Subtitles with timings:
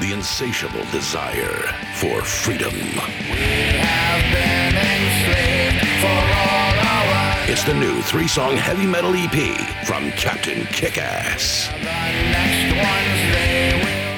[0.00, 2.72] The insatiable desire for freedom.
[7.50, 11.68] It's the new three song heavy metal EP from Captain Kickass.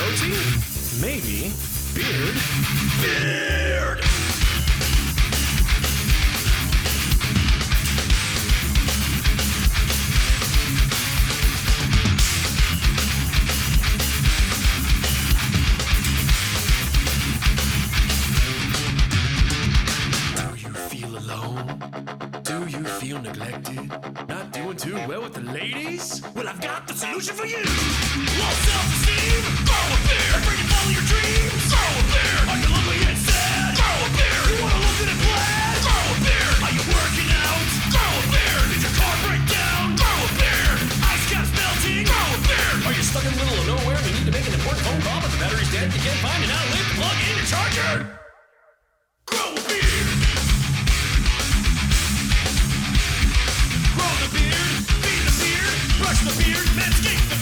[0.00, 0.32] Goatee?
[1.02, 1.52] Maybe.
[1.94, 2.36] Beard?
[3.02, 4.00] Beard!
[20.34, 22.42] Do you feel alone?
[22.42, 24.29] Do you feel neglected?
[25.10, 26.22] Not doing too well with the ladies?
[26.34, 27.58] Well, I've got the solution for you.
[27.58, 29.42] Low self-esteem?
[29.66, 30.38] Grow a beard.
[30.38, 31.62] Afraid to follow your dreams?
[31.66, 32.46] Grow a beard.
[32.46, 33.74] Are you lonely and sad?
[33.74, 34.46] Grow a beard.
[34.54, 35.76] You wanna look good and plaid?
[35.82, 36.58] Grow a beard.
[36.62, 37.66] Are you working out?
[37.90, 38.66] Grow a beard.
[38.70, 39.84] Did your car break down?
[39.98, 40.78] Grow a beard.
[41.10, 42.06] Ice caps melting?
[42.06, 42.78] Grow a beard.
[42.86, 44.82] Are you stuck in the middle of nowhere and you need to make an important
[44.86, 45.90] phone call but the battery's dead?
[45.90, 48.19] You can't find an outlet to plug in your charger?
[56.44, 57.39] Beard, manscape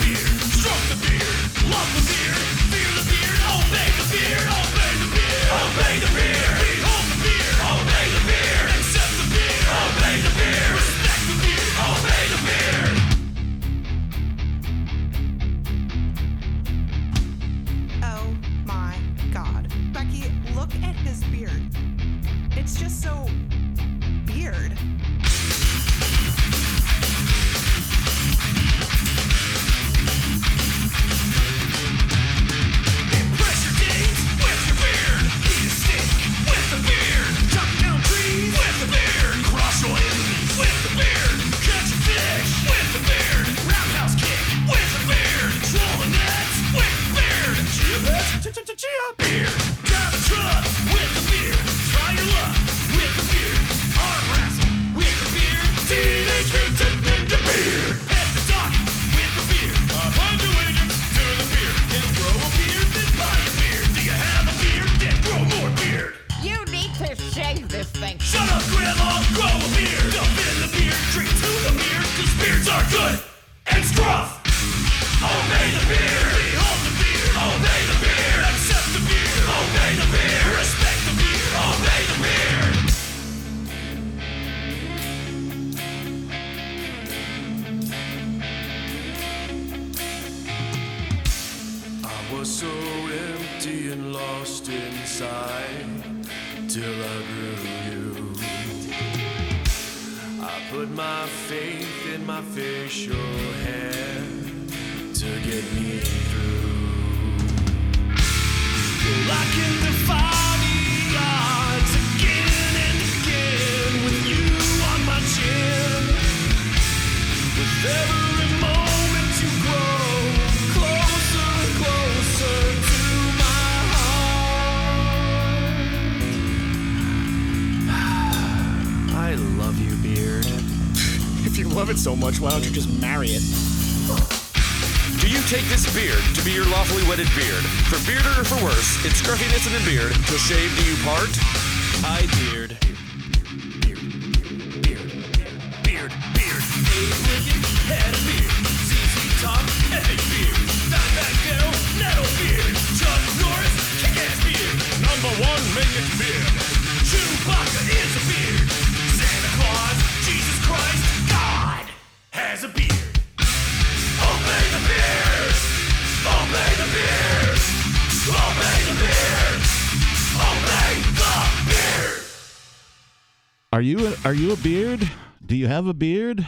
[174.29, 175.11] Are you a, are you a beard?
[175.47, 176.47] Do you have a beard?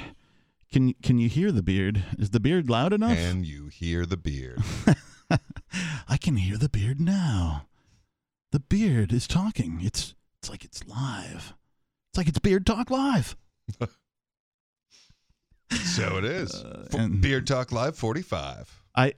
[0.71, 2.05] Can can you hear the beard?
[2.19, 3.17] Is the beard loud enough?
[3.17, 4.63] And you hear the beard.
[6.07, 7.69] I can hear the beard now.
[8.53, 9.81] The beard is talking.
[9.83, 11.55] It's it's like it's live.
[12.11, 13.35] It's like it's Beard Talk Live.
[15.73, 16.55] so it is.
[16.57, 18.83] Uh, F- and- Beard Talk Live 45.
[18.95, 19.15] I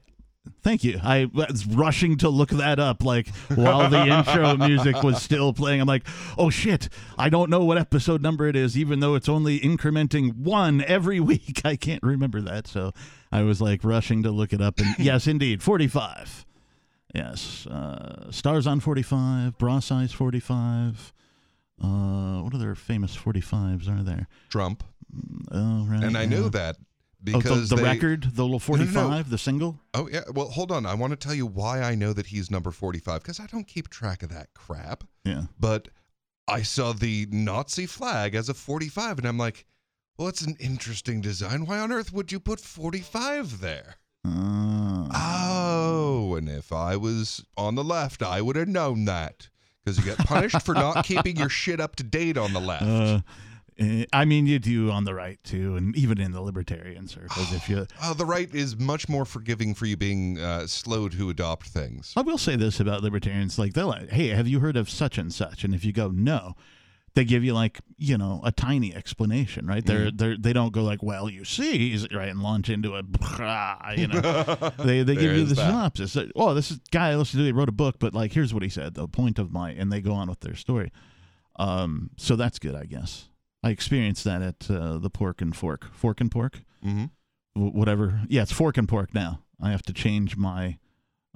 [0.62, 1.00] thank you.
[1.02, 5.80] I was rushing to look that up like while the intro music was still playing.
[5.80, 6.06] I'm like,
[6.38, 6.88] "Oh shit.
[7.18, 11.20] I don't know what episode number it is even though it's only incrementing 1 every
[11.32, 11.62] week.
[11.64, 12.92] I can't remember that." So
[13.30, 16.46] I was like rushing to look it up and yes, indeed, 45.
[17.14, 17.66] Yes.
[17.66, 21.12] Uh, Stars on 45, Bra Size 45.
[21.82, 24.28] Uh, what other famous 45s are there?
[24.48, 24.84] Trump.
[25.50, 26.02] Oh, right.
[26.02, 26.28] And I yeah.
[26.28, 26.76] know that
[27.28, 29.22] Oh, because the, the they- record, the little 45, no, no.
[29.22, 29.78] the single?
[29.94, 30.22] Oh yeah.
[30.34, 30.86] Well, hold on.
[30.86, 33.66] I want to tell you why I know that he's number 45 because I don't
[33.68, 35.04] keep track of that crap.
[35.24, 35.42] Yeah.
[35.58, 35.88] But
[36.48, 39.64] I saw the Nazi flag as a 45, and I'm like,
[40.18, 41.64] well, it's an interesting design.
[41.66, 43.96] Why on earth would you put 45 there?
[44.24, 45.08] Ah.
[45.14, 49.48] Oh, and if I was on the left, I would have known that
[49.84, 52.82] because you get punished for not keeping your shit up to date on the left.
[52.84, 53.20] Uh,
[54.12, 57.52] I mean, you do on the right too, and even in the libertarian circles.
[57.52, 61.30] if you, Oh, the right is much more forgiving for you being uh, slow to
[61.30, 62.12] adopt things.
[62.16, 65.18] I will say this about libertarians: like they'll, like, hey, have you heard of such
[65.18, 65.64] and such?
[65.64, 66.54] And if you go no,
[67.14, 69.84] they give you like you know a tiny explanation, right?
[69.84, 70.16] They're Mm-hmm.
[70.16, 73.02] they're they don't go like, well, you see, right, and launch into a,
[73.96, 74.20] you know,
[74.84, 75.66] they they give you the that.
[75.66, 76.16] synopsis.
[76.16, 77.44] Uh, Oh, this is guy I listened to.
[77.46, 78.94] He wrote a book, but like, here's what he said.
[78.94, 80.92] The point of my, and they go on with their story.
[81.56, 83.28] Um, so that's good, I guess.
[83.62, 87.04] I experienced that at uh, the Pork and Fork, Fork and Pork, hmm
[87.54, 88.22] w- whatever.
[88.28, 89.40] Yeah, it's Fork and Pork now.
[89.60, 90.78] I have to change my.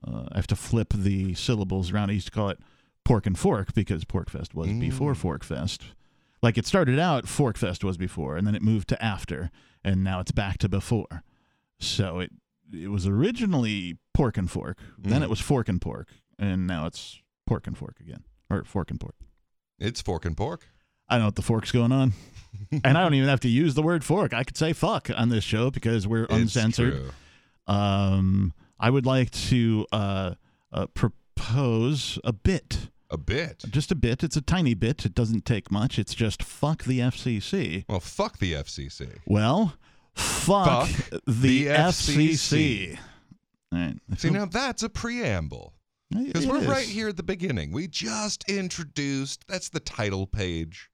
[0.07, 2.11] Uh, I have to flip the syllables around.
[2.11, 2.59] I used to call it
[3.05, 4.81] Pork and Fork because Pork Fest was Mm.
[4.81, 5.83] before Fork Fest.
[6.43, 9.51] Like it started out, Fork Fest was before, and then it moved to after,
[9.85, 11.23] and now it's back to before.
[11.79, 12.33] So it
[12.73, 15.25] it was originally Pork and Fork, then Mm.
[15.25, 16.09] it was Fork and Pork,
[16.39, 19.15] and now it's Pork and Fork again, or Fork and Pork.
[19.79, 20.69] It's fork and pork.
[21.09, 22.13] I don't know what the fork's going on.
[22.85, 24.33] and I don't even have to use the word fork.
[24.35, 27.13] I could say fuck on this show because we're uncensored.
[27.67, 30.35] Um, I would like to uh,
[30.73, 33.65] uh, propose a bit, A bit.
[33.71, 34.23] just a bit.
[34.25, 35.05] It's a tiny bit.
[35.05, 35.99] It doesn't take much.
[35.99, 37.85] It's just fuck the FCC.
[37.89, 39.19] Well, fuck the FCC.
[39.27, 39.75] Well,
[40.15, 42.29] fuck, Fuck the, the FCC.
[42.95, 42.99] FCC.
[43.73, 43.97] All right.
[44.17, 45.73] See, now that's a preamble.
[46.11, 46.67] Because we're is.
[46.69, 47.73] right here at the beginning.
[47.73, 50.89] We just introduced, that's the title page.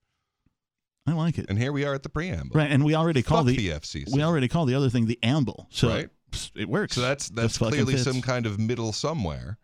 [1.06, 1.46] I like it.
[1.48, 2.56] And here we are at the preamble.
[2.56, 4.12] Right, and we already call Fuck the, the FCC.
[4.14, 5.66] we already call the other thing the amble.
[5.70, 6.08] So Right.
[6.54, 6.94] it works.
[6.94, 9.58] So that's that's fucking clearly some kind of middle somewhere.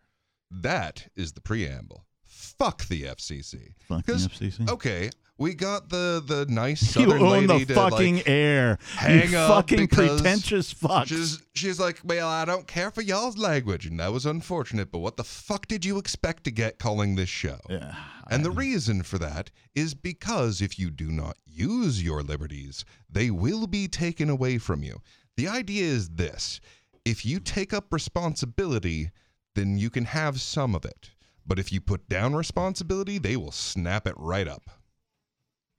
[0.51, 2.05] That is the preamble.
[2.23, 3.73] Fuck the FCC.
[3.87, 4.69] Fuck the FCC.
[4.69, 5.09] Okay,
[5.39, 8.77] we got the the nice southern You own lady the to fucking like, air.
[8.95, 11.07] hang you up fucking pretentious fuck.
[11.07, 14.91] She's she's like, well, I don't care for y'all's language, and that was unfortunate.
[14.91, 17.57] But what the fuck did you expect to get calling this show?
[17.69, 17.95] Yeah.
[18.29, 23.31] And the reason for that is because if you do not use your liberties, they
[23.31, 25.01] will be taken away from you.
[25.37, 26.59] The idea is this
[27.05, 29.11] if you take up responsibility,
[29.55, 31.11] then you can have some of it.
[31.45, 34.69] But if you put down responsibility, they will snap it right up.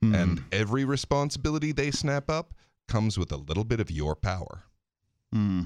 [0.02, 0.14] Hmm.
[0.14, 2.55] And every responsibility they snap up
[2.88, 4.64] comes with a little bit of your power.
[5.32, 5.64] Hmm.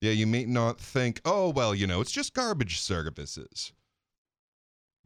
[0.00, 3.72] Yeah, you may not think, oh, well, you know, it's just garbage services.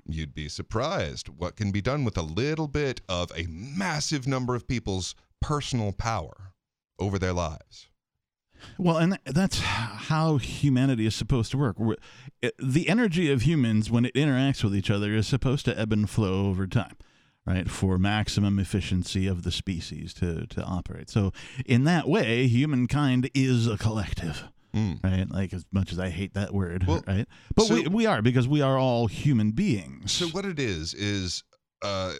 [0.07, 4.55] You'd be surprised what can be done with a little bit of a massive number
[4.55, 6.55] of people's personal power
[6.99, 7.91] over their lives.
[8.77, 11.77] Well, and that's how humanity is supposed to work.
[12.59, 16.11] The energy of humans, when it interacts with each other, is supposed to ebb and
[16.11, 16.97] flow over time,
[17.49, 17.71] right?
[17.71, 21.09] For maximum efficiency of the species to, to operate.
[21.11, 21.33] So,
[21.65, 25.03] in that way, humankind is a collective, Mm.
[25.03, 25.31] right?
[25.31, 27.27] Like, as much as I hate that word, Well, right?
[27.57, 30.13] But so- we, we are, because we are all human beings.
[30.13, 31.43] So, what it is, is
[31.83, 32.13] uh,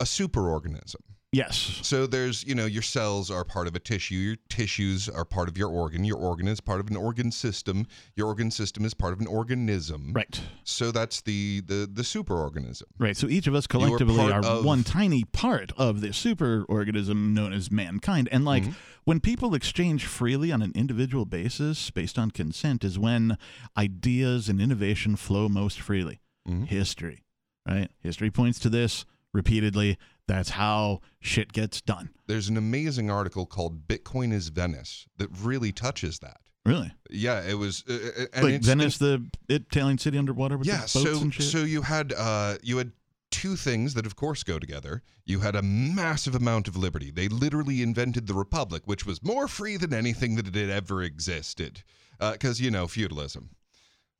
[0.00, 0.96] a superorganism.
[1.32, 1.80] Yes.
[1.82, 5.48] So, there's, you know, your cells are part of a tissue, your tissues are part
[5.48, 7.86] of your organ, your organ is part of an organ system,
[8.16, 10.12] your organ system is part of an organism.
[10.12, 10.40] Right.
[10.64, 12.82] So, that's the, the, the superorganism.
[12.98, 13.16] Right.
[13.16, 17.52] So each of us collectively are of- one tiny part of the super organism known
[17.52, 18.28] as mankind.
[18.30, 18.72] And like Mm-hmm.
[19.04, 23.36] when people exchange freely on an individual basis based on consent is when
[23.76, 26.20] ideas and innovation flow most freely.
[26.48, 26.66] Mhm.
[26.66, 27.24] History.
[27.66, 27.90] Right?
[28.00, 29.96] History points to this repeatedly.
[30.28, 32.10] That's how shit gets done.
[32.26, 36.38] There's an amazing article called Bitcoin is Venice that really touches that.
[36.64, 36.92] Really?
[37.10, 40.76] Yeah, it was uh, uh, and like it's- Venice, the Italian city underwater with yeah,
[40.76, 41.46] the boats so and shit?
[41.46, 42.92] so you had uh you had
[43.32, 45.02] two things that of course go together.
[45.24, 47.10] You had a massive amount of liberty.
[47.10, 51.82] They literally invented the republic, which was more free than anything that had ever existed.
[52.20, 53.50] Uh cuz you know, feudalism.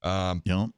[0.03, 0.73] Um know?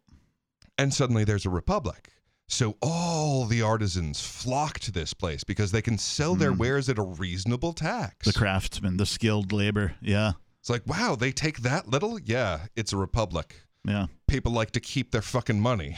[0.77, 2.11] and suddenly there's a republic.
[2.49, 6.99] So all the artisans flock to this place because they can sell their wares at
[6.99, 8.27] a reasonable tax.
[8.27, 9.95] The craftsmen, the skilled labor.
[10.01, 10.33] Yeah.
[10.61, 12.19] It's like, wow, they take that little?
[12.19, 13.63] Yeah, it's a republic.
[13.87, 14.07] Yeah.
[14.29, 15.97] People like to keep their fucking money.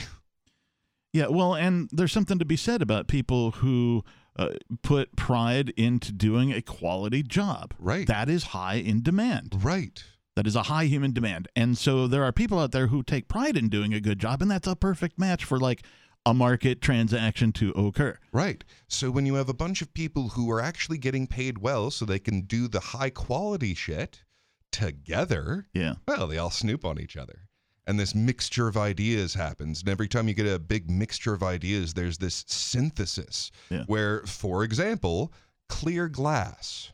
[1.13, 4.05] Yeah, well, and there's something to be said about people who
[4.39, 4.51] uh,
[4.83, 7.75] put pride into doing a quality job.
[7.79, 8.07] Right.
[8.07, 9.65] That is high in demand.
[9.65, 10.03] Right.
[10.35, 11.49] That is a high human demand.
[11.57, 14.43] And so there are people out there who take pride in doing a good job,
[14.43, 15.83] and that's a perfect match for like
[16.27, 18.19] a market transaction to occur.
[18.33, 18.63] Right.
[18.89, 22.05] So when you have a bunch of people who are actually getting paid well so
[22.05, 24.25] they can do the high quality shit
[24.73, 25.95] together, Yeah.
[26.07, 27.49] well, they all snoop on each other.
[27.87, 29.81] And this mixture of ideas happens.
[29.81, 33.85] And every time you get a big mixture of ideas, there's this synthesis Yeah.
[33.87, 35.33] where, for example,
[35.69, 36.91] clear glass,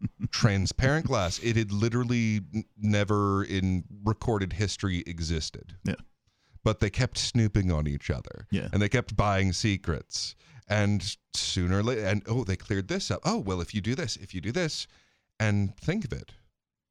[0.32, 2.40] transparent glass, it had literally
[2.76, 5.76] never in recorded history existed.
[5.84, 5.94] Yeah.
[6.64, 8.46] But they kept snooping on each other.
[8.50, 8.68] Yeah.
[8.72, 10.36] And they kept buying secrets.
[10.68, 13.20] And sooner or later, and oh, they cleared this up.
[13.24, 14.86] Oh, well, if you do this, if you do this,
[15.40, 16.32] and think of it.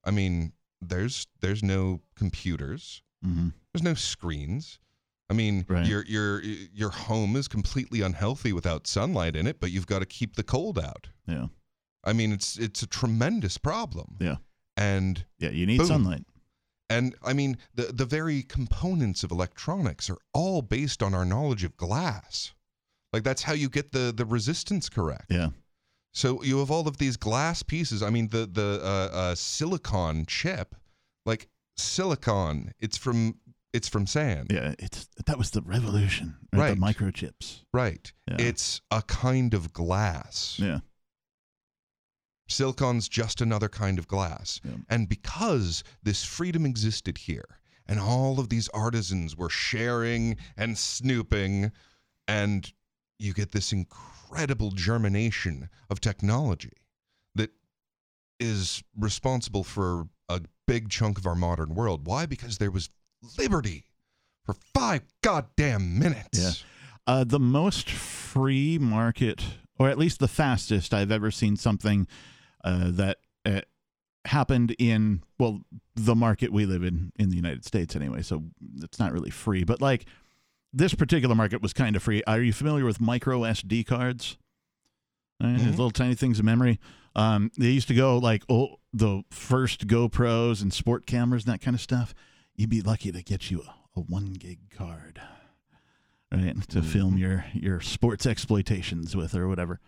[0.03, 0.51] I mean,
[0.81, 3.01] there's there's no computers.
[3.25, 3.49] Mm-hmm.
[3.73, 4.79] There's no screens.
[5.29, 5.85] I mean, Right.
[5.87, 10.05] your your your home is completely unhealthy without sunlight in it, but you've got to
[10.05, 11.07] keep the cold out.
[11.25, 11.47] Yeah.
[12.03, 14.17] I mean, it's it's a tremendous problem.
[14.19, 14.35] Yeah.
[14.75, 15.51] And Yeah.
[15.51, 15.87] You need Boom.
[15.87, 16.25] sunlight.
[16.91, 21.63] And I mean, the the very components of electronics are all based on our knowledge
[21.63, 22.53] of glass.
[23.13, 25.27] Like that's how you get the the resistance correct.
[25.29, 25.49] Yeah.
[26.13, 28.03] So you have all of these glass pieces.
[28.03, 30.75] I mean, the the uh, uh, silicon chip,
[31.25, 33.35] like silicon, it's from
[33.73, 34.75] it's from sand, Yeah.
[34.79, 36.35] It's that was the revolution.
[36.53, 36.75] Right.
[36.75, 37.61] The microchips.
[37.73, 38.11] right?
[38.27, 38.35] Yeah.
[38.39, 40.57] It's a kind of glass.
[40.59, 40.79] Yeah.
[42.51, 44.59] Silicon's just another kind of glass.
[44.63, 44.71] Yeah.
[44.89, 51.71] And because this freedom existed here, and all of these artisans were sharing and snooping,
[52.27, 52.71] and
[53.19, 56.73] you get this incredible germination of technology
[57.35, 57.51] that
[58.39, 62.05] is responsible for a big chunk of our modern world.
[62.05, 62.25] Why?
[62.25, 62.89] Because there was
[63.37, 63.85] liberty
[64.45, 66.39] for five goddamn minutes.
[66.39, 66.51] Yeah.
[67.05, 69.43] Uh, the most free market,
[69.77, 72.07] or at least the fastest I've ever seen something
[72.63, 73.61] that uh,
[74.25, 75.61] happened in, well,
[75.95, 78.21] the market we live in in the United States anyway.
[78.21, 78.43] So
[78.81, 80.05] it's not really free, but like
[80.73, 82.23] this particular market was kind of free.
[82.27, 84.37] Are you familiar with micro SD cards?
[85.41, 85.57] Right?
[85.57, 85.69] These Mhm.
[85.71, 86.79] little tiny things of memory.
[87.15, 91.61] Um, they used to go like oh, the first GoPros and sport cameras and that
[91.61, 92.13] kind of stuff.
[92.55, 95.19] You'd be lucky to get you a, a one gig card,
[96.31, 99.79] right, to film your your sports exploitations with or whatever.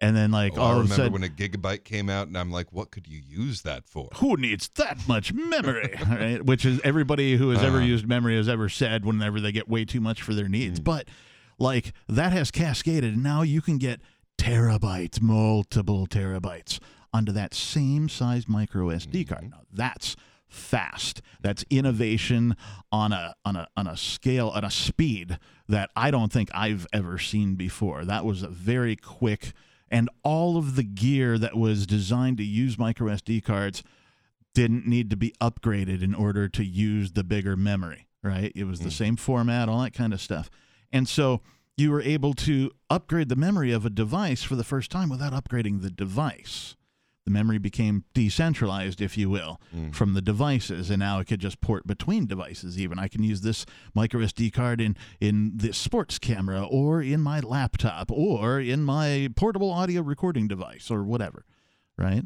[0.00, 2.28] And then like Oh, all I of a remember sudden, when a gigabyte came out,
[2.28, 4.08] and I'm like, what could you use that for?
[4.16, 7.86] who needs that much memory right which is everybody who has ever Uh-huh.
[7.86, 10.50] used memory has ever said whenever they get way too much for their Mm.
[10.50, 11.08] needs but
[11.58, 14.00] like that has cascaded and now you can get
[14.38, 16.78] terabytes multiple terabytes
[17.12, 19.34] onto that same size micro sd Mm-hmm.
[19.34, 20.14] card now that's
[20.46, 22.56] fast that's innovation
[22.92, 25.38] on a on a on a scale on a speed
[25.68, 29.52] that i don't think i've ever seen before that was a very quick
[29.90, 33.82] and all of the gear that was designed to use micro SD cards
[34.54, 38.52] didn't need to be upgraded in order to use the bigger memory, right?
[38.54, 38.90] It was the hmm.
[38.90, 40.50] same format, all that kind of stuff.
[40.92, 41.42] And so
[41.76, 45.32] you were able to upgrade the memory of a device for the first time without
[45.32, 46.76] upgrading the device.
[47.28, 49.94] The memory became decentralized, if you will, mm.
[49.94, 52.80] from the devices, and now it could just port between devices.
[52.80, 57.20] Even I can use this micro SD card in in this sports camera, or in
[57.20, 61.44] my laptop, or in my portable audio recording device, or whatever,
[61.98, 62.24] right?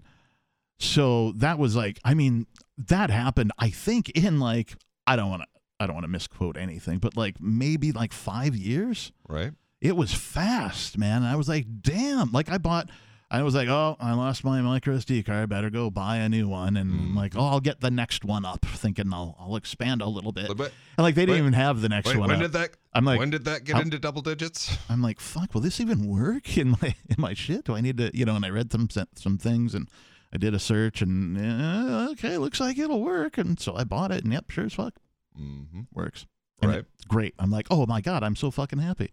[0.78, 2.46] So that was like, I mean,
[2.78, 3.50] that happened.
[3.58, 5.48] I think in like, I don't want to,
[5.80, 9.50] I don't want to misquote anything, but like maybe like five years Right?
[9.82, 11.18] it was fast, man.
[11.22, 12.30] And I was like, damn.
[12.30, 12.88] Like I bought
[13.34, 15.48] I was like, oh, I lost my micro SD card.
[15.48, 16.76] Better go buy a new one.
[16.76, 17.16] And Mm.
[17.16, 20.54] like, oh, I'll get the next one up, thinking I'll I'll expand a little bit.
[20.56, 22.28] But- and like they didn't wait, even have the next Wait, one.
[22.28, 22.42] when up.
[22.42, 22.70] did that?
[22.92, 24.76] I'm like, when did that get how- into double digits?
[24.90, 27.64] I'm like, fuck, will this even work in my in my shit?
[27.64, 28.36] Do I need to, you know?
[28.36, 28.86] And I read some
[29.16, 29.88] some things and
[30.34, 33.38] I did a search and eh, okay, looks like it'll work.
[33.38, 34.94] And so I bought it and yep, sure as fuck
[35.40, 35.82] Mm-hmm.
[35.94, 36.26] works.
[36.60, 36.84] And Right.
[37.08, 37.34] great.
[37.38, 39.10] I'm like, oh my god, I'm so fucking happy.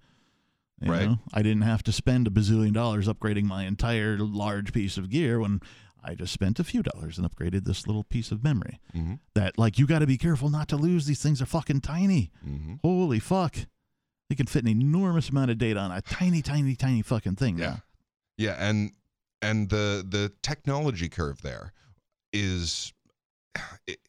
[0.82, 1.10] You Right.
[1.10, 5.10] know, I didn't have to spend a bazillion dollars upgrading my entire large piece of
[5.10, 5.60] gear when
[6.02, 8.80] I just spent a few dollars and upgraded this little piece of memory.
[8.96, 9.16] Mm-hmm.
[9.36, 11.06] That like you got to be careful not to lose.
[11.06, 12.32] These things are fucking tiny.
[12.48, 12.76] Mm-hmm.
[12.82, 13.56] Holy fuck.
[14.30, 17.58] They can fit an enormous amount of data on a tiny, tiny, tiny fucking thing.
[17.58, 17.66] Yeah.
[17.66, 17.82] now.
[18.38, 18.92] Yeah, and
[19.42, 21.74] and the the technology curve there
[22.32, 22.94] is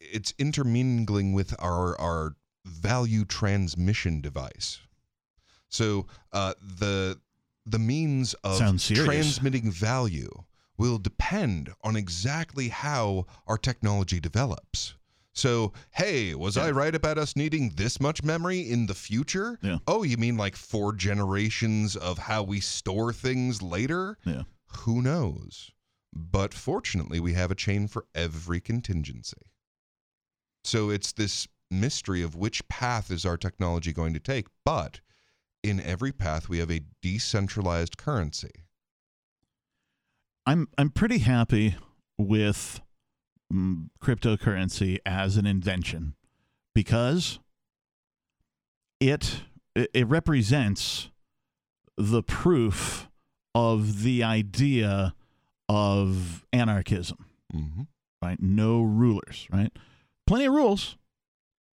[0.01, 4.81] it's intermingling with our our value transmission device.
[5.71, 7.19] So uh, the
[7.67, 8.59] the means of
[9.05, 10.31] transmitting value
[10.77, 14.95] will depend on exactly how our technology develops.
[15.33, 19.59] So, hey, was I right about us needing this much memory in the future?
[19.63, 19.79] Yeah.
[19.87, 24.19] Oh, you mean like four generations of how we store things later?
[24.25, 24.43] Yeah.
[24.81, 25.71] Who knows?
[26.13, 29.53] But fortunately, we have a chain for every contingency.
[30.65, 34.47] So it's this mystery of which path is our technology going to take.
[34.65, 35.01] But
[35.63, 38.51] in every path, we have a decentralized currency.
[40.47, 41.77] I'm I'm pretty happy
[42.19, 42.81] with
[43.53, 46.15] mm, cryptocurrency as an invention
[46.75, 47.39] because
[49.01, 49.43] it
[49.75, 51.11] it it represents
[51.97, 53.09] the proof
[53.55, 55.15] of the idea
[55.69, 57.83] of anarchism, Mm-hmm.
[58.23, 58.41] right?
[58.41, 59.71] No rulers, right?
[60.27, 60.97] Plenty of rules.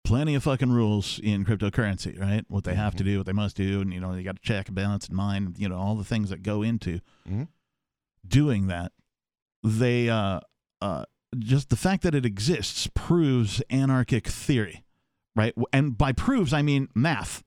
[0.04, 2.44] Plenty of fucking rules in cryptocurrency, right?
[2.50, 4.42] What they have to do, what they must do, and you know, you got to
[4.42, 7.48] check and balance and mind, you know, all the things that go into Mhm.
[8.28, 8.92] doing that.
[9.64, 10.40] They uh
[10.82, 11.06] uh
[11.38, 14.84] just the fact that it exists proves anarchic theory,
[15.36, 15.54] right?
[15.72, 17.44] And by proves I mean math,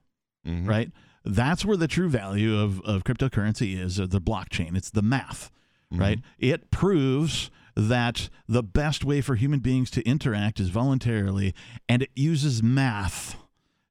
[0.46, 0.66] Mhm.
[0.66, 0.90] right?
[1.24, 4.76] That's where the true value of, of cryptocurrency is, or the blockchain.
[4.76, 5.50] It's the math,
[5.90, 6.20] right?
[6.38, 11.54] It proves that the best way for human beings to interact is voluntarily,
[11.88, 13.36] and it uses math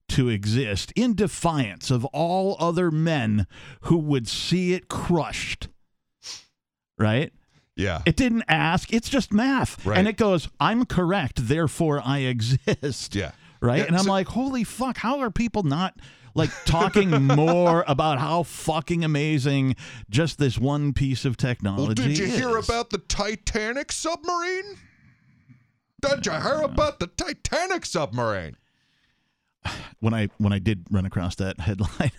[0.10, 3.48] to exist in defiance of all other men
[3.82, 5.68] who would see it crushed,
[6.98, 7.32] right?
[7.76, 8.02] Yeah.
[8.06, 9.84] It didn't ask, it's just math.
[9.86, 9.98] Right.
[9.98, 13.32] And it goes, I'm correct, therefore I exist yeah.
[13.62, 13.80] right?
[13.80, 15.96] Yeah, and I'm so- like, holy fuck, how are people not
[16.36, 19.76] like talking more about how fucking amazing
[20.10, 24.78] just this one piece of technology Well, did you hear about the Titanic submarine?
[26.02, 28.58] Did you hear about the Titanic submarine?
[30.00, 32.12] when I when I did run across that headline?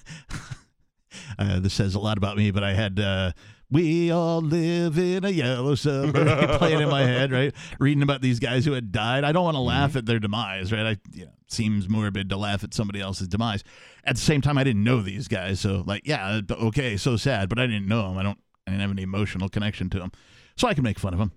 [1.38, 2.99] uh, this says a lot about me, but I had.
[2.99, 3.33] Uh,
[3.71, 7.54] we all live in a yellow submarine playing in my head, right?
[7.78, 9.25] Reading about these guys who had died.
[9.25, 9.68] I don't want to mm-hmm.
[9.68, 10.87] laugh at their demise, right?
[10.87, 13.64] I you know, it seems morbid to laugh at somebody else's demise.
[14.04, 17.16] At the same time, I didn't know these guys, so like, yeah, uh, okay, so
[17.16, 18.18] sad, but I didn't know them.
[18.18, 18.38] I don't.
[18.66, 20.12] I didn't have any emotional connection to them,
[20.56, 21.33] so I can make fun of them.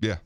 [0.00, 0.16] Yeah.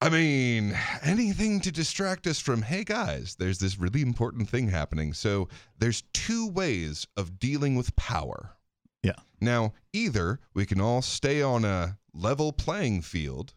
[0.00, 5.12] I mean, anything to distract us from, hey guys, there's this really important thing happening.
[5.12, 8.52] So there's two ways of dealing with power.
[9.02, 9.12] Yeah.
[9.40, 13.54] Now, either we can all stay on a level playing field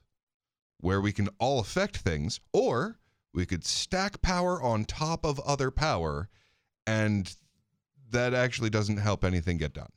[0.80, 3.00] where we can all affect things, or
[3.34, 6.30] we could stack power on top of other power,
[6.86, 7.36] and
[8.10, 9.92] that actually doesn't help anything get done.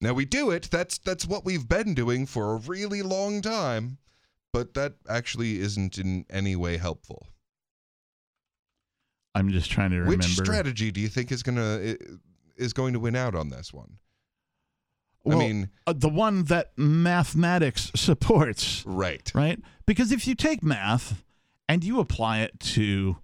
[0.00, 0.68] Now we do it.
[0.70, 3.98] That's that's what we've been doing for a really long time,
[4.52, 7.26] but that actually isn't in any way helpful.
[9.34, 10.16] I'm just trying to remember.
[10.18, 11.98] Which strategy do you think is gonna i-
[12.56, 13.98] is going to win out on this one?
[15.24, 18.84] Well, I mean, uh, the one that mathematics supports.
[18.86, 19.30] right.
[19.34, 19.58] right?
[19.86, 21.22] Because if you take math
[21.68, 23.16] and you apply it to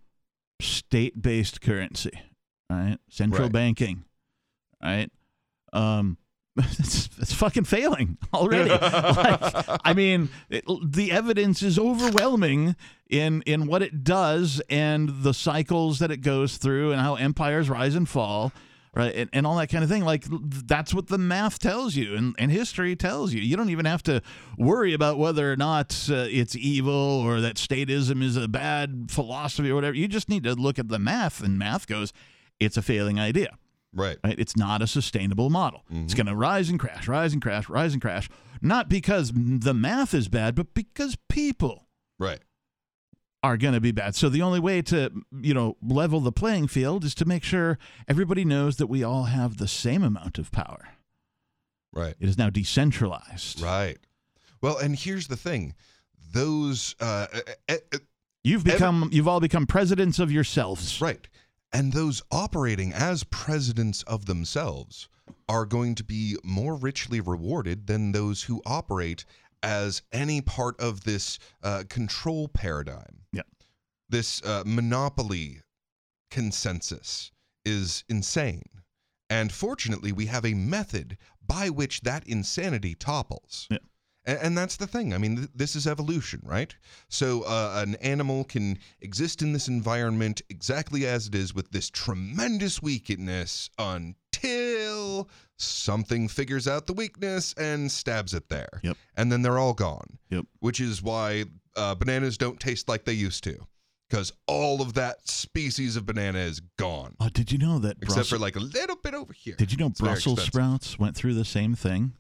[0.61, 2.13] state based currency,
[2.71, 2.97] right?
[3.09, 3.53] Central Right.
[3.53, 4.05] banking,
[4.83, 5.11] right?
[5.73, 6.17] Um,
[6.57, 8.71] it's, it's fucking failing already.
[8.71, 12.77] like, I mean, it, the evidence is overwhelming
[13.09, 17.69] in in what it does and the cycles that it goes through and how empires
[17.71, 18.53] rise and fall.
[18.93, 20.05] Right, and, and all that kind of thing.
[20.05, 23.41] Like that's what the math tells you, and, and history tells you.
[23.41, 24.21] You don't even have to
[24.59, 29.71] worry about whether or not uh, it's evil or that statism is a bad philosophy
[29.71, 29.95] or whatever.
[29.97, 32.13] You just need to look at the math, and math goes,
[32.59, 33.57] it's a failing idea
[33.93, 34.19] Right.
[34.25, 34.39] right?
[34.39, 35.85] It's not a sustainable model.
[35.91, 38.29] It's going to rise and crash, rise and crash, rise and crash.
[38.61, 41.87] Not because the math is bad, but because people
[42.19, 42.41] Right.
[43.43, 44.15] Are going to be bad.
[44.15, 47.79] So the only way to, you know, level the playing field is to make sure
[48.07, 50.89] everybody knows that we all have the same amount of power.
[51.93, 52.15] Right.
[52.21, 53.61] It is now decentralized.
[53.61, 53.99] Right.
[54.61, 55.75] Well, and here's the thing:
[56.33, 57.27] those uh,
[57.69, 57.99] uh, uh,
[58.43, 61.01] You've become you've all become presidents of yourselves.
[61.01, 61.29] Right.
[61.73, 65.09] And those operating as presidents of themselves
[65.49, 69.25] are going to be more richly rewarded than those who operate
[69.63, 73.23] as any part of this uh, control paradigm.
[73.33, 73.43] Yeah.
[74.09, 75.61] This uh, monopoly
[76.31, 77.31] consensus
[77.65, 78.63] is insane.
[79.29, 83.69] And fortunately, we have a method by which that insanity topples.
[83.71, 83.79] Yeah.
[84.25, 85.15] And, and that's the thing.
[85.15, 86.75] I mean, th- this is evolution, right?
[87.09, 91.91] So uh, an animal can exist in this environment exactly as it is with this
[91.91, 95.29] tremendous weakness until
[95.63, 98.81] something figures out the weakness and stabs it there.
[98.83, 98.97] Yep.
[99.17, 100.19] And then they're all gone.
[100.31, 100.47] Yep.
[100.61, 101.45] Which is why
[101.77, 103.57] uh, bananas don't taste like they used to.
[104.09, 107.15] Because all of that species of banana is gone.
[107.21, 109.55] Oh, did you know that Except Brussels- for like a little bit over here.
[109.57, 112.15] Did you know It's Brussels sprouts went through the same thing?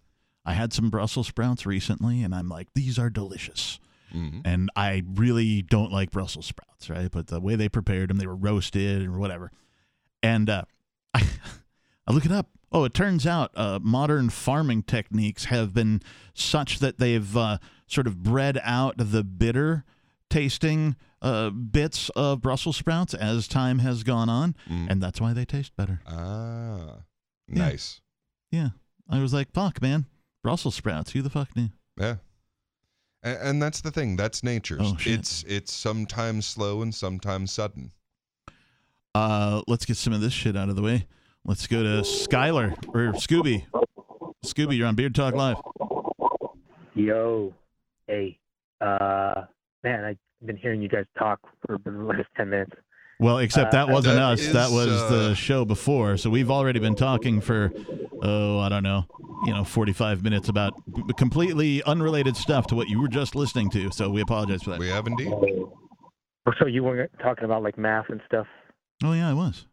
[0.45, 3.79] I had some Brussels sprouts recently, and I'm like, these are delicious.
[4.15, 4.43] Mhm.
[4.45, 7.11] And I really don't like Brussels sprouts, right?
[7.11, 9.51] But the way they prepared them, they were roasted or whatever.
[10.23, 10.63] And uh,
[11.15, 11.23] I,
[12.11, 12.49] I look it up.
[12.73, 16.03] Oh, it turns out uh, modern farming techniques have been
[16.35, 19.85] such that they've uh, sort of bred out the bitter
[20.29, 24.91] tasting uh, bits of Brussels sprouts as time has gone on, Mm.
[24.91, 26.01] and that's why they taste better.
[26.07, 26.99] Ah,
[27.49, 27.59] Yeah.
[27.59, 28.01] nice.
[28.51, 28.71] Yeah,
[29.09, 30.07] I was like, "Fuck, man,
[30.43, 31.13] Brussels sprouts.
[31.13, 32.17] Who the fuck knew?" Yeah.
[33.23, 34.17] And, and that's the thing.
[34.17, 34.79] That's nature.
[34.81, 34.97] Oh.
[35.07, 37.93] It's it's sometimes slow and sometimes sudden.
[39.15, 41.07] Uh, let's get some of this shit out of the way.
[41.45, 43.67] Let's go to Skylar or Scooby.
[44.45, 45.57] Scooby, you're on Beard Talk Live.
[46.95, 47.55] Yo,
[48.07, 48.39] hey,
[48.81, 49.43] uh,
[49.83, 52.73] man, I've been hearing you guys talk for the last ten minutes.
[53.21, 54.49] Well, except Uh, that wasn't That us.
[54.49, 56.17] That was uh, the show before.
[56.17, 57.71] So we've already been talking for,
[58.23, 59.05] oh, I don't know,
[59.45, 60.73] you know, 45 minutes about
[61.19, 63.91] completely unrelated stuff to what you were just listening to.
[63.93, 64.79] So we apologize for that.
[64.79, 65.31] We have indeed.
[66.59, 68.47] So you weren't talking about like math and stuff?
[69.05, 69.67] Oh, yeah, I was.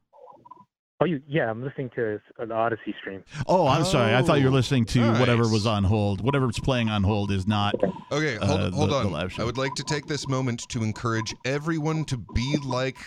[1.00, 1.22] Oh, you?
[1.28, 3.24] Yeah, I'm listening to an Odysee stream.
[3.46, 4.16] Oh, I'm sorry.
[4.16, 6.22] I thought you were Oh, listening to whatever was on hold.
[6.22, 7.76] Whatever's playing on hold is not.
[8.12, 9.12] Okay, hold, Uh, hold the- the on.
[9.12, 9.44] live show.
[9.44, 12.98] I would like to take this moment to encourage everyone to be like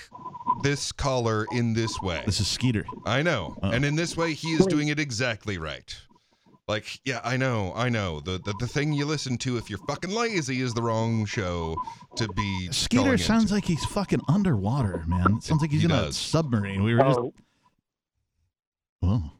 [0.62, 2.22] this caller in this way.
[2.26, 2.84] This is Skeeter.
[3.06, 3.56] I know.
[3.60, 3.70] Oh.
[3.70, 5.92] And in this way, he is doing it exactly right.
[6.68, 8.20] Like, yeah, I know, I know.
[8.20, 11.74] The, the the thing you listen to if you're fucking lazy is the wrong show
[12.14, 12.68] to be.
[12.70, 13.54] Skeeter sounds into.
[13.54, 15.38] like he's fucking underwater, man.
[15.38, 16.84] It sounds like he's He in a submarine.
[16.84, 17.18] We were just.
[19.02, 19.30] Oh,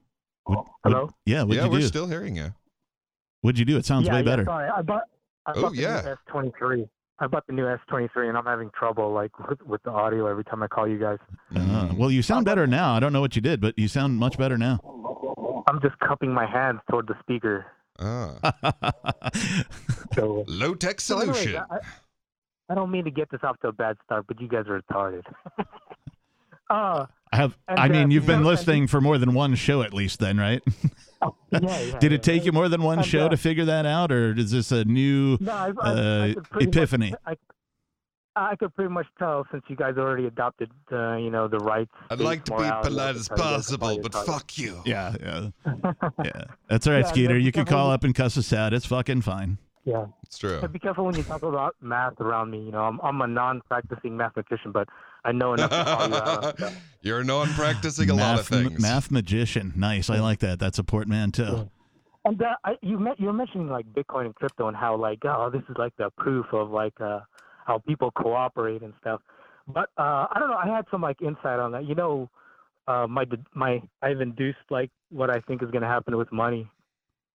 [0.44, 0.54] Whoa.
[0.54, 1.04] What, Hello?
[1.04, 1.86] What, yeah, yeah, you we're do?
[1.86, 2.52] still hearing you.
[3.42, 3.76] What'd you do?
[3.76, 4.44] It sounds yeah, way yeah, better.
[4.44, 5.04] Sorry, I bought.
[5.46, 6.02] I Oh, bought the yeah.
[6.34, 6.88] new S23.
[7.18, 10.44] I bought the new S23, and I'm having trouble like with, with the audio every
[10.44, 11.18] time I call you guys.
[11.54, 12.94] Uh, well, you sound better now.
[12.94, 14.80] I don't know what you did, but you sound much better now.
[15.68, 17.66] I'm just cupping my hands toward the speaker.
[17.98, 18.38] Ah,
[20.14, 20.44] So.
[20.48, 21.62] low tech So anyways, solution.
[21.70, 21.78] I,
[22.70, 24.80] I don't mean to get this off to a bad start, but you guys are
[24.82, 25.22] retarded.
[26.70, 27.56] uh, I have.
[27.68, 30.18] And, I mean, uh, you've been and- listening for more than one show, at least,
[30.20, 30.62] then, right?
[31.22, 33.64] oh, yeah, yeah, Did it take you more than one And, show uh, to figure
[33.66, 36.76] that out, or is this a new No, I, I, uh, I could pretty much-
[36.76, 37.14] epiphany?
[37.26, 37.36] I,
[38.36, 41.90] I could pretty much tell since you guys already adopted, uh, you know, the rights.
[42.10, 44.56] I'd like to be morality, polite as could tell you guys are possible, but fuck
[44.58, 44.82] you.
[44.86, 45.48] Yeah, yeah,
[46.24, 46.44] yeah.
[46.68, 47.38] That's all right, Yeah, Skeeter.
[47.38, 48.72] You can call up and cuss us out.
[48.72, 49.58] It's fucking fine.
[49.84, 50.06] Yeah.
[50.22, 50.58] It's true.
[50.60, 52.64] But be careful when you talk about math around me.
[52.64, 54.88] You know, I'm, I'm a non-practicing mathematician, but
[55.24, 56.44] I know enough to call you out.
[56.44, 56.82] on stuff.
[57.02, 58.80] You're non-practicing a lot of Math- things.
[58.80, 59.72] Math magician.
[59.76, 60.10] Nice.
[60.10, 60.58] I like that.
[60.58, 61.70] That's a portmanteau.
[62.24, 65.20] And uh, I, you met, you were mentioning like Bitcoin and crypto and how like
[65.24, 67.20] oh this is like the proof of like uh,
[67.66, 69.22] how people cooperate and stuff.
[69.66, 70.56] But uh, I don't know.
[70.62, 71.86] I had some like insight on that.
[71.86, 72.28] You know,
[72.86, 76.68] uh, my my I've induced like what I think is going to happen with money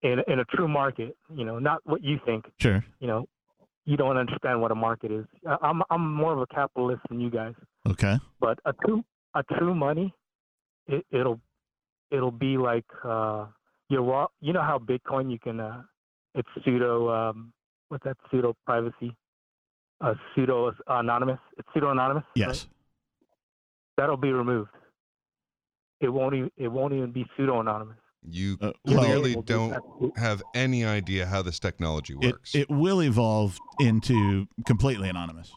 [0.03, 1.17] in in a true market.
[1.33, 2.45] You know, not what you think.
[2.59, 2.85] Sure.
[2.99, 3.25] You know,
[3.85, 5.25] you don't understand what a market is.
[5.61, 7.53] I'm I'm more of a capitalist than you guys.
[7.87, 8.17] Okay.
[8.39, 9.03] But a true
[9.35, 10.13] a true money,
[10.87, 11.39] it, it'll
[12.11, 13.45] it'll be like uh,
[13.89, 15.81] your wa- you know how Bitcoin you can uh,
[16.33, 17.53] it's pseudo um,
[17.89, 19.15] what's that pseudo privacy,
[20.01, 21.39] uh, pseudo anonymous.
[21.57, 22.23] It's pseudo anonymous.
[22.35, 22.67] Yes.
[23.97, 24.71] That'll be removed.
[26.01, 27.97] It won't even it won't even be pseudo anonymous.
[28.27, 29.79] You Uh, well- clearly don't
[30.17, 32.55] have any idea how this technology It, works.
[32.55, 35.51] it will evolve into completely anonymous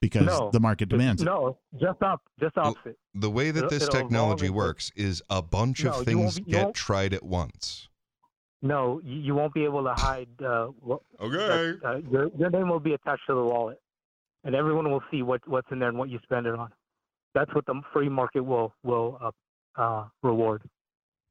[0.00, 1.26] because No, the market demands it.
[1.26, 2.98] No, just op just opposite.
[3.14, 6.50] the way that it'll- this it'll technology works is a bunch No, of things be-
[6.52, 7.88] get tried at once.
[8.62, 10.28] No, you, you won't be able to hide.
[10.42, 11.36] Uh, what, Okay.
[11.36, 13.78] that, uh, your your name will be attached to the wallet,
[14.44, 16.70] and everyone will see what what's in there and what you spend it on.
[17.34, 20.62] That's what the free market will will uh, uh, reward,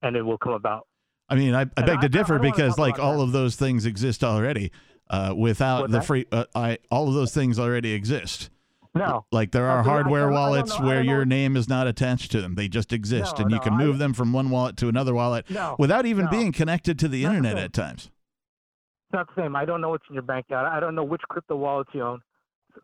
[0.02, 0.88] and it will come about.
[1.28, 3.00] I mean, I, I And beg I- to I- differ I don't wanna because like
[3.00, 3.24] all that.
[3.24, 4.72] of those things exist already.
[5.12, 6.06] Uh, without What's the that?
[6.06, 8.52] free, uh, I all of those things already exist.
[8.96, 12.32] No, Like there are I- I hardware I wallets where your name is not attached
[12.32, 14.50] to them; they just exist, No, and you no, can I- move them from one
[14.50, 17.64] wallet to another wallet no, without even being connected to the Not internet same.
[17.66, 18.06] at times.
[18.06, 19.56] it's not the same.
[19.56, 20.68] I don't know what's in your bank account.
[20.68, 22.22] I don't know which crypto wallets you own.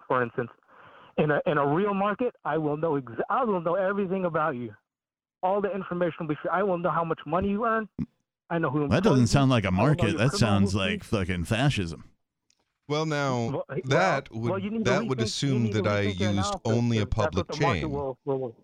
[0.08, 0.50] For instance,
[1.18, 4.56] in a in a real market, I will know exa- I will know everything about
[4.56, 4.76] you.
[5.42, 6.38] All the information will be.
[6.52, 7.90] I will know how much money you earn.
[8.52, 8.88] I know who.
[8.90, 9.28] That doesn't you.
[9.28, 10.18] sound like a market.
[10.20, 12.04] That sounds like fucking fascism.
[12.88, 16.06] Well, now Well, well, that would well, you need to that would assume that I
[16.06, 17.92] rethink used analysis, only a public what the market chain.
[17.92, 18.56] will- will- will-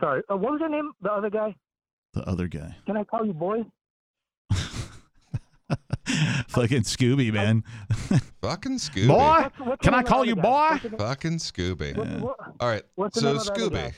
[0.00, 0.90] Sorry, uh, what was your name?
[1.02, 1.54] The other guy?
[2.14, 3.64] The other guy, Can I call you boy?
[6.48, 7.64] fucking Scooby man.
[8.42, 9.08] Fucking Scooby.
[9.08, 10.48] Boy, What's- what's can I call you other boy?
[10.50, 10.70] guy?
[10.70, 11.96] What's the name- Fucking Scooby.
[11.96, 12.82] what- what- All right.
[12.96, 13.94] What's so name of the other Scooby.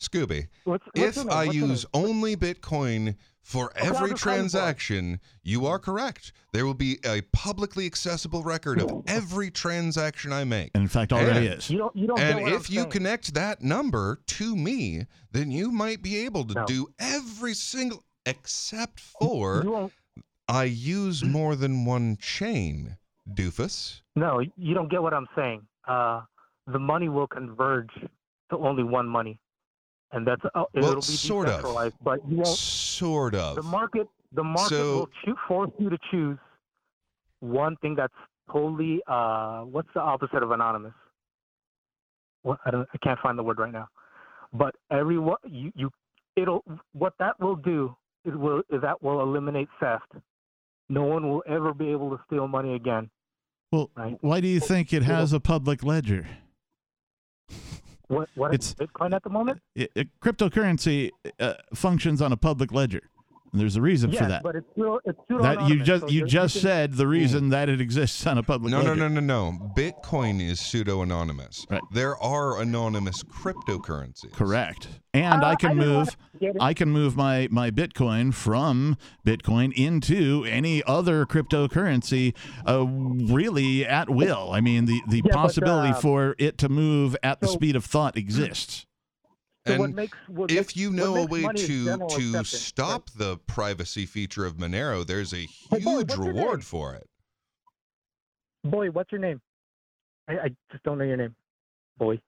[0.00, 1.28] Scooby, what's- what's if?
[1.30, 1.70] I What's the name?
[1.70, 4.16] use only Bitcoin for every just call you boy.
[4.18, 6.32] transaction, you are correct.
[6.52, 10.72] There will be a publicly accessible record of every transaction I make.
[10.74, 11.70] And in fact, already And- is.
[11.70, 11.94] You don't.
[11.94, 12.18] You don't.
[12.18, 12.90] And if you saying.
[12.90, 16.66] connect that number to me, then you might be able to No.
[16.66, 19.92] do every single except You for won't.
[20.48, 22.96] I use more than one chain,
[23.32, 24.00] doofus.
[24.16, 25.62] No, you don't get what I'm saying.
[25.86, 26.22] Uh,
[26.66, 27.90] the money will converge
[28.50, 29.38] to only one money,
[30.12, 31.54] and that's uh, Well, it'll be sort of.
[31.56, 31.96] decentralized.
[32.02, 32.46] But you won't.
[32.48, 33.56] Sort of.
[33.56, 36.38] The market, the market So- will choo- force you to choose
[37.40, 38.14] one thing that's
[38.52, 39.00] totally.
[39.06, 40.92] Uh, what's the opposite of anonymous?
[42.42, 42.88] What I don't.
[42.94, 43.88] I can't find the word right now.
[44.52, 45.90] But everyone, you, you,
[46.36, 46.62] it'll.
[46.92, 50.12] What that will do is will is that will eliminate theft.
[50.88, 53.10] No one will ever be able to steal money again.
[53.72, 54.16] Well, Right.
[54.20, 56.28] why do you think it has a public ledger?
[58.08, 59.60] What what is It's- Bitcoin at the moment?
[59.74, 63.02] It, it- cryptocurrency uh, functions on a public ledger.
[63.52, 64.42] And there's a reason yes, for that.
[64.42, 67.06] but it's still it's still That you just so you you're- just can- said the
[67.06, 69.08] reason that it exists on a public No, no, ledger.
[69.08, 69.72] no, no, no.
[69.76, 71.64] Bitcoin is pseudo anonymous.
[71.70, 71.80] Right.
[71.92, 74.32] There are anonymous cryptocurrencies.
[74.32, 74.88] Correct.
[75.14, 76.16] And Uh, I can I move.
[76.60, 82.34] I can move my my Bitcoin from Bitcoin into any other cryptocurrency
[82.66, 84.50] uh, really at will.
[84.52, 87.76] I mean the the Yeah, but, possibility uh, for it to move at the speed
[87.76, 88.85] of thought exists.
[89.66, 92.48] So what And makes, what if makes- you what know a way to to acceptance,
[92.50, 96.60] stop the privacy feature of Monero, there's a Hey, boy, huge reward name?
[96.60, 97.08] for it.
[98.62, 99.40] Boy, what's your name?
[100.28, 101.34] I, I just don't know your name.
[101.98, 102.20] Boy.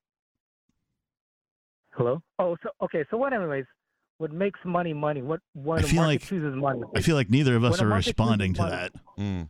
[1.93, 2.23] Hello.
[2.39, 3.05] Oh, so okay.
[3.11, 3.33] So what?
[3.33, 3.65] Anyways,
[4.19, 5.23] what makes money money?
[5.23, 6.81] What what I a feel like- chooses money?
[6.97, 8.93] I feel like neither of us When are responding to money- that.
[9.19, 9.49] Mm.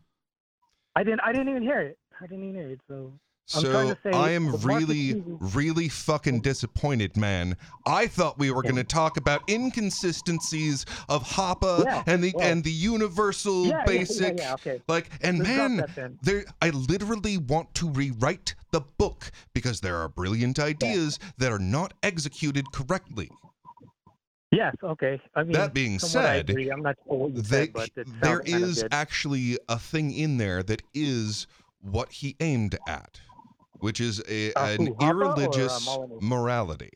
[0.97, 1.21] I didn't.
[1.21, 1.99] I didn't even hear it.
[2.21, 2.81] I didn't even hear it.
[2.89, 3.19] So I'm trying
[3.49, 7.57] So say I am really, really fucking disappointed, man.
[7.87, 12.63] I thought we were going to talk about inconsistencies of Hoppe Yeah, and the and
[12.63, 14.83] the universal basic, okay.
[14.87, 16.45] like, and Let's man, there.
[16.61, 21.95] I literally want to rewrite the book because there are brilliant ideas that are not
[22.03, 23.31] executed correctly.
[24.51, 24.75] Yes.
[24.83, 25.21] Okay.
[25.35, 26.71] I mean, That being said, agree.
[26.71, 30.13] I'm not sure They, said, but it there sounded kind of is actually a thing
[30.13, 31.47] in there that is
[31.81, 33.21] what he aimed at,
[33.81, 36.91] which is a, Uh, an who, Hoppe or, uh, irreligious morality.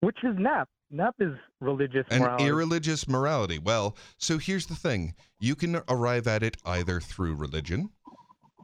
[0.00, 0.68] which is NAP.
[0.90, 2.44] NAP is religious An morality.
[2.44, 3.58] irreligious morality.
[3.58, 7.90] Well, so here's the thing you can arrive at it either through religion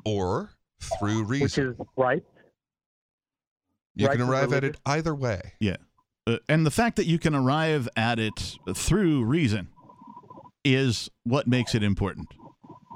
[0.05, 0.51] or
[0.99, 1.45] through reason.
[1.45, 2.23] which is right.
[3.95, 5.55] You right can arrive at it either way.
[5.59, 5.77] Yeah.
[6.27, 9.69] Uh, and the fact that you can arrive at it through reason
[10.65, 12.29] is what makes it important.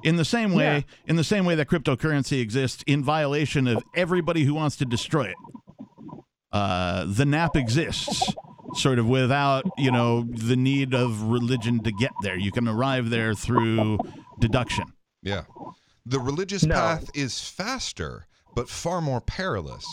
[0.03, 0.83] In the same way, Yeah.
[1.07, 5.25] in the same way that cryptocurrency exists in violation of everybody who wants to destroy
[5.25, 5.37] it.
[6.53, 8.35] Uh, the NAP exists
[8.75, 12.37] sort of without, you know, the need of religion to get there.
[12.39, 13.99] You can arrive there through
[14.39, 14.85] deduction.
[15.23, 15.43] Yeah.
[16.05, 16.75] The religious No.
[16.75, 19.85] path is faster, but far more perilous.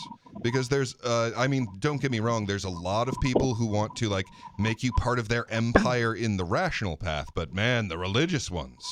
[0.42, 3.66] Because there's, uh, I mean, don't get me wrong, there's a lot of people who
[3.66, 4.24] want to, like,
[4.58, 8.82] make you part of their empire in the rational path, but man, the religious ones,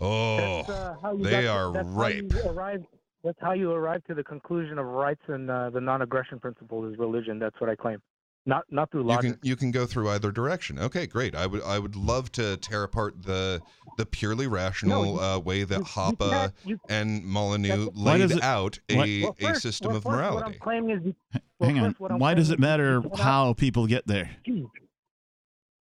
[0.00, 2.32] oh, That's, uh, how you they got- are that's how ripe.
[2.32, 2.84] you arrive-
[3.22, 6.98] that's how you arrive to the conclusion of rights and uh, the non-aggression principle is
[6.98, 7.38] religion.
[7.38, 7.98] That's what I claim.
[8.46, 9.32] Not not through you logic.
[9.32, 10.78] can you can go through either direction.
[10.78, 11.34] Okay, great.
[11.34, 13.60] I would I would love to tear apart the
[13.98, 18.30] the purely rational you- uh, way that you- you Hoppe you- and Molyneux Why laid
[18.30, 20.54] it- out a, why- Well, a system well, of first, What morality.
[20.54, 21.14] I'm claiming is,
[21.58, 21.90] well, Hang on.
[21.90, 24.30] first, what I'm Why does claiming it is you matter how people get there?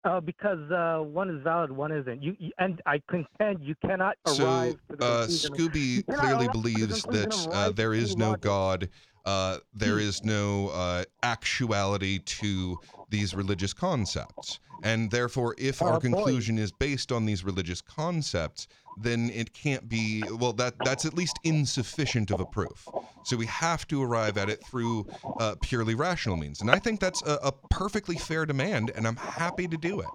[0.06, 2.22] Uh, because uh, one is valid, one isn't.
[2.22, 7.04] You, you and I contend you cannot So arrive to the uh, Scooby clearly believes
[7.04, 8.36] that uh, there is no.
[8.36, 8.89] God.
[9.26, 12.78] Uh, there is no uh, actuality to
[13.13, 19.30] these religious concepts, and therefore, if our conclusion is based on these religious concepts, then
[19.30, 20.23] it can't be.
[20.39, 22.88] Well, that that's at least insufficient of a proof.
[23.23, 25.06] So we have to arrive at it through
[25.39, 29.15] uh, purely rational means, and I think that's a, a perfectly fair demand, and I'm
[29.15, 30.08] happy to do it.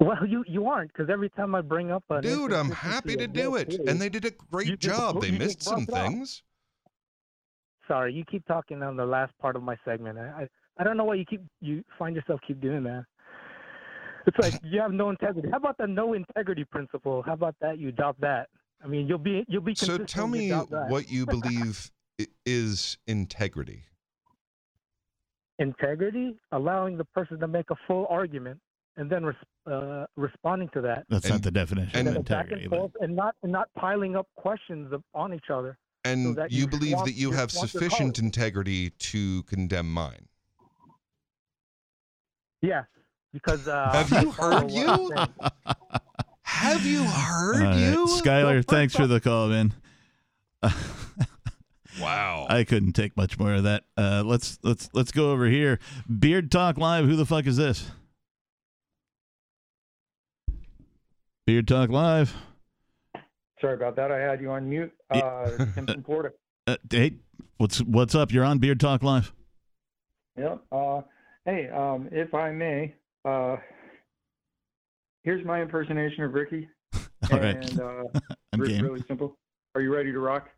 [0.00, 3.26] Well, you you aren't because every time I bring up an Dude, I'm happy to
[3.26, 5.20] do it, and they did a great just- job.
[5.20, 6.12] They missed some brought it up.
[6.12, 6.42] things.
[7.88, 10.18] Sorry, you keep talking on the last part of my segment.
[10.18, 13.04] I, I I don't know why you keep you find yourself keep doing that.
[14.26, 15.48] It's like you have no integrity.
[15.50, 17.22] How about the no integrity principle?
[17.24, 17.78] How about that?
[17.78, 18.48] You adopt that.
[18.82, 19.74] I mean, you'll be you'll be.
[19.74, 21.90] So tell me what you believe
[22.44, 23.84] is integrity.
[25.58, 28.58] integrity, allowing the person to make a full argument,
[28.96, 29.36] and then res-
[29.70, 31.04] uh, responding to that.
[31.08, 32.64] That's And- not the definition and- of And back integrity.
[32.64, 35.78] and but- and not and not piling up questions of, on each other.
[36.04, 40.28] And that you, you believe swamp- that you you have sufficient integrity to condemn mine.
[42.62, 42.84] Yes,
[43.32, 45.10] because uh, Have you heard you?
[46.42, 47.78] Have you heard All right.
[47.78, 48.06] you?
[48.06, 49.74] Skylar, first thanks for the call, man.
[52.00, 52.46] Wow.
[52.50, 53.84] I couldn't take much more of that.
[53.96, 55.78] Uh, let's let's let's go over here.
[56.18, 57.06] Beard Talk Live.
[57.06, 57.90] Who the fuck is this?
[61.46, 62.34] Beard Talk Live.
[63.60, 64.12] Sorry about that.
[64.12, 64.92] I had you on mute.
[65.14, 65.20] Yeah.
[65.20, 66.32] Uh, Tim from Florida.
[66.66, 67.14] Uh, hey,
[67.56, 68.32] what's what's up?
[68.32, 69.32] You're on Beard Talk Live.
[70.36, 70.62] Yep.
[70.70, 71.00] Uh,
[71.46, 73.56] hey, um, if I may, uh,
[75.22, 76.68] here's my impersonation of Ricky.
[77.32, 77.56] All right.
[77.56, 78.02] and uh,
[78.52, 78.82] I'm game.
[78.84, 79.36] really simple.
[79.74, 80.48] Are you ready to rock?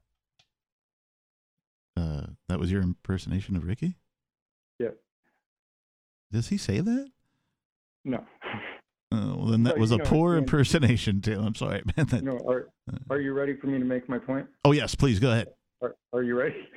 [1.97, 3.97] Uh, that was your impersonation of Ricky.
[4.79, 4.97] Yep.
[6.33, 7.09] Does he say that?
[8.05, 8.25] No.
[9.11, 11.41] Oh, well, then that Well, was a know, poor impersonation, too.
[11.41, 12.07] I'm sorry, man.
[12.07, 12.39] That- No.
[12.47, 12.69] Are
[13.11, 14.47] Are you ready for me to make my point?
[14.65, 15.49] oh yes, please go ahead.
[15.83, 16.69] Are, are you ready?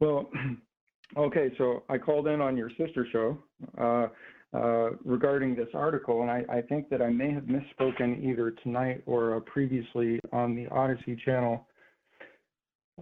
[0.00, 0.30] Well,
[1.16, 3.38] okay, so I called in on your sister show
[3.78, 4.08] uh,
[4.56, 9.02] uh, regarding this article, and I, I think that I may have misspoken either tonight
[9.06, 11.66] or uh, previously on the Odysee channel.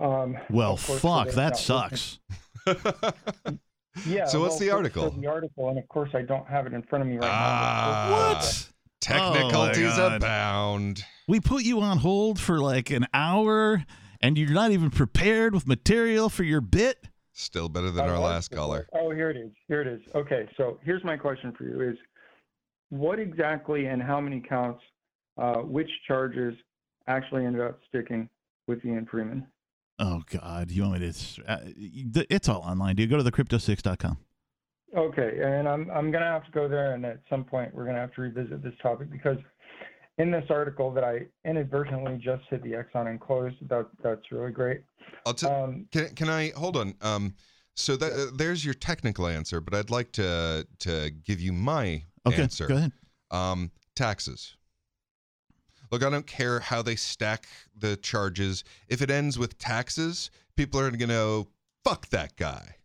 [0.00, 2.18] Um, Well, fuck, that sucks.
[4.06, 4.26] Yeah.
[4.26, 5.10] So what's well, the article?
[5.10, 8.38] The article, and of course, I don't have it in front of me right Ah,
[8.40, 8.40] now.
[9.00, 11.04] Technicalities Oh, abound.
[11.26, 13.84] We put you on hold for like an hour,
[14.20, 17.08] and you're not even prepared with material for your bit.
[17.40, 18.86] Still better than I our last caller.
[18.92, 19.50] Oh, here it is.
[19.66, 20.00] Here it is.
[20.14, 21.96] Okay, so here's my question for you: Is
[22.90, 24.82] what exactly and how many counts,
[25.38, 26.54] uh, which charges
[27.06, 28.28] actually ended up sticking
[28.66, 29.46] with Ian Freeman?
[29.98, 31.50] Oh God, you want me to?
[31.50, 31.58] Uh,
[32.28, 32.96] it's all online.
[32.96, 34.18] Do you go to the crypto6.com?
[34.94, 38.00] Okay, and I'm I'm gonna have to go there, and at some point we're gonna
[38.00, 39.38] have to revisit this topic because
[40.20, 43.56] in this article that I inadvertently just hit the X on and closed.
[43.68, 44.82] That that's really great.
[45.24, 46.94] I'll t- Um, can can I hold on?
[47.00, 47.34] Um,
[47.74, 52.04] so that uh, there's your technical answer, but I'd like to to give you my
[52.26, 52.66] Okay, answer.
[52.66, 52.92] go ahead.
[53.30, 54.56] Um, taxes.
[55.90, 58.62] Look, I don't care how they stack the charges.
[58.88, 61.48] If it ends with taxes, people are going to go,
[61.82, 62.76] fuck that guy.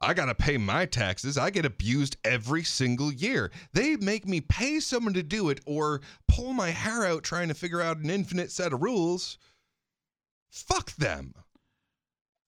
[0.00, 1.38] I got to pay my taxes.
[1.38, 3.50] I get abused every single year.
[3.72, 7.54] They make me pay someone to do it or pull my hair out trying to
[7.54, 9.38] figure out an infinite set of rules.
[10.50, 11.34] Fuck them.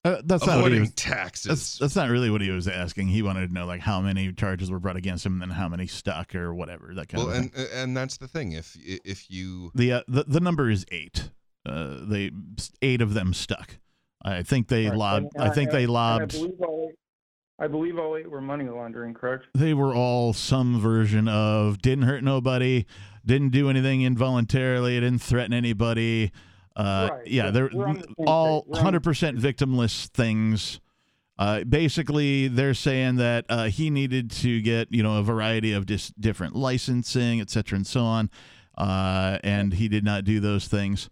[0.04, 0.92] Uh, that's not what he was.
[0.94, 1.48] taxes.
[1.48, 3.08] That's, that's not really what he was asking.
[3.08, 5.68] He wanted to know like how many charges were brought against him, and then how
[5.68, 6.92] many stuck or whatever.
[6.94, 7.52] That kind well, of thing.
[7.56, 8.52] and and that's the thing.
[8.52, 11.30] If if you the, uh, the the number is eight.
[11.66, 12.30] Uh, they
[12.80, 13.78] eight of them stuck.
[14.22, 15.26] I think they Right, lobbed.
[15.34, 16.36] and- I think and- they and lobbed.
[17.60, 19.46] I believe all eight, I believe all eight were money laundering, correct?
[19.54, 22.86] they were all some version of didn't hurt nobody,
[23.26, 26.30] didn't do anything involuntarily, didn't threaten anybody.
[26.76, 28.68] Uh, Right, yeah, they're the all page.
[28.68, 30.80] We're on the 100% victimless things.
[31.36, 35.86] Uh, basically, they're saying that uh, he needed to get you know a variety of
[35.86, 38.28] dis- different licensing, et cetera, and so on,
[38.76, 41.08] uh, and he did not do those things.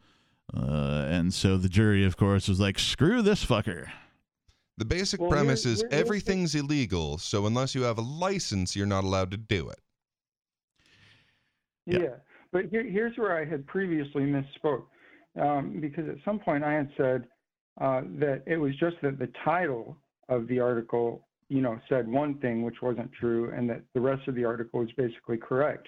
[0.56, 3.88] Uh, and so the jury, of course, was like, "Screw this fucker."
[4.78, 8.76] The basic Well, premise here- is the- everything's illegal, so unless you have a license,
[8.76, 9.80] you're not allowed to do it.
[11.86, 11.98] Yeah.
[11.98, 12.16] Yeah,
[12.52, 14.86] but here, here's where I had previously misspoke,
[15.40, 17.28] um, because at some point I had said
[17.78, 19.98] uh, that it was just that the title
[20.30, 24.26] of the article, you know, said one thing which wasn't true, and that the rest
[24.28, 25.86] of the article was basically correct.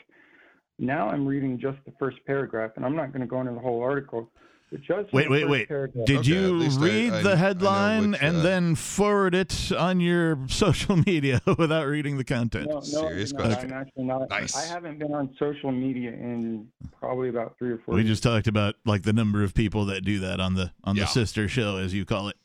[0.79, 3.59] Now I'm reading just the first paragraph, and I'm not going to go into the
[3.59, 4.31] whole article.
[4.71, 5.67] But just Wait, wait, wait.
[5.69, 9.73] paragraph- Did Okay, you read I- I the headline which, and uh, then forward it
[9.73, 12.69] on your social media without reading the content?
[12.69, 13.73] No, no, Serious no, question.
[13.73, 14.29] I'm actually not.
[14.29, 14.55] Nice.
[14.57, 16.69] I haven't been on social media in
[17.01, 17.95] probably about three or four.
[17.95, 18.11] We years.
[18.11, 21.05] just talked about like the number of people that do that on the on Yeah.
[21.05, 22.37] the sister show, as you call it.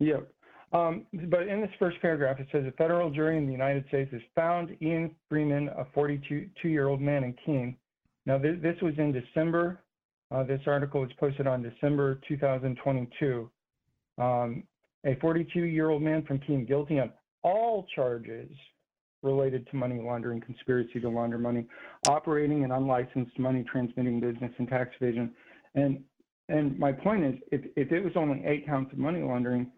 [0.00, 0.28] Yep.
[0.74, 4.10] Um, but in this first paragraph, it says a federal jury in the United States
[4.12, 7.76] has found Ian Freeman, a 42-year-old man in Keene.
[8.24, 9.80] Now, this, this was in December.
[10.32, 13.50] Uh, this article was posted on December 2022.
[14.18, 14.62] Um,
[15.04, 18.50] a 42-year-old man from Keene guilty on all charges
[19.22, 21.66] related to money laundering, conspiracy to launder money,
[22.08, 25.32] operating an unlicensed money transmitting business, and tax evasion.
[25.74, 26.02] And
[26.48, 29.70] and my point is, if if it was only eight counts of money laundering,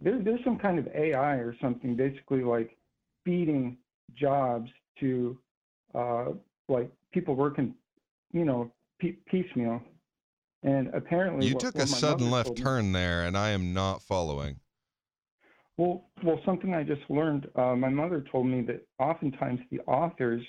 [0.00, 2.76] there, there's some kind of AI or something, basically like
[3.24, 3.76] feeding
[4.16, 4.70] jobs
[5.00, 5.38] to
[5.94, 6.26] uh,
[6.68, 7.74] like people working,
[8.32, 9.82] you know, p- piecemeal.
[10.62, 13.50] And apparently, You what- took what a sudden left told me- turn there, and I
[13.50, 14.60] am not following.
[15.76, 17.48] Well, well, something I just learned.
[17.56, 20.44] Uh, my mother told me that oftentimes the authors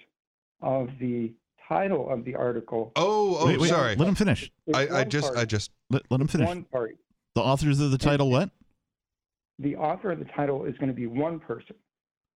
[0.61, 1.33] of the
[1.67, 2.91] title of the article.
[2.95, 3.95] Oh, oh, wait, wait, sorry.
[3.95, 4.51] Let him finish.
[4.73, 6.47] I, I one just, I just, Let, let him finish.
[6.47, 6.93] One party.
[7.33, 8.51] The authors of the title, what?
[9.57, 11.75] the author of the title is going to be one person,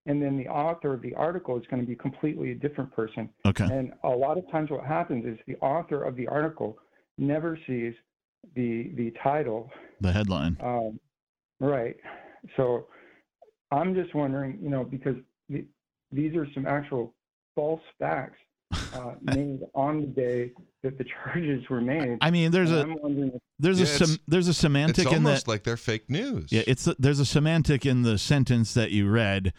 [0.06, 3.30] and then the author of the article is going to be completely a different person.
[3.45, 3.66] Okay.
[3.66, 6.78] And a lot of times, what happens is the author of the article
[7.18, 7.93] never sees
[8.56, 9.70] the the title.
[10.02, 10.58] The headline.
[10.62, 11.00] Um,
[11.60, 11.95] right.
[12.56, 12.88] So
[13.72, 15.16] I'm just wondering, you know, because
[15.50, 15.66] the,
[16.12, 17.14] these are some actual
[17.56, 18.38] false facts
[18.93, 22.18] uh, made on the day that the charges were made.
[22.22, 25.06] I mean, there's And a I'm wondering if there's Yeah, a sem- there's a semantic
[25.08, 25.30] It's in that.
[25.30, 26.50] almost like they're fake news.
[26.52, 29.52] Yeah, it's there's a semantic in the sentence that you read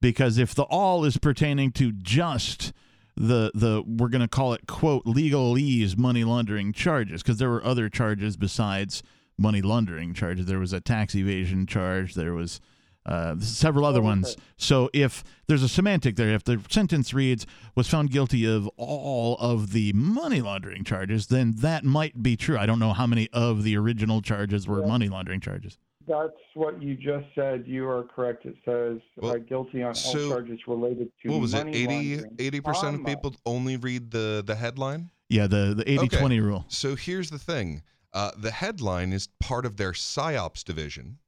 [0.00, 2.72] because if the all is pertaining to just
[3.16, 7.64] the the we're going to call it quote legalese money laundering charges because there were
[7.64, 9.02] other charges besides
[9.38, 10.46] money laundering charges.
[10.46, 12.14] There was a tax evasion charge.
[12.14, 12.60] There was
[13.06, 14.36] uh, several other ones.
[14.56, 19.36] So if there's a semantic there, if the sentence reads was found guilty of all
[19.38, 22.58] of the money laundering charges, then that might be true.
[22.58, 25.78] I don't know how many of the original charges were money laundering charges.
[26.08, 27.64] That's what you just said.
[27.66, 28.46] You are correct.
[28.46, 31.66] It says Well, uh, guilty on all so charges related to What was it?
[31.66, 35.10] money 80 percent of people only read the the headline.
[35.28, 36.64] Yeah, the the 80-20 rule.
[36.68, 37.82] So here's the thing:
[38.14, 41.18] uh, the headline is part of their psyops division,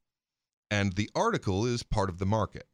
[0.71, 2.65] and the article is part of the market.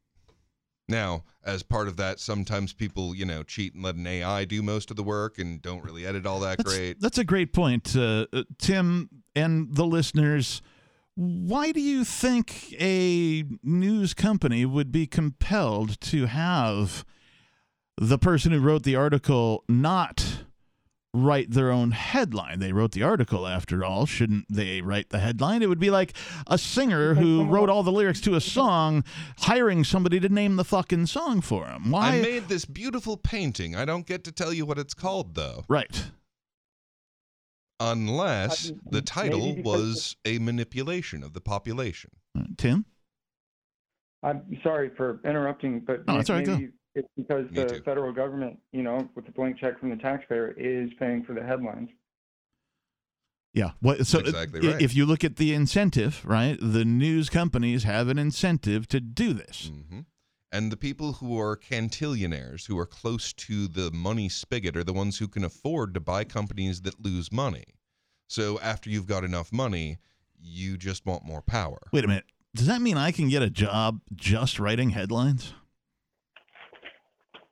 [0.88, 4.62] Now, as part of that, sometimes people, you know, cheat and let an AI do
[4.62, 6.98] most of the work and don't really edit all that That's, great.
[7.00, 10.62] that's a great point, uh, uh, Tim, and the listeners.
[11.20, 17.04] Why do you think a news company would be compelled to have
[18.00, 20.44] the person who wrote the article not
[21.12, 22.60] write their own headline?
[22.60, 24.06] They wrote the article, after all.
[24.06, 25.60] Shouldn't they write the headline?
[25.60, 26.16] It would be like
[26.46, 29.02] a singer who wrote all the lyrics to a song
[29.38, 31.90] hiring somebody to name the fucking song for him.
[31.90, 32.18] Why?
[32.18, 33.74] I made this beautiful painting.
[33.74, 36.12] I don't get to tell you what it's called, though, right.
[37.80, 42.10] Unless the title because- was a manipulation of the population.
[42.38, 42.84] Uh, Tim?
[44.22, 46.56] I'm sorry for interrupting, but No, may- that's all right, go.
[46.58, 47.82] maybe it's because Me the too.
[47.84, 51.42] federal government, you know, with the blank check from the taxpayer, is paying for the
[51.42, 51.88] headlines.
[53.54, 53.70] Yeah.
[53.80, 54.82] What, so uh, exactly right.
[54.82, 59.32] if you look at the incentive, right, the news companies have an incentive to do
[59.32, 59.70] this.
[59.90, 60.00] hmm
[60.50, 64.94] And the people who are cantillionaires, who are close to the money spigot, are the
[64.94, 67.64] ones who can afford to buy companies that lose money.
[68.28, 69.98] So after you've got enough money,
[70.40, 71.78] you just want more power.
[71.92, 72.24] Wait a minute.
[72.54, 75.52] Does that mean I can get a job just writing headlines?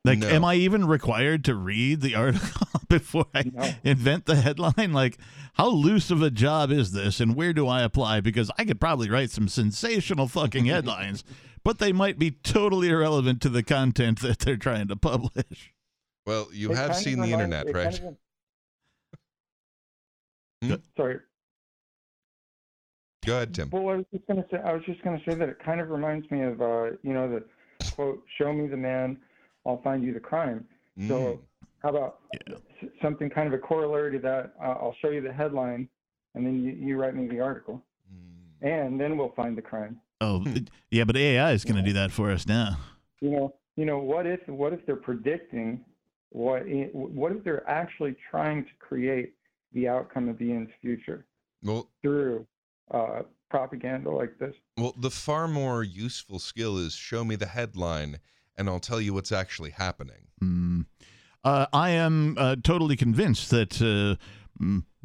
[0.05, 0.29] Like, No.
[0.29, 3.75] am I even required to read the article before I No.
[3.85, 4.93] invent the headline?
[4.93, 5.19] Like,
[5.55, 8.21] how loose of a job is this, and where do I apply?
[8.21, 11.25] Because I could probably write some sensational fucking headlines,
[11.67, 15.75] but they might be totally irrelevant to the content that they're trying to publish.
[16.25, 18.03] Well, you It have kind of seen the reminds- internet, it kind right?
[18.03, 18.17] of-
[20.63, 20.75] Hmm?
[20.97, 21.21] Sorry.
[23.27, 23.71] Go ahead, Tim.
[23.71, 25.91] Well, I was just gonna say, I was just gonna say that it kind of
[25.91, 27.45] reminds me of, uh, you know, the
[27.95, 29.21] quote, "Show me the man,
[29.67, 31.09] I'll find you the crime." Mm.
[31.09, 31.41] So,
[31.83, 34.55] how about s- something kind of a corollary to that?
[34.61, 35.89] Uh, I'll show you the headline,
[36.35, 37.83] and then you, you write me the article,
[38.15, 38.63] Mm.
[38.69, 40.01] and then we'll find the crime.
[40.21, 40.57] Oh, Hmm.
[40.91, 42.79] yeah, but AI is going to do that for us now.
[43.21, 45.85] You know, you know, what if what if they're predicting
[46.31, 46.63] what
[46.93, 49.35] what if they're actually trying to create
[49.73, 51.27] the outcome of the end's future
[51.63, 52.47] Well, through
[52.91, 54.55] uh, propaganda like this?
[54.77, 58.19] well, the far more useful skill is show me the headline,
[58.57, 60.29] and I'll tell you what's actually happening.
[60.43, 60.87] Mm.
[61.45, 64.17] Uh, I am uh, totally convinced that uh,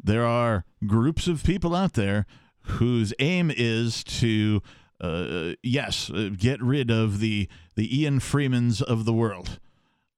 [0.02, 2.26] there are groups of people out there
[2.62, 4.60] whose aim is to,
[5.02, 9.58] uh, yes, uh, get rid of the the Ian Freemans of the world.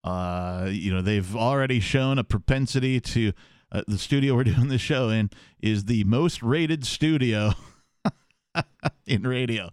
[0.02, 3.32] Uh, you know, they've already shown a propensity to.
[3.72, 5.28] Uh, the studio we're doing this show in
[5.60, 7.50] is the most rated studio
[9.06, 9.70] in radio.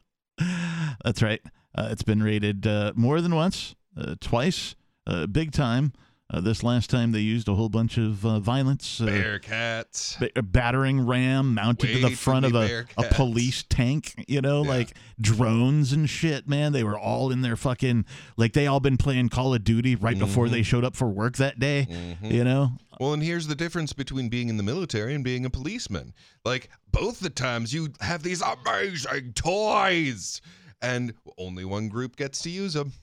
[1.03, 1.41] That's right.
[1.75, 4.75] Uh, it's been rated uh, more than once, uh, twice,
[5.07, 5.93] uh, big time.
[6.33, 9.01] Uh, this last time they used a whole bunch of uh, violence.
[9.01, 10.17] Uh, Bearcats.
[10.17, 14.63] ba- a battering ram mounted to the front of a, a police tank, you know,
[14.63, 14.69] Yeah.
[14.69, 16.71] like drones and shit, man.
[16.71, 18.05] They were all in their fucking,
[18.37, 20.53] like, they all been playing Call of Duty right before Mm-hmm.
[20.53, 21.87] they showed up for work that day,
[22.21, 22.71] you know?
[22.99, 26.13] Well, and here's the difference between being in the military and being a policeman.
[26.45, 30.39] Like, both the times you have these amazing toys,
[30.81, 32.93] and only one group gets to use them.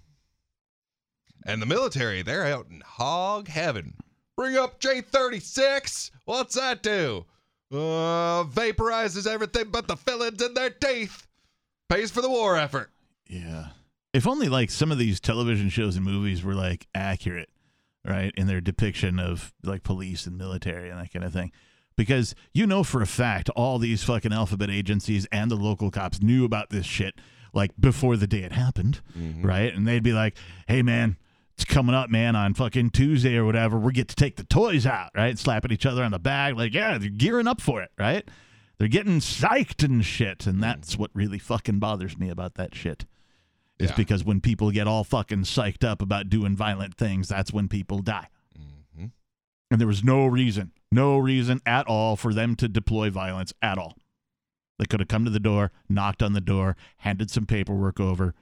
[1.46, 3.94] And the military, they're out in hog heaven.
[4.36, 6.10] Bring up J36.
[6.24, 7.24] What's that do?
[7.70, 11.26] Uh, vaporizes everything but the fillings in their teeth.
[11.88, 12.90] Pays for the war effort.
[13.26, 13.68] Yeah.
[14.12, 17.50] If only like some of these television shows and movies were like accurate,
[18.04, 21.52] right, in their depiction of like police and military and that kind of thing.
[21.96, 26.22] Because you know for a fact all these fucking alphabet agencies and the local cops
[26.22, 27.16] knew about this shit
[27.52, 29.00] like before the day it happened,
[29.42, 29.74] right?
[29.74, 30.36] And they'd be like,
[30.68, 31.16] "Hey man,
[31.58, 33.80] it's coming up, man, on fucking Tuesday or whatever.
[33.80, 35.36] We get to take the toys out, right?
[35.36, 38.28] Slapping each other on the back, like, yeah, they're gearing up for it, right?
[38.78, 43.06] They're getting psyched and shit, and that's what really fucking bothers me about that shit.
[43.80, 43.96] Is Yeah.
[43.96, 48.02] because when people get all fucking psyched up about doing violent things, that's when people
[48.02, 48.28] die.
[48.56, 49.10] Mhm.
[49.68, 53.78] And there was no reason, no reason at all for them to deploy violence at
[53.78, 53.98] all.
[54.78, 58.36] They could have come to the door, knocked on the door, handed some paperwork over,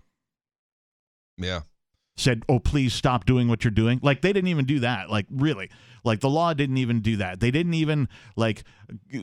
[1.39, 1.63] Yeah.
[2.17, 5.11] Said, "Oh, please stop doing what you're doing." Like they didn't even do that.
[5.11, 5.71] Like really,
[6.05, 7.41] like the law didn't even do that.
[7.41, 8.65] They didn't even like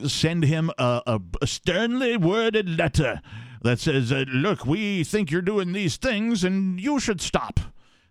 [0.06, 3.20] send him a, a, a sternly worded letter
[3.62, 7.60] that says, uh, "Look, we think you're doing these things, and you should stop."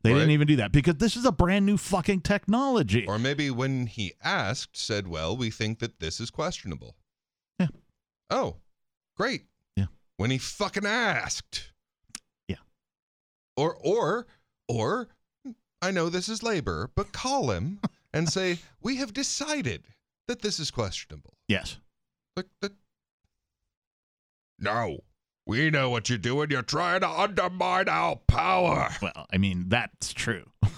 [0.03, 0.19] They Right.
[0.19, 3.05] didn't even do that because this is a brand new fucking technology.
[3.07, 6.97] Or maybe when he asked, said, "Well, we think that this is questionable."
[7.57, 7.67] Yeah.
[8.29, 8.57] Oh,
[9.15, 9.43] great.
[9.77, 9.85] Yeah.
[10.17, 11.71] When he fucking asked.
[12.49, 12.57] Yeah.
[13.55, 14.27] Or or
[14.67, 15.09] or
[15.81, 17.79] I know this is labor, but call him
[18.13, 19.85] and say, "We have decided
[20.27, 21.77] that this is questionable." yes.
[22.35, 22.73] Like that.
[24.59, 24.99] No.
[25.45, 26.49] We know what you're doing.
[26.51, 28.89] You're trying to undermine our power.
[29.01, 30.45] Well, I mean, that's true.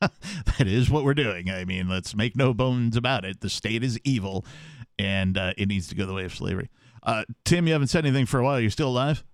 [0.00, 1.48] that is what we're doing.
[1.48, 3.40] I mean, let's make no bones about it.
[3.40, 4.44] The state is evil,
[4.98, 6.68] and uh, it needs to go the way of slavery.
[7.04, 8.60] Uh, Tim, you haven't said anything for a while.
[8.60, 9.24] You're still alive?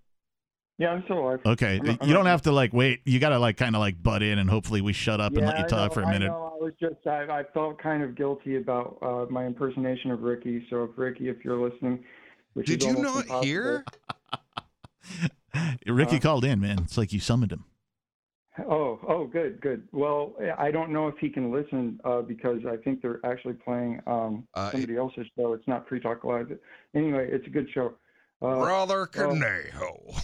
[0.78, 1.40] Yeah, I'm still alive.
[1.44, 1.78] Okay.
[1.80, 3.00] I'm not- I'm you don't have to like wait.
[3.04, 5.44] You got to like kind of like butt in, and hopefully we shut up and
[5.44, 6.26] let Yeah, you I talk know, for a minute.
[6.30, 6.52] I know.
[6.60, 10.64] I was just, I, I felt kind of guilty about uh, my impersonation of Ricky.
[10.70, 12.04] So, if Ricky, if you're listening,
[12.54, 13.84] which Did is you not impossible- hear?
[15.86, 16.78] Ricky Uh, called in, man.
[16.84, 17.64] It's like you summoned him.
[18.68, 19.86] Oh, oh, good, good.
[19.92, 24.00] Well, I don't know if he can listen uh, because I think they're actually playing
[24.08, 25.52] um, Uh, somebody else's show.
[25.52, 26.50] It's not Free Talk Live.
[26.94, 27.94] Anyway, it's a good show.
[28.42, 30.14] Uh, Brother well- Conejo.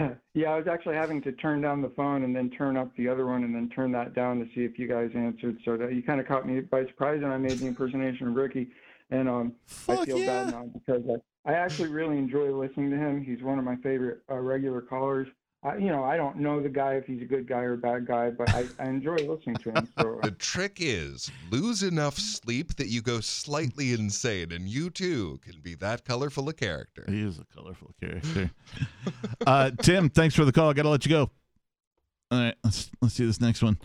[0.34, 3.08] yeah, I was actually having to turn down the phone and then turn up the
[3.08, 5.58] other one and then turn that down to see if you guys answered.
[5.64, 8.34] So that you kind of caught me by surprise, and I made the impersonation of
[8.34, 8.68] Ricky,
[9.10, 9.52] and um,
[9.88, 10.44] I feel yeah.
[10.44, 11.02] bad now because
[11.44, 13.22] I, I actually really enjoy listening to him.
[13.22, 15.28] He's one of my favorite uh, regular callers.
[15.62, 17.78] I, you know, I don't know the guy if he's a good guy or a
[17.78, 19.88] bad guy, but I, I enjoy listening to him.
[19.98, 25.38] So The trick is lose enough sleep that you go slightly insane, and you too
[25.42, 27.04] can be that colorful a character.
[27.06, 28.50] He is a colorful character.
[29.46, 30.70] uh, Tim, thanks for the call.
[30.70, 31.30] I got to let you go.
[32.30, 33.78] All right, let's let's see this next one.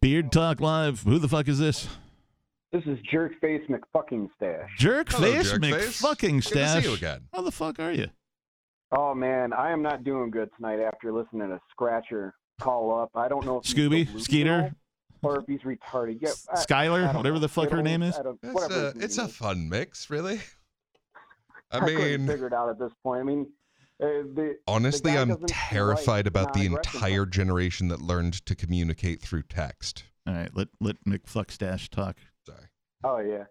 [0.00, 1.02] Beard Talk Live.
[1.02, 1.88] Who the fuck is this?
[2.72, 4.70] This is Jerkface McFucking Stash.
[4.76, 6.02] Jerk face, Jerkface.
[6.02, 6.82] McFucking Good to stash.
[6.82, 7.28] see you again.
[7.32, 8.08] How the fuck are you?
[8.96, 13.10] Oh man, I am not doing good tonight after listening to Scratcher call up.
[13.14, 14.74] I don't know if Scooby, delusional Skeeter,
[15.22, 16.18] or if he's retarded.
[16.20, 17.40] Yeah, I- I Skylar, don't whatever know.
[17.40, 18.16] the fuck her name is.
[18.42, 20.40] It's a it's name a fun mix, really.
[21.72, 23.20] I I mean, figure it out at this point.
[23.20, 23.46] I mean,
[24.00, 27.32] uh, the honestly, guy I'm terrified write about the entire button.
[27.32, 30.04] generation that learned to communicate through text.
[30.26, 32.18] All right, let let McFuck stash talk.
[32.46, 32.66] Sorry.
[33.02, 33.44] Oh yeah,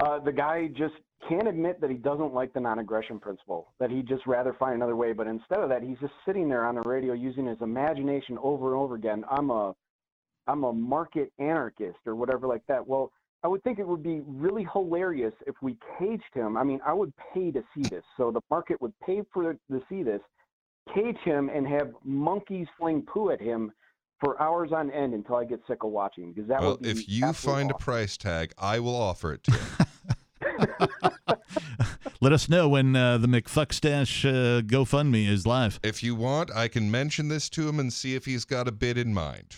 [0.00, 0.94] uh, the guy just
[1.28, 3.72] can't admit that he doesn't like the non-aggression principle.
[3.80, 5.12] That he'd just rather find another way.
[5.12, 8.72] But instead of that, he's just sitting there on the radio using his imagination over
[8.72, 9.24] and over again.
[9.30, 9.74] I'm a,
[10.46, 12.86] I'm a market anarchist or whatever like that.
[12.86, 13.12] Well,
[13.42, 16.56] I would think it would be really hilarious if we caged him.
[16.56, 18.04] I mean, I would pay to see this.
[18.16, 20.20] So the market would pay for to see this,
[20.94, 23.72] cage him, and have monkeys fling poo at him
[24.20, 26.32] for hours on end until I get sick of watching.
[26.32, 29.44] Because that Well, would be if you find a price tag, I will offer it
[29.44, 29.58] to you.
[32.20, 35.78] Let us know when uh, the McFuck stash uh, GoFundMe is live.
[35.82, 38.72] if you want, I can mention this to him and see if he's got a
[38.72, 39.54] bid in mind.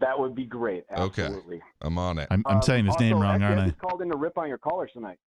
[0.00, 0.84] That would be great.
[0.96, 1.28] Okay.
[1.82, 2.28] I'm on it.
[2.30, 3.70] I'm, I'm Um, saying his also, name wrong, aren't I I?
[3.70, 5.18] called in to rip on your callers tonight.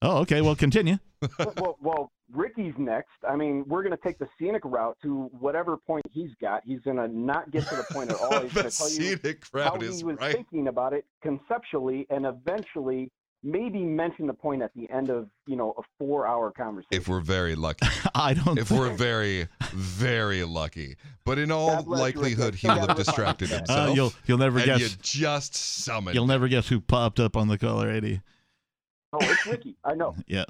[0.00, 0.40] Oh, okay.
[0.42, 0.98] Well, continue.
[1.38, 3.10] well, well, well, Ricky's next.
[3.28, 6.62] I mean, we're going to take the scenic route to whatever point he's got.
[6.64, 8.40] He's going to not get to the point at all.
[8.42, 10.34] He's going to tell you scenic how he was right.
[10.34, 13.10] thinking about it conceptually, and eventually
[13.42, 16.88] maybe mention the point at the end of you know a four-hour conversation.
[16.90, 17.86] If we're very lucky.
[18.14, 18.58] I don't.
[18.58, 20.96] if we're very, very lucky.
[21.24, 23.12] But in all God bless you, likelihood, he will have God bless you.
[23.12, 23.88] distracted Uh, himself.
[23.90, 24.80] uh, you'll you'll never and guess.
[24.80, 26.14] you just summoned.
[26.14, 28.20] You'll never guess who popped up on the caller ID.
[29.12, 29.76] oh, it's Ricky.
[29.84, 30.14] I know.
[30.26, 30.44] Yeah.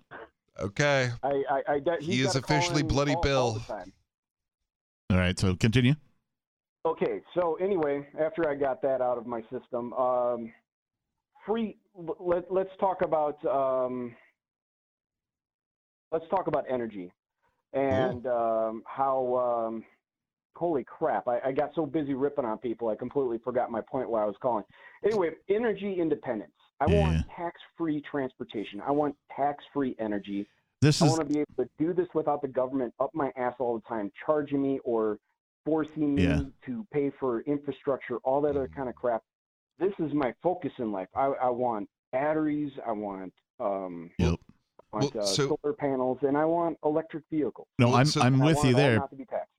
[0.60, 1.10] Okay.
[1.22, 3.52] I, I, I he's He is officially Bloody all- all Bill.
[3.54, 3.92] the time.
[5.10, 5.38] All right.
[5.38, 5.94] So continue.
[6.84, 10.52] Okay, so anyway, after I got that out of my system, um,
[11.46, 11.76] free.
[11.94, 14.14] Let, let's talk about um,
[16.10, 17.12] let's talk about energy
[17.72, 19.66] and um, how.
[19.66, 19.84] Um,
[20.56, 21.28] holy crap!
[21.28, 24.26] I, I got so busy ripping on people, I completely forgot my point where I
[24.26, 24.64] was calling.
[25.04, 26.52] Anyway, energy independence.
[26.80, 26.98] I Yeah.
[26.98, 28.80] want tax-free transportation.
[28.80, 30.48] I want tax-free energy.
[30.80, 33.30] This I is want to be able to do this without the government up my
[33.36, 35.18] ass all the time, charging me or
[35.64, 36.42] forcing me Yeah.
[36.66, 39.22] to pay for infrastructure, all that other kind of crap.
[39.82, 41.08] This is my focus in life.
[41.16, 42.70] I, I want batteries.
[42.86, 44.34] I want um, Yep.
[44.92, 47.66] I want Well, uh, so- solar panels, and I want electric vehicles.
[47.80, 47.92] no.
[47.94, 48.98] I'm so- I'm And I with want you it all there.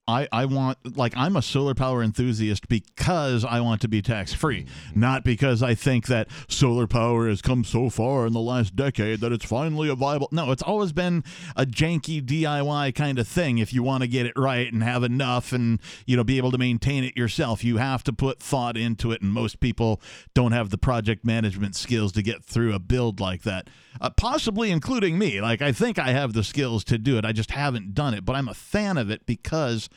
[0.06, 0.30] Not to be taxed.
[0.32, 4.32] I, I want like I'm a solar power enthusiast because I want to be tax
[4.34, 8.76] free, not because I think that solar power has come so far in the last
[8.76, 10.28] decade that it's finally a viable.
[10.30, 11.24] No, it's always been
[11.56, 13.58] a janky DIY kind of thing.
[13.58, 16.50] If you want to get it right and have enough and you know be able
[16.50, 20.00] to maintain it yourself, you have to put thought into it, and most people
[20.34, 23.68] don't have the project management skills to get through a build like that.
[24.00, 25.40] Uh, possibly including me.
[25.40, 27.24] Like I think I have the skills to do it.
[27.24, 29.88] I just haven't done it, but I'm a fan of it because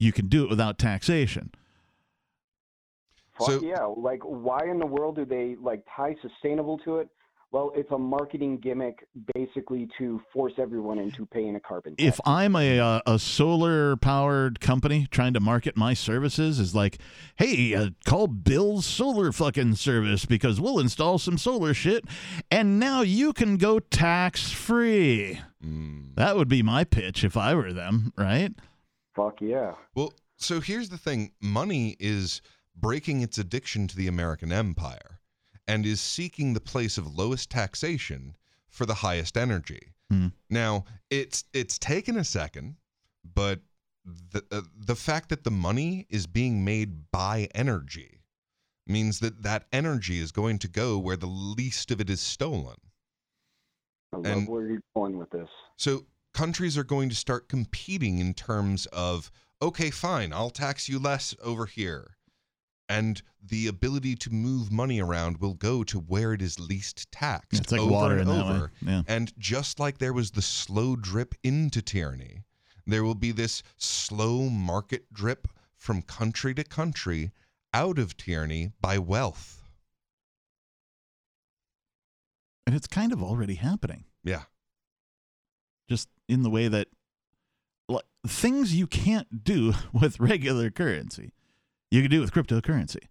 [0.00, 1.52] you can do it without taxation.
[3.38, 3.84] Fuck yeah!
[3.84, 7.08] Like, why in the world do they like tie sustainable to it?
[7.52, 11.96] Well, it's a marketing gimmick, basically to force everyone into paying a carbon.
[11.96, 12.06] tax.
[12.06, 16.98] If I'm a uh, a solar powered company trying to market my services, is like,
[17.36, 22.04] hey, uh, call Bill's solar fucking service because we'll install some solar shit,
[22.50, 25.40] and now you can go tax free.
[26.14, 28.52] That would be my pitch if I were them, right?
[29.14, 29.74] Fuck yeah!
[29.94, 32.40] Well, so here's the thing money is
[32.76, 35.20] breaking its addiction to the American empire
[35.66, 38.34] and is seeking the place of lowest taxation
[38.68, 39.92] for the highest energy.
[40.10, 40.28] Hmm.
[40.48, 42.76] Now, it's it's taken a second,
[43.34, 43.60] but
[44.04, 48.22] the uh, the fact that the money is being made by energy
[48.86, 52.76] means that that energy is going to go where the least of it is stolen.
[54.12, 55.48] I love And- where you're going with this.
[55.76, 59.30] So countries are going to start competing in terms of
[59.62, 62.16] okay, fine, I'll tax you less over here.
[62.88, 67.60] And the ability to move money around will go to where it is least taxed.
[67.60, 68.72] It's like over water and in that way, over.
[68.80, 69.02] yeah.
[69.06, 72.44] And just like there was the slow drip into tyranny,
[72.86, 77.30] there will be this slow market drip from country to country
[77.72, 79.62] out of tyranny by wealth.
[82.66, 84.04] And it's kind of already happening.
[84.24, 84.42] Yeah.
[85.90, 86.86] Just in the way that
[87.88, 91.32] like, things you can't do with regular currency,
[91.90, 93.02] you can do with cryptocurrency.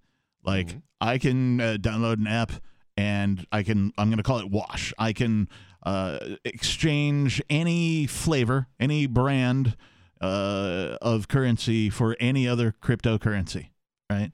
[0.44, 2.54] Like I can uh, download an app
[2.96, 4.94] and I can I'm going to call it Wash.
[4.98, 5.50] I can
[5.84, 9.76] uh, exchange any flavor, any brand
[10.22, 13.68] uh, of currency for any other cryptocurrency,
[14.10, 14.32] right?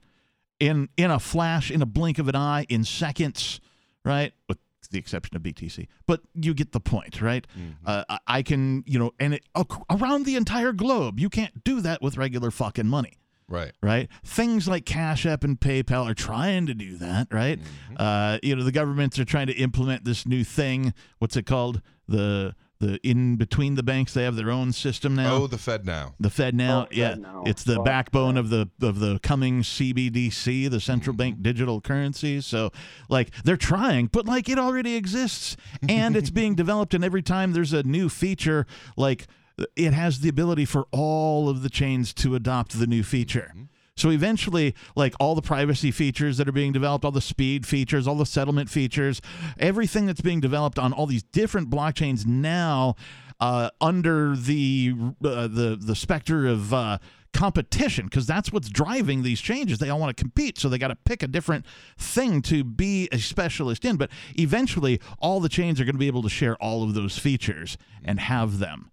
[0.60, 3.60] In in a flash, in a blink of an eye, in seconds,
[4.04, 4.32] right?
[4.48, 4.58] With
[4.88, 7.46] the exception of BTC, but you get the point, right?
[7.84, 9.44] Uh, I- can, you know, and it,
[9.90, 13.18] around the entire globe, you can't do that with regular fucking money
[13.48, 13.72] Right.
[13.82, 14.08] right?
[14.24, 17.58] Things like Cash App and PayPal are trying to do that, right?
[17.96, 20.92] Uh, you know, the governments are trying to implement this new thing.
[21.18, 21.80] What's it called?
[22.08, 25.34] The the in between the banks, they have their own system now.
[25.34, 26.14] Oh, the FedNow.
[26.20, 27.42] The FedNow, Oh, Fed yeah, now.
[27.46, 31.16] it's the Fuck backbone of the of the coming CBDC, the central Mm-hmm.
[31.18, 32.40] bank digital currency.
[32.40, 32.70] So,
[33.08, 35.56] like, they're trying, but like it already exists,
[35.88, 36.94] and it's being developed.
[36.94, 38.66] And every time there's a new feature,
[38.96, 39.26] like
[39.74, 43.52] it has the ability for all of the chains to adopt the new feature.
[43.96, 48.06] So eventually, like all the privacy features that are being developed, all the speed features,
[48.06, 49.22] all the settlement features,
[49.58, 52.94] everything that's being developed on all these different blockchains now,
[53.40, 54.94] uh, under the
[55.24, 56.98] uh, the the specter of uh,
[57.32, 59.78] competition, because that's what's driving these changes.
[59.78, 61.66] They all want to compete, so they got to pick a different
[61.98, 63.96] thing to be a specialist in.
[63.96, 67.18] But eventually, all the chains are going to be able to share all of those
[67.18, 68.90] features and have them.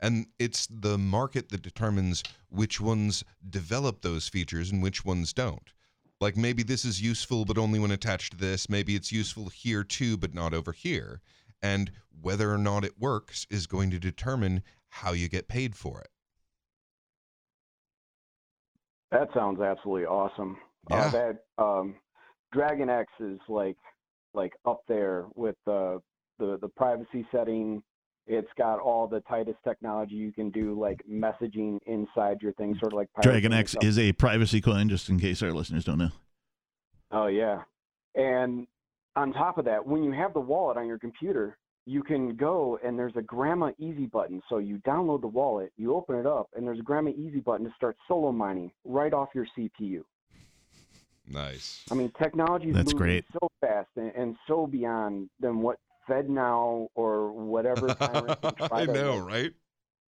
[0.00, 5.72] And it's the market that determines which ones develop those features and which ones don't.
[6.20, 8.68] Like maybe this is useful, but only when attached to this.
[8.68, 11.20] Maybe it's useful here too, but not over here.
[11.62, 11.90] And
[12.20, 16.08] whether or not it works is going to determine how you get paid for it.
[19.10, 20.56] That sounds absolutely awesome.
[20.90, 20.96] Yeah.
[20.96, 21.94] Uh, that um,
[22.52, 23.76] Dragon X is like
[24.34, 25.98] like up there with uh,
[26.38, 27.82] the the privacy setting.
[28.26, 32.92] It's got all the tightest technology you can do, like messaging inside your thing, sort
[32.92, 36.10] of like Dragon X is a privacy coin, just in case our listeners don't know.
[37.12, 37.62] Oh yeah,
[38.16, 38.66] and
[39.14, 41.56] on top of that, when you have the wallet on your computer,
[41.86, 44.42] you can go and there's a Grandma Easy button.
[44.48, 47.64] So you download the wallet, you open it up, and there's a Grandma Easy button
[47.64, 50.02] to start solo mining right off your CPU.
[51.28, 51.84] Nice.
[51.90, 53.24] I mean, technology is That's moving great.
[53.32, 55.78] so fast and, and so beyond than what
[56.08, 59.52] FedNow or whatever tyrant can try I know, like,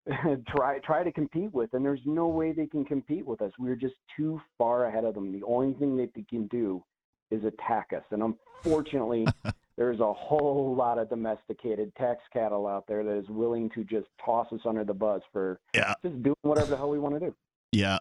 [0.06, 0.42] right?
[0.48, 3.52] try try to compete with, and there's no way they can compete with us.
[3.58, 5.32] We're just too far ahead of them.
[5.32, 6.84] The only thing that they can do
[7.30, 8.22] is attack us, and
[8.64, 9.26] unfortunately,
[9.76, 14.06] there's a whole lot of domesticated tax cattle out there that is willing to just
[14.24, 15.94] toss us under the bus for Yeah.
[16.04, 17.34] just doing whatever the hell we want to do.
[17.72, 17.98] Yeah,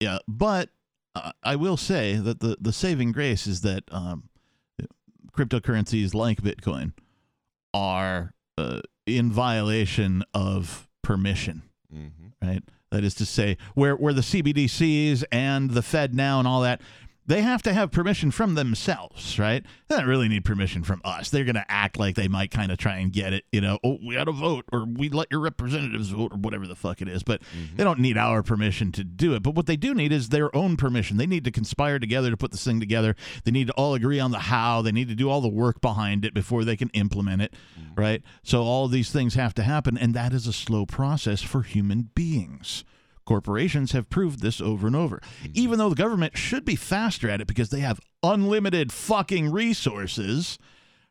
[0.00, 0.18] yeah.
[0.26, 0.70] But
[1.14, 4.30] uh, I will say that the the saving grace is that um,
[5.36, 6.92] cryptocurrencies like Bitcoin
[7.74, 11.62] are uh, in violation of permission.
[11.94, 12.46] Mm-hmm.
[12.46, 12.62] Right?
[12.90, 16.82] That is to say, where where the CBDCs and the FedNow and all that,
[17.24, 19.64] they have to have permission from themselves, right?
[19.88, 21.30] They don't really need permission from us.
[21.30, 23.78] They're going to act like they might kind of try and get it, you know,
[23.84, 27.00] oh, we had a vote or we let your representatives vote or whatever the fuck
[27.00, 27.22] it is.
[27.22, 27.76] But mm-hmm.
[27.76, 29.42] they don't need our permission to do it.
[29.42, 31.16] But what they do need is their own permission.
[31.16, 33.14] They need to conspire together to put this thing together.
[33.44, 34.82] They need to all agree on the how.
[34.82, 38.00] They need to do all the work behind it before they can implement it, mm-hmm.
[38.00, 38.22] right?
[38.42, 39.96] So all these things have to happen.
[39.96, 42.84] And that is a slow process for human beings.
[43.24, 45.18] Corporations have proved this over and over.
[45.18, 45.52] Mm-hmm.
[45.54, 50.58] Even though the government should be faster at it because they have unlimited fucking resources,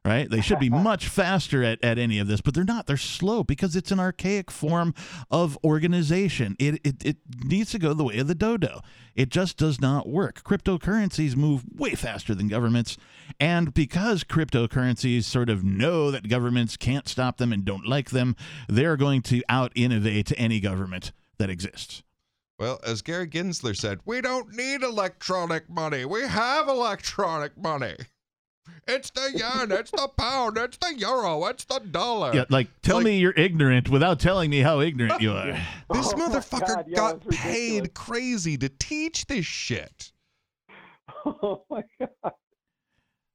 [0.03, 0.29] right?
[0.29, 2.87] They should be much faster at, at any of this, but they're not.
[2.87, 4.93] They're slow because it's an archaic form
[5.29, 6.55] of organization.
[6.59, 8.81] It, it, it needs to go the way of the dodo.
[9.15, 10.43] It just does not work.
[10.43, 12.97] Cryptocurrencies move way faster than governments.
[13.39, 18.35] And because cryptocurrencies sort of know that governments can't stop them and don't like them,
[18.67, 21.11] they're going to out innovate any government
[21.41, 22.03] that exists.
[22.59, 26.05] Well, as Gary Gensler said, we don't need electronic money.
[26.05, 27.95] We have electronic money.
[28.87, 32.33] It's the yen, it's the pound, it's the euro, it's the dollar.
[32.35, 35.47] Yeah, like tell me you're ignorant without telling me how ignorant you are.
[35.91, 37.89] This Oh motherfucker God, yeah, got that's paid ridiculous.
[37.95, 40.11] crazy to teach this shit.
[41.25, 42.33] Oh my god.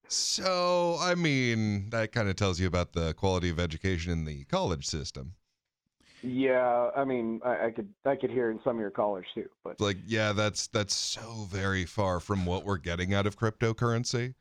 [0.09, 4.44] So, I mean, that kind of tells you about the quality of education in the
[4.44, 5.34] college system.
[6.26, 9.48] Yeah, I mean, I, I could I could hear in some of your callers too,
[9.62, 14.34] but like, yeah, that's that's so very far from what we're getting out of cryptocurrency.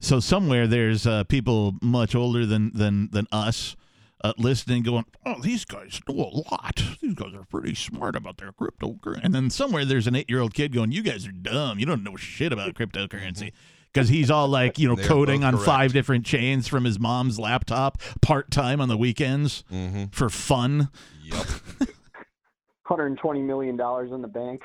[0.00, 3.74] So somewhere there's uh, people much older than than than us
[4.22, 6.80] uh, listening, going, "Oh, these guys know a lot.
[7.02, 10.72] These guys are pretty smart about their cryptocurrency." And then somewhere there's an eight-year-old kid
[10.72, 11.80] going, "You guys are dumb.
[11.80, 13.50] You don't know shit about cryptocurrency."
[13.96, 15.64] Because he's all like, you know, coding on correct.
[15.64, 20.04] five different chains from his mom's laptop, part time on the weekends Mm-hmm.
[20.12, 20.90] for fun.
[21.24, 21.46] Yep.
[22.86, 24.62] 120 million dollars in the bank.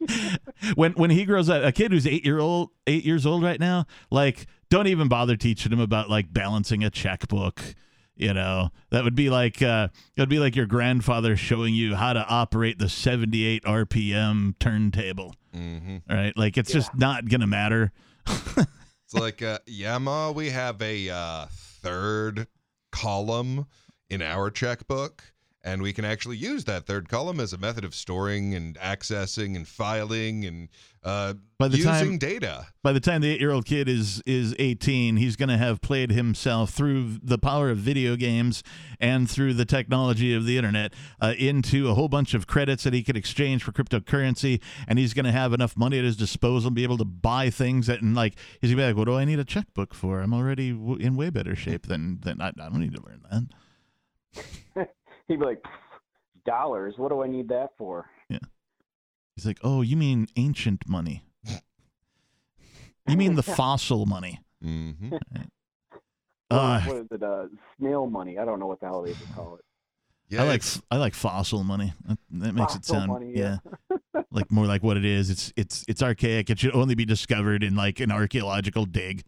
[0.74, 3.60] when when he grows up, a kid who's eight year old, eight years old right
[3.60, 7.60] now, like don't even bother teaching him about like balancing a checkbook.
[8.16, 11.94] You know, that would be like uh, it would be like your grandfather showing you
[11.94, 15.34] how to operate the 78 RPM turntable.
[15.54, 15.98] Mm-hmm.
[16.12, 16.36] Right?
[16.36, 17.92] Like it's just not gonna matter.
[18.26, 22.46] It's like, uh, yeah, ma, we have a uh, third
[22.90, 23.66] column
[24.08, 25.31] in our checkbook,
[25.64, 29.54] and we can actually use that third column as a method of storing and accessing
[29.56, 30.68] and filing and
[31.04, 32.66] uh, By the using time- data.
[32.82, 35.80] By the time the eight year old kid is is 18, he's going to have
[35.80, 38.62] played himself through the power of video games
[39.00, 42.92] and through the technology of the internet uh, into a whole bunch of credits that
[42.92, 44.60] he could exchange for cryptocurrency.
[44.86, 47.50] And he's going to have enough money at his disposal to be able to buy
[47.50, 49.94] things that, and like, he's going to be like, what do I need a checkbook
[49.94, 50.20] for?
[50.20, 53.22] I'm already w- in way better shape than, than I, I don't need to learn
[53.30, 54.88] that.
[55.28, 55.64] He'd be like,
[56.44, 56.94] dollars.
[56.96, 58.08] What do I need that for?
[58.28, 58.38] Yeah.
[59.36, 61.24] He's like, oh, you mean ancient money?
[63.08, 64.38] You mean the fossil money?
[64.64, 65.16] Mm-hmm.
[66.48, 67.20] Uh, what is it?
[67.20, 67.46] Uh,
[67.76, 68.38] snail money.
[68.38, 69.64] I don't know what the hell they would call it.
[70.28, 71.92] Yeah, I like I like fossil money.
[72.06, 73.58] That, that makes it sound money, yeah.
[73.90, 74.22] yeah.
[74.30, 75.30] like more like what it is.
[75.30, 76.48] It's it's it's archaic.
[76.48, 79.24] It should only be discovered in like an archaeological dig.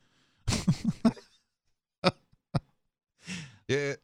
[3.69, 3.97] Yeah, I-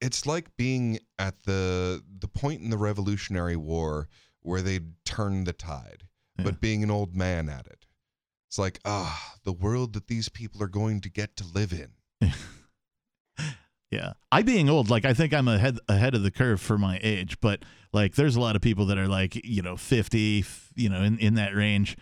[0.00, 4.08] it's like being at the the point in the Revolutionary War
[4.42, 6.04] where they turned the tide,
[6.38, 6.44] Yeah.
[6.44, 7.86] but being an old man at it.
[8.48, 11.92] It's like ah, the world that these people are going to get to live in.
[13.90, 17.00] Yeah, I being old, like I think I'm ahead ahead of the curve for my
[17.02, 20.44] age, but like there's a lot of people that are like you know 50,
[20.76, 21.96] you know in in that range,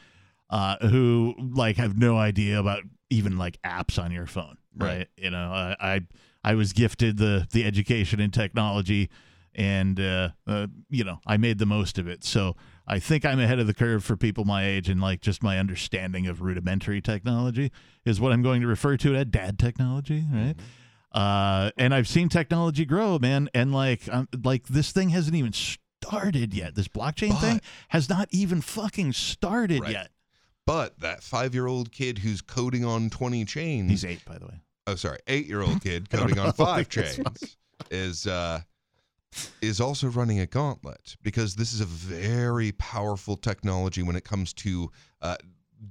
[0.51, 4.99] uh, who like have no idea about even like apps on your phone, right?
[4.99, 5.09] Right.
[5.17, 6.01] You know, I, I
[6.45, 9.11] I was gifted the the education in technology,
[9.55, 12.25] and uh, uh, you know I made the most of it.
[12.25, 15.43] So I think I'm ahead of the curve for people my age, and like just
[15.43, 17.71] my understanding of rudimentary technology
[18.05, 20.55] is what I'm going to refer to it as dad technology, right?
[21.13, 25.53] Uh, and I've seen technology grow, man, and like, um, like this thing hasn't even
[25.55, 26.75] started yet.
[26.75, 29.93] This blockchain thing has not even fucking started Right.
[29.93, 30.11] yet.
[30.67, 33.91] But that five year old kid who's coding on twenty chains.
[33.91, 34.61] He's eight, by the way.
[34.89, 37.57] Oh sorry, eight year old kid I coding on five That's chains
[37.91, 38.61] is uh
[39.61, 44.53] is also running a gauntlet because this is a very powerful technology when it comes
[44.55, 45.37] to uh,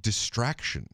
[0.00, 0.88] distraction.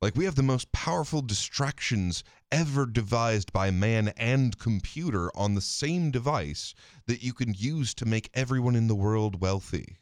[0.00, 2.22] Like we have the most powerful distractions
[2.52, 6.74] ever devised by man and computer on the same device
[7.06, 9.96] that you can use to make everyone in the world wealthy.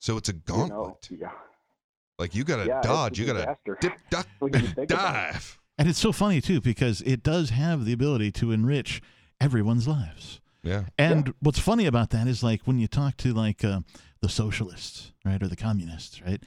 [0.00, 0.70] So it's a You gauntlet.
[1.10, 1.30] know, yeah.
[2.22, 5.32] Like you gotta Yeah, dodge, you gotta dip, duck, When you think about it.
[5.32, 5.58] dive.
[5.78, 9.02] And it's so funny too because it does have the ability to enrich
[9.40, 10.40] everyone's lives.
[10.62, 10.84] Yeah.
[10.96, 13.80] And what's funny about that is like when you talk to like uh,
[14.20, 16.40] the socialists, right, or the communists, right,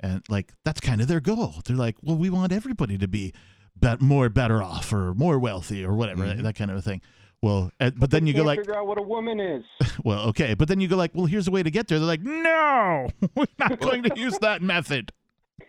[0.00, 1.54] and like that's kind of their goal.
[1.64, 3.32] They're like, well, we want everybody to be
[3.74, 6.42] bet- more better off or more wealthy or whatever, Mhm.
[6.42, 7.00] that kind of a thing.
[7.40, 9.64] Well, uh, but then you go Can't like, figure out what a woman is.
[10.04, 11.98] well, okay, but then you go like, well, here's a way to get there.
[11.98, 15.10] They're like, no, we're not going to use that method.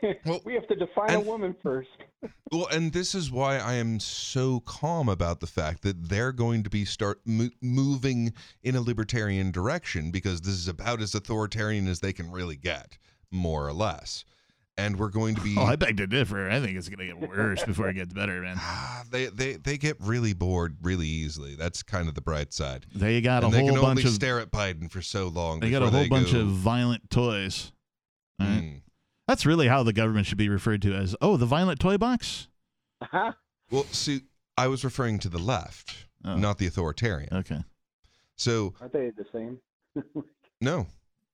[0.46, 1.90] we have to define a woman first.
[2.54, 6.62] Well, and this is why I am so calm about the fact that they're going
[6.64, 8.32] to be start mo- moving
[8.62, 12.98] in a libertarian direction because this is about as authoritarian as they can really get,
[13.32, 14.24] more or less.
[14.78, 16.50] And we're going to be Oh, I beg to differ.
[16.50, 18.56] I think it's going to get worse before it gets better, man.
[18.60, 21.56] Ah, they, they they get really bored really easily.
[21.56, 22.86] That's kind of the bright side.
[22.94, 25.28] They got and a they whole can only bunch of stare at Biden for so
[25.28, 25.60] long.
[25.60, 27.72] they got a before whole bunch go, of violent toys.
[28.40, 28.60] All right?
[28.62, 28.78] "Hmm."
[29.28, 32.48] That's really how the government should be referred to as, oh, the violent toy box.
[33.72, 34.22] Well, see,
[34.58, 36.36] I was referring to the left, Oh.
[36.38, 37.30] not the authoritarian.
[37.34, 37.64] Okay.
[38.38, 39.60] So Aren't they the same?
[40.62, 40.88] No,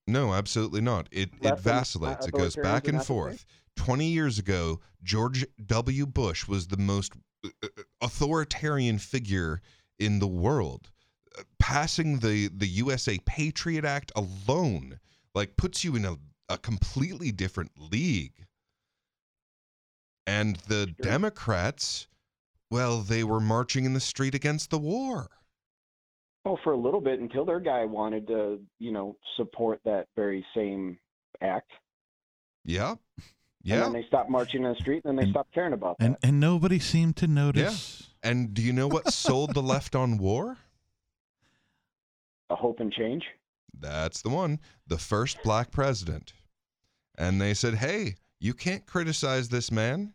[0.08, 1.08] no, absolutely not.
[1.12, 2.26] It it Left and, uh, vacillates.
[2.28, 3.16] It goes back and not the same?
[3.16, 3.46] forth.
[3.76, 6.08] Twenty years ago, George W.
[6.08, 7.14] Bush was the most
[7.46, 7.68] uh, uh,
[8.02, 9.62] authoritarian figure
[10.00, 10.90] in the world.
[11.38, 15.00] Uh, Passing the the USA Patriot Act alone,
[15.36, 16.16] like, puts you in a,
[16.50, 18.46] a completely different league.
[20.28, 22.08] And the Democrats,
[22.70, 25.28] well, they were marching in the street against the war.
[26.46, 30.46] Oh, for a little bit until their guy wanted to, you know, support that very
[30.56, 30.98] same
[31.42, 31.70] act.
[32.66, 33.00] Yeah, And
[33.64, 33.80] yeah.
[33.82, 36.06] then they stopped marching in the street, and then they And- stopped caring about that.
[36.06, 38.10] and and nobody seemed to notice.
[38.24, 38.30] Yeah.
[38.32, 40.58] And do you know what sold the left on war?
[42.50, 43.24] A hope and change.
[43.78, 44.60] That's the one.
[44.88, 46.34] The first black president.
[47.20, 50.14] And they said, hey, you can't criticize this man.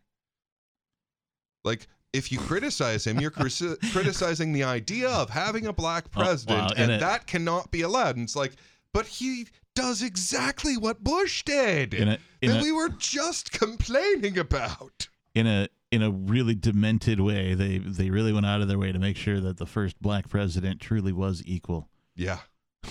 [1.63, 6.19] Like, if you criticize him, you're criti- criticizing the idea of having a black Oh,
[6.19, 8.15] wow, president, and and it- that cannot be allowed.
[8.17, 8.53] And it's like,
[8.93, 11.93] but he does exactly what Bush did.
[11.93, 15.07] In a in that a we were just complaining about.
[15.35, 18.91] in a in a really demented way, they they really went out of their way
[18.91, 21.89] to make sure that the first black president truly was equal.
[22.15, 22.39] Yeah,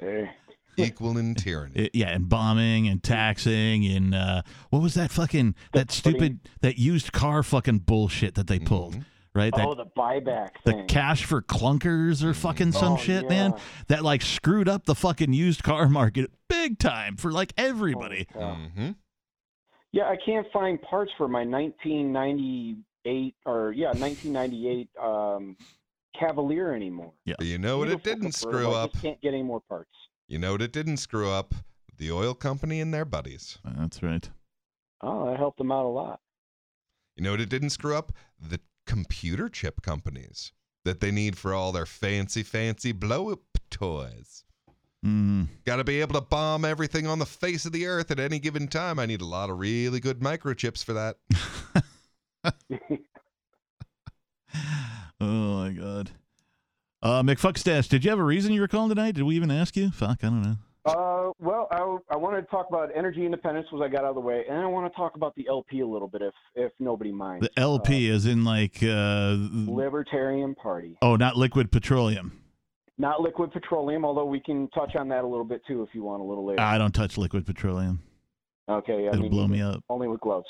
[0.00, 0.30] Hey.
[0.78, 1.72] Equal in tyranny.
[1.76, 6.78] It- yeah, and bombing and taxing and uh, what was that fucking that stupid that
[6.78, 9.04] used car fucking bullshit that they pulled, Mhm.
[9.34, 9.52] right?
[9.54, 13.54] That oh, the buyback the cash for clunkers or fucking some Oh, shit, man.
[13.88, 18.26] That like screwed up the fucking used car market big time for like everybody.
[18.32, 18.54] Holy cow.
[18.74, 18.90] hmm
[19.92, 25.56] Yeah, I can't find parts for my 1998 or yeah 1998 um,
[26.18, 27.12] Cavalier anymore.
[27.24, 28.92] Yeah, you know what it didn't screw up?
[28.92, 29.90] just can't get any more parts.
[30.28, 31.54] You know what it didn't screw up?
[31.96, 33.58] The oil company and their buddies.
[33.64, 34.28] That's right.
[35.00, 36.20] Oh, that helped them out a lot.
[37.16, 38.12] You know what it didn't screw up?
[38.38, 40.52] The computer chip companies
[40.84, 44.44] that they need for all their fancy, fancy blow up toys.
[45.04, 45.48] Mm.
[45.64, 48.38] Got to be able to bomb everything on the face of the earth at any
[48.38, 48.98] given time.
[48.98, 51.16] I need a lot of really good microchips for that.
[55.20, 56.12] Oh my god.
[57.02, 59.14] Uh, McFuckstash, did you have a reason you were calling tonight?
[59.14, 59.90] Did we even ask you?
[59.90, 60.56] Fuck, I don't know.
[60.84, 64.14] Uh, well, I, I wanted to talk about energy independence, was I got out of
[64.14, 66.72] the way, and I want to talk about the LP a little bit, if if
[66.80, 67.46] nobody minds.
[67.54, 72.40] The LP is in like uh, Libertarian Party, oh, not liquid petroleum.
[72.96, 76.02] not liquid petroleum, although we can touch on that a little bit too if you
[76.02, 76.60] want a little later.
[76.62, 78.00] I don't touch liquid petroleum.
[78.68, 79.84] okay, I It'll mean, blow me up.
[79.90, 80.46] only with gloves.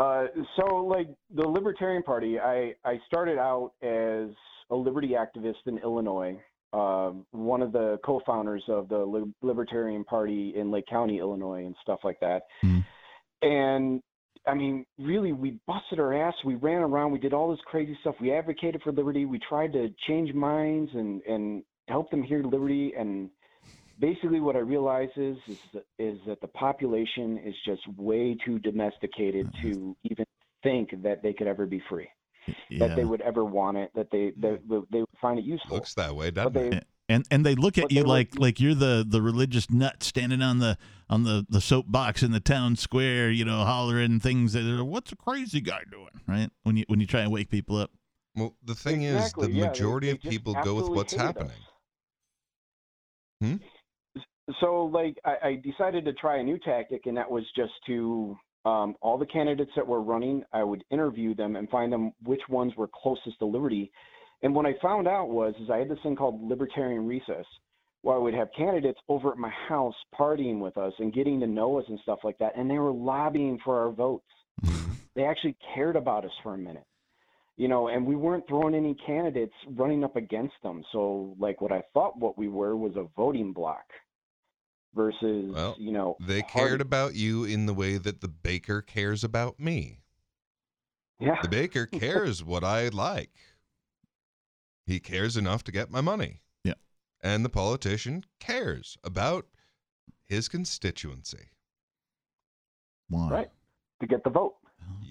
[0.00, 0.24] Uh,
[0.56, 4.30] so like the Libertarian Party, I I started out as
[4.70, 6.38] a liberty activist in Illinois.
[6.72, 11.74] Uh, one of the co-founders of the Li- Libertarian Party in Lake County, Illinois, and
[11.82, 12.44] stuff like that.
[12.62, 12.84] Mhm.
[13.42, 14.02] And
[14.46, 16.34] I mean, really, we busted our ass.
[16.44, 17.10] We ran around.
[17.12, 18.14] We did all this crazy stuff.
[18.20, 19.26] We advocated for liberty.
[19.26, 22.94] We tried to change minds and and help them hear liberty.
[22.96, 23.30] And
[23.98, 28.58] basically, what I realize is is that, is that the population is just way too
[28.60, 30.24] domesticated to even
[30.62, 32.08] think that they could ever be free,
[32.78, 34.60] that they would ever want it, that they that
[34.90, 35.76] they would find it useful.
[35.76, 36.86] Looks that way, but doesn't it?
[37.08, 40.02] And and they look at you they were- like like you're the the religious nut
[40.02, 40.78] standing on the
[41.08, 45.10] on the the soapbox in the town square, you know, hollering things that are, what's
[45.10, 46.50] a crazy guy doing, right?
[46.62, 47.90] When you when you try and wake people up.
[48.36, 51.26] Well, the thing Exactly, is, the yeah, majority they of people go with what's hated
[51.36, 51.36] us.
[51.36, 51.56] happening.
[53.40, 53.56] Hmm?
[54.60, 58.36] so like I, I decided to try a new tactic and that was just to
[58.64, 62.42] um, all the candidates that were running i would interview them and find them which
[62.48, 63.90] ones were closest to liberty.
[64.42, 67.46] And what i found out was is i had this thing called libertarian recess
[68.02, 71.46] where i would have candidates over at my house partying with us and getting to
[71.46, 74.24] know us and stuff like that and they were lobbying for our votes.
[75.16, 76.86] They actually cared about us for a minute
[77.60, 80.82] you know, and we weren't throwing any candidates running up against them.
[80.92, 83.84] So, like, what I thought what we were was a voting block
[84.94, 86.52] versus, Well, you know, They party.
[86.68, 90.00] cared about you in the way that the baker cares about me.
[91.18, 91.36] Yeah.
[91.42, 93.30] The baker cares what I like.
[94.86, 96.40] He cares enough to get my money.
[96.64, 96.74] Yeah.
[97.22, 99.46] And the politician cares about
[100.24, 101.50] his constituency.
[103.08, 103.28] Why?
[103.30, 103.50] Right.
[104.00, 104.54] To get the vote.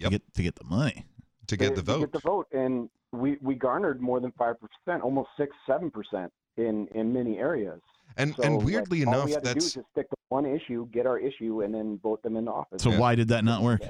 [0.02, 1.06] To get to get the money.
[1.48, 2.00] To get the To vote.
[2.00, 2.48] get the vote.
[2.52, 4.56] And we, we garnered more than 5%,
[5.04, 7.82] almost 6 7% in, in many areas.
[8.18, 10.10] And So, and like, weirdly all enough, we had to do that's is just stick
[10.10, 12.82] to one issue, get our issue, and then vote them into office.
[12.84, 13.82] So why did that not work?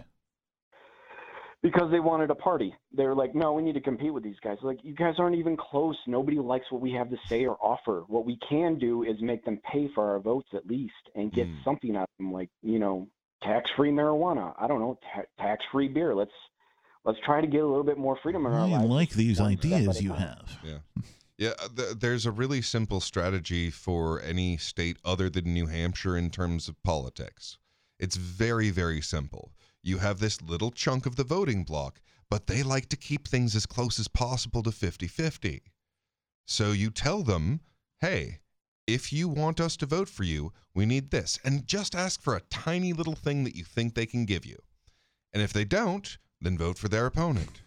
[1.61, 2.73] Because they wanted a party.
[2.95, 4.57] They were like, no, we need to compete with these guys.
[4.61, 5.97] Like, you guys aren't even close.
[6.07, 8.05] Nobody likes what we have to say or offer.
[8.07, 11.47] What we can do is make them pay for our votes at least and get
[11.47, 11.55] Hmm.
[11.65, 13.09] something out of them, like, you know,
[13.43, 14.53] tax-free marijuana.
[14.57, 16.15] I don't know, ta- tax-free beer.
[16.15, 16.31] Let's
[17.05, 18.85] let's try to get a little bit more freedom in our I lives.
[18.85, 20.57] like these one step at ideas you have.
[20.63, 20.77] Yeah.
[21.39, 26.17] Yeah, uh, th- there's a really simple strategy for any state other than New Hampshire
[26.17, 27.57] in terms of politics.
[27.97, 29.53] It's very, very simple.
[29.81, 33.55] You have this little chunk of the voting block, but they like to keep things
[33.55, 35.61] as close as possible to 50 50.
[36.45, 37.61] So you tell them,
[38.01, 38.39] hey,
[38.85, 41.39] if you want us to vote for you, we need this.
[41.45, 44.57] And just ask for a tiny little thing that you think they can give you.
[45.31, 47.61] And if they don't, then vote for their opponent.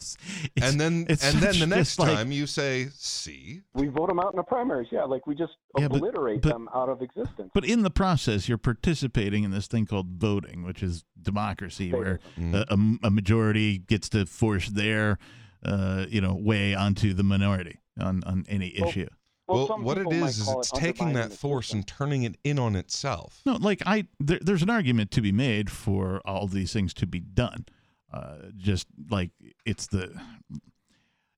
[0.62, 4.08] and then it's and then the next just like- time you say, see, We vote
[4.08, 4.88] them out in the primaries.
[4.90, 7.50] Yeah, like we just Yeah, obliterate but- them out of existence.
[7.54, 12.20] But in the process, you're participating in this thing called voting, which is democracy, where
[12.38, 12.54] Mm-hmm.
[12.54, 15.18] a, a- a majority gets to force their,
[15.64, 19.08] uh, you know, way onto the minority on, on any Well, issue.
[19.48, 22.22] well, some what it is is is it's it taking that the force and turning
[22.22, 23.40] it in on itself.
[23.44, 27.06] No, like I, there, there's an argument to be made for all these things to
[27.06, 27.66] be done.
[28.12, 29.30] Uh, just like
[29.66, 30.18] it's the,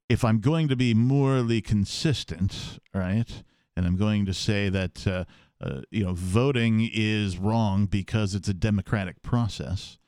[0.09, 3.43] if I'm going to be morally consistent, right,
[3.77, 5.25] and I'm going to say that, uh,
[5.61, 9.99] uh, you know, voting is wrong because it's a democratic process,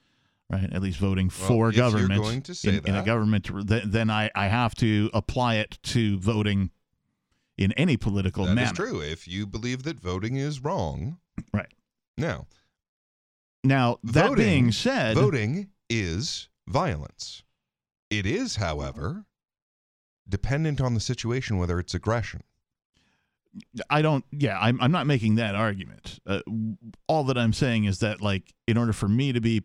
[0.51, 0.73] right?
[0.73, 4.09] At least voting Well, for government going to say in, in a government, th- then
[4.09, 6.71] I, I have to apply it to voting
[7.59, 8.67] in any political That manner.
[8.73, 9.01] That is true.
[9.01, 11.19] If you believe that voting is wrong,
[11.53, 11.73] Right.
[12.17, 12.47] now
[13.65, 17.43] Now, that voting, being said, voting is violence.
[18.11, 19.27] It is, however,
[20.29, 22.43] dependent on the situation whether it's aggression.
[23.91, 24.25] I don't.
[24.31, 24.81] Yeah, I'm.
[24.81, 26.21] I'm not making that argument.
[26.27, 26.41] Uh,
[27.07, 29.63] all that I'm saying is that, like, in order for me to be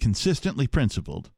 [0.00, 1.30] consistently principled,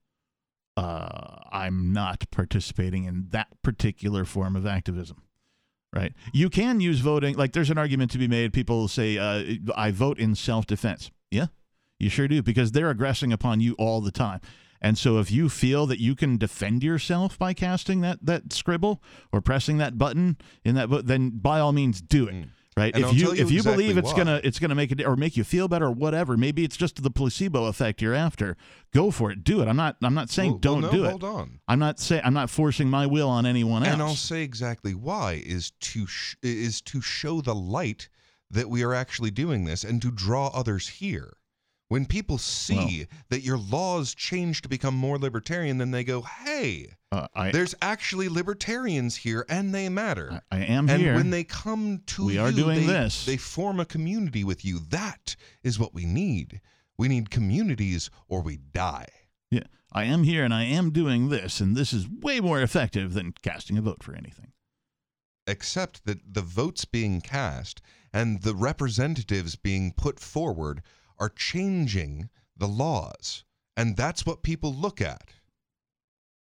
[0.78, 5.22] uh, I'm not participating in that particular form of activism.
[5.94, 6.14] Right?
[6.32, 7.36] You can use voting.
[7.36, 8.52] Like, there's an argument to be made.
[8.52, 11.48] People say, uh, "I vote in self-defense." Yeah,
[11.98, 14.40] you sure do, because they're aggressing upon you all the time.
[14.80, 19.02] And so, if you feel that you can defend yourself by casting that that scribble
[19.32, 22.48] or pressing that button in that then by all means do it.
[22.76, 22.92] Right?
[22.92, 22.96] Mm.
[22.96, 24.18] And if I'll you, if you exactly believe it's why.
[24.18, 27.02] gonna it's gonna make it or make you feel better or whatever, maybe it's just
[27.02, 28.56] the placebo effect you're after.
[28.92, 29.42] Go for it.
[29.44, 29.68] Do it.
[29.68, 31.10] I'm not I'm not saying Well- well, don't no, do it.
[31.10, 31.60] hold on.
[31.66, 33.92] I'm not saying I'm not forcing my will on anyone else.
[33.94, 38.08] And I'll say exactly why is to sh- is to show the light
[38.50, 41.36] that we are actually doing this and to draw others here.
[41.94, 46.96] When people see that your laws change to become more libertarian, then they go, "Hey,
[47.12, 51.14] Uh, I- there's actually libertarians here, and they matter." I am and here.
[51.14, 53.24] when they come to We are doing they- this.
[53.24, 54.80] They form a community with you.
[54.80, 56.60] That is what we need.
[56.98, 59.06] We need communities, or we die.
[59.52, 63.12] Yeah, I am here and I am doing this, and this is way more effective
[63.12, 64.50] than casting a vote for anything.
[65.46, 67.82] except that the votes being cast
[68.12, 70.82] and the representatives being put forward
[71.18, 73.44] are changing the laws.
[73.76, 75.30] And that's what people look at.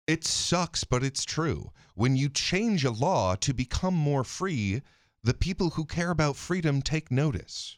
[0.06, 1.70] It sucks, but it's true.
[1.94, 4.82] When you change a law to become more free,
[5.22, 7.76] the people who care about freedom take notice.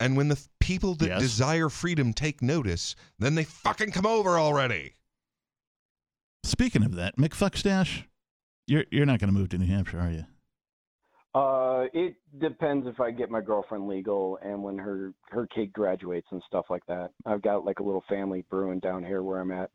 [0.00, 1.20] And when the f- people that Yes.
[1.20, 4.94] desire freedom take notice, then they fucking come over already.
[6.44, 8.04] Speaking of that, McFuckstash,
[8.66, 10.26] you're you're not going to move to New Hampshire, are you?
[11.34, 16.26] Uh, it depends if I get my girlfriend legal and when her her kid graduates
[16.30, 17.10] and stuff like that.
[17.26, 19.70] I've got like a little family brewing down here where I'm at.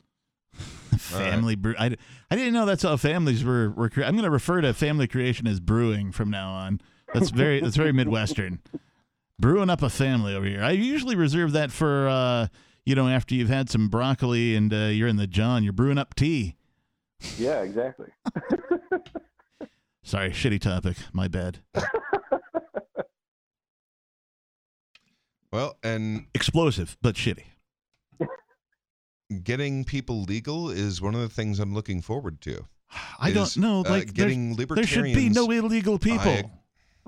[0.98, 1.74] Family brew.
[1.78, 1.96] I,
[2.30, 3.70] I didn't know that's how families were.
[3.70, 6.80] were cre- I'm going to refer to family creation as brewing from now on.
[7.12, 8.60] That's very that's very midwestern.
[9.38, 10.62] Brewing up a family over here.
[10.62, 12.46] I usually reserve that for uh,
[12.86, 15.64] you know after you've had some broccoli and uh, you're in the John.
[15.64, 16.56] You're brewing up tea.
[17.36, 18.08] Yeah, exactly.
[20.04, 20.96] Sorry, shitty topic.
[21.12, 21.58] My bad.
[25.52, 27.44] Well, and Explosive, but shitty.
[29.44, 32.64] getting people legal is one of the things I'm looking forward to.
[33.20, 33.80] I don't know.
[33.80, 36.28] uh, Like there's- getting there should be no illegal people.
[36.28, 36.50] I-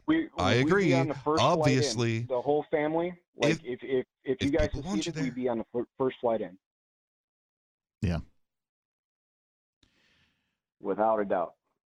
[0.07, 0.92] We, I agree.
[0.92, 3.12] on the first flight in, Obviously, the whole family.
[3.36, 5.88] Like if if if, you guys people want you seceded, we'd be on the fir-
[5.99, 6.57] first flight in.
[8.03, 8.18] Yeah.
[10.80, 11.55] Without a doubt,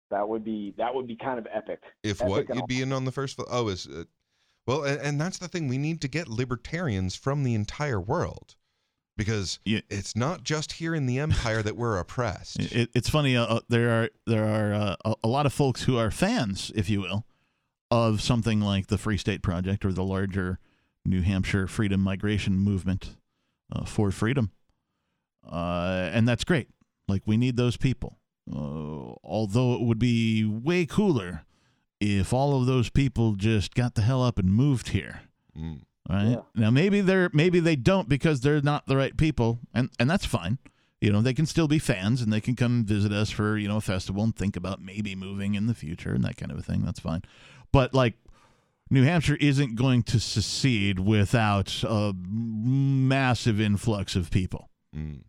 [0.10, 1.82] that would be that would be kind of epic.
[2.04, 3.36] if Epic what you'd be in on the first.
[3.36, 4.04] fl- Oh, is uh,
[4.68, 5.68] well, and, and that's the thing.
[5.68, 8.56] We need to get libertarians from the entire world
[9.18, 12.58] because it's not just here in the empire that we're oppressed.
[12.72, 13.36] It, it's funny.
[13.36, 16.72] Uh, uh, there are there are uh, a, a lot of folks who are fans,
[16.76, 17.26] if you will,
[17.92, 20.60] of something like the Free State Project or the larger
[21.04, 23.16] New Hampshire Freedom Migration Movement
[23.74, 24.52] uh, for freedom,
[25.52, 26.70] uh, and that's great.
[27.08, 28.19] Like we need those people.
[28.52, 31.44] Uh, although it would be way cooler
[32.00, 35.22] if all of those people just got the hell up and moved here.
[35.58, 35.82] Mm.
[36.10, 40.10] Right now, maybe they're maybe they don't because they're not the right people, and and
[40.10, 40.58] that's fine.
[41.02, 43.68] You know, they can still be fans and they can come visit us for you
[43.68, 46.58] know a festival and think about maybe moving in the future and that kind of
[46.58, 46.84] a thing.
[46.84, 47.22] That's fine.
[47.72, 48.16] But like,
[48.90, 54.70] New Hampshire isn't going to secede without a massive influx of people.
[54.96, 55.22] Mm.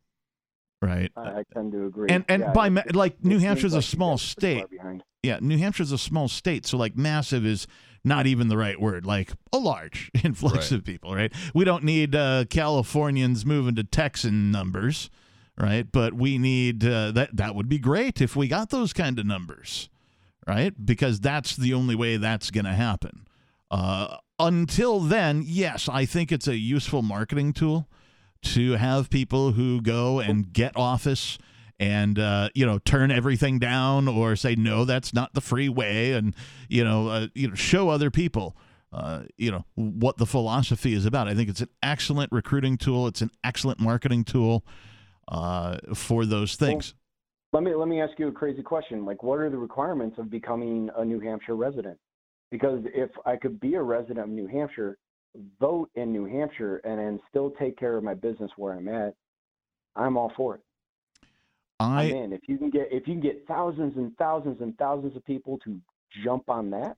[0.83, 1.13] Right.
[1.17, 2.09] I, I tend to agree.
[2.09, 4.33] And and Yeah, by it- like it New seems Hampshire's a like you small guys
[4.33, 5.03] are pretty far state.
[5.23, 7.67] Yeah, New Hampshire's a small state, so like massive is
[8.03, 9.05] not even the right word.
[9.05, 10.73] Like a large influx Right.
[10.73, 11.31] of people, right?
[11.55, 15.11] We don't need uh, Californians moving to Texan numbers,
[15.59, 15.87] right?
[15.91, 17.37] But we need uh, that.
[17.37, 19.91] That would be great if we got those kind of numbers,
[20.49, 20.73] right?
[20.87, 23.27] Because that's the only way that's going to happen.
[23.71, 27.87] Uh, until then, yes, I think it's a useful marketing tool
[28.43, 31.39] to have people who go and get office
[31.79, 36.13] and uh, you know turn everything down or say no that's not the free way
[36.13, 36.35] and
[36.69, 38.57] you know uh, you know show other people
[38.93, 43.07] uh, you know what the philosophy is about i think it's an excellent recruiting tool
[43.07, 44.65] it's an excellent marketing tool
[45.29, 46.95] uh, for those things
[47.53, 49.05] Let me let me ask you a crazy question.
[49.05, 51.99] Like, what are the requirements of becoming a New Hampshire resident?
[52.53, 54.99] Because if I could be a resident of New Hampshire,
[55.61, 59.15] vote in New Hampshire, and then still take care of my business where I'm at,
[59.97, 60.61] I'm all for it.
[61.79, 62.33] I I'm in.
[62.33, 65.59] If you can get if you can get thousands and thousands and thousands of people
[65.65, 65.81] to
[66.25, 66.97] jump on that,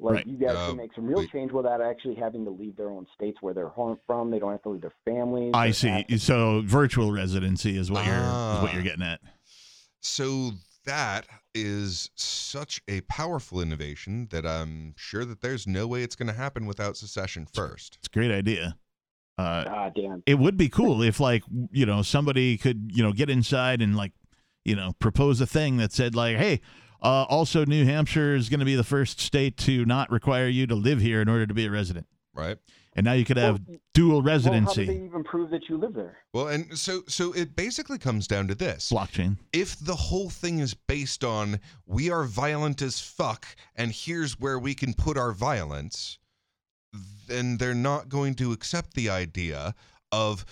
[0.00, 0.26] like Right.
[0.26, 2.90] you guys Uh, can make some real we- change without actually having to leave their
[2.90, 4.30] own states where they're home from.
[4.30, 5.52] They don't have to leave their families.
[5.54, 6.24] i see assets.
[6.24, 8.72] so virtual residency is what you're is what Ah.
[8.72, 9.20] you're getting at
[10.00, 10.50] So
[10.84, 16.28] that is such a powerful innovation that I'm sure that there's no way it's going
[16.28, 17.96] to happen without secession first.
[17.98, 18.76] it's a great idea
[19.38, 20.22] uh, Ah, damn.
[20.26, 23.96] it would be cool if like you know somebody could you know get inside and
[23.96, 24.12] like
[24.64, 26.60] you know propose a thing that said like hey
[27.02, 30.66] uh, also new hampshire is going to be the first state to not require you
[30.66, 32.58] to live here in order to be a resident Right.
[32.96, 33.60] and now you could have
[33.92, 36.16] dual Well, how residency do they even prove that you live there?
[36.32, 38.90] Well, and so so it basically comes down to this.
[38.90, 44.40] blockchain If the whole thing is based on we are violent as fuck and here's
[44.40, 46.18] where we can put our violence,
[47.28, 49.74] then they're not going to accept the idea
[50.12, 50.44] of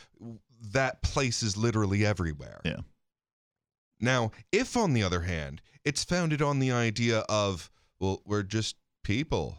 [0.72, 2.61] that place is literally everywhere.
[2.64, 2.80] Yeah.
[4.01, 7.70] Now, if on the other hand, it's founded on the idea of,
[8.01, 9.59] well, we're just people.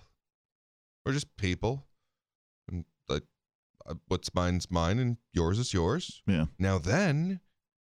[1.06, 1.86] We're just people.
[3.86, 6.22] And like uh, what's mine's mine and yours is yours.
[6.28, 6.46] Yeah.
[6.60, 7.40] Now then,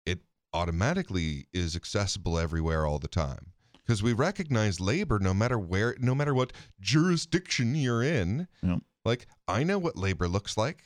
[0.05, 0.19] it
[0.53, 6.13] automatically is accessible everywhere all the time because we recognize labor no matter where, no
[6.13, 8.47] matter what jurisdiction you're in.
[8.61, 8.79] Yep.
[9.05, 10.83] Like I know what labor looks like.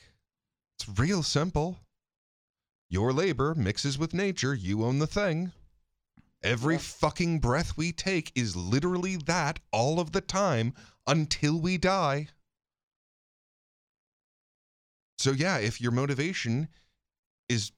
[0.76, 1.78] It's real simple.
[2.88, 4.54] Your labor mixes with nature.
[4.54, 5.52] You own the thing.
[6.44, 10.74] Every fucking breath we take is literally that all of the time
[11.06, 12.28] until we die.
[15.22, 16.68] So, yeah, if your motivation
[17.48, 17.70] is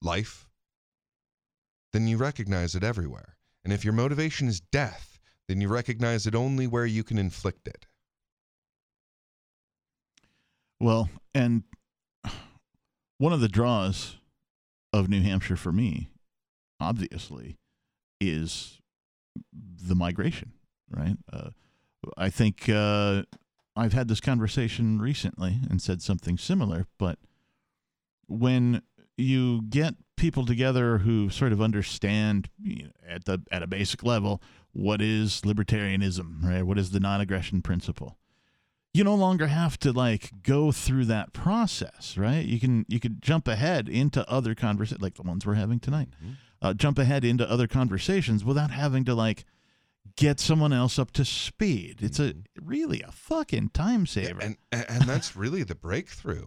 [0.00, 0.48] life,
[1.92, 3.36] then you recognize it everywhere.
[3.64, 7.68] And if your motivation is death, then you recognize it only where you can inflict
[7.68, 7.86] it.
[10.80, 11.64] well and
[13.18, 14.16] one of the draws
[14.92, 16.08] of new hampshire for me
[16.80, 17.56] obviously
[18.20, 18.78] is
[19.52, 20.52] the migration
[20.90, 21.50] right uh,
[22.16, 23.22] i think uh,
[23.78, 27.18] i've had this conversation recently and said something similar but
[28.26, 28.82] when
[29.16, 34.02] you get people together who sort of understand you know, at the at a basic
[34.02, 34.42] level
[34.72, 36.62] what is libertarianism right?
[36.62, 38.18] What is the non-aggression principle?
[38.94, 42.44] You no longer have to like go through that process right?
[42.44, 46.08] You can you could jump ahead into other conversations like the ones we're having tonight
[46.60, 49.44] uh, jump ahead into other conversations without having to like
[50.18, 52.68] get someone else up to speed it's a mm-hmm.
[52.68, 56.46] really a fucking time saver And, and and that's really the breakthrough.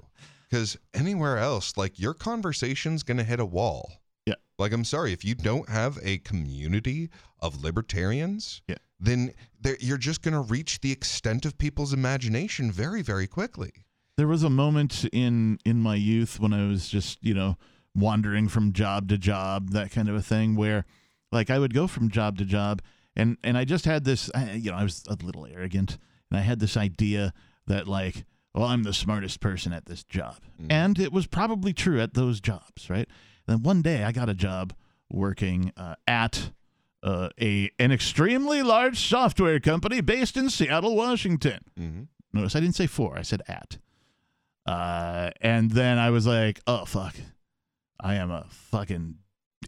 [0.51, 4.01] Because anywhere else, like your conversation's going to hit a wall.
[4.25, 4.35] Yeah.
[4.59, 8.75] Like, I'm sorry, if you don't have a community of libertarians, Yeah.
[8.99, 9.33] then
[9.79, 13.71] you're just going to reach the extent of people's imagination very, very quickly.
[14.17, 17.55] There was a moment in in my youth when I was just you know
[17.95, 20.83] wandering from job to job, that kind of a thing, where
[21.31, 22.81] like I would go from job to job,
[23.15, 25.97] and and I just had this, you know, I was a little arrogant,
[26.29, 27.33] and I had this idea
[27.67, 30.37] that like, well, I'm the smartest person at this job,
[30.69, 33.07] and it was probably true at those jobs, right?
[33.47, 34.73] And then one day I got a job
[35.09, 36.51] working uh, at
[37.03, 41.59] uh, a an extremely large software company based in Seattle, Washington.
[41.79, 42.03] Mm-hmm.
[42.33, 43.77] Notice I didn't say for, I said at.
[44.65, 47.15] Uh, and then I was like, oh, fuck.
[47.99, 49.15] I am a fucking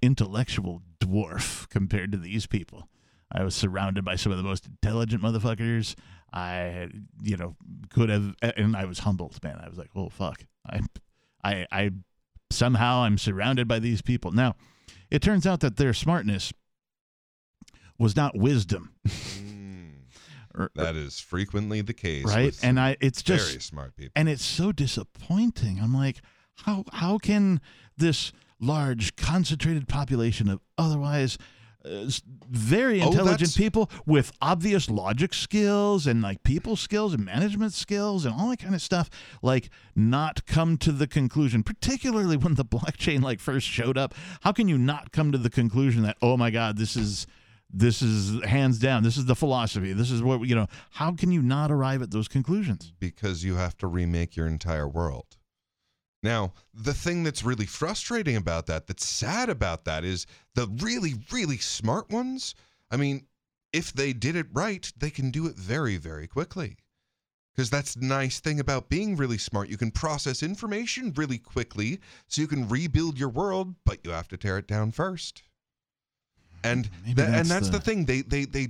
[0.02, 2.88] intellectual dwarf compared to these people.
[3.34, 5.96] I was surrounded by some of the most intelligent motherfuckers.
[6.32, 6.90] I,
[7.22, 7.56] you know,
[7.90, 9.60] could have, and I was humbled, man.
[9.64, 10.46] I was like, oh, fuck.
[10.68, 10.82] I,
[11.44, 11.92] I, I,
[12.52, 14.32] somehow I'm surrounded by these people.
[14.32, 14.56] Now,
[15.12, 16.52] it turns out that their smartness
[18.00, 18.94] was not wisdom.
[20.56, 22.26] Or- That er, is frequently the case.
[22.26, 24.12] right and i it's just very smart people.
[24.16, 26.18] and it's so disappointing i'm like
[26.58, 27.60] how how can
[27.98, 31.40] this large concentrated population of otherwise
[31.86, 32.10] uh,
[32.50, 37.74] very Oh, intelligent that's- people with obvious logic skills and like people skills and management
[37.74, 39.10] skills and all that kind of stuff
[39.42, 44.52] like not come to the conclusion particularly when the blockchain like first showed up how
[44.52, 47.28] can you not come to the conclusion that oh my god this is
[47.76, 51.32] this is hands down this is the philosophy this is what you know how can
[51.32, 55.38] you not arrive at those conclusions because you have to remake your entire world.
[56.24, 60.26] Now, the thing that's really frustrating about that, that's sad about that, is
[60.56, 62.56] the really, really smart ones.
[62.90, 63.26] I mean,
[63.74, 66.78] if they did it right, they can do it very, very quickly.
[67.54, 69.70] Because that's the nice thing about being really smart.
[69.70, 74.30] You can process information really quickly so you can rebuild your world, but you have
[74.30, 75.44] to tear it down first.
[76.64, 78.06] And hmm, tha- and that's that's the, the- thing.
[78.06, 78.70] They they they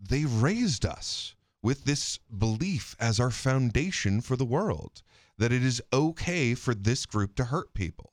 [0.00, 5.02] they raised us with this belief as our foundation for the world
[5.42, 8.12] that it is okay for this group to hurt people.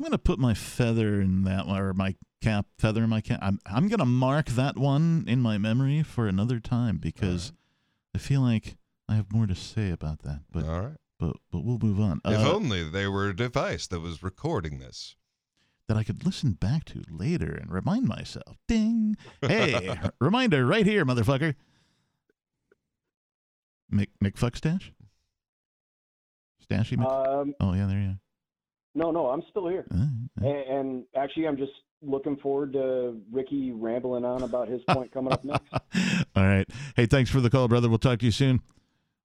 [0.00, 3.38] I'm gonna put my feather in that one, or my cap feather in my cap.
[3.42, 7.52] I'm I'm gonna mark that one in my memory for another time because
[8.14, 8.76] I feel like
[9.08, 10.40] I have more to say about that.
[10.50, 10.96] But All right.
[11.20, 12.20] but but we'll move on.
[12.24, 15.14] if Uh, only there were a device that was recording this.
[15.88, 18.56] that I could listen back to later and remind myself.
[18.66, 19.16] Ding!
[19.42, 21.54] Hey, reminder right here, motherfucker.
[23.92, 24.56] Mick McFuck
[26.62, 26.90] stash.
[26.90, 26.98] Stashy.
[26.98, 28.18] Mc- Um, oh yeah, there you are.
[28.94, 29.84] no, no, I'm still here.
[29.90, 29.96] are.
[29.96, 31.72] Uh, And, and actually, I'm just
[32.02, 35.72] looking forward to Ricky rambling on about his point coming up next.
[36.36, 36.68] All right.
[36.96, 37.88] Hey, thanks for the call, brother.
[37.88, 38.60] We'll talk to you soon.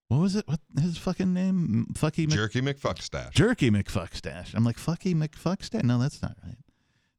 [0.09, 0.47] What was it?
[0.47, 1.87] What his fucking name?
[1.93, 3.31] Fucky Mc- Jerky McFuckstash.
[3.31, 4.53] Jerky McFuckstash.
[4.53, 5.83] I'm like Fucky McFuckstash.
[5.83, 6.55] No, that's not right.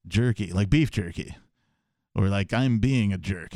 [0.07, 1.37] Jerky, like beef jerky,
[2.15, 3.53] or like I'm being a jerk.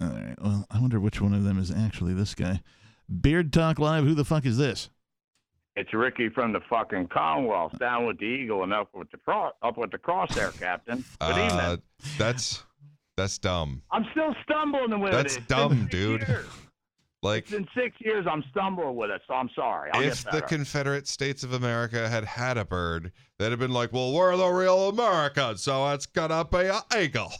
[0.00, 0.34] All right.
[0.42, 2.60] Well, I wonder which one of them is actually this guy.
[3.20, 4.04] Beard Talk Live.
[4.04, 4.88] Who the fuck is this?
[5.76, 9.52] It's Ricky from the fucking Commonwealth, down with the Eagle and up with the cross,
[9.62, 11.04] up with the crosshair, Captain.
[11.20, 11.82] Good Uh, evening.
[12.18, 12.62] that's
[13.16, 13.82] that's dumb.
[13.90, 15.38] I'm still stumbling with That's it.
[15.38, 16.26] It's dumb, dude.
[16.26, 16.46] years.
[17.22, 18.26] Like It's six years.
[18.30, 19.90] I'm stumbling with it, so I'm sorry.
[19.92, 20.42] I'll if the.
[20.42, 24.48] Confederate States of America had had a bird, they'd have been like, "Well, we're the
[24.48, 27.32] real Americans, so it's gonna be an eagle."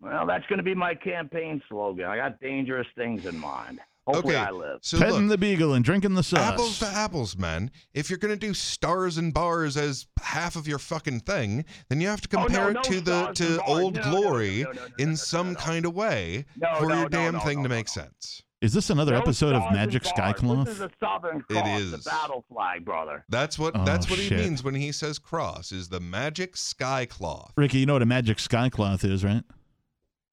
[0.00, 2.06] well, that's going to be my campaign slogan.
[2.06, 3.80] I got dangerous things in mind.
[4.14, 4.78] Hopefully, Okay, I live.
[4.82, 6.40] So Petting look, the beagle and drinking the sauce.
[6.40, 7.70] apples to apples, man.
[7.94, 12.08] If you're gonna do stars and bars as half of your fucking thing, then you
[12.08, 14.62] have to Oh, no, compare no it to the to old No, no, no, glory
[14.62, 15.58] no, no, no, no, in no, some no, no.
[15.58, 18.02] kind of way No, for no, your damn no, thing no, to make no.
[18.02, 18.42] sense.
[18.60, 20.12] Is this another No episode of Magic bars.
[20.14, 20.64] Skycloth?
[20.66, 21.90] This is a Southern Cross, is.
[21.92, 23.24] the battle flag, brother.
[23.30, 27.06] That's what Oh, that's what he means when he says cross is the magic sky
[27.06, 27.52] cloth.
[27.56, 29.44] Ricky, you know what a magic skycloth is, right?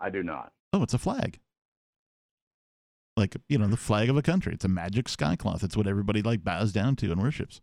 [0.01, 0.51] I do not.
[0.73, 1.39] Oh, it's a flag.
[3.17, 4.53] Like, you know, the flag of a country.
[4.53, 5.63] It's a magic skycloth.
[5.63, 7.61] It's what everybody like bows down to and worships.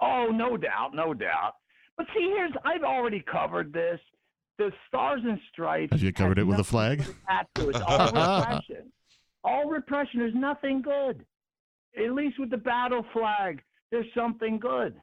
[0.00, 1.54] Oh, no doubt, no doubt.
[1.96, 3.98] But see, here's I've already covered this.
[4.58, 5.92] The stars and stripes.
[5.92, 6.98] Have you covered it with a flag?
[6.98, 7.76] good attached to it.
[7.76, 8.92] It's all repression.
[9.44, 10.18] All repression.
[10.18, 11.24] There's nothing good.
[11.96, 15.00] At least with the battle flag, there's something good.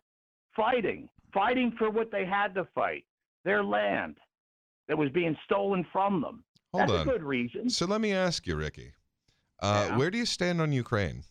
[0.56, 3.06] Fighting, fighting for what they had to fight,
[3.46, 4.18] their land
[4.88, 6.44] that was being stolen from them.
[6.74, 7.08] Hold That's on.
[7.08, 7.70] a good reason.
[7.70, 8.92] So let me ask you, Ricky.
[9.60, 9.98] Uh, Yeah.
[9.98, 11.24] Where do you stand on Ukraine?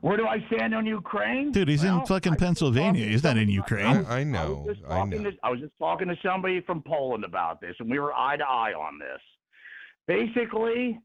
[0.00, 1.50] Where do I stand on Ukraine?
[1.50, 3.00] Dude, he's in fucking I Pennsylvania.
[3.00, 3.86] talking He's not in Ukraine.
[3.86, 5.30] I, I I was know, I know.
[5.30, 8.36] To, I was just talking to somebody from Poland about this, and we were eye
[8.36, 9.20] to eye on this.
[10.06, 10.98] Basically,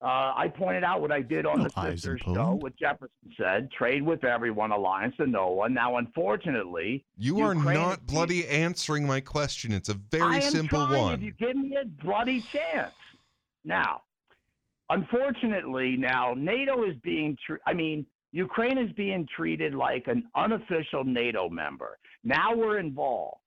[0.00, 3.10] Uh, I pointed out what I did on No the eyes sister show, what Jefferson
[3.36, 5.74] said: trade with everyone, alliance to no one.
[5.74, 9.72] Now, unfortunately, You are Ukraine not is- bloody answering my question.
[9.72, 11.14] It's a very am simple trying, one.
[11.14, 12.94] If you give me a bloody chance.
[13.64, 14.02] Now,
[14.90, 17.36] unfortunately, now NATO is being.
[17.46, 21.98] Tr- I mean, Ukraine is being treated like an unofficial NATO member.
[22.24, 23.40] Now we're involved.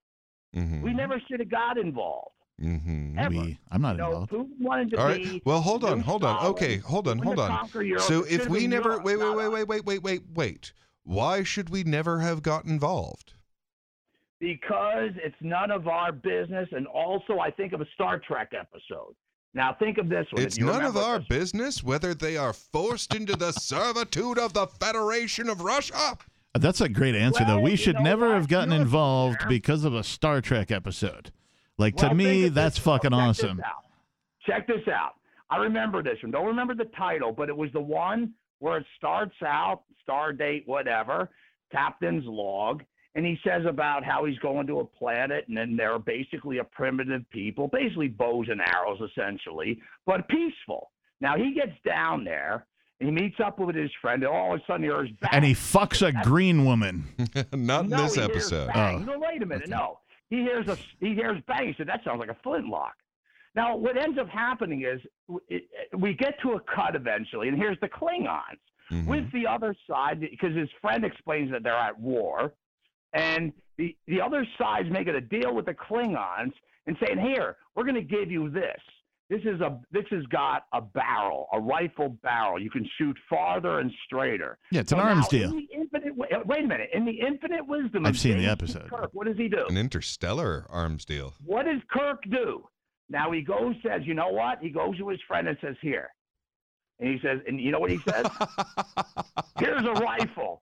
[0.56, 0.82] Mhm.
[0.82, 2.36] We never should have got involved.
[2.60, 3.18] Mhm.
[3.18, 3.30] Ever.
[3.30, 4.32] We, I'm not You know, involved.
[4.32, 5.26] Putin wanted to All be.
[5.26, 5.42] right.
[5.46, 6.46] Well, hold on, hold on.
[6.48, 7.68] Okay, hold on, hold on.
[8.00, 10.74] So if we never wait, wait, wait, wait, wait, wait, wait, wait.
[11.04, 13.34] Why should we never have got involved?
[14.40, 16.68] because it's none of our business.
[16.72, 19.14] And also, I think of a Star Trek episode.
[19.54, 20.44] Now, think of this one.
[20.44, 21.28] It's none of our this.
[21.28, 26.18] business whether they are forced into the servitude of the Federation of Russia.
[26.54, 27.60] That's a great answer, though.
[27.60, 28.36] We should know never what?
[28.36, 29.50] have gotten You're involved there.
[29.50, 31.32] because of a Star Trek episode.
[31.78, 33.18] Like to me, that's this, fucking though.
[33.18, 33.58] Check awesome.
[33.58, 33.84] This out.
[34.46, 35.16] Check this out.
[35.50, 36.32] I remember this one.
[36.32, 40.64] Don't remember the title, but it was the one where it starts out, star date,
[40.66, 41.30] whatever,
[41.72, 42.84] captain's log,
[43.16, 46.64] and he says about how he's going to a planet, and then they're basically a
[46.64, 50.92] primitive people, basically bows and arrows, essentially, but peaceful.
[51.20, 52.66] Now he gets down there.
[53.00, 55.30] And he meets up with his friend, and all of a sudden he hears bang.
[55.34, 57.04] And he fucks a green woman.
[57.52, 58.68] Not in no, this episode.
[58.72, 58.98] Bang.
[59.10, 59.64] Oh, no, wait a minute.
[59.64, 59.72] okay.
[59.72, 59.98] No,
[60.30, 61.66] he hears a he hears bang.
[61.70, 62.94] He said that sounds like a flintlock.
[63.56, 65.02] Now, what ends up happening is
[65.50, 68.60] it, it- we get to a cut eventually, and here's the Klingons
[68.92, 69.08] Mhm.
[69.08, 72.54] with the other side because his friend explains that they're at war,
[73.14, 76.54] and the the other side's making a deal with the Klingons
[76.88, 78.80] and saying, "Here, we're going to give you this.
[79.30, 82.62] This is a this has got a barrel, a rifle barrel.
[82.62, 85.50] You can shoot farther and straighter." Yeah, it's an So arms now, deal.
[85.52, 86.90] In the infinite, wait, wait a minute.
[86.94, 88.90] In the infinite wisdom, I've of seen the episode.
[88.90, 89.66] Kirk, what does he do?
[89.70, 91.34] An interstellar arms deal.
[91.44, 92.68] What does Kirk do?
[93.12, 94.60] Now he goes, says, you know what?
[94.62, 96.10] He goes to his friend and says, here.
[97.00, 98.26] And he says, and you know what he says?
[99.60, 100.62] Here's a rifle.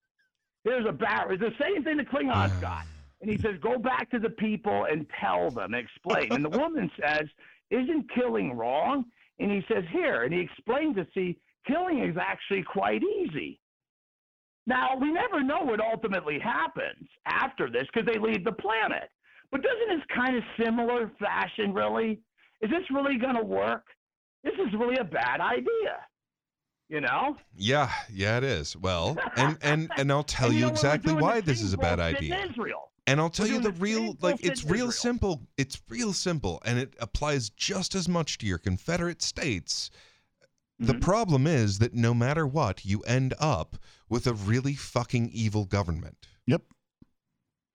[0.63, 1.31] Here's a barrel.
[1.31, 2.85] It's the same thing the Klingons got.
[3.21, 6.31] And he says, go back to the people and tell them, explain.
[6.31, 7.27] And the woman says,
[7.69, 9.05] isn't killing wrong?
[9.39, 10.23] And he says, here.
[10.23, 11.07] And he explains it.
[11.13, 11.37] See,
[11.67, 13.59] killing is actually quite easy.
[14.67, 19.09] Now, we never know what ultimately happens after this because they leave the planet.
[19.51, 22.19] But doesn't this kind of similar fashion really?
[22.61, 23.83] Is this really going to work?
[24.43, 26.05] This is really a bad idea.
[26.89, 27.37] You know?
[27.55, 28.75] Yeah, yeah, it is.
[28.75, 31.99] Well, and and and I'll tell And you know exactly why this is a bad
[31.99, 32.45] idea.
[32.49, 32.91] Israel.
[33.07, 34.91] And I'll tell you the the real like it's real Israel.
[34.91, 35.41] simple.
[35.57, 39.89] It's real simple and it applies just as much to your Confederate states.
[40.79, 40.99] The Mm-hmm.
[41.01, 43.75] problem is that no matter what, you end up
[44.07, 46.17] with a really fucking evil government.
[46.47, 46.61] Yep.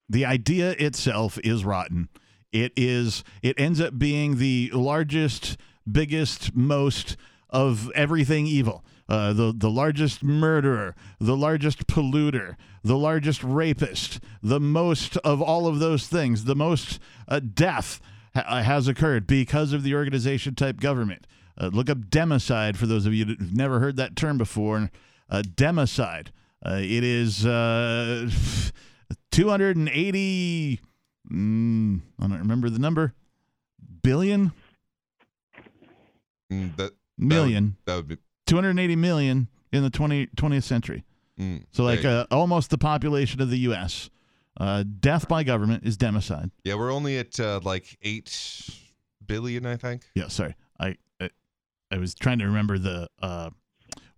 [0.09, 2.09] The idea itself is rotten.
[2.53, 5.57] It is it ends up being the largest,
[5.91, 7.17] biggest, most
[7.51, 8.85] of everything evil.
[9.09, 15.67] Uh, the the largest murderer, the largest polluter, the largest rapist, the most of all
[15.67, 16.99] of those things, the most
[17.29, 18.01] uh, death
[18.35, 21.27] ha- has occurred because of the organization type government.
[21.59, 24.91] Uh, look up democide for those of you who've never heard that term before.
[25.29, 26.29] Uh, democide.
[26.65, 28.29] Uh, it is uh,
[29.33, 30.81] 280.
[31.31, 33.15] Mm, I don't remember the number.
[34.03, 34.53] Billion?
[36.51, 37.77] Mm, that Million.
[37.87, 41.05] That would be 280 million in the 20, 20th century.
[41.39, 44.11] mm, So, like, uh, almost the population of the U.S.
[44.59, 46.51] Uh, death by government is democide.
[46.65, 48.69] Yeah, we're only at uh, like eight
[49.27, 50.03] billion, I think.
[50.15, 50.55] Yeah, sorry.
[50.79, 51.31] I I,
[51.91, 53.51] I was trying to remember the uh,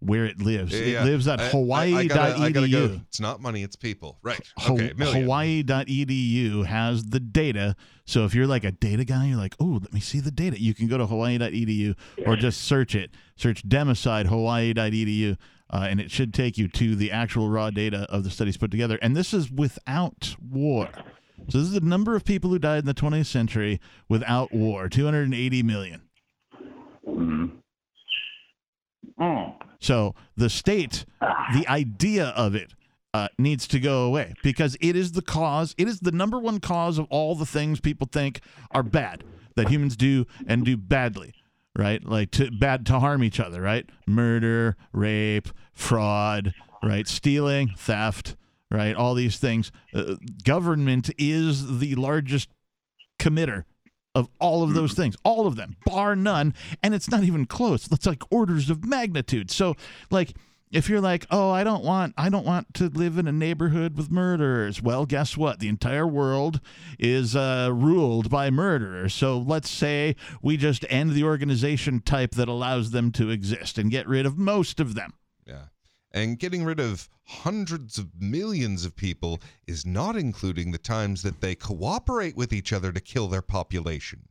[0.07, 0.73] where it lives.
[0.73, 1.05] Yeah, it yeah.
[1.05, 2.09] lives at Hawaii.edu.
[2.09, 3.01] gotta- I gotta go.
[3.09, 4.19] It's not money, it's people.
[4.23, 4.41] Right.
[4.69, 4.93] Okay.
[4.97, 5.23] million.
[5.23, 7.77] Hawaii.edu has the data.
[8.05, 10.61] So if you're like a data guy, you're like, oh, let me see the data.
[10.61, 13.11] You can go to Hawaii.edu or just search it.
[13.37, 15.37] Search democide Hawaii.edu,
[15.71, 18.71] uh, and it should take you to the actual raw data of the studies put
[18.71, 18.99] together.
[19.03, 20.89] And this is without war.
[21.49, 24.89] So this is the number of people who died in the 20th century without war
[24.89, 26.03] 280 million.
[29.81, 32.73] So the state, the idea of it
[33.15, 36.61] uh, needs to go away because it is the cause, it is the number one
[36.61, 38.41] cause of all the things people think
[38.73, 39.25] are bad
[39.55, 41.33] that humans do and do badly,
[41.77, 42.05] right?
[42.05, 43.89] Like to bad to harm each other, right?
[44.07, 47.09] Murder, rape, fraud, right?
[47.09, 48.37] Stealing, theft,
[48.71, 48.95] right?
[48.95, 49.73] All these things.
[49.95, 52.51] Uh, government is the largest
[53.19, 53.65] committer
[54.17, 56.55] of all of those things, all of them, bar none.
[56.83, 57.87] And it's not even close.
[57.87, 59.51] That's like orders of magnitude.
[59.51, 59.77] So,
[60.11, 60.33] like,
[60.73, 63.95] if you're like, "Oh, I don't want I don't want to live in a neighborhood
[63.95, 65.61] with murderers." Well, guess what?
[65.61, 66.61] The entire world
[66.99, 69.13] is uh, ruled by murderers.
[69.13, 73.91] So let's say we just end the organization type that allows them to exist and
[73.91, 75.13] get rid of most of them.
[76.17, 81.43] And getting rid of hundreds of millions of people is not including the times that
[81.43, 84.23] they cooperate with each other to kill their population,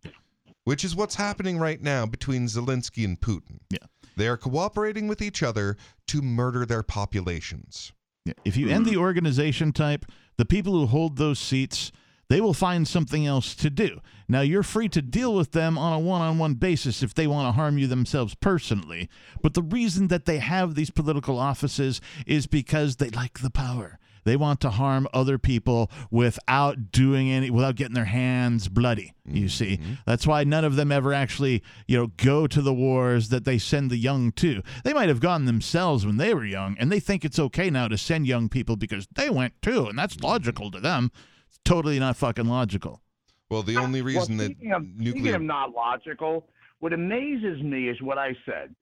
[0.63, 3.59] which is what's happening right now between Zelensky and Putin.
[3.69, 3.85] Yeah.
[4.17, 7.91] They are cooperating with each other to murder their populations.
[8.25, 10.07] Yeah, If you end the organization type,
[10.37, 11.91] the people who hold those seats,
[12.29, 13.99] they will find something else to do.
[14.27, 17.27] Now, you're free to deal with them on a one on one basis if they
[17.27, 19.09] want to harm you themselves personally.
[19.41, 23.99] But the reason that they have these political offices is because they like the power.
[24.25, 29.13] They want to harm other people without doing any, without getting their hands bloody.
[29.23, 29.47] You mm-hmm.
[29.47, 33.45] see, that's why none of them ever actually, you know, go to the wars that
[33.45, 34.63] they send the young to.
[34.83, 37.87] They might have gone themselves when they were young, and they think it's okay now
[37.87, 41.11] to send young people because they went too, and that's logical to them.
[41.47, 43.01] It's totally not fucking logical.
[43.49, 46.47] Well, the ah, only reason well, that speaking of, speaking nuclear of not logical,
[46.79, 48.75] what amazes me is what I said.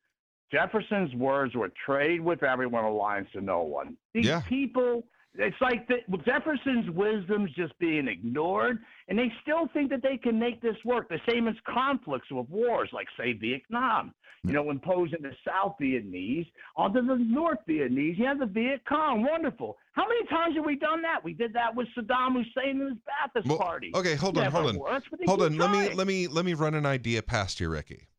[0.51, 3.97] Jefferson's words were trade with everyone, alliance to no one.
[4.13, 4.41] These Yeah.
[4.47, 5.03] people,
[5.35, 8.77] it's like the, Jefferson's wisdom's just being ignored,
[9.07, 11.09] and they still think that they can make this work.
[11.09, 14.13] The same as conflicts with wars, like, say, Vietnam.
[14.45, 16.45] You know, imposing the South Vietnamese
[16.75, 18.17] onto the North Vietnamese.
[18.17, 19.23] You have the Viet Cong.
[19.23, 19.77] Wonderful.
[19.93, 21.23] How many times have we done that?
[21.23, 23.91] We did that with Saddam Hussein and his Ba'athist Well, party.
[23.95, 24.79] Okay, hold on, Never hold on.
[24.79, 25.57] works, hold on.
[25.57, 28.09] Let me let me let me run an idea past you, Ricky.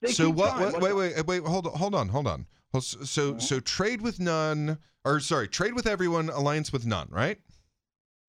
[0.00, 0.72] They so what, trying.
[0.72, 2.46] what wait, wait, wait, hold on, hold on, hold on.
[2.80, 3.38] So uh-huh.
[3.40, 7.38] so trade with none or sorry, trade with everyone, alliance with none, right?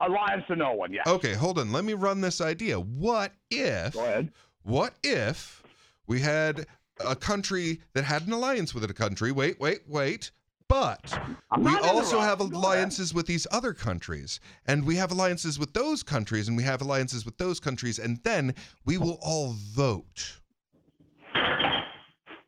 [0.01, 1.03] Alliance to no one, yeah.
[1.07, 1.71] Okay, hold on.
[1.71, 2.77] Let me run this idea.
[2.79, 4.31] What if Go ahead.
[4.63, 5.63] What if
[6.07, 6.65] we had
[6.99, 9.31] a country that had an alliance with a country?
[9.31, 10.31] Wait, wait, wait.
[10.67, 11.19] But
[11.59, 16.47] we also have alliances with these other countries, and we have alliances with those countries,
[16.47, 20.39] and we have alliances with those countries, and then we will all vote.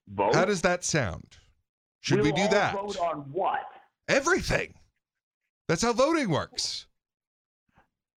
[0.07, 0.33] Vote?
[0.33, 1.37] How does that sound?
[1.99, 2.73] Should we, We'll do all that?
[2.73, 3.59] Vote on what?
[4.07, 4.73] Everything.
[5.67, 6.86] That's how voting works.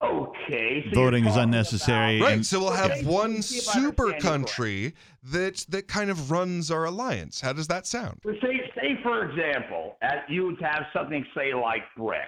[0.02, 0.84] Okay.
[0.92, 2.20] So Voting is talking unnecessary.
[2.20, 2.32] Right.
[2.34, 4.94] and- So we'll Okay, have one see if I super country
[5.24, 7.40] that that kind of runs our alliance.
[7.40, 8.20] How does that sound?
[8.24, 12.26] So say, say for example, at, you would have something say like BRICS,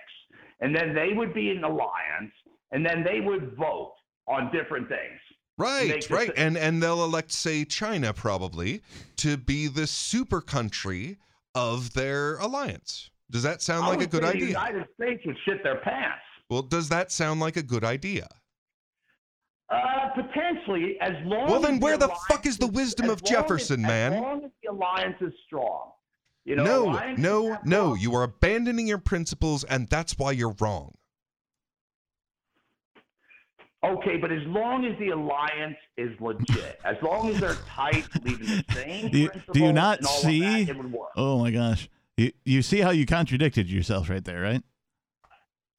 [0.60, 2.32] and then they would be an alliance,
[2.72, 3.94] and then they would vote
[4.26, 5.20] on different things.
[5.56, 6.32] Right, Make right.
[6.36, 8.82] And and they'll elect say China probably
[9.16, 11.18] to be the super country
[11.54, 13.10] of their alliance.
[13.30, 14.46] Does that sound I like a good say The idea?
[14.48, 16.22] United States would shit their pants.
[16.50, 18.28] Well, does that sound like a good idea?
[19.70, 21.44] Uh, potentially, as long.
[21.44, 24.12] As Well, then where the alliance fuck is the wisdom of long as- Jefferson, man?
[24.14, 25.92] As long as the alliance is strong.
[26.44, 27.94] You know, no, no, no.
[27.94, 30.94] You are abandoning your principles, and that's why you're wrong.
[33.84, 38.46] Okay, but as long as the alliance is legit, as long as they're tight, leaving
[38.46, 40.40] the same Do you, principles do you not see?
[40.64, 41.10] that, it would work.
[41.16, 41.88] Oh my gosh.
[42.16, 44.62] You, you see how you contradicted yourself right there, right?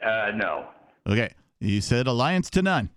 [0.05, 0.67] Uh, no.
[1.07, 1.33] Okay.
[1.59, 2.89] You said alliance to none.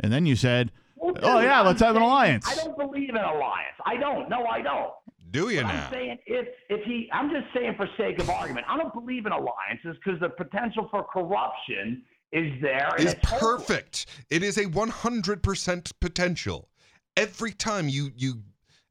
[0.00, 2.46] And then you said, Well, oh, yeah, I'm let's have an alliance.
[2.48, 3.76] I don't believe in alliance.
[3.86, 4.28] I don't.
[4.28, 4.92] No, I don't.
[5.30, 5.86] Do you But now?
[5.86, 9.26] I'm saying if if he, I'm just saying for sake of argument, I don't believe
[9.26, 12.02] in alliances because the potential for corruption
[12.32, 12.94] is there.
[12.98, 13.40] And it's hopeless.
[13.40, 14.06] perfect.
[14.30, 16.68] It is a 100% potential.
[17.16, 18.42] Every time you you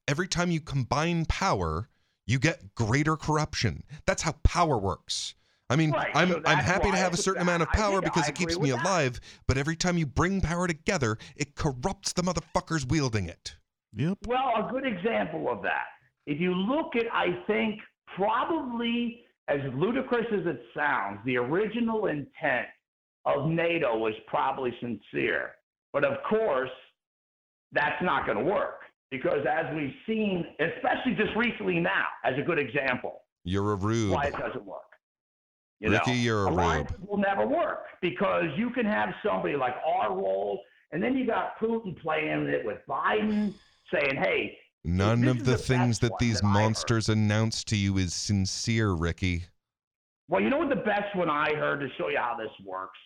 [0.07, 1.89] every time you combine power,
[2.25, 3.83] you get greater corruption.
[4.05, 5.35] That's how power works.
[5.73, 8.13] I mean, Right, I'm so I'm happy to have a certain amount of power think
[8.13, 8.85] because I it keeps me with that.
[8.85, 13.55] alive, but every time you bring power together, it corrupts the motherfuckers wielding it.
[13.95, 14.19] Yep.
[14.27, 15.85] Well, a good example of that.
[16.27, 17.79] If you look at, I think,
[18.15, 22.67] probably as ludicrous as it sounds, the original intent
[23.25, 25.51] of NATO was probably sincere.
[25.91, 26.69] But of course,
[27.71, 28.81] that's not going to work
[29.11, 34.11] because as we've seen, especially just recently now, as a good example, You're a rube.
[34.11, 34.81] why it doesn't work.
[35.83, 40.15] You Ricky, know, you're alliances will never work because you can have somebody like our
[40.15, 40.61] role,
[40.93, 43.53] and then you got Putin playing it with Biden,
[43.93, 48.13] saying, "Hey, None of the the things that these that monsters announce to you is
[48.13, 49.43] sincere, Ricky.
[50.29, 52.97] Well, you know what the best one I heard to show you how this works?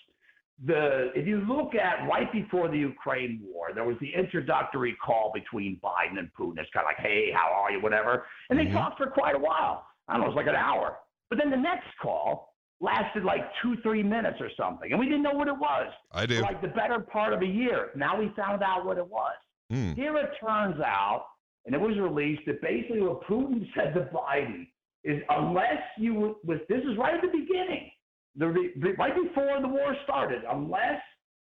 [0.65, 5.31] The if you look at right before the Ukraine war, there was the introductory call
[5.33, 6.59] between Biden and Putin.
[6.59, 8.25] It's kind of like, hey, how are you, whatever.
[8.51, 8.73] And they Mhm.
[8.73, 9.87] talked for quite a while.
[10.07, 10.99] I don't know, it was like an hour.
[11.29, 14.91] But then the next call lasted like two, three minutes or something.
[14.91, 15.87] And we didn't know what it was.
[16.11, 16.41] I do.
[16.41, 17.89] Like the better part of a year.
[17.95, 19.35] Now we found out what it was.
[19.71, 19.93] Hmm.
[19.93, 21.25] Here it turns out,
[21.65, 24.67] and it was released, that basically what Putin said to Biden
[25.03, 27.89] is unless you with this is right at the beginning,
[28.35, 31.01] the, right before the war started, unless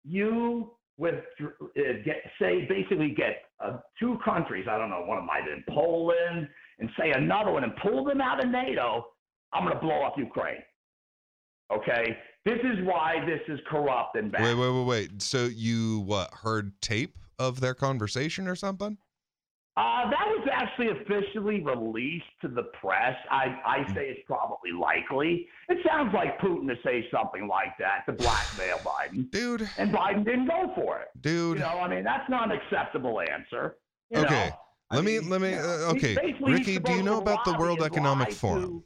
[0.04, 5.22] you with uh, get say basically get uh, two countries, I don't know, one of
[5.22, 9.04] them might have been Poland and say another one and pull them out of NATO,
[9.52, 10.62] I'm going to blow up Ukraine.
[11.72, 14.42] Okay, this is why this is corrupt and bad.
[14.42, 15.22] Wait, wait, wait, wait.
[15.22, 18.98] So you what heard tape of their conversation or something?
[19.74, 23.16] Uh, that was actually officially released to the press.
[23.30, 25.48] I, I say it's probably likely.
[25.70, 29.30] It sounds like Putin to say something like that to blackmail Biden.
[29.30, 29.66] Dude.
[29.78, 31.08] And Biden didn't go for it.
[31.22, 31.56] Dude.
[31.56, 33.76] You know, I mean, that's not an acceptable answer.
[34.10, 34.50] You okay.
[34.50, 34.96] know?
[34.96, 36.18] Let me let me uh, okay.
[36.42, 38.84] Ricky, do you know about the World Economic Forum?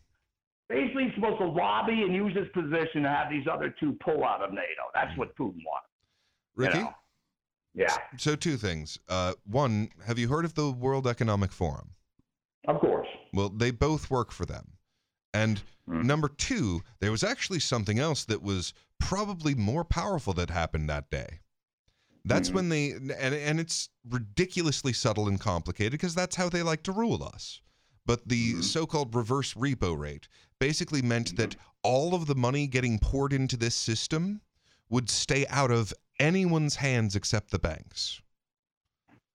[0.68, 4.24] Basically, he's supposed to lobby and use his position to have these other two pull
[4.24, 4.82] out of NATO.
[4.94, 5.86] That's what Putin wants.
[6.56, 6.78] Ricky?
[6.80, 6.94] know.
[7.74, 8.98] Yeah, So two things.
[9.06, 11.90] Uh, one, have you heard of the World Economic Forum?
[12.66, 13.06] of course.
[13.34, 14.72] Well, they both work for them.
[15.34, 16.06] And Hmm.
[16.06, 21.10] number two, there was actually something else that was probably more powerful that happened that
[21.10, 21.40] day.
[22.24, 22.54] That's Hmm.
[22.56, 26.92] when they and and it's ridiculously subtle and complicated because that's how they like to
[26.92, 27.60] rule us.
[28.06, 28.60] But the Hmm.
[28.62, 33.74] so-called reverse repo rate basically meant that all of the money getting poured into this
[33.74, 34.40] system
[34.88, 38.20] would stay out of anyone's hands except the banks.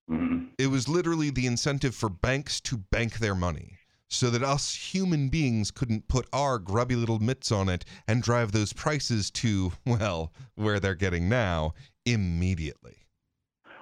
[0.08, 0.46] Hmm.
[0.58, 3.78] It was literally the incentive for banks to bank their money
[4.08, 8.52] so that us human beings couldn't put our grubby little mitts on it and drive
[8.52, 11.72] those prices to, well, where they're getting now
[12.04, 12.96] immediately.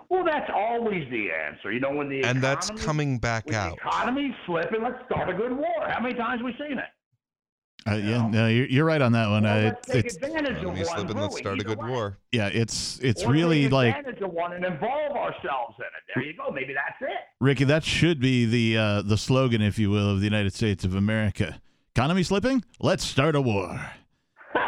[0.09, 1.73] Well, that's always the answer.
[1.73, 3.79] You know, when the And that's coming back when out.
[3.83, 5.89] the economy's slipping, let's start a good war.
[5.89, 6.85] How many times have we seen it?
[7.89, 9.43] Uh, yeah, no, you're, you're right on that one.
[9.45, 10.87] Well, Uh, let's it, take it's advantage of Economy one.
[10.87, 11.89] slipping, let's really, start a good way.
[11.89, 12.19] war.
[12.31, 16.15] yeah, it's it's Or really take like advantage of one and involve ourselves in it.
[16.15, 16.51] There you go.
[16.51, 17.19] Maybe that's it.
[17.41, 17.65] Ricky.
[17.65, 20.95] That should be the uh, the slogan, if you will, of the United States of
[20.95, 21.61] America.
[21.97, 22.63] Economy slipping?
[22.81, 23.81] Let's start a war.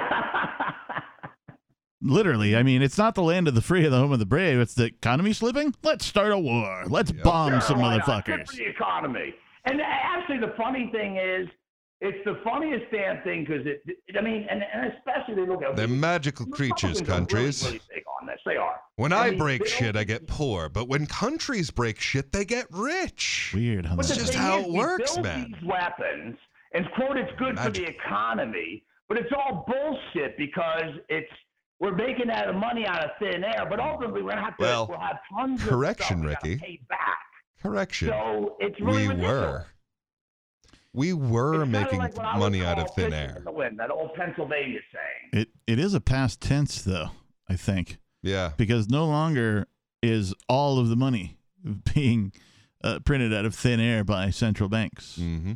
[2.05, 4.27] Literally, I mean, it's not the land of the free or the home of the
[4.27, 4.59] brave.
[4.59, 5.73] It's the economy slipping.
[5.85, 6.83] Let's start a war.
[6.89, 8.25] Let's bomb Sure, some why not?
[8.25, 8.47] Good motherfuckers.
[8.51, 9.35] for the economy.
[9.67, 11.47] And actually, the funny thing is,
[12.05, 15.63] it's the funniest damn thing because it, it- I mean, and, and especially they look
[15.63, 17.63] at They're magical creatures, countries.
[17.65, 18.39] Really, really big on this.
[18.45, 18.81] They are.
[18.97, 20.69] When And I these break bills- shit, I get poor.
[20.69, 23.53] But when countries break shit, they get rich.
[23.55, 25.55] Weird how But that the just thing how is, it we works, build man.
[25.59, 26.37] These weapons
[26.75, 31.31] and quote, it's good for the economy, but it's all bullshit because it's
[31.81, 33.67] we're making out of money out of thin air.
[33.69, 36.55] But ultimately, we're gonna have to Well, we'll have tons correction, of stuff Ricky.
[36.57, 37.19] gotta Pay back.
[37.63, 38.09] Correction.
[38.09, 39.33] So it's really we ridiculous.
[39.33, 39.67] were.
[40.95, 43.41] We were It's making like what I would money out of thin air.
[43.45, 45.43] the wind, that old Pennsylvania saying.
[45.43, 47.11] It it is a past tense though.
[47.49, 48.53] I think Yeah.
[48.57, 49.67] because no longer
[50.03, 51.39] is all of the money
[51.95, 52.33] being
[52.85, 55.17] uh, printed out of thin air by central banks.
[55.21, 55.53] Mm-hmm.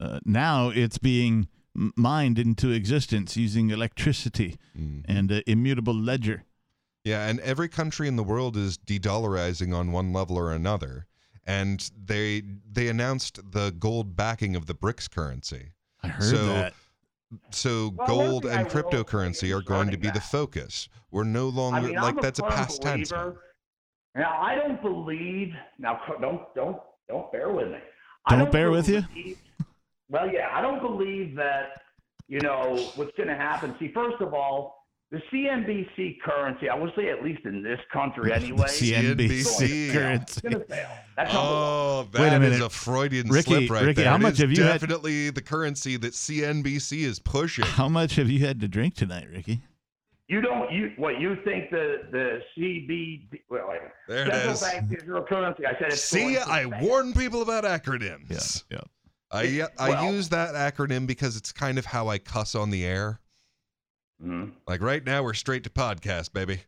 [0.00, 1.48] Uh, now it's being
[1.96, 5.00] mined into existence using electricity Mm-hmm.
[5.10, 6.44] and uh, immutable ledger.
[7.04, 11.06] Yeah, and every country in the world is de-dollarizing on one level or another.
[11.46, 15.72] And they they announced the gold backing of the BRICS currency.
[16.02, 16.74] I heard so, that.
[17.50, 20.88] So Well, gold and cryptocurrency are going to be the focus.
[21.10, 23.12] We're no longer I mean, like I'm that's a past tense.
[23.12, 25.52] Now, I don't believe.
[25.78, 27.78] Now, don't don't don't bear with me.
[28.26, 29.04] I Don't don't bear with you?
[30.08, 31.80] Well, yeah, I don't believe that.
[32.26, 33.74] You know what's going to happen.
[33.78, 34.83] See, first of all,
[35.14, 36.68] the CNBC currency.
[36.68, 38.66] I would say at least in this country anyway.
[38.66, 40.40] CNBC it's currency.
[40.42, 40.88] going to fail.
[41.16, 41.30] That's.
[41.34, 42.66] Oh, Wait a that is minute.
[42.66, 44.10] a Freudian Ricky- slip right Ricky, there.
[44.10, 47.64] how It much is have you had- definitely the currency that CNBC is pushing.
[47.64, 49.60] How much have you had to drink tonight, Ricky?
[50.28, 50.72] You don't.
[50.72, 51.20] You what?
[51.20, 53.28] You think the the CB?
[53.50, 54.60] Well, wait, There it Central is.
[54.62, 55.66] Bank Digital Currency.
[55.66, 56.78] I said it's See, going to I fail.
[56.80, 58.64] warn people about acronyms.
[58.70, 58.78] Yeah.
[59.30, 62.84] I I Well- use that acronym because it's kind of how I cuss on the
[62.86, 63.20] air.
[64.24, 64.52] Mhm.
[64.66, 66.60] Like right now, we're straight to podcast, baby.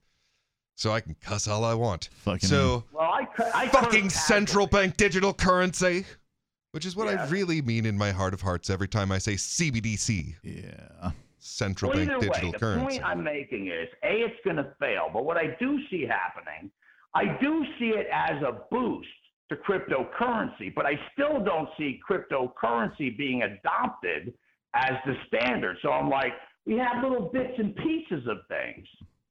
[0.75, 2.11] So I can cuss all I want.
[2.19, 6.05] Fucking so Well, I, cu- I fucking central bank digital currency,
[6.73, 9.37] which is what I really mean in my heart of hearts every time I say
[9.37, 11.13] CBDC, Yeah.
[11.39, 12.87] central Well, bank either digital way, the currency.
[12.99, 16.71] point I'm making is a it's going to fail, but what I do see happening,
[17.15, 19.09] I do see it as a boost
[19.49, 24.35] to cryptocurrency, but I still don't see cryptocurrency being adopted
[24.75, 25.79] as the standard.
[25.81, 26.33] So I'm like,
[26.67, 28.87] we have little bits and pieces of things,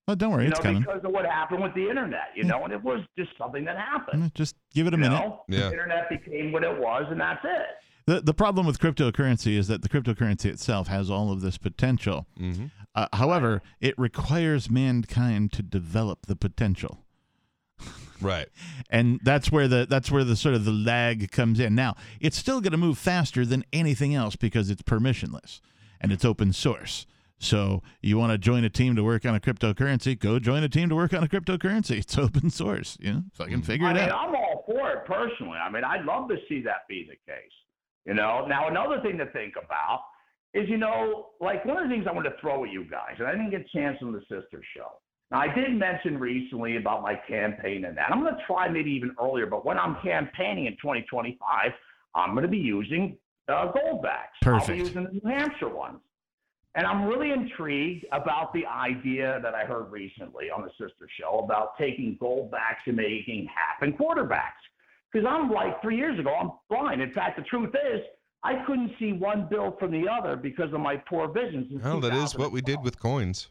[0.08, 0.82] Oh, don't worry, you it's know, coming.
[0.82, 3.76] because of what happened with the internet, you know, and it was just something that
[3.76, 4.22] happened.
[4.22, 5.16] Mm, Just give it a you minute.
[5.20, 5.42] know?
[5.48, 5.62] Yeah.
[5.62, 7.68] The internet became what it was, and that's it.
[8.06, 12.28] The the problem with cryptocurrency is that the cryptocurrency itself has all of this potential.
[12.40, 12.70] Mhm.
[12.94, 17.00] Uh, however, it requires mankind to develop the potential.
[18.22, 18.48] Right.
[18.92, 21.74] and that's where the that's where the sort of the lag comes in.
[21.74, 25.60] Now, it's still going to move faster than anything else because it's permissionless
[26.00, 27.08] and it's open source.
[27.46, 30.18] So you want to join a team to work on a cryptocurrency?
[30.18, 31.98] Go join a team to work on a cryptocurrency.
[32.06, 32.98] It's open source.
[33.00, 34.28] You know, fucking figure I it mean, out.
[34.30, 35.58] I'm all for it personally.
[35.58, 37.52] I mean, I'd love to see that be the case.
[38.06, 40.02] You know, now another thing to think about
[40.54, 43.16] is, you know, like one of the things I want to throw at you guys,
[43.20, 45.00] and I didn't get a chance on the sister show.
[45.32, 48.12] Now, I did mention recently about my campaign and that.
[48.12, 51.72] I'm going to try maybe even earlier, but when I'm campaigning in 2025,
[52.14, 53.18] I'm going to be using
[53.48, 54.36] uh, goldbacks.
[54.44, 54.68] I'll Perfect.
[54.68, 56.00] be using the New Hampshire ones.
[56.76, 61.40] And I'm really intrigued about the idea that I heard recently on the sister show
[61.40, 64.62] about taking goldbacks and making half and quarterbacks.
[65.12, 67.02] Because I'm like three years ago, I'm blind.
[67.02, 68.02] In fact, the truth is,
[68.44, 71.80] I couldn't see one bill from the other because of my poor vision.
[71.82, 73.50] Well, that is what we did with coins.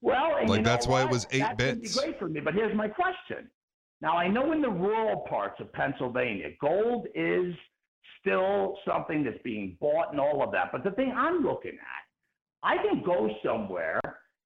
[0.00, 1.96] Well, Like, you know that's why it was eight that bits.
[1.96, 3.50] Be great for me, but here's my question.
[4.00, 7.54] Now, I know in the rural parts of Pennsylvania, gold is
[8.20, 10.70] still something that's being bought and all of that.
[10.72, 12.01] But the thing I'm looking at,
[12.62, 14.00] I can go somewhere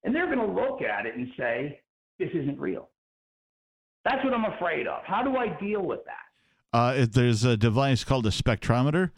[0.05, 1.81] and they're going to look at it and say,
[2.19, 2.89] "This isn't real."
[4.05, 5.03] That's what I'm afraid of.
[5.05, 6.77] How do I deal with that?
[6.77, 9.11] Uh, there's a device called a spectrometer,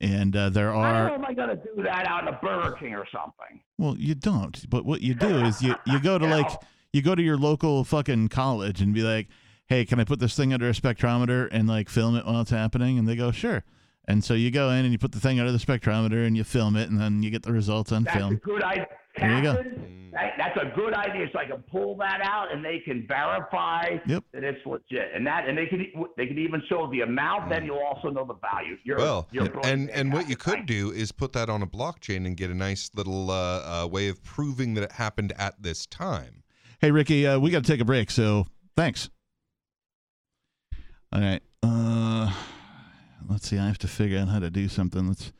[0.00, 2.72] and uh, there are know if I got to do that out in a Burger
[2.72, 3.60] King or something.
[3.78, 4.68] Well, you don't.
[4.68, 6.50] But what you do is you you go to like
[6.92, 9.28] you go to your local fucking college and be like,
[9.66, 12.50] "Hey, can I put this thing under a spectrometer and like film it while it's
[12.50, 13.64] happening?" And they go, "Sure."
[14.06, 16.44] And so you go in and you put the thing under the spectrometer and you
[16.44, 18.36] film it, and then you get the results on That's a film.
[18.44, 18.86] good idea.
[19.18, 19.64] There you go.
[20.36, 21.26] That's a good idea.
[21.32, 24.24] So I can pull that out, and they can verify Yep.
[24.32, 25.08] that it's legit.
[25.14, 25.86] And that, and they can
[26.16, 27.48] they could even show the amount.
[27.48, 28.76] Then you'll also know the value.
[28.84, 32.26] You're, Well, you're and and what you could do is put that on a blockchain
[32.26, 35.86] and get a nice little uh, uh, way of proving that it happened at this
[35.86, 36.42] time.
[36.80, 39.08] Hey, Ricky, uh, we got to take a break, so thanks.
[41.12, 41.40] All right.
[43.28, 43.58] Let's see.
[43.58, 45.08] I have to figure out how to do something.
[45.08, 45.32] Let's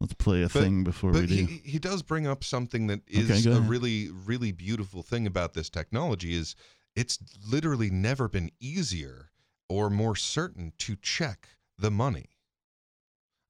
[0.00, 1.34] let's play a But- thing before we do.
[1.34, 5.54] he, he does bring up something that is Okay, a really really beautiful thing about
[5.54, 6.54] this technology is
[6.94, 9.30] it's literally never been easier
[9.68, 11.48] or more certain to check
[11.78, 12.26] the money.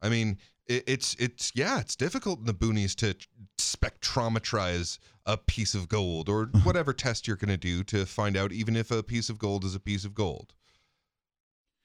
[0.01, 3.15] I mean, it, it's it's yeah, it's difficult in the boonies to
[3.59, 8.53] spectrometrize a piece of gold or whatever test you're going to do to find out
[8.53, 10.55] even if a piece of gold is a piece of gold.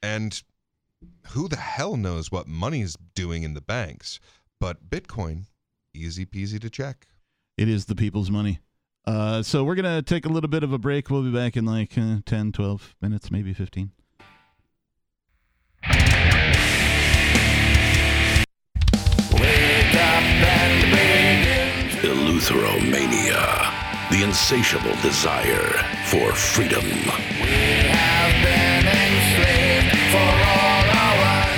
[0.03, 0.41] And
[1.29, 4.19] who the hell knows what money's doing in the banks?
[4.59, 5.45] But Bitcoin,
[5.93, 7.07] easy peasy to check.
[7.57, 8.59] It is the people's money.
[9.05, 11.09] Uh, so we're going to take a little bit of a break.
[11.09, 13.91] We'll be back in like uh, 10, 12 minutes, maybe 15.
[22.01, 23.71] Eleutheromania,
[24.11, 25.71] the insatiable desire
[26.05, 26.85] for freedom.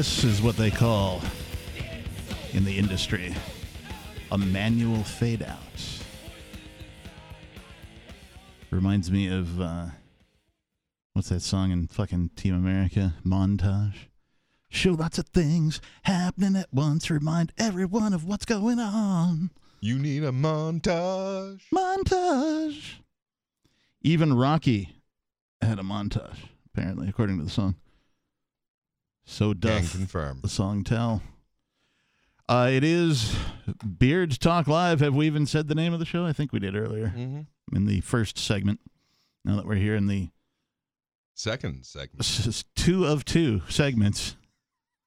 [0.00, 1.20] This is what they call
[2.54, 3.34] in the industry
[4.32, 5.58] a manual fade out.
[8.70, 9.88] Reminds me of uh,
[11.12, 13.16] what's that song in fucking Team America?
[13.26, 14.06] Montage.
[14.70, 17.10] Show lots of things happening at once.
[17.10, 19.50] Remind everyone of what's going on.
[19.80, 21.60] You need a montage.
[21.74, 22.94] Montage.
[24.00, 24.96] Even Rocky
[25.60, 26.38] had a montage,
[26.72, 27.74] apparently, according to the song.
[29.30, 30.42] So Gang doth confirmed.
[30.42, 31.22] the song tell.
[32.48, 33.36] Uh, it is
[33.98, 34.98] Beards Talk Live.
[34.98, 36.26] Have we even said the name of the show?
[36.26, 37.46] I think we did earlier Mhm.
[37.72, 38.80] in the first segment.
[39.44, 40.30] Now that we're here in the
[41.34, 42.64] Second segment.
[42.74, 44.36] two of two segments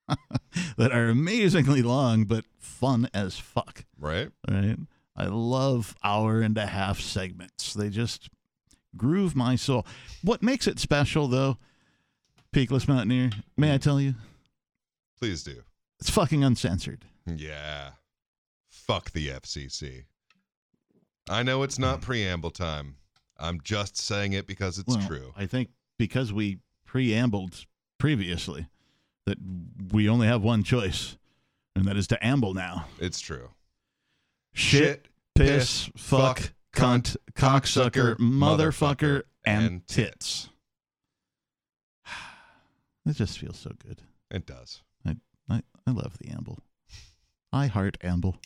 [0.77, 3.83] that are amazingly long but fun as fuck.
[3.99, 4.31] Right?
[4.49, 4.77] Right?
[5.17, 7.73] I love hour and a half segments.
[7.73, 8.29] They just
[8.95, 9.85] groove my soul.
[10.21, 11.57] What makes it special, though,
[12.53, 13.81] Peakless Mountaineer, may I mm.
[13.81, 14.13] tell you?
[15.19, 15.63] Please do.
[15.99, 17.05] It's fucking uncensored.
[17.25, 17.91] Yeah.
[18.69, 20.03] Fuck the FCC.
[21.29, 22.03] I know it's not mm.
[22.03, 22.95] preamble time.
[23.39, 25.33] I'm just saying it because it's Well, true.
[25.35, 27.65] I think because we preambled
[27.97, 28.67] previously
[29.25, 29.37] that
[29.91, 31.17] we only have one choice,
[31.75, 32.85] and that is to amble now.
[32.99, 33.49] It's true.
[34.53, 40.49] Shit, piss, fuck, cunt, cocksucker, motherfucker, and tits.
[43.05, 44.01] It just feels so good.
[44.31, 44.81] It does.
[45.05, 45.15] I,
[45.49, 46.59] I, I love the amble.
[47.51, 48.37] I heart amble.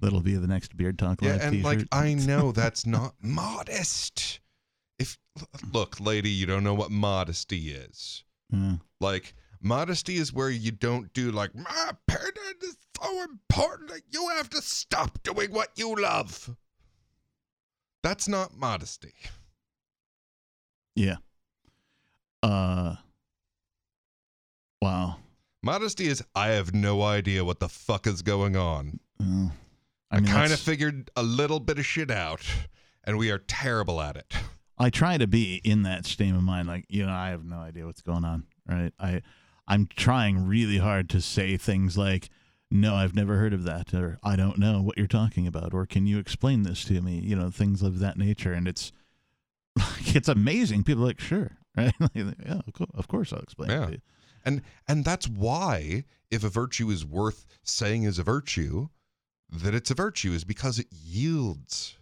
[0.00, 1.26] That'll be the next Beard Talk Mm.
[1.26, 1.64] Yeah, Live and t-shirt.
[1.64, 4.40] like I know that's not modest.
[4.98, 5.18] If
[5.72, 8.24] look, lady, you don't know what modesty is.
[8.50, 8.74] Yeah.
[9.00, 14.28] Like modesty is where you don't do like my opinion is so important that you
[14.36, 16.54] have to stop doing what you love.
[18.02, 19.14] That's not modesty.
[20.94, 21.16] Yeah.
[22.42, 22.96] Uh.
[24.82, 25.18] Wow.
[25.62, 28.98] Modesty is I have no idea what the fuck is going on.
[29.20, 29.52] Well,
[30.10, 32.40] I, I kind of figured a little bit of shit out,
[33.04, 34.34] and we are terrible at it.
[34.76, 37.58] I try to be in that state of mind, like you know, I have no
[37.58, 38.92] idea what's going on, right?
[38.98, 39.22] I,
[39.68, 42.28] I'm trying really hard to say things like,
[42.68, 45.86] "No, I've never heard of that," or "I don't know what you're talking about," or
[45.86, 48.90] "Can you explain this to me?" You know, things of that nature, and it's,
[49.76, 50.82] like, it's amazing.
[50.82, 51.94] People are like, "Sure, right?
[52.00, 53.96] Like, yeah, of of course I'll explain." it Yeah.
[54.44, 58.88] And and that's why if a virtue is worth saying is a virtue,
[59.50, 61.96] that it's a virtue is because it yields.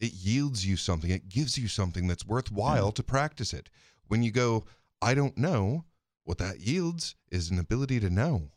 [0.00, 1.10] It yields you something.
[1.10, 2.94] It gives you something that's worthwhile mm.
[2.96, 3.68] to practice it.
[4.08, 4.64] When you go,
[5.00, 5.84] I don't know,
[6.24, 8.50] what that yields is an ability to know.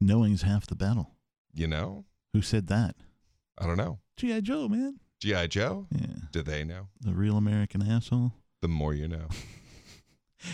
[0.00, 1.10] Knowing's half the battle.
[1.52, 2.04] You know?
[2.32, 2.96] Who said that?
[3.58, 3.98] I don't know.
[4.16, 4.40] G.I.
[4.40, 5.00] Joe, man.
[5.20, 5.46] G.I.
[5.48, 5.86] Joe?
[5.94, 6.06] Yeah.
[6.32, 6.88] Do they know?
[7.00, 8.32] The real American asshole.
[8.62, 9.28] The more you know.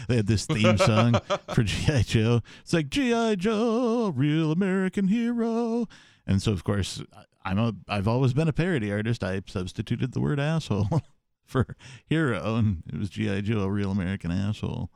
[0.09, 1.21] they had this theme song
[1.55, 2.41] for GI Joe.
[2.63, 5.87] It's like GI Joe, real American hero.
[6.27, 7.03] And so, of course,
[7.45, 7.73] I'm a.
[7.89, 9.23] I've always been a parody artist.
[9.23, 10.89] I substituted the word asshole
[11.45, 11.77] for
[12.07, 14.91] hero, and it was GI Joe, a real American asshole.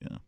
[0.00, 0.18] Yeah,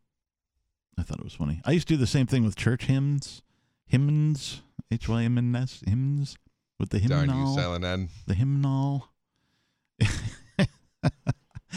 [0.98, 1.62] I thought it was funny.
[1.64, 3.42] I used to do the same thing with church hymns,
[3.86, 6.36] hymns, H Y M N S hymns
[6.78, 7.54] with the Darn hymnal.
[7.54, 8.08] you, Silent N.
[8.26, 9.08] The hymnal.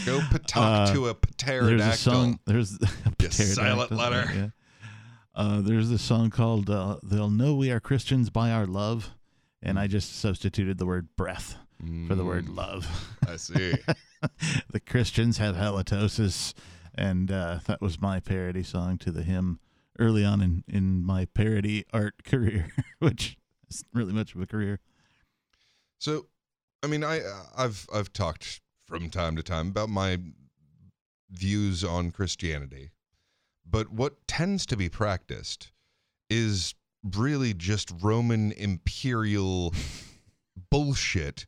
[0.06, 1.78] Go talk Uh, to a pterodactyl.
[1.78, 2.40] There's a song.
[2.46, 2.80] There's
[3.20, 4.32] a silent letter.
[4.34, 4.48] Yeah.
[5.36, 9.12] Uh, there's this song called uh, "They'll Know We Are Christians by Our Love,"
[9.62, 11.58] and I just substituted the word "breath"
[12.08, 13.74] for the word Mm, "love." I see.
[14.72, 16.54] the Christians have halitosis,
[16.96, 19.60] and uh, that was my parody song to the hymn
[20.00, 22.68] early on in in my parody art career,
[23.00, 23.38] which
[23.70, 24.80] isn't really much of a career.
[26.00, 26.28] So,
[26.84, 30.20] I mean, I uh, I've I've talked from time to time about my
[31.30, 32.92] views on Christianity,
[33.66, 35.72] but what tends to be practiced
[36.30, 36.76] is
[37.16, 39.74] really just Roman imperial
[40.70, 41.46] bullshit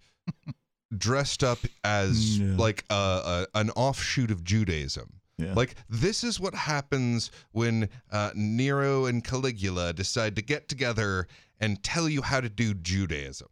[0.95, 5.21] dressed up as like a, a an offshoot of Judaism.
[5.37, 5.53] Yeah.
[5.53, 11.27] Like this is what happens when uh, Nero and Caligula decide to get together
[11.59, 13.49] and tell you how to do Judaism.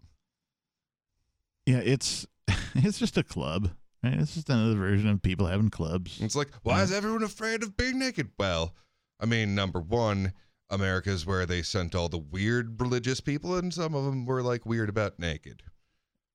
[1.65, 2.25] Yeah, it's
[2.85, 3.71] it's just a club.
[4.03, 4.15] Right?
[4.15, 6.19] It's just another version of people having clubs.
[6.21, 8.31] It's like, why is everyone afraid of being naked?
[8.37, 8.73] Well,
[9.19, 10.33] I mean, number one,
[10.69, 14.65] America's where they sent all the weird religious people, and some of them were like
[14.65, 15.63] weird about naked.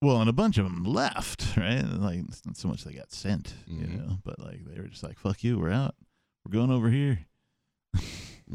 [0.00, 1.82] Well, and a bunch of them left, right?
[1.82, 3.98] Like it's not so much they got sent, you Mhm.
[3.98, 5.96] know, but like they were just like, "Fuck you, we're out.
[6.46, 7.26] We're going over here."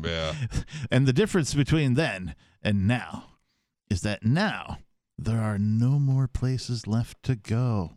[0.01, 0.33] Yeah.
[0.91, 3.25] and the difference between then and now
[3.89, 4.79] is that now
[5.17, 7.91] there are no more places left to go.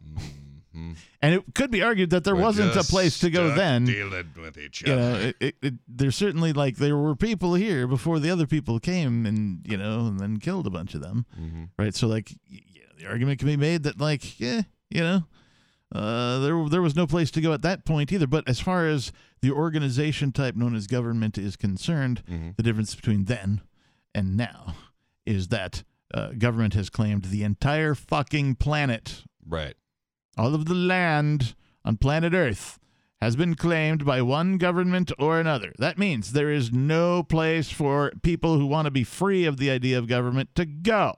[0.74, 0.96] Mhm.
[1.22, 3.86] And it could be argued that there We're wasn't a place to go then.
[3.86, 5.00] Dealing with each You other.
[5.02, 8.78] know, it, it, it, there's certainly like there were people here before the other people
[8.78, 11.24] came and, you know, and then killed a bunch of them.
[11.40, 11.70] Mhm.
[11.78, 11.94] Right.
[11.94, 15.24] So, like, yeah, the argument can be made that, like, yeah, you know,
[15.94, 18.26] uh, there there was no place to go at that point either.
[18.26, 22.54] But as far as the organization type known as government is concerned, Mhm.
[22.56, 23.62] the difference between then
[24.14, 24.74] and now
[25.24, 25.84] is that
[26.14, 29.74] uh, government has claimed the entire fucking planet, Right.
[30.36, 31.54] all of the land
[31.84, 32.78] on planet Earth.
[33.22, 35.72] Has been claimed by one government or another.
[35.78, 39.70] That means there is no place for people who want to be free of the
[39.70, 41.14] idea of government to go.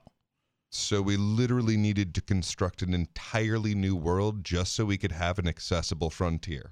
[0.71, 5.37] So we literally needed to construct an entirely new world just so we could have
[5.39, 6.71] an accessible frontier.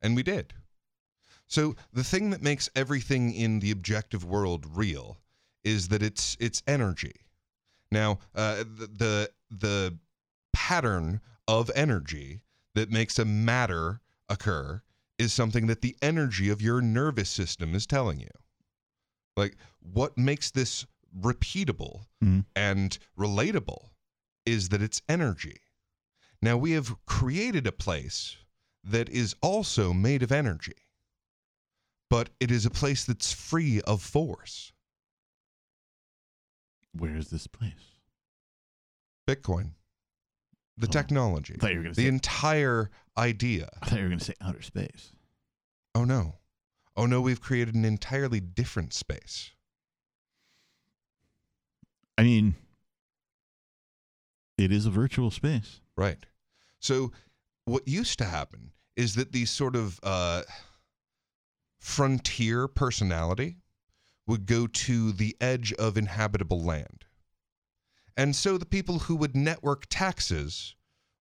[0.00, 0.54] And we did.
[1.46, 5.18] So the thing that makes everything in the objective world real
[5.64, 7.14] is that it's it's energy.
[7.90, 9.98] Now, uh, the, the the
[10.52, 12.42] pattern of energy
[12.74, 14.82] that makes a matter occur
[15.18, 18.30] is something that the energy of your nervous system is telling you.
[19.36, 20.86] Like what makes this
[21.18, 22.46] repeatable Mhm.
[22.56, 23.90] and relatable
[24.46, 25.60] is that it's energy.
[26.40, 28.36] Now we have created a place
[28.82, 30.88] that is also made of energy,
[32.08, 34.72] but it is a place that's free of force.
[36.92, 37.98] Where is this place?
[39.28, 39.70] Bitcoin,
[40.76, 43.68] the Oh, technology, I thought you were gonna the say- entire idea.
[43.80, 45.12] I thought you were going to say outer space.
[45.94, 46.38] Oh no.
[46.96, 49.52] Oh no, we've created an entirely different space.
[52.18, 52.54] I mean,
[54.58, 55.80] it is a virtual space.
[55.96, 56.24] Right.
[56.80, 57.12] So
[57.64, 60.42] what used to happen is that these sort of uh,
[61.80, 63.56] frontier personality
[64.26, 67.04] would go to the edge of inhabitable land.
[68.16, 70.74] And so the people who would network taxes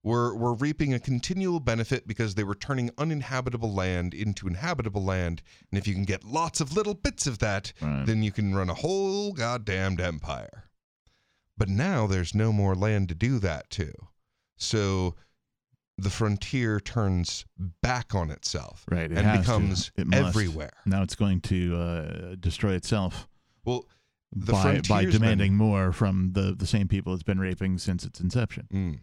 [0.03, 5.41] were, were reaping a continual benefit because they were turning uninhabitable land into inhabitable land.
[5.71, 8.05] And if you can get lots of little bits of that, Right.
[8.05, 10.69] then you can run a whole goddamned empire.
[11.57, 13.93] But now there's no more land to do that to.
[14.57, 15.15] So
[15.97, 17.45] the frontier turns
[17.81, 19.11] back on itself Right.
[19.11, 20.73] It and becomes It everywhere.
[20.85, 23.27] Now it's going to uh, destroy itself
[23.65, 23.87] Well,
[24.33, 28.19] the by, by demanding more from the, the same people it's been raping since its
[28.19, 28.67] inception.
[28.73, 28.99] Mm.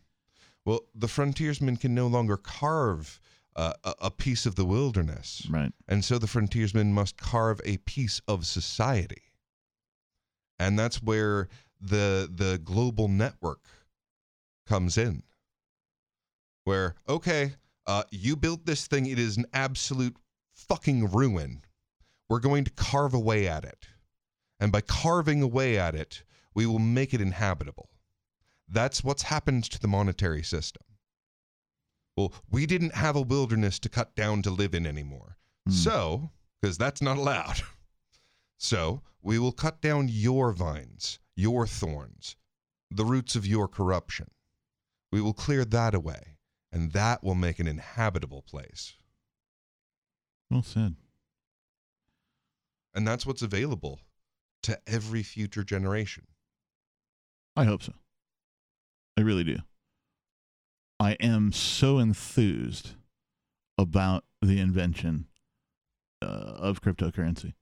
[0.64, 3.20] Well, the frontiersmen can no longer carve
[3.56, 5.46] uh, a, a piece of the wilderness.
[5.50, 5.72] Right.
[5.88, 9.22] And so the frontiersmen must carve a piece of society.
[10.58, 11.48] And that's where
[11.80, 13.64] the the global network
[14.66, 15.22] comes in.
[16.68, 17.54] Where, okay,
[17.86, 20.18] uh, you built this thing, it is an absolute
[20.52, 21.62] fucking ruin.
[22.28, 23.88] We're going to carve away at it.
[24.60, 26.24] And by carving away at it,
[26.54, 27.88] we will make it inhabitable.
[28.68, 30.82] That's what's happened to the monetary system.
[32.18, 35.38] Well, we didn't have a wilderness to cut down to live in anymore.
[35.70, 37.62] So, because that's not allowed.
[38.58, 42.36] So, we will cut down your vines, your thorns,
[42.90, 44.26] the roots of your corruption.
[45.10, 46.37] We will clear that away,
[46.72, 48.94] and that will make an inhabitable place.
[50.50, 50.96] Well said.
[52.94, 54.00] And that's what's available
[54.62, 56.26] to every future generation.
[57.56, 57.92] I hope so.
[59.16, 59.58] I really do.
[61.00, 62.94] I am so enthused
[63.76, 65.26] about the invention
[66.22, 67.54] uh, of cryptocurrency.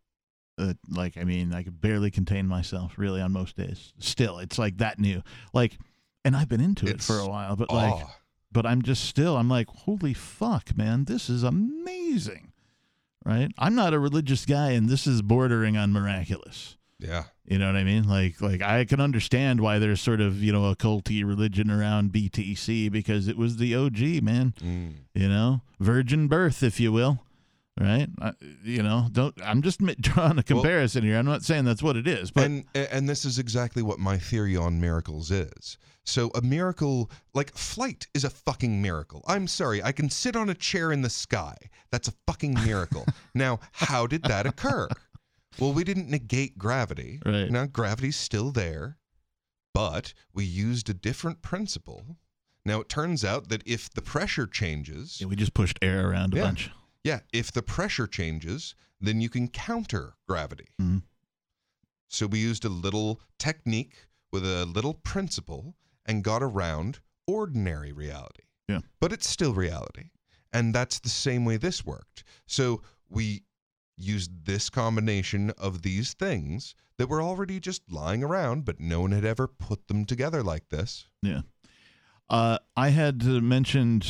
[0.59, 3.93] Uh, like, I mean, I could barely contain myself really on most days.
[3.99, 5.23] Still, it's like that new.
[5.53, 5.77] Like,
[6.25, 8.11] and I've been into it for a while, but like, awe.
[8.57, 12.53] But I'm just still, I'm like, holy fuck, man, this is amazing.
[13.23, 13.53] Right?
[13.59, 16.79] I'm not a religious guy, and this is bordering on miraculous.
[16.99, 17.25] Yeah.
[17.45, 18.09] You know what I mean?
[18.09, 22.15] Like like I can understand why there's sort of, you know, a culty religion around
[22.15, 24.55] BTC because it was the OG, man.
[24.59, 24.95] Mm.
[25.13, 27.26] You know, virgin birth, if you will.
[27.79, 28.09] Right?
[28.21, 28.33] I,
[28.65, 31.19] you know, don't I'm just drawing a comparison here.
[31.19, 34.17] I'm not saying that's what it is, but and and this is exactly what my
[34.19, 35.77] theory on miracles is.
[36.05, 39.23] So a miracle like flight is a fucking miracle.
[39.27, 41.57] I'm sorry, I can sit on a chair in the sky.
[41.91, 43.05] That's a fucking miracle.
[43.35, 44.89] now, how did that occur?
[45.59, 47.21] Well, we didn't negate gravity.
[47.27, 47.51] Right.
[47.51, 48.99] Now gravity's still there,
[49.75, 52.17] but we used a different principle.
[52.65, 56.33] Now it turns out that if the pressure changes, yeah, we just pushed air around
[56.35, 56.43] a Yeah.
[56.45, 56.71] bunch.
[57.07, 60.69] Yeah, if the pressure changes, then you can counter gravity.
[60.81, 61.03] Mhm.
[62.09, 68.45] So we used a little technique with a little principle and got around ordinary reality.
[68.69, 68.81] Yeah.
[69.01, 70.11] But it's still reality.
[70.53, 72.25] And that's the same way this worked.
[72.47, 73.45] So we
[73.97, 79.13] used this combination of these things that were already just lying around, but no one
[79.13, 81.07] had ever put them together like this.
[81.23, 81.43] Yeah.
[82.29, 84.07] Uh, I had mentioned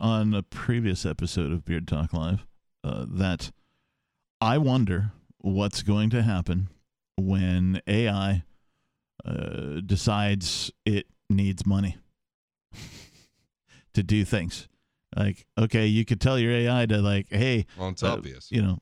[0.00, 2.46] on a previous episode of Beard Talk Live
[2.82, 3.52] uh, that
[4.40, 6.68] I wonder what's going to happen
[7.16, 8.42] when AI
[9.24, 11.96] uh, decides it needs money
[13.94, 14.66] to do things.
[15.16, 18.50] Like, okay, you could tell your AI to like, hey, Well, it's uh, obvious.
[18.50, 18.78] You know,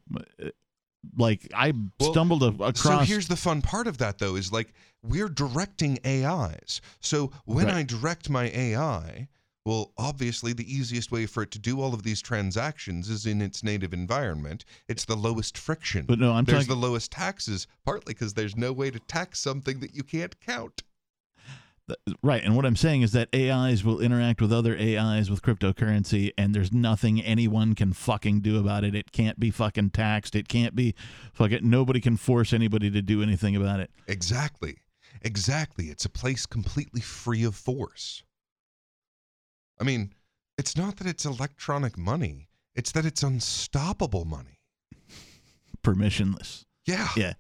[1.17, 2.79] like I Well, stumbled a- across.
[2.83, 4.73] So here's the fun part of that, though, is like
[5.03, 6.81] we're directing AIs.
[7.01, 7.77] So when Right.
[7.77, 9.29] I direct my AI,
[9.65, 13.41] well, obviously the easiest way for it to do all of these transactions is in
[13.43, 14.65] its native environment.
[14.89, 16.07] It's the lowest friction.
[16.07, 19.41] But no, I'm there's talking- the lowest taxes, partly because there's no way to tax
[19.41, 20.83] something that you can't count.
[22.23, 22.43] Right.
[22.43, 26.55] And what I'm saying is that AIs will interact with other AIs with cryptocurrency, and
[26.55, 28.95] there's nothing anyone can fucking do about it.
[28.95, 30.35] It can't be fucking taxed.
[30.35, 30.95] It can't be
[31.33, 31.61] fucking.
[31.63, 33.91] Nobody can force anybody to do anything about it.
[34.07, 34.79] Exactly.
[35.23, 35.87] Exactly.
[35.87, 38.23] It's a place completely free of force.
[39.81, 40.13] I mean,
[40.57, 44.61] it's not that it's electronic money, it's that it's unstoppable money.
[45.83, 46.65] Permissionless.
[46.85, 47.09] Yeah.
[47.17, 47.35] Yeah.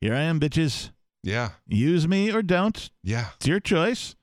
[0.00, 0.90] Here I am, bitches.
[1.22, 1.50] Yeah.
[1.66, 2.90] Use me or don't.
[3.02, 3.28] Yeah.
[3.36, 4.14] It's your choice.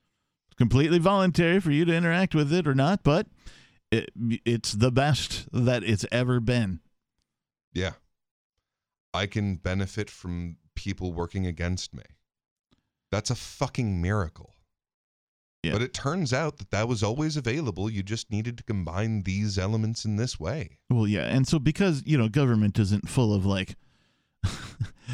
[0.48, 3.26] It's completely voluntary for you to interact with it or not, but
[3.90, 4.10] it,
[4.44, 6.80] it's the best that it's ever been.
[7.72, 7.92] Yeah.
[9.14, 12.02] I can benefit from people working against me.
[13.10, 14.54] That's a fucking miracle.
[15.62, 15.72] Yeah.
[15.72, 17.90] But it turns out that that was always available.
[17.90, 20.78] You just needed to combine these elements in this way.
[20.88, 23.74] Well, yeah, and so because you know government isn't full of like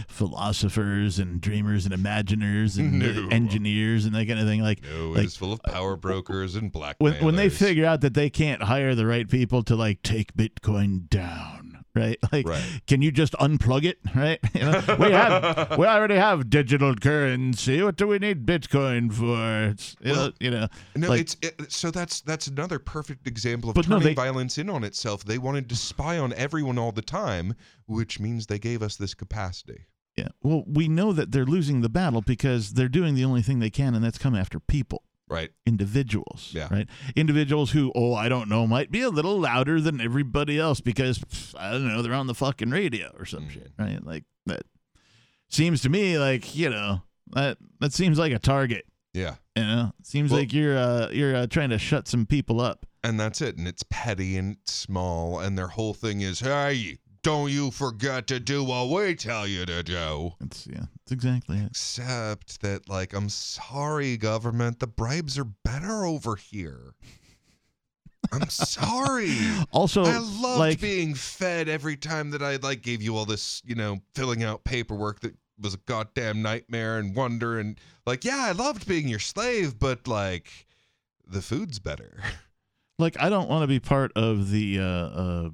[0.09, 3.29] philosophers and dreamers and imaginers and uh, No.
[3.29, 6.73] engineers and that kind of thing, like No, like, it's full of power brokers and
[6.73, 6.97] black.
[6.99, 10.35] when when they figure out that they can't hire the right people to like take
[10.35, 12.19] Bitcoin down, right?
[12.33, 12.47] Like,
[12.89, 14.39] can you just unplug it, right?
[14.55, 17.83] You know, we have we already have digital currency.
[17.83, 19.71] What do we need Bitcoin for?
[19.71, 23.27] It's, you Well, know, you know, No, like, it's it, so that's that's another perfect
[23.29, 25.25] example of But no, turning they- violence in on itself.
[25.25, 27.55] They wanted to spy on everyone all the time,
[27.87, 29.84] which means they gave us this capacity.
[30.17, 30.29] Yeah.
[30.43, 33.71] Well, we know that they're losing the battle because they're doing the only thing they
[33.71, 35.03] can, and that's come after people.
[35.27, 35.51] Right.
[35.67, 36.51] individuals.
[36.53, 36.69] Yeah.
[36.71, 36.87] Right.
[37.17, 41.19] Individuals who, oh, I don't know, might be a little louder than everybody else because
[41.19, 43.73] pff, I don't know, they're on the fucking radio or some shit.
[43.79, 44.05] Right.
[44.05, 44.63] Like that
[45.49, 48.85] seems to me like you know that that seems like a target.
[49.15, 49.37] Yeah.
[49.57, 52.85] You know, seems Well- like you're uh, you're uh, trying to shut some people up.
[53.03, 53.57] And that's it.
[53.57, 55.39] And it's petty and small.
[55.41, 59.65] And their whole thing is, hey, don't you forget to do what we tell you
[59.67, 60.33] to do.
[60.41, 61.69] It's yeah, it's exactly it.
[61.71, 66.95] Except that, like, I'm sorry, government, the bribes are better over here.
[68.33, 69.37] I'm sorry.
[69.73, 73.61] Also, I loved like- being fed every time that I like gave you all this,
[73.65, 78.39] you know, filling out paperwork that was a goddamn nightmare and wonder and like, yeah,
[78.39, 80.67] I loved being your slave, but like,
[81.27, 82.23] the food's better.
[82.99, 85.51] like I don't want to be part of the uh, uh,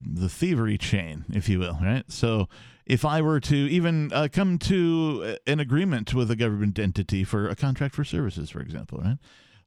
[0.00, 2.04] the thievery chain, if you will, right?
[2.08, 2.48] So
[2.84, 7.48] if I were to even uh, come to an agreement with a government entity for
[7.48, 9.18] a contract for services, for example, right?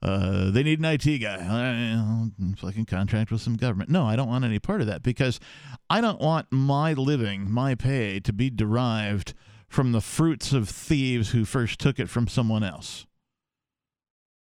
[0.01, 1.45] Uh, they need an IT guy.
[1.45, 3.89] I'll fucking contract with some government.
[3.89, 5.39] No, I don't want any part of that because
[5.89, 9.33] I don't want my living, my pay, to be derived
[9.67, 13.05] from the fruits of thieves who first took it from someone else.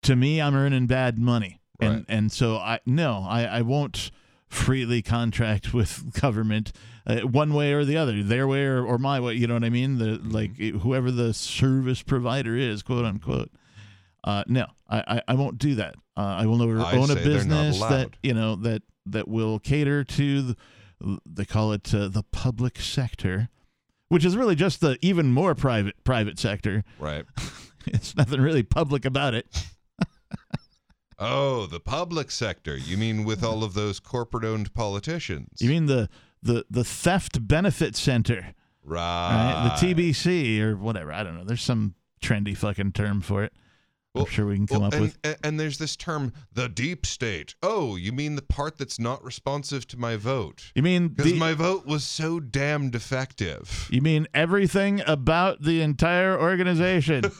[0.02, 4.10] To me, I'm earning bad money, and and so I no, I I won't
[4.48, 6.72] freely contract with government
[7.06, 9.34] uh, one way or the other, their way or, or my way.
[9.34, 9.98] You know what I mean?
[9.98, 13.50] The like whoever the service provider is, quote unquote.
[14.24, 15.94] Uh, no, I, I, I won't do that.
[16.16, 18.82] Uh, I will never I own a say they're not business that you know that
[19.06, 20.56] that will cater to the,
[21.24, 23.48] they call it uh, the public sector,
[24.08, 26.82] which is really just the even more private private sector.
[26.98, 27.24] Right.
[27.86, 29.46] it's nothing really public about it.
[31.18, 32.76] Oh, the public sector.
[32.76, 35.60] You mean with all of those corporate-owned politicians?
[35.60, 36.08] You mean the
[36.42, 39.64] the the theft benefit center, right?
[39.64, 39.76] right?
[39.80, 41.12] The TBC or whatever.
[41.12, 41.44] I don't know.
[41.44, 43.52] There's some trendy fucking term for it.
[44.14, 45.18] I'm sure we can come Well, up and, with.
[45.24, 47.54] and, and there's this term, the deep state.
[47.62, 50.72] Oh, you mean the part that's not responsive to my vote?
[50.74, 53.88] You mean Because my vote was so damn defective.
[53.90, 57.24] You mean everything about the entire organization?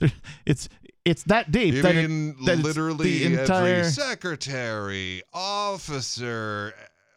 [0.46, 0.68] it's
[1.04, 1.74] it's that deep.
[1.74, 3.74] You that it- that literally the entire.
[3.76, 6.74] every secretary, officer,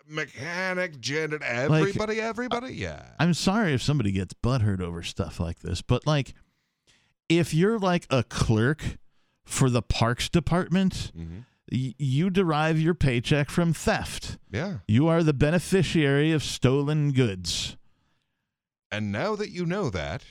[0.08, 2.74] mechanic, janitor, everybody, everybody?
[2.76, 3.04] Yeah.
[3.20, 6.34] I'm sorry if somebody gets butthurt over stuff like this, but like,
[7.30, 8.98] if you're like a clerk
[9.46, 11.40] for the parks department, mm-hmm.
[11.72, 14.38] y- you derive your paycheck from theft.
[14.52, 14.80] Yeah.
[14.88, 17.76] You are the beneficiary of stolen goods.
[18.92, 20.24] And now that you know that,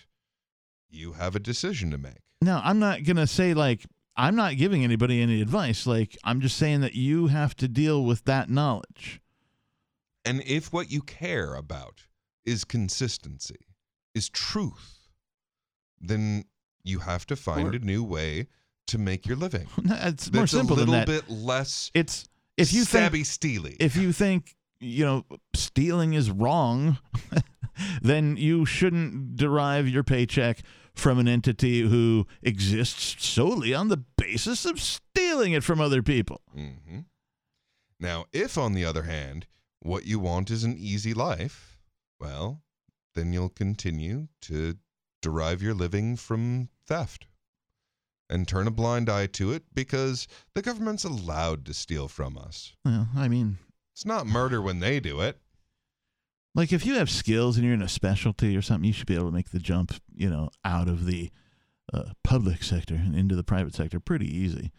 [0.89, 2.21] you have a decision to make.
[2.43, 3.87] Now, I'm not going to say like
[4.17, 5.87] I'm not giving anybody any advice.
[5.87, 9.21] Like I'm just saying that you have to deal with that knowledge.
[10.25, 12.03] And if what you care about
[12.45, 13.67] is consistency,
[14.15, 15.09] is truth,
[16.01, 16.45] then
[16.85, 18.49] you have to find Or- a new way
[18.89, 19.69] to make your living.
[19.85, 21.27] it's more That's simple a than little that.
[21.29, 23.77] bit less It's if you stabby think steely.
[23.81, 25.25] if you think you know
[25.55, 26.99] stealing is wrong,
[28.03, 30.63] then you shouldn't derive your paycheck
[30.95, 36.41] from an entity who exists solely on the basis of stealing it from other people.
[36.55, 37.01] hmm
[38.01, 39.47] Now, if on the other hand,
[39.81, 41.79] what you want is an easy life,
[42.21, 42.63] well,
[43.15, 44.77] then you'll continue to
[45.21, 47.27] derive your living from theft
[48.31, 52.73] and turn a blind eye to it because the government's allowed to steal from us.
[52.85, 53.59] Well, I mean,
[53.95, 55.39] It's not murder when they do it.
[56.55, 59.15] Like if you have skills and you're in a specialty or something, you should be
[59.15, 61.31] able to make the jump, you know, out of the
[61.93, 64.71] uh, public sector and into the private sector pretty easy.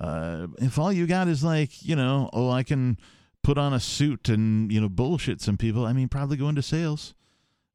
[0.00, 2.98] Uh, if all you got is like, you know, oh, I can
[3.42, 6.62] put on a suit and you know bullshit some people, I mean, probably go into
[6.62, 7.14] sales,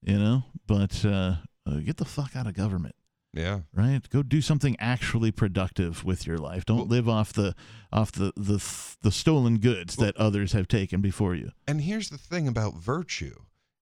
[0.01, 1.35] you know, but uh,
[1.65, 2.95] uh, get the fuck out of government.
[3.33, 3.61] Yeah.
[3.73, 4.07] Right.
[4.09, 6.65] Go do something actually productive with your life.
[6.65, 7.55] Don't live off the
[7.91, 8.63] off the the
[9.01, 11.51] the stolen goods that others have taken before you.
[11.67, 13.35] And here's the thing about virtue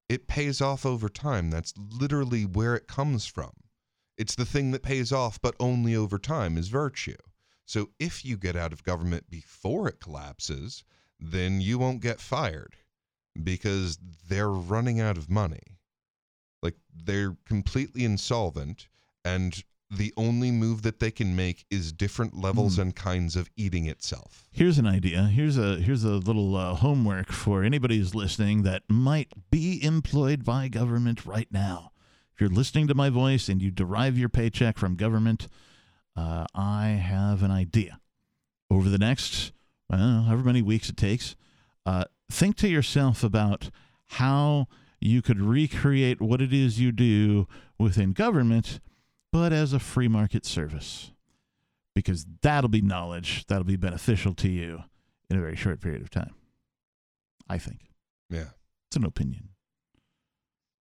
[0.08, 1.50] it pays off over time.
[1.50, 3.52] That's literally where it comes from.
[4.18, 7.16] It's the thing that pays off, but only over time is virtue.
[7.66, 10.84] So if you get out of government before it collapses,
[11.18, 12.76] then you won't get fired
[13.42, 13.98] because
[14.28, 15.80] they're running out of money.
[16.62, 18.90] Like they're completely insolvent,
[19.24, 23.88] and the only move that they can make is different levels and kinds of eating
[23.88, 24.48] itself.
[24.52, 25.24] Here's an idea.
[25.24, 30.46] Here's a here's a little uh, homework for anybody who's listening that might be employed
[30.46, 31.92] by government right now.
[32.34, 35.48] If you're listening to my voice and you derive your paycheck from government,
[36.16, 38.00] uh, I have an idea.
[38.70, 39.52] Over the next,
[39.90, 41.36] well, however many weeks it takes,
[41.86, 43.70] uh, think to yourself about
[44.08, 44.68] how
[45.02, 48.80] you could recreate what it is you do within government,
[49.32, 51.12] but as a free market service
[51.94, 54.84] because that'll be knowledge that'll be beneficial to you
[55.30, 56.34] in a very short period of time.
[57.50, 57.92] I think.
[58.30, 58.50] Yeah.
[58.88, 59.50] It's an opinion.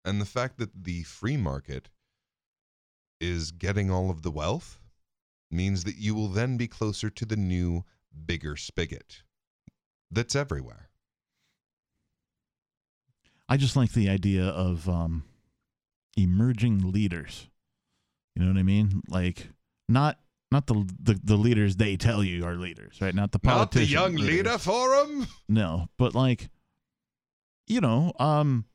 [0.03, 1.89] And the fact that the free market
[3.19, 4.79] is getting all of the wealth
[5.49, 7.83] means that you will then be closer to the new,
[8.25, 9.23] bigger spigot
[10.11, 10.89] that's everywhere.
[13.49, 15.23] I just like the idea of um,
[16.17, 17.47] emerging leaders.
[18.37, 19.01] You know what I mean?
[19.09, 19.49] Like
[19.89, 20.19] not
[20.51, 23.15] not the, the the leaders they tell you are leaders, right?
[23.15, 23.91] Not the politicians.
[23.93, 24.11] Not the.
[24.11, 25.27] Young Leader Forum?
[25.49, 26.49] No, but like,
[27.65, 28.65] you know, um,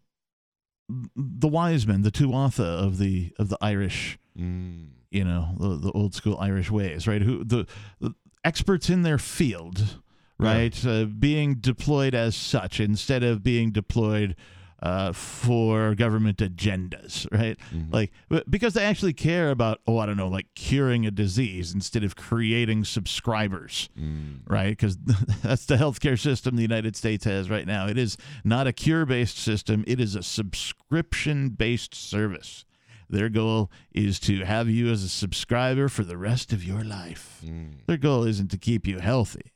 [0.89, 4.89] the wise men, the Tuatha of the of the Irish, Mm.
[5.11, 7.23] you know, the, the old school Irish ways, right?
[7.23, 7.67] Who the,
[8.01, 8.15] the
[8.45, 9.99] experts in their field,
[10.39, 14.35] right, uh, being deployed as such instead of being deployed
[14.83, 17.57] uh, for government agendas, right?
[17.73, 17.95] Mm-hmm.
[17.95, 18.13] Like
[18.51, 22.17] because they actually care about, oh, I don't know, like curing a disease instead of
[22.17, 24.41] creating subscribers, mm.
[24.47, 24.71] right?
[24.71, 24.97] Because
[25.43, 27.87] that's the healthcare system the United States has right now.
[27.87, 32.65] It is not a cure-based system; it is a subscription-based service.
[33.09, 37.41] Their goal is to have you as a subscriber for the rest of your life.
[37.45, 37.87] Mm.
[37.87, 39.53] Their goal isn't to keep you healthy.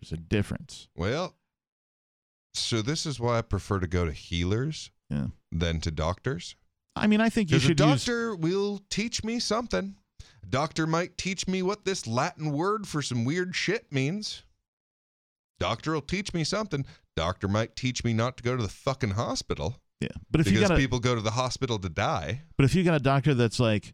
[0.00, 0.88] There's a difference.
[0.96, 1.34] Well,
[2.58, 5.28] so this is why I prefer to go to healers Yeah.
[5.50, 6.56] than to doctors.
[6.96, 8.04] I mean, I think you Because a should use.
[8.04, 9.96] doctor will teach me something.
[10.42, 14.42] A doctor might teach me what this Latin word for some weird shit means.
[15.58, 16.84] Doctor will teach me something.
[17.16, 19.80] Doctor might teach me not to go to the fucking hospital.
[20.00, 22.42] Yeah, but if because you got a, people go to the hospital to die.
[22.56, 23.92] but if you got a doctor that's like,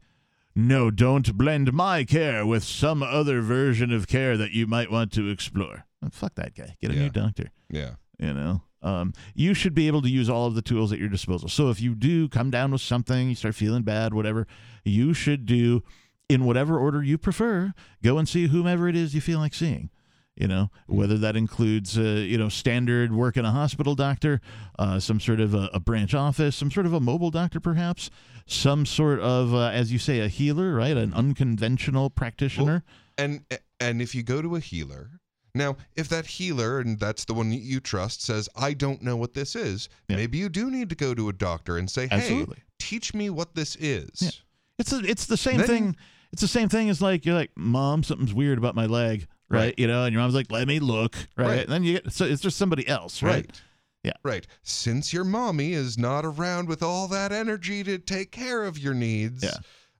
[0.54, 5.12] no, don't blend my care with some other version of care that you might want
[5.12, 5.86] to explore.
[6.10, 6.76] Fuck that guy.
[6.82, 7.50] Get a new doctor.
[7.70, 7.92] Yeah.
[8.18, 11.08] You know, um, you should be able to use all of the tools at your
[11.08, 11.48] disposal.
[11.48, 14.46] So if you do come down with something, you start feeling bad, whatever,
[14.84, 15.82] you should do
[16.28, 17.72] in whatever order you prefer.
[18.02, 19.90] Go and see whomever it is you feel like seeing.
[20.36, 24.40] You know, whether that includes, uh, you know, standard work in a hospital doctor,
[24.80, 28.10] uh, some sort of a, a branch office, some sort of a mobile doctor, perhaps,
[28.44, 30.96] some sort of, uh, as you say, a healer, right?
[30.96, 32.82] An unconventional practitioner.
[33.16, 33.44] And
[33.78, 35.20] and if you go to a healer,
[35.54, 39.16] now if that healer and that's the one you- you trust says, "I don't know
[39.16, 42.16] what this is," maybe you do need to go to a doctor and say, "Hey,
[42.16, 42.58] Absolutely.
[42.78, 44.30] teach me what this is." Yeah.
[44.78, 45.96] It's a, it's the same Then- thing.
[46.32, 49.66] It's the same thing as like you're like, mom, something's weird about my leg, right?
[49.66, 49.74] Right.
[49.78, 51.46] You know, and your mom's like, let me look, right?
[51.46, 51.60] Right.
[51.60, 53.46] And then you get so it's just somebody else, right?
[53.46, 53.62] Right.
[54.02, 54.12] Yeah.
[54.24, 54.44] Right.
[54.64, 58.94] Since your mommy is not around with all that energy to take care of your
[58.94, 59.54] needs, Yeah.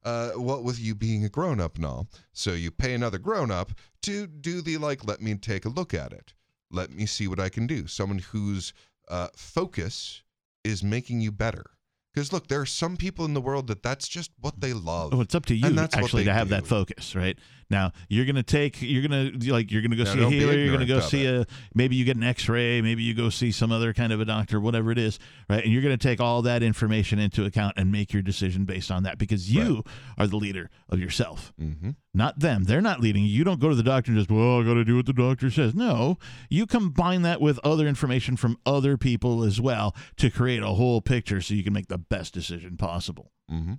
[0.05, 2.09] uh, what with you being a grown up and all.
[2.33, 3.71] So you pay another grown up
[4.05, 6.35] to do the like, let me take a look at it.
[6.71, 7.87] Let me see what I can do.
[7.87, 8.73] Someone whose
[9.09, 10.23] uh, focus
[10.65, 11.65] is making you better.
[12.13, 15.13] Because look, there are some people in the world that that's just what they love.
[15.13, 17.37] Oh, it's up to you And that's actually to have that focus, right?
[17.75, 20.55] Now you're gonna take, you're gonna like, you're gonna go Now, see a healer.
[20.55, 21.45] You're gonna go see a
[21.75, 22.81] maybe you get an X-ray.
[22.81, 25.19] Maybe you go see some other kind of a doctor, whatever it is,
[25.51, 25.65] right?
[25.65, 29.03] And you're gonna take all that information into account and make your decision based on
[29.03, 29.83] that because you
[30.17, 31.91] are the leader of yourself, mm-hmm.
[32.15, 32.63] not them.
[32.63, 33.31] They're not leading you.
[33.31, 35.13] You don't go to the doctor and just, well, I got to do what the
[35.13, 35.75] doctor says.
[35.75, 36.17] No,
[36.49, 41.01] you combine that with other information from other people as well to create a whole
[41.01, 43.33] picture so you can make the best decision possible.
[43.51, 43.75] Mm-hmm.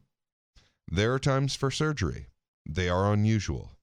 [0.92, 2.28] There are times for surgery.
[2.68, 3.75] They are unusual.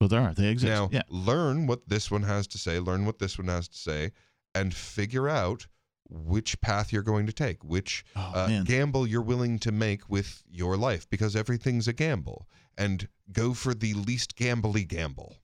[0.00, 0.34] But there are.
[0.34, 0.70] They exist.
[0.70, 1.02] Now, yeah.
[1.08, 4.12] learn what this one has to say, learn what this one has to say,
[4.54, 5.66] and figure out
[6.08, 10.42] which path you're going to take, which Oh, uh, gamble you're willing to make with
[10.50, 12.48] your life, because everything's a gamble.
[12.78, 15.36] And go for the least gambly gamble.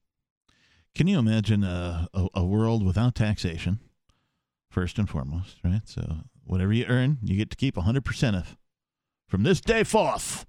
[0.94, 3.80] Can you imagine a, a, a world without taxation,
[4.70, 5.82] first and foremost, right?
[5.84, 8.56] So whatever you earn, you get to keep 100% of.
[9.28, 10.46] From this day forth,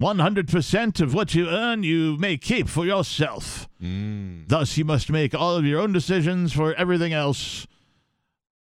[0.00, 3.68] 100% of what you earn you may keep for yourself.
[3.82, 4.48] Mm.
[4.48, 7.66] Thus, you must make all of your own decisions for everything else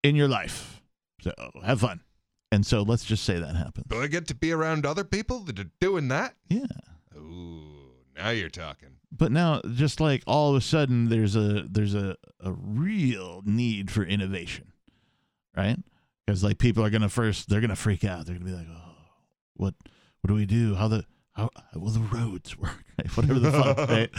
[0.04, 0.82] in your life.
[1.22, 1.32] So
[1.64, 2.02] have fun.
[2.52, 3.86] And so let's just say that happens.
[3.90, 6.34] Do I get to be around other people that are doing that?
[6.50, 6.66] Yeah.
[7.16, 8.90] Ooh, now you're talking.
[9.12, 13.90] But now, just like all of a sudden, there's a there's a, a real need
[13.90, 14.74] for innovation,
[15.56, 15.78] right?
[16.26, 18.26] Because like people are gonna first they're gonna freak out.
[18.26, 18.96] They're gonna be like, oh,
[19.56, 19.76] what
[20.22, 20.76] what do we do?
[20.76, 21.06] How the
[21.38, 22.84] how, how will the roads work?
[22.98, 23.16] Right?
[23.16, 24.10] Whatever the fuck, right?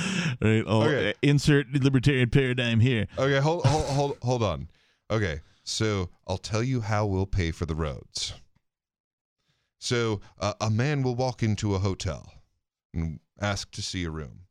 [0.40, 0.64] Right?
[0.64, 1.12] Oh, Okay.
[1.20, 3.08] insert libertarian paradigm here.
[3.18, 4.68] Okay, hold hold hold hold on.
[5.10, 8.34] Okay, so I'll tell you how we'll pay for the roads.
[9.80, 12.32] So uh, a man will walk into a hotel
[12.94, 14.42] and ask to see a room.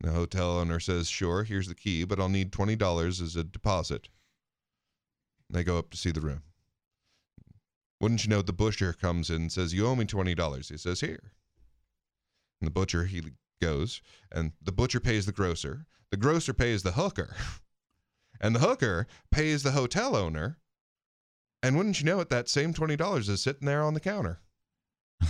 [0.00, 3.42] The hotel owner says, "Sure, here's the key, but I'll need twenty dollars as a
[3.42, 4.08] deposit."
[5.50, 6.42] They go up to see the room.
[8.00, 8.42] Wouldn't you know?
[8.42, 11.32] The butcher comes in and says, "You owe me twenty dollars." He says, "Here."
[12.62, 13.20] And the butcher he
[13.60, 15.84] goes, and the butcher pays the grocer.
[16.12, 17.34] The grocer pays the hooker.
[18.40, 20.58] And the hooker pays the hotel owner.
[21.62, 24.40] And wouldn't you know it, that same $20 is sitting there on the counter.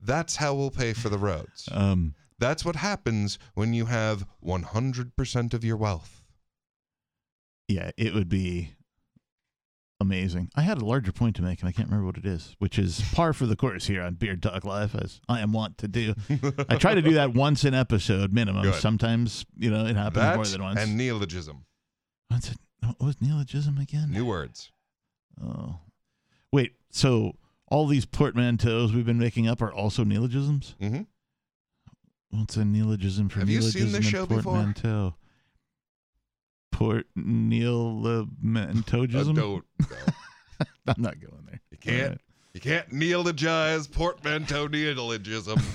[0.00, 1.68] That's how we'll pay for the roads.
[1.70, 6.22] Um, That's what happens when you have 100% of your wealth.
[7.68, 8.70] yeah, it would be
[10.00, 10.50] amazing.
[10.54, 12.78] I had a larger point to make, and I can't remember what it is, which
[12.78, 15.88] is par for the course here on Beard Talk Live, as I am wont to
[15.88, 16.14] do.
[16.68, 18.62] I try to do that once an episode minimum.
[18.62, 18.74] Good.
[18.74, 20.80] Sometimes, you know, it happens That more than once.
[20.80, 21.64] and neologism.
[22.28, 22.58] What's it?
[22.80, 24.10] What was neologism again?
[24.10, 24.70] New words.
[25.42, 25.78] Oh,
[26.52, 26.72] wait.
[26.90, 27.36] So
[27.68, 30.74] all these portmanteaus we've been making up are also neologisms?
[30.80, 31.02] Mm-hmm.
[32.30, 34.74] What's a neologism for Have you neologism seen this and show before?
[36.74, 38.26] Port neologism.
[38.56, 39.64] Uh, don't.
[40.88, 41.60] I'm not going there.
[41.70, 42.20] You can't.
[42.52, 45.60] You can't neologize portmanteau neologism.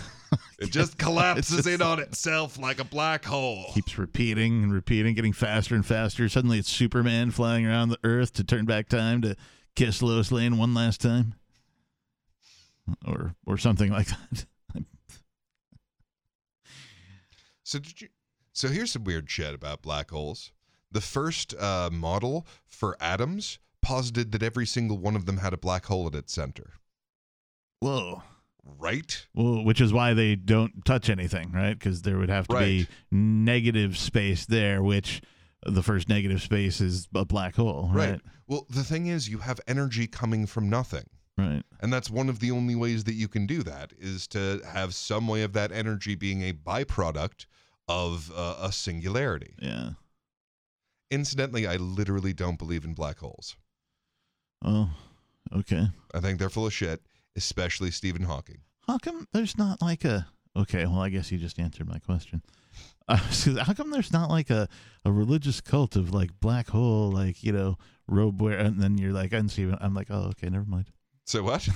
[0.61, 3.71] It just collapses in on itself like a black hole.
[3.73, 6.27] Keeps repeating and repeating, getting faster and faster.
[6.27, 9.37] Suddenly, it's Superman flying around the Earth to turn back time to
[9.77, 11.33] kiss Lois Lane one last time,
[13.07, 14.45] or or something like that.
[17.63, 18.09] So did you?
[18.51, 20.51] So here's some weird shit about black holes.
[20.91, 25.57] The first uh, model for atoms posited that every single one of them had a
[25.57, 26.73] black hole at its center.
[27.79, 28.23] Whoa.
[28.77, 29.25] Right?
[29.33, 31.77] Well, which is why they don't touch anything, right?
[31.77, 35.21] Because there would have to be negative space there, which
[35.65, 38.21] the first negative space is a black hole, right?
[38.47, 41.05] Well, the thing is, you have energy coming from nothing.
[41.37, 41.63] Right.
[41.79, 44.93] And that's one of the only ways that you can do that is to have
[44.93, 47.45] some way of that energy being a byproduct
[47.87, 49.55] of uh, a singularity.
[49.59, 49.91] Yeah.
[51.11, 53.57] Incidentally, I literally don't believe in black holes.
[54.63, 54.89] Oh,
[55.55, 55.87] okay.
[56.13, 57.01] I think they're full of shit,
[57.35, 58.59] especially Stephen Hawking.
[58.87, 60.27] How come there's not like a?
[60.55, 62.41] Okay, well, I guess you just answered my question.
[63.07, 63.17] Uh,
[63.63, 64.67] how come there's not like a,
[65.05, 67.77] a religious cult of like black hole, like you know,
[68.07, 70.91] robe wear, and then you're like, and Stephen, I'm like, oh, okay, never mind.
[71.25, 71.67] So what?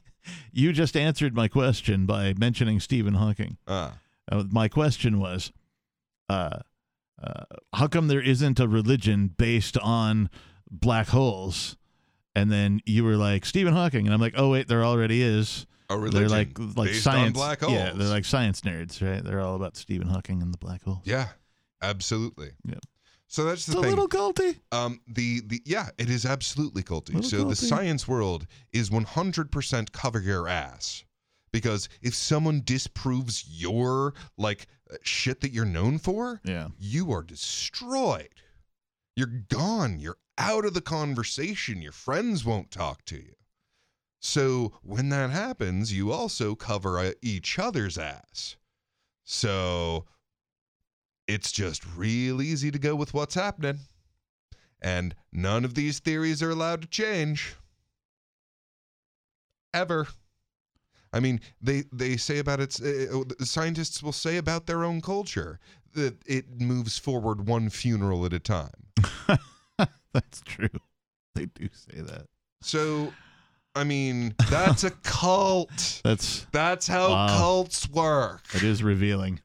[0.52, 3.56] you just answered my question by mentioning Stephen Hawking.
[3.66, 3.98] Ah.
[4.30, 5.52] Uh, my question was,
[6.28, 6.58] uh,
[7.22, 7.44] uh,
[7.74, 10.30] how come there isn't a religion based on
[10.70, 11.76] black holes?
[12.34, 15.66] And then you were like Stephen Hawking, and I'm like, oh wait, there already is.
[15.88, 17.32] A They're religion like like based on science.
[17.36, 19.22] black Yeah, they're like science nerds, right?
[19.24, 21.00] They're all about Stephen Hawking and the black hole.
[21.04, 21.28] Yeah,
[21.80, 22.50] absolutely.
[22.64, 22.80] Yep.
[23.28, 23.90] So that's the It's a thing.
[23.90, 24.58] little culty.
[24.72, 27.14] Um, the the yeah, it is absolutely culty.
[27.14, 31.04] Little so the science world is 100% cover your ass
[31.52, 34.66] because if someone disproves your like
[35.02, 36.68] shit that you're known for, Yeah.
[36.78, 38.42] you are destroyed.
[39.14, 39.98] You're gone.
[39.98, 41.80] You're out of the conversation.
[41.82, 43.34] Your friends won't talk to you.
[44.20, 48.56] So when that happens, you also cover uh, each other's ass.
[49.24, 50.06] So
[51.26, 53.80] it's just real easy to go with what's happening.
[54.80, 57.54] And none of these theories are allowed to change.
[59.74, 60.06] Ever.
[61.16, 65.00] I mean, they, they say about its, uh, uh, scientists will say about their own
[65.00, 65.58] culture
[65.94, 68.68] that it moves forward one funeral at a time.
[70.12, 70.68] That's true.
[71.34, 72.26] They do say that.
[72.60, 73.12] So,
[73.74, 76.00] I mean, that's a cult.
[76.04, 77.28] That's That's how Wow.
[77.38, 78.42] cults work.
[78.54, 79.40] it is revealing.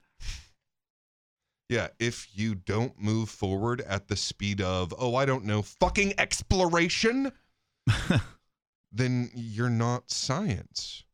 [1.70, 6.14] Yeah, if you don't move forward at the speed of, oh, I don't know, fucking
[6.18, 7.32] exploration,
[8.92, 11.06] then you're not science.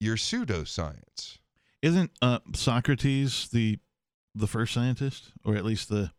[0.00, 1.38] You're pseudoscience.
[1.82, 3.78] Isn't uh, Socrates the
[4.34, 6.10] the first scientist, or at least the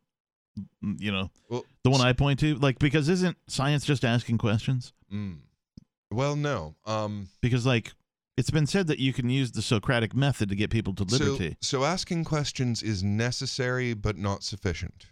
[0.81, 2.55] you know Well, the one I point to?
[2.55, 4.93] Like because isn't science just asking questions?
[5.11, 5.37] Mm.
[6.11, 6.75] Well, no.
[6.85, 7.93] Um, Because like
[8.37, 11.57] it's been said that you can use the Socratic method to get people to liberty.
[11.61, 15.07] so asking questions is necessary but not sufficient.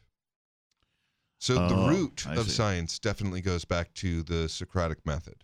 [1.40, 2.52] So the Oh, root I of see.
[2.52, 5.44] science definitely goes back to the Socratic method.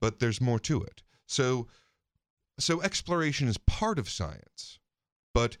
[0.00, 1.02] But there's more to it.
[1.26, 1.68] So
[2.58, 4.78] so exploration is part of science,
[5.34, 5.56] but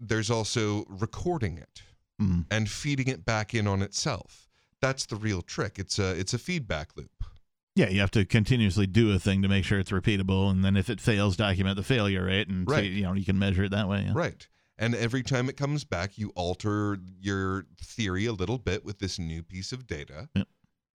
[0.00, 1.82] there's also recording it
[2.20, 2.44] Mm.
[2.50, 4.48] and feeding it back in on itself.
[4.80, 5.78] That's the real trick.
[5.78, 7.24] It's a it's a feedback loop.
[7.74, 10.76] Yeah, you have to continuously do a thing to make sure it's repeatable, and then
[10.76, 12.90] if it fails, document the failure rate, and Right.
[12.90, 14.04] you know you can measure it that way.
[14.04, 14.12] Yeah.
[14.14, 14.46] Right.
[14.78, 19.18] And every time it comes back, you alter your theory a little bit with this
[19.18, 20.48] new piece of data Yep.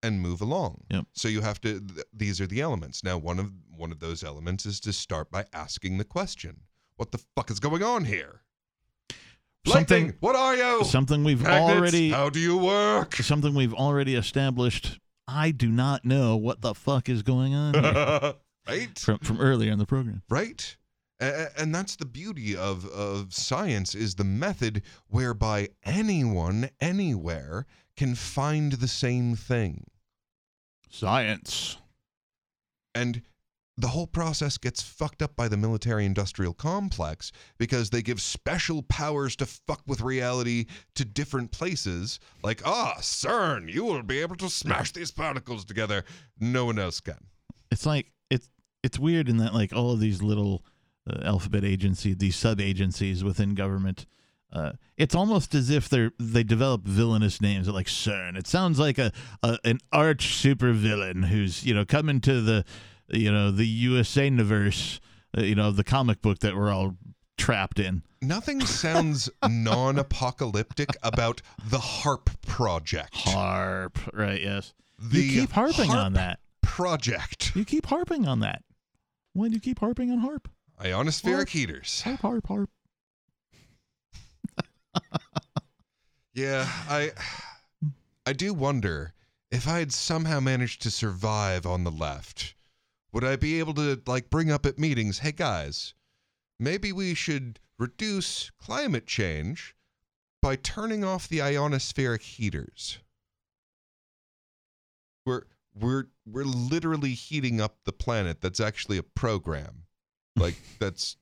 [0.07, 0.83] And move along.
[0.89, 1.05] Yep.
[1.13, 3.03] So you have to th- these are the elements.
[3.03, 6.61] Now one of one of those elements is to start by asking the question.
[6.95, 8.41] What the fuck is going on here?
[9.67, 10.83] Something- Lightning, what are you?
[10.85, 13.15] Something we've Magnets, already How do you work?
[13.15, 14.99] something we've already established.
[15.27, 18.33] I do not know what the fuck is going on here.
[18.67, 18.97] right?
[18.97, 20.23] from from earlier in the program.
[20.29, 20.77] right
[21.19, 27.65] and that's the beauty of of science is the method whereby anyone anywhere
[27.95, 29.83] can find the same thing
[30.89, 31.77] Science.
[32.95, 33.21] and
[33.79, 38.81] the whole process gets fucked up by the military industrial complex because they give special
[38.81, 40.65] powers to fuck with reality
[40.95, 46.03] to different places like ah cern you will be able to smash these particles together
[46.39, 47.17] no one else can
[47.71, 48.49] It's like it's
[48.83, 50.63] it's weird in that like all of these little
[51.09, 54.05] uh, alphabet agencies, these sub agencies within government.
[54.51, 58.37] Uh, it's almost as if they're they develop villainous names like CERN.
[58.37, 59.11] It sounds like a,
[59.43, 62.63] a an arch super villain who's you know coming to the
[63.09, 64.99] you know the USA universe,
[65.37, 66.95] uh, you know the comic book that we're all
[67.37, 68.03] trapped in.
[68.21, 73.15] nothing sounds non-apocalyptic about the HAARP project.
[73.15, 74.41] Harp, right?
[74.41, 74.73] Yes.
[74.99, 76.39] The you keep harping HAARP on that.
[76.61, 77.55] project.
[77.55, 78.63] You keep harping on that.
[79.33, 80.47] Why do you keep harping on harp?
[80.81, 81.49] Ionospheric Harp.
[81.49, 82.01] heaters.
[82.01, 82.69] Harp, harp, harp.
[86.37, 87.13] Yeah, I
[88.27, 89.13] I do wonder
[89.49, 92.53] if I had somehow managed to survive on the left,
[93.11, 95.95] would I be able to like bring up at meetings, "Hey guys,
[96.59, 99.75] maybe we should reduce climate change
[100.39, 102.99] by turning off the ionospheric heaters."
[105.25, 108.41] We're we're we're literally heating up the planet.
[108.41, 109.85] That's actually a program.
[110.35, 111.17] Like that's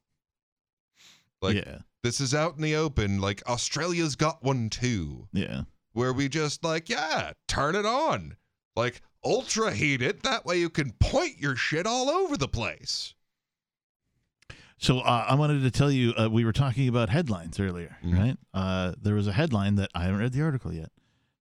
[1.42, 3.20] like yeah, this is out in the open.
[3.20, 5.64] Like Australia's got one too yeah.
[5.94, 8.36] where we just like, yeah, turn it on.
[8.76, 10.22] Like ultra heat it.
[10.22, 13.16] That way you can point your shit all over the place.
[14.78, 18.18] So uh, I wanted to tell you, uh, we were talking about headlines earlier, Mhm.
[18.20, 18.38] right?
[18.54, 20.92] Uh, there was a headline that I haven't read the article yet,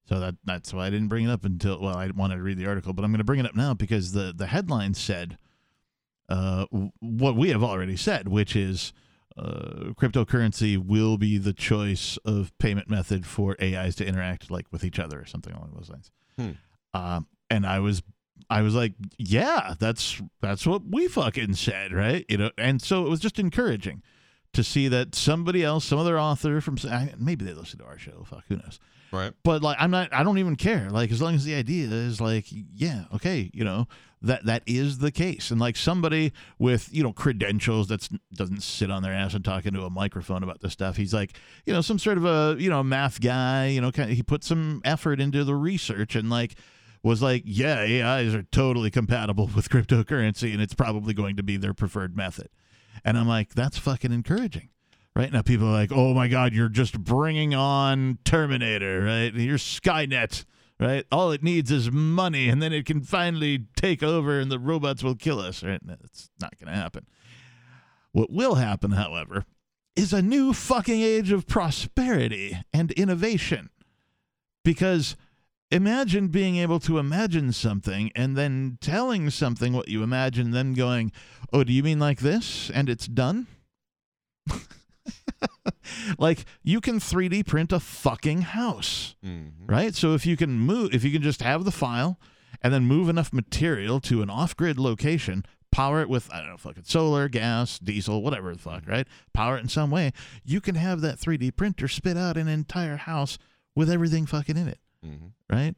[0.08, 2.56] so that that's why I didn't bring it up until well, I wanted to read
[2.58, 5.36] the article, but I'm going to bring it up now because the the headline said
[6.28, 8.92] uh, w- what we have already said, which is
[9.36, 14.84] uh, cryptocurrency will be the choice of payment method for AIs to interact like with
[14.84, 16.10] each other or something along those lines.
[16.38, 16.50] Hmm.
[16.92, 18.02] Um, and I was
[18.50, 22.24] I was like, yeah, that's that's what we fucking said, right?
[22.28, 24.02] You know, and so it was just encouraging
[24.52, 26.78] to see that somebody else, some other author from
[27.18, 28.78] maybe they listen to our show, fuck, who knows?
[29.12, 29.32] Right.
[29.42, 30.90] But like, I'm not, I don't even care.
[30.90, 33.86] Like, as long as the idea is like, yeah, okay, you know,
[34.24, 38.90] that that is the case, and like somebody with you know credentials that's doesn't sit
[38.90, 40.96] on their ass and talk into a microphone about this stuff.
[40.96, 41.36] He's like,
[41.66, 43.68] you know, some sort of a you know math guy.
[43.68, 46.56] You know, kind of, he put some effort into the research and like
[47.02, 51.56] was like, yeah, AIs are totally compatible with cryptocurrency, and it's probably going to be
[51.56, 52.48] their preferred method.
[53.04, 54.70] And I'm like, that's fucking encouraging.
[55.16, 59.32] Right now, people are like, "Oh my God, you're just bringing on Terminator, right?
[59.32, 60.44] You're Skynet,
[60.78, 61.04] right?
[61.10, 65.02] All it needs is money, and then it can finally take over, and the robots
[65.02, 65.80] will kill us." Right?
[65.84, 67.06] That's not going to happen.
[68.12, 69.44] What will happen, however,
[69.96, 73.70] is a new fucking age of prosperity and innovation.
[74.64, 75.16] Because
[75.70, 81.12] imagine being able to imagine something and then telling something what you imagine, then going,
[81.52, 83.46] "Oh, do you mean like this?" and it's done.
[86.18, 89.52] like you can 3D print a fucking house, Mhm.
[89.66, 89.94] right?
[89.94, 92.18] So if you can move, if you can just have the file
[92.62, 96.56] and then move enough material to an off-grid location, power it with I don't know,
[96.56, 99.06] fucking solar, gas, diesel, whatever the fuck, right?
[99.32, 100.12] Power it in some way,
[100.44, 103.38] you can have that 3D printer spit out an entire house
[103.74, 105.32] with everything fucking in it, Mhm.
[105.50, 105.74] right?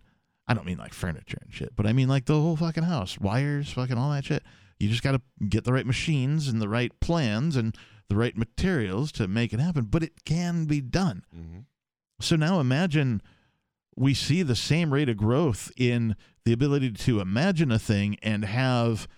[0.46, 3.18] I don't mean like furniture and shit, but I mean like the whole fucking house,
[3.18, 4.44] wires, fucking all that shit.
[4.78, 7.74] You just got to get the right machines and the right plans and
[8.08, 11.24] the right materials to make it happen, but it can be done.
[11.34, 11.64] Mhm.
[12.20, 13.20] So now imagine
[13.96, 18.44] we see the same rate of growth in the ability to imagine a thing and
[18.44, 19.08] have,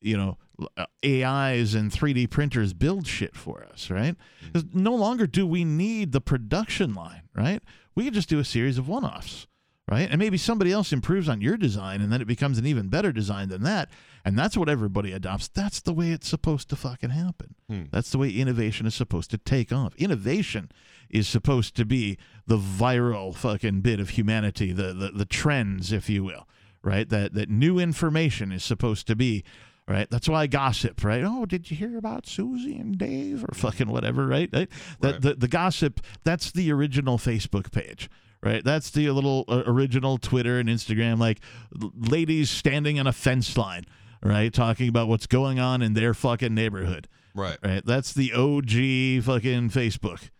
[0.00, 0.38] you know,
[0.76, 4.16] uh, AIs and 3D printers build shit for us, right?
[4.52, 7.62] 'Cause no longer do we need the production line, right?
[7.94, 9.46] We can just do a series of one offs,
[9.92, 10.08] right?
[10.10, 13.12] And maybe somebody else improves on your design and then it becomes an even better
[13.12, 13.90] design than that.
[14.24, 15.48] And that's what everybody adopts.
[15.48, 17.54] That's the way it's supposed to fucking happen.
[17.68, 17.82] Hmm.
[17.90, 19.94] That's the way innovation is supposed to take off.
[19.96, 20.72] Innovation
[21.10, 22.16] is supposed to be
[22.46, 26.48] the viral fucking bit of humanity, the the, the trends, if you will,
[26.82, 27.06] right?
[27.10, 29.44] That that new information is supposed to be,
[29.86, 30.08] right?
[30.08, 31.22] That's why I gossip, right?
[31.22, 34.48] Oh, did you hear about Susie and Dave or fucking whatever, right?
[34.54, 34.70] right?
[35.00, 38.08] That the, the gossip, that's the original Facebook page.
[38.44, 41.38] Right, that's the little uh, original Twitter and Instagram, like
[41.72, 43.84] ladies standing on a fence line,
[44.20, 47.06] right, talking about what's going on in their fucking neighborhood.
[47.34, 47.58] Right.
[47.62, 47.84] Right.
[47.84, 50.30] That's the OG fucking Facebook.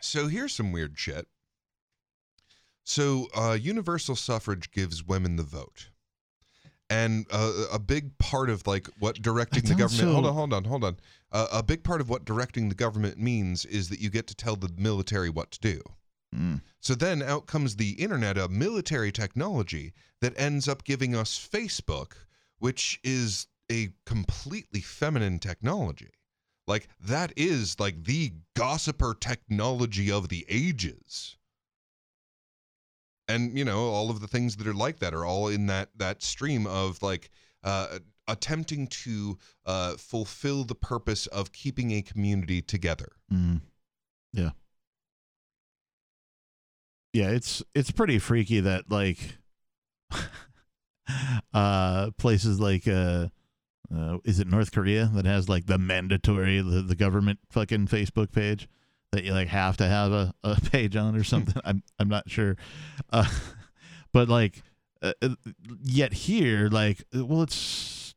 [0.00, 1.26] So here's some weird shit.
[2.84, 5.90] So uh, universal suffrage gives women the vote.
[6.88, 10.12] And uh, a big part of like what directing the government.
[10.12, 10.96] Hold on, hold on, hold on.
[11.32, 14.34] Uh, a big part of what directing the government means is that you get to
[14.34, 15.80] tell the military what to do.
[16.34, 16.60] Mm.
[16.80, 22.12] So then out comes the internet, a military technology that ends up giving us Facebook,
[22.58, 26.10] which is a completely feminine technology.
[26.66, 31.36] Like that is like the gossiper technology of the ages.
[33.28, 35.90] And you know, all of the things that are like that are all in that
[35.96, 37.30] that stream of like
[37.62, 37.98] uh
[38.30, 43.12] attempting to uh fulfill the purpose of keeping a community together.
[43.32, 43.60] Mm.
[44.32, 44.50] Yeah.
[47.12, 49.38] Yeah, it's it's pretty freaky that like
[51.54, 53.28] uh places like uh
[53.94, 58.30] uh, is it North Korea that has like the mandatory the, the government fucking Facebook
[58.30, 58.68] page
[59.12, 61.60] that you like have to have a, a page on or something?
[61.64, 62.56] I'm I'm not sure,
[63.12, 63.28] uh,
[64.12, 64.62] but like
[65.02, 65.30] uh, uh,
[65.82, 67.56] yet here like well it's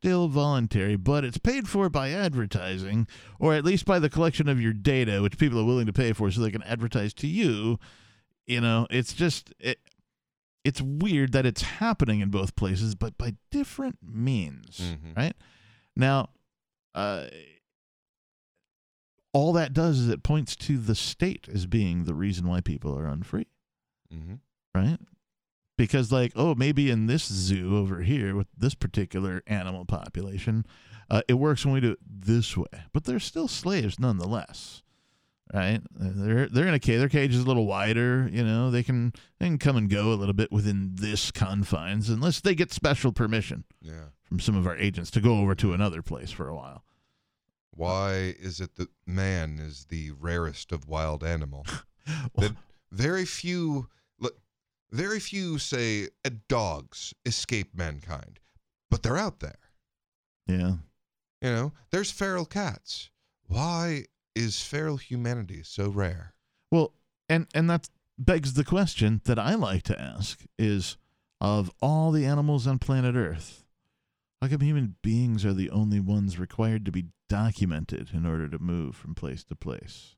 [0.04, 3.08] still voluntary, but it's paid for by advertising
[3.40, 6.12] or at least by the collection of your data, which people are willing to pay
[6.12, 7.80] for so they can advertise to you.
[8.46, 9.80] You know, it's just it,
[10.66, 15.16] it's weird that it's happening in both places, but by different means, Mhm.
[15.16, 15.36] right?
[15.96, 16.32] Now,
[16.94, 17.28] uh,
[19.32, 22.98] all that does is it points to the state as being the reason why people
[23.00, 23.48] are unfree,
[24.14, 24.36] mm-hmm.
[24.76, 25.00] right?
[25.78, 30.66] Because, like, oh, maybe in this zoo over here with this particular animal population,
[31.10, 34.82] uh, it works when we do it this way, but they're still slaves nonetheless
[35.54, 35.82] right?
[35.92, 36.98] They're they're in a cage.
[36.98, 38.28] Their cage is a little wider.
[38.32, 42.10] You know, they can they can come and go a little bit within this confines,
[42.10, 44.06] unless they get special permission Yeah.
[44.24, 46.84] from some of our agents to go over to another place for a while.
[47.72, 51.68] Why is it that man is the rarest of wild animal?
[52.38, 52.56] that
[52.92, 53.90] very few,
[54.94, 56.08] very few say
[56.48, 58.40] dogs escape mankind,
[58.90, 59.60] but they're out there.
[60.48, 60.76] Yeah.
[61.42, 63.10] You know, there's feral cats.
[63.48, 64.06] Why
[64.36, 66.36] is feral humanity so rare?
[66.72, 66.94] Well,
[67.28, 70.98] and and that begs the question that I like to ask is
[71.42, 73.66] of all the animals on planet Earth,
[74.42, 78.60] how come human beings are the only ones required to be documented in order to
[78.60, 80.16] move from place to place?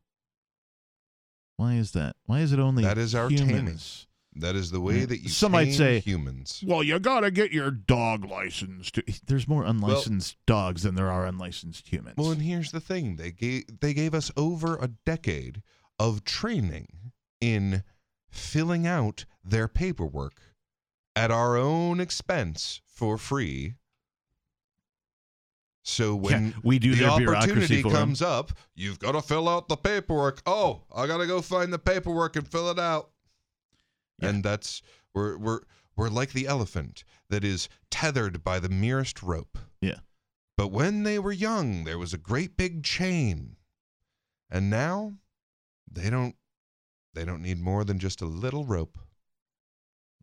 [1.57, 2.17] Why is that?
[2.25, 4.07] Why is it only That is our humans?
[4.37, 6.61] That is the way that you Some might say humans.
[6.65, 8.91] Well, you gotta get your dog license.
[8.91, 12.15] To, there's more unlicensed dogs than there are unlicensed humans.
[12.17, 15.61] Well, and here's the thing: they gave they gave us over a decade
[15.97, 17.83] of training in
[18.29, 20.41] filling out their paperwork
[21.15, 23.75] at our own expense for free.
[25.83, 29.77] So when Yeah, we do the opportunity comes up, you've got to fill out the
[29.77, 30.41] paperwork.
[30.45, 33.11] Oh, I got to go find the paperwork and fill it out.
[34.21, 34.81] And that's
[35.13, 35.61] we're we're
[35.97, 39.57] we're like the elephant that is tethered by the merest rope.
[39.81, 39.99] Yeah.
[40.57, 43.57] But when they were young, there was a great big chain.
[44.49, 45.13] And now
[45.91, 46.35] they don't
[47.13, 48.97] they don't need more than just a little rope.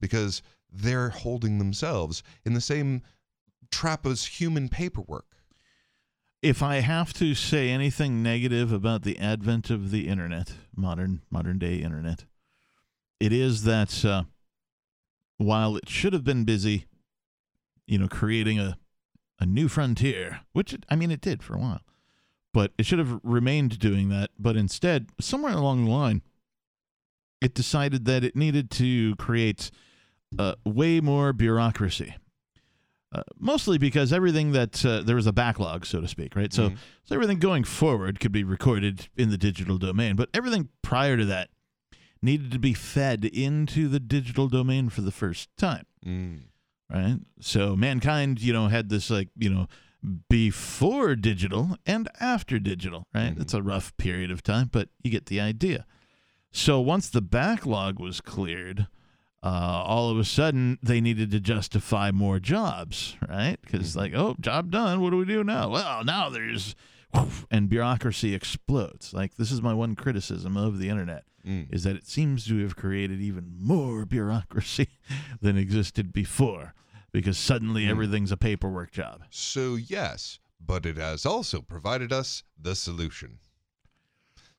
[0.00, 3.02] Because they're holding themselves in the same
[3.70, 5.26] trap as human paperwork.
[6.42, 11.58] if I have to say anything negative about the advent of the internet, modern modern
[11.58, 12.24] day internet,
[13.22, 14.24] it is that uh,
[15.36, 16.86] while it should have been busy,
[17.86, 18.76] you know, creating a
[19.38, 21.82] a new frontier, which it, I mean it did for a while,
[22.52, 24.30] but it should have remained doing that.
[24.40, 26.22] But instead, somewhere along the line,
[27.40, 29.70] it decided that it needed to create
[30.36, 32.16] uh, way more bureaucracy.
[33.12, 36.52] Uh, mostly because everything that uh, there was a backlog, so to speak, right?
[36.52, 36.70] So,
[37.04, 41.24] so everything going forward could be recorded in the digital domain, but everything prior to
[41.26, 41.50] that
[42.22, 46.42] needed to be fed into the digital domain for the first time, Mm.
[46.90, 47.18] right?
[47.40, 49.66] So mankind, you know, had this like you know
[50.28, 53.34] before digital and after digital, right?
[53.38, 55.86] It's a rough period of time, but you get the idea.
[56.50, 58.88] So once the backlog was cleared,
[59.44, 59.46] uh,
[59.84, 63.56] all of a sudden they needed to justify more jobs, right?
[63.62, 65.00] Because like, oh, job done.
[65.00, 65.68] What do we do now?
[65.70, 66.74] Well, now there's,
[67.50, 69.12] and bureaucracy explodes.
[69.14, 71.72] Like this is my one criticism of the internet Mm.
[71.74, 74.88] is that it seems to have created even more bureaucracy
[75.40, 76.74] than existed before,
[77.12, 77.90] because suddenly Mm.
[77.90, 79.24] everything's a paperwork job.
[79.30, 83.38] So, yes, but it has also provided us the solution.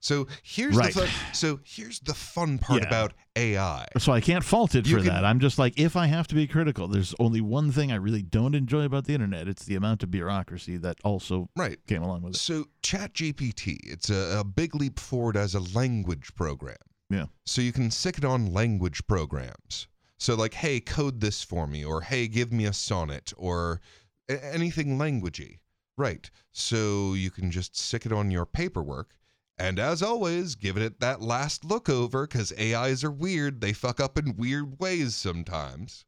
[0.04, 0.94] So here's Right.
[0.94, 2.88] the fun, so here's the fun part Yeah.
[2.90, 3.88] about AI.
[3.98, 5.24] So I can't fault it You for can- that.
[5.24, 8.22] I'm just like, if I have to be critical, there's only one thing I really
[8.22, 9.48] don't enjoy about the internet.
[9.48, 11.80] It's the amount of bureaucracy that also right.
[11.88, 12.40] came along with it.
[12.40, 16.76] So ChatGPT, it's a, a big leap forward as a language program.
[17.10, 17.28] Yeah.
[17.46, 19.88] So you can stick it on language programs.
[20.18, 23.80] So like, hey, code this for me, or hey, give me a sonnet, or
[24.28, 25.60] anything languagey.
[25.98, 26.30] Right.
[26.52, 29.16] So you can just stick it on your paperwork.
[29.58, 33.62] And as always, give it that last look over because AIs are weird.
[33.62, 36.06] They fuck up in weird ways sometimes.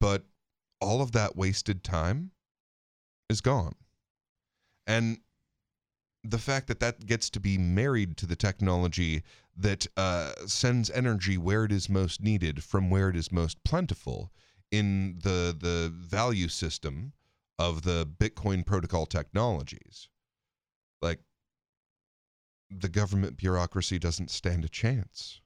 [0.00, 0.24] But
[0.80, 2.32] all of that wasted time
[3.28, 3.74] is gone.
[4.86, 5.18] And
[6.24, 9.22] the fact that that gets to be married to the technology
[9.56, 14.32] that uh, sends energy where it is most needed from where it is most plentiful
[14.70, 17.12] in the the value system
[17.58, 20.08] of the Bitcoin protocol technologies.
[22.70, 25.40] The government bureaucracy doesn't stand a chance.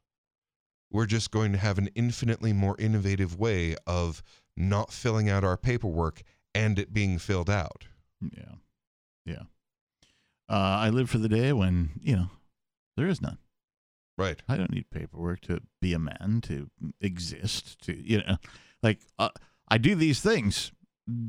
[0.90, 4.22] We're just going to have an infinitely more innovative way of
[4.56, 6.22] not filling out our paperwork
[6.54, 7.86] and it being filled out.
[8.20, 8.54] Yeah.
[9.24, 9.42] Yeah.
[10.48, 12.30] Uh, I live for the day when, you know,
[12.96, 13.38] there is none.
[14.18, 14.42] Right.
[14.48, 16.68] I don't need paperwork to be a man, to
[17.00, 18.36] exist, to, you know,
[18.82, 19.30] like, uh,
[19.68, 20.72] I do these things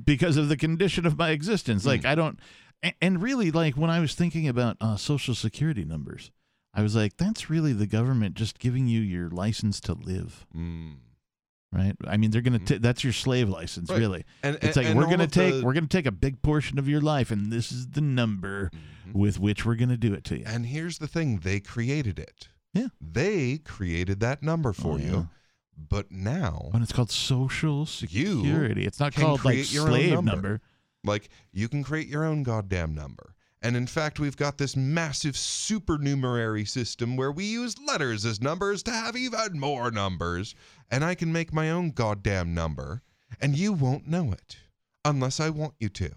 [0.03, 1.85] because of the condition of my existence.
[1.85, 2.39] Like, I don't,
[2.84, 6.32] and, and really, like, when I was thinking about uh, social security numbers,
[6.74, 10.45] I was like, that's really the government just giving you your license to live.
[10.56, 10.95] Mm.
[11.74, 11.95] Right.
[12.06, 14.00] I mean, they're going to, that's your slave license, Right.
[14.00, 14.26] really.
[14.43, 16.42] And- it's and- like, and we're going to take, the- we're to take a big
[16.42, 18.72] portion of your life, and this is the number
[19.14, 20.43] with which we're going to do it to you.
[20.45, 22.50] And here's the thing they created it.
[22.74, 22.88] Yeah.
[23.00, 25.11] They created that number for Oh, you.
[25.11, 25.24] yeah.
[25.77, 30.32] But now When it's called social security, it's not called like slave number.
[30.32, 30.61] number.
[31.03, 33.35] Like you can create your own goddamn number.
[33.63, 38.81] And in fact, we've got this massive supernumerary system where we use letters as numbers
[38.83, 40.55] to have even more numbers.
[40.89, 43.03] And I can make my own goddamn number,
[43.39, 44.57] and you won't know it
[45.05, 46.11] unless I want you to.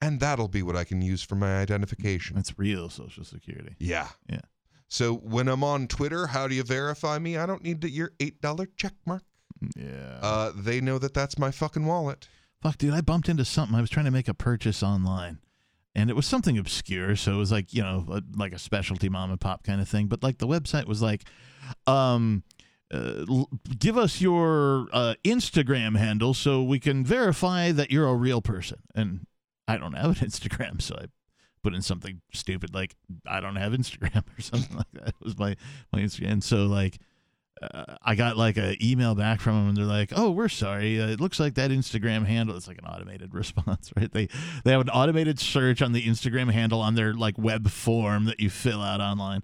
[0.00, 2.36] And that'll be what I can use for my identification.
[2.36, 3.74] That's real social security.
[3.78, 4.08] Yeah.
[4.28, 4.40] Yeah.
[4.88, 7.36] So when I'm on Twitter, how do you verify me?
[7.36, 9.24] I don't need the, your $8 check mark.
[9.74, 10.18] Yeah.
[10.22, 12.28] Uh, they know that that's my fucking wallet.
[12.62, 13.76] Fuck, dude, I bumped into something.
[13.76, 15.38] I was trying to make a purchase online,
[15.94, 17.16] and it was something obscure.
[17.16, 19.88] So it was like you know, a, like a specialty mom and pop kind of
[19.88, 20.06] thing.
[20.06, 21.24] But like the website was like,
[21.86, 22.42] um,
[22.92, 28.14] uh, l- give us your uh, Instagram handle so we can verify that you're a
[28.14, 28.78] real person.
[28.94, 29.26] And
[29.68, 31.06] I don't have an Instagram, so I
[31.62, 32.94] put in something stupid like
[33.26, 35.08] I don't have Instagram or something like that.
[35.08, 35.56] It was my
[35.92, 36.30] my Instagram.
[36.32, 36.98] And so like
[37.62, 41.00] uh, I got like an email back from them, and they're like, "Oh, we're sorry.
[41.00, 42.56] Uh, it looks like that Instagram handle.
[42.56, 44.12] It's like an automated response, right?
[44.12, 44.28] They
[44.64, 48.40] they have an automated search on the Instagram handle on their like web form that
[48.40, 49.42] you fill out online.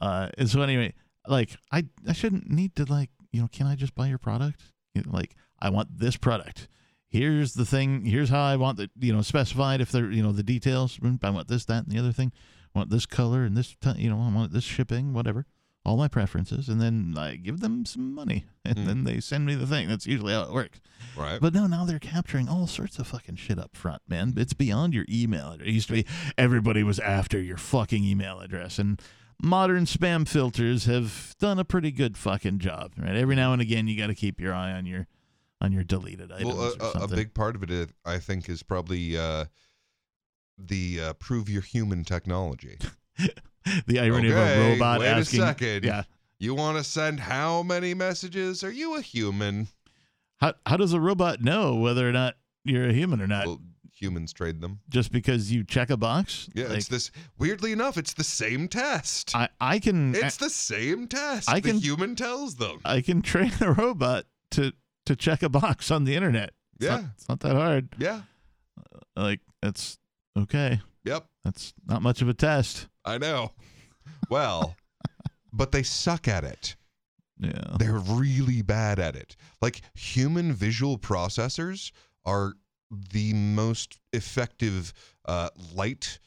[0.00, 0.92] Uh, and so anyway,
[1.26, 4.72] like I I shouldn't need to like you know, can I just buy your product?
[4.94, 6.68] You know, like I want this product.
[7.08, 8.04] Here's the thing.
[8.04, 10.98] Here's how I want the you know specified if they're you know the details.
[11.02, 12.32] I want this, that, and the other thing.
[12.74, 15.46] I want this color and this ti- you know I want this shipping, whatever
[15.86, 19.54] all my preferences, and then I give them some money, and then they send me
[19.54, 19.86] the thing.
[19.88, 20.80] That's usually how it works.
[21.16, 21.40] Right.
[21.40, 24.34] But no, now they're capturing all sorts of fucking shit up front, man.
[24.36, 25.52] It's beyond your email.
[25.52, 26.06] It used to be
[26.36, 29.00] everybody was after your fucking email address, and
[29.40, 32.94] modern spam filters have done a pretty good fucking job.
[32.98, 33.14] Right.
[33.14, 35.06] Every now and again, you got to keep your eye on your
[35.60, 36.52] on your deleted items.
[36.52, 39.44] Well, or a, a, big part of it, is- I think, is probably uh,
[40.58, 42.76] the uh, prove you're human technology.
[43.86, 45.42] the irony of a robot wait asking.
[45.42, 45.84] a second.
[45.84, 46.04] Yeah.
[46.38, 48.62] You want to send how many messages?
[48.62, 49.68] Are you a human?
[50.38, 53.46] How how does a robot know whether or not you're a human or not?
[53.46, 54.80] Well, humans trade them.
[54.90, 56.50] Just because you check a box?
[56.54, 57.10] Yeah, Like, it's this.
[57.38, 59.34] Weirdly enough, it's the same test.
[59.34, 61.48] I, I can it's the same test.
[61.50, 62.80] I the can- human tells them.
[62.84, 64.72] I can train a robot to
[65.06, 66.50] to check a box on the internet.
[66.74, 66.96] It's Yeah.
[66.96, 67.88] not, it's not that hard.
[67.98, 68.22] Yeah.
[69.16, 69.98] Like it's
[70.38, 70.82] okay.
[71.06, 71.24] Yep.
[71.44, 72.88] That's not much of a test.
[73.04, 73.52] I know.
[74.28, 74.76] Well,
[75.52, 76.76] but they suck at it.
[77.38, 77.76] Yeah.
[77.78, 79.36] They're really bad at it.
[79.62, 81.92] Like human visual processors
[82.24, 82.54] are
[82.90, 84.92] the most effective
[85.26, 86.18] uh, light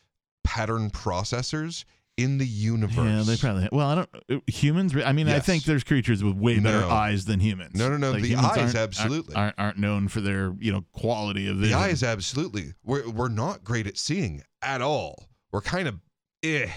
[0.43, 1.83] pattern processors
[2.23, 2.95] in the universe.
[2.97, 3.69] Yeah, they probably.
[3.71, 4.43] Well, I don't.
[4.49, 4.95] Humans.
[5.05, 6.89] I mean, I think there's creatures with way better No.
[6.89, 7.75] eyes than humans.
[7.75, 9.35] No, no, no, the eyes, aren't- absolutely.
[9.35, 12.73] aren't, aren't known for their you know quality of The eyes, absolutely.
[12.83, 15.29] We're we're not great at seeing at all.
[15.51, 15.99] We're kind of
[16.43, 16.69] eh.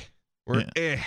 [0.47, 0.99] We're eh.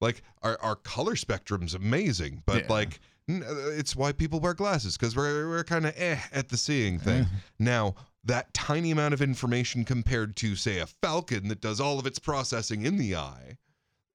[0.00, 2.72] Like our our color spectrum's amazing, but Yeah.
[2.72, 3.40] like uh,
[3.76, 7.22] it's why people wear glasses because we're we're kind of eh at the seeing thing.
[7.22, 7.36] Uh-huh.
[7.58, 7.94] Now
[8.26, 12.18] that tiny amount of information compared to say a falcon that does all of its
[12.18, 13.56] processing in the eye,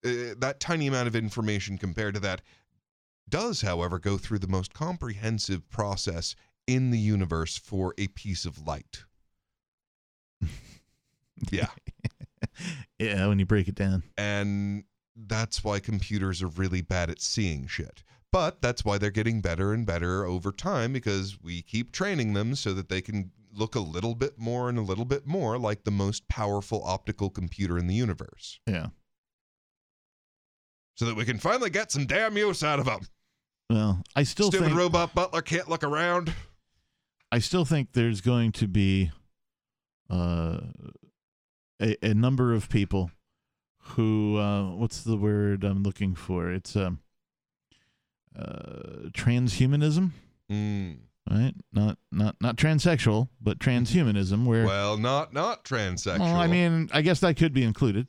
[0.06, 2.42] uh, that tiny amount of information compared to that
[3.30, 6.36] does, however, go through the most comprehensive process
[6.68, 9.06] in the universe for a piece of light.
[11.52, 11.68] yeah.
[13.00, 14.04] yeah, when you break it down.
[14.18, 14.84] And
[15.16, 18.04] that's why computers are really bad at seeing shit.
[18.32, 22.56] But that's why they're getting better and better over time because we keep training them
[22.56, 25.84] so that they can look a little bit more and a little bit more like
[25.84, 28.60] the most powerful optical computer in the universe.
[28.68, 28.88] Yeah.
[30.96, 33.02] So that we can finally get some damn use out of them.
[33.70, 36.34] Well, I still Stupid think robot butler can't look around.
[37.32, 39.12] I still think there's going to be
[40.10, 40.60] uh,
[41.82, 43.12] a, a number of people
[43.84, 46.52] who uh, what's the word I'm looking for?
[46.52, 47.00] It's um,
[48.38, 50.12] uh, transhumanism,
[50.52, 50.98] Mm.
[51.30, 51.54] Right?
[51.72, 56.20] Not not not transsexual, but transhumanism, where Well, not not transsexual.
[56.20, 58.08] well, I mean, I guess that could be included,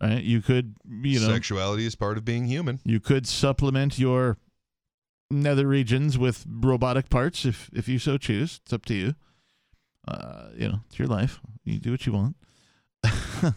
[0.00, 0.22] right?
[0.22, 2.80] You could, you know, sexuality is part of being human.
[2.84, 4.38] you could supplement your
[5.30, 8.60] nether regions with robotic parts if if you so choose.
[8.64, 9.14] It's up to you.
[10.06, 11.40] Uh, you know, it's your life.
[11.64, 12.36] You do what you want.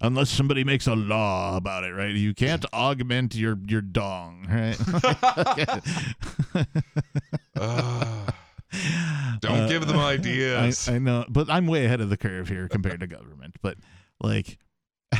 [0.00, 2.14] Unless somebody makes a law about it, right?
[2.14, 4.78] You can't augment your your dong, right?
[9.40, 10.88] Don't give them Uh, ideas.
[10.88, 13.56] I, I know, but I'm way ahead of the curve here compared to government.
[13.62, 13.78] But
[14.20, 14.58] like,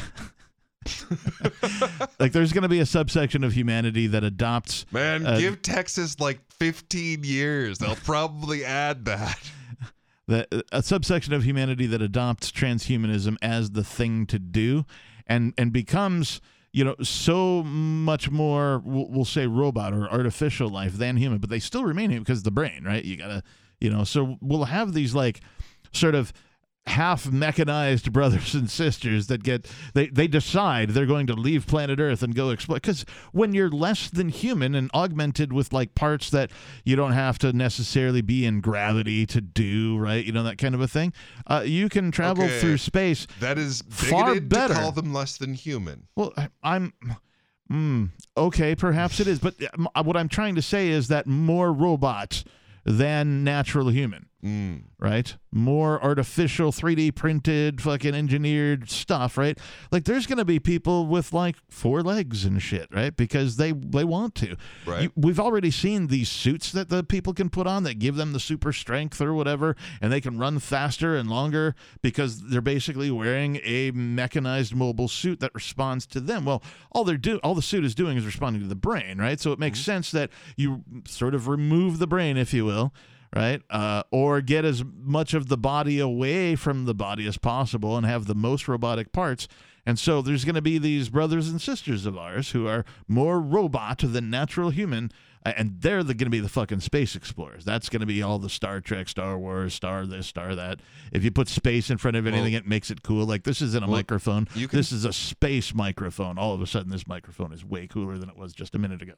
[2.19, 4.87] like there's going to be a subsection of humanity that adopts.
[4.93, 7.79] Man, uh, give Texas like 15 years.
[7.79, 9.39] They'll probably add that.
[10.27, 14.85] The a subsection of humanity that adopts transhumanism as the thing to do
[15.27, 16.41] and and becomes
[16.73, 21.51] you know so much more we'll, we'll say robot or artificial life than human but
[21.51, 23.05] they still remain human because the brain right?
[23.05, 23.43] You gotta
[23.81, 25.41] you know so we'll have these like
[25.93, 26.33] sort of
[26.87, 31.99] half mechanized brothers and sisters that get they they decide they're going to leave planet
[31.99, 36.29] earth and go explore because when you're less than human and augmented with like parts
[36.29, 36.51] that
[36.85, 40.75] you don't have to necessarily be in gravity to do right you know that kind
[40.75, 41.11] of a thing
[41.47, 42.61] uh, you can travel Okay.
[42.61, 46.07] through space That is far better to call them less than human.
[46.17, 46.93] well, I'm.
[47.73, 49.55] Mm, okay, perhaps it is, but
[49.95, 52.45] uh, what I'm trying to say is that more robots
[52.85, 54.83] than natural human, Mm.
[54.99, 55.35] right?
[55.51, 59.59] More artificial, 3D printed, fucking engineered stuff, right?
[59.91, 63.17] Like, there's going to be people with like four legs and shit, right?
[63.17, 64.57] Because they they want to.
[64.85, 65.05] Right.
[65.05, 68.33] You- we've already seen these suits that the people can put on that give them
[68.35, 73.11] the super strength or whatever, and they can run faster and longer because they're basically
[73.11, 76.45] wearing a mechanized mobile suit that responds to them.
[76.45, 79.41] Well, all they're do all the suit is doing is responding to the brain, right?
[79.41, 82.93] So it makes sense that you sort of remove the brain, if you will.
[83.35, 87.97] Right, uh, or get as much of the body away from the body as possible,
[87.97, 89.49] and have the most robotic parts.
[89.85, 93.41] And so there's going to be these brothers and sisters of ours who are more
[93.41, 95.11] robot than natural human,
[95.45, 97.65] and they're the, going to be the fucking space explorers.
[97.65, 100.79] That's going to be all the Star Trek, Star Wars, Star this, Star that.
[101.13, 103.27] If you put space in front of anything, Well- it makes it cool.
[103.27, 104.47] Like this isn't a Well, microphone.
[104.55, 106.39] you can- This is a space microphone.
[106.39, 109.03] All of a sudden, this microphone is way cooler than it was just a minute
[109.03, 109.15] ago.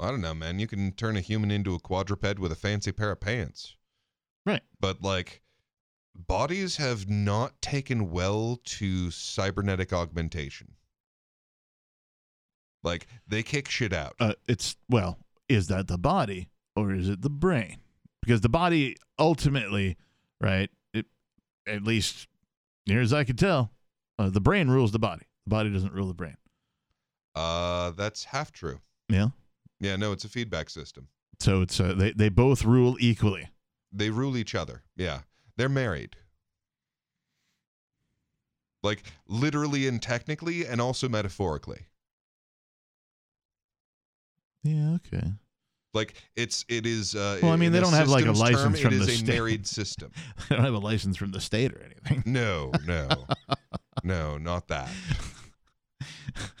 [0.00, 0.58] I don't know, man.
[0.58, 3.76] You can turn a human into a quadruped with a fancy pair of pants.
[4.46, 4.62] Right.
[4.80, 5.42] But like
[6.14, 10.74] bodies have not taken well to cybernetic augmentation.
[12.82, 14.14] Like they kick shit out.
[14.18, 17.78] Uh, it's well, is that the body or is it the brain?
[18.22, 19.96] Because the body ultimately,
[20.40, 20.70] right?
[20.94, 21.06] It
[21.66, 22.26] at least
[22.86, 23.70] near as I can tell,
[24.18, 25.26] uh, the brain rules the body.
[25.44, 26.36] The body doesn't rule the brain.
[27.34, 28.80] Uh that's half true.
[29.10, 29.28] Yeah.
[29.80, 31.08] Yeah, no, it's a feedback system.
[31.40, 33.48] So it's uh, they they both rule equally.
[33.92, 34.82] They rule each other.
[34.96, 35.20] Yeah.
[35.56, 36.16] They're married.
[38.82, 41.86] Like literally and technically and also metaphorically.
[44.62, 44.96] Yeah.
[44.96, 45.32] Okay.
[45.92, 48.72] Like it's it is uh Well, I mean, they don't have, like, a system's term,
[48.72, 49.28] license from it is the a state.
[49.28, 50.12] married system.
[50.48, 52.22] they don't have a license from the state or anything.
[52.26, 53.08] No, no.
[54.04, 54.88] no, not that.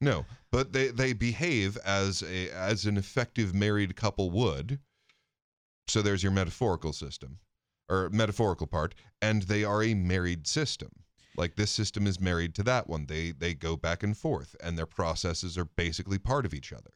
[0.00, 4.78] No, but they they behave as a as an effective married couple would.
[5.88, 7.38] So there's your metaphorical system
[7.88, 10.90] or metaphorical part and they are a married system.
[11.36, 13.06] Like this system is married to that one.
[13.06, 16.90] They they go back and forth and their processes are basically part of each other.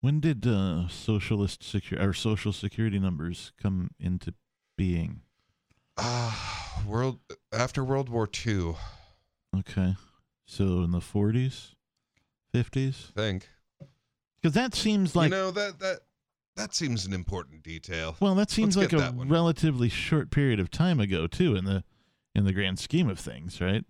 [0.00, 4.34] When did uh, socialist secure or social security numbers come into
[4.76, 5.20] being?
[5.96, 7.20] Ah, world
[7.52, 8.74] after World War II,
[9.56, 9.94] Okay,
[10.46, 11.73] so in the forties,
[12.58, 13.48] fifties, think.
[14.40, 16.00] because that seems like you know that that
[16.56, 18.16] that seems an important detail.
[18.20, 21.82] well, that seems Let's like a relatively short period of time ago too, in the
[22.34, 23.84] in the grand scheme of things, right?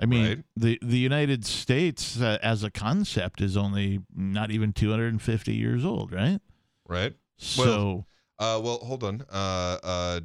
[0.00, 0.44] I mean, Right.
[0.56, 5.20] the the United States uh, as a concept is only not even two hundred and
[5.20, 6.40] fifty years old, right?
[6.88, 7.14] right?
[7.36, 8.06] So,
[8.38, 9.22] Uh, well, hold on.
[9.30, 10.20] Uh, uh,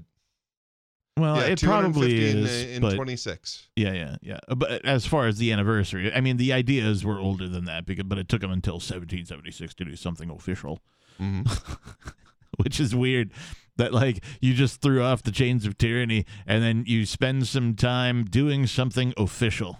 [1.17, 3.67] well, yeah, it probably 250 in, is, in but 26.
[3.75, 4.39] Yeah, yeah, yeah.
[4.55, 8.05] But as far as the anniversary, I mean, the ideas were older than that, because,
[8.05, 10.79] but it took them until 1776 to do something official,
[11.19, 11.47] Mhm.
[12.57, 13.31] which is weird.
[13.77, 17.75] That like you just threw off the chains of tyranny, and then you spend some
[17.75, 19.79] time doing something official.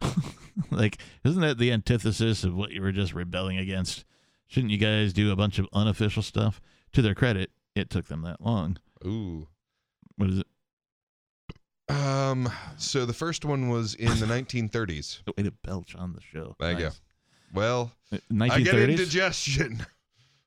[0.70, 4.04] like, isn't that the antithesis of what you were just rebelling against?
[4.46, 6.60] Shouldn't you guys do a bunch of unofficial stuff?
[6.92, 8.76] To their credit, it took them that long.
[9.04, 9.48] Ooh.
[10.16, 10.46] What is it?
[11.88, 12.50] Um.
[12.78, 15.20] So the first one was in the 1930s.
[15.36, 16.56] Way to belch on the show.
[16.58, 16.90] There you go.
[17.52, 17.92] Well,
[18.40, 19.84] I get indigestion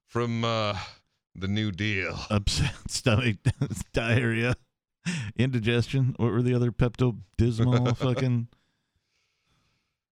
[0.08, 0.78] from uh,
[1.36, 2.18] the New Deal.
[2.30, 3.38] upset stomach
[3.94, 4.56] diarrhea
[5.36, 8.48] indigestion what were the other pepto dismal fucking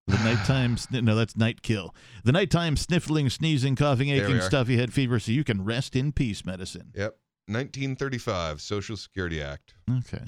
[0.05, 1.89] the nighttime sni- no that's NyQuil
[2.23, 6.45] the nighttime sniffling sneezing coughing aching stuffy head fever so you can rest in peace
[6.45, 7.17] medicine Yep.
[7.47, 9.73] 1935 Social Security Act.
[9.89, 10.23] Okay.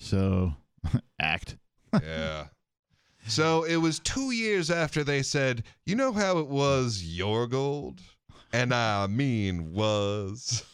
[0.00, 0.54] So,
[1.20, 1.56] act.
[1.92, 2.46] yeah.
[3.26, 8.00] So it was two years after they said, you know how it was your gold?
[8.52, 10.64] And I mean was.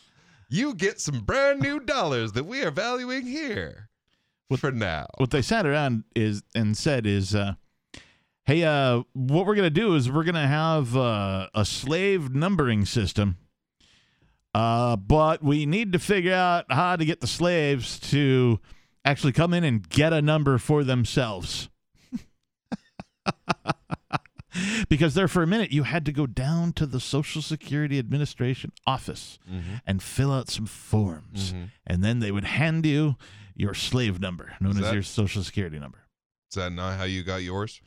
[0.48, 3.90] You get some brand new dollars that we are valuing here
[4.56, 5.06] for now.
[5.18, 7.54] What they sat around is and said is, uh,
[8.44, 13.38] "Hey, uh, what we're gonna do is we're gonna have uh, a slave numbering system,
[14.54, 18.60] uh, but we need to figure out how to get the slaves to
[19.06, 21.70] actually come in and get a number for themselves."
[24.88, 28.72] because there for a minute you had to go down to the Social Security Administration
[28.86, 29.80] office Mhm.
[29.86, 31.70] and fill out some forms, Mhm.
[31.86, 33.16] and then they would hand you
[33.54, 36.06] your slave number, known as your Social Security number.
[36.50, 37.80] Is that not how you got yours?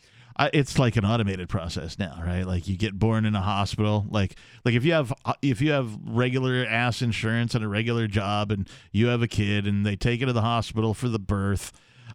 [0.53, 2.43] It's like an automated process now, right?
[2.43, 4.05] Like you get born in a hospital.
[4.09, 8.51] Like like if you have if you have regular ass insurance and a regular job,
[8.51, 11.73] and you have a kid, and they take you to the hospital for the birth,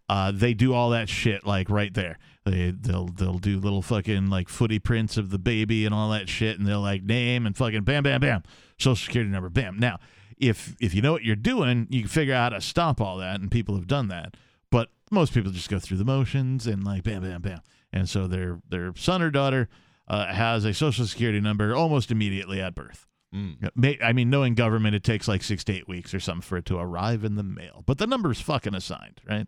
[0.08, 2.18] uh, they do all that shit like right there.
[2.44, 6.28] They they'll they'll do little fucking like footy prints of the baby and all that
[6.28, 8.42] shit, and they'll like name and fucking bam bam bam,
[8.78, 9.78] social security number bam.
[9.78, 9.98] Now
[10.38, 13.18] if if you know what you're doing, you can figure out how to stop all
[13.18, 14.36] that, and people have done that.
[14.70, 17.60] But most people just go through the motions and like bam bam bam,
[17.94, 19.68] and so their their son or daughter
[20.08, 23.06] uh, has a social security number almost immediately at birth.
[23.34, 24.00] Mm.
[24.02, 26.66] I mean, knowing government, it takes like six to eight weeks or something for it
[26.66, 27.82] to arrive in the mail.
[27.86, 29.46] But the number's fucking assigned, right?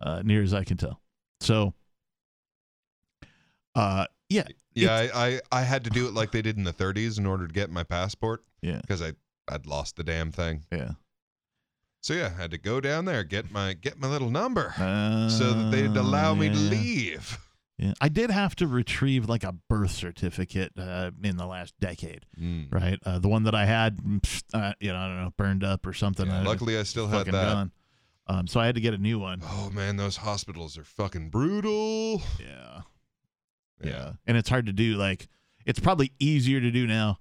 [0.00, 1.02] Uh, near as I can tell.
[1.40, 1.74] So,
[3.74, 4.44] uh, yeah,
[4.74, 7.26] Yeah, I, I, I had to do it like they did in the 30s in
[7.26, 8.44] order to get my passport.
[8.62, 8.80] Yeah.
[8.80, 9.12] Because I
[9.48, 10.64] I'd lost the damn thing.
[10.70, 10.92] Yeah.
[12.02, 14.72] So yeah, I had to go down there get my get my little number
[15.30, 17.38] so that they'd allow me to leave.
[17.82, 22.26] Yeah, I did have to retrieve like a birth certificate uh, in the last decade,
[22.38, 22.70] Mm.
[22.70, 22.98] right?
[23.06, 23.98] Uh, the one that I had,
[24.52, 26.26] uh, you know, I don't know, burned up or something.
[26.26, 27.32] Yeah, I- luckily, I still had that.
[27.32, 27.72] gone.
[28.26, 29.40] Um, so I had to get a new one.
[29.42, 32.20] Oh man, those hospitals are fucking brutal.
[32.38, 32.82] Yeah.
[33.82, 34.12] Yeah.
[34.26, 34.96] And it's hard to do.
[34.96, 35.28] Like,
[35.64, 37.18] it's probably easier to do now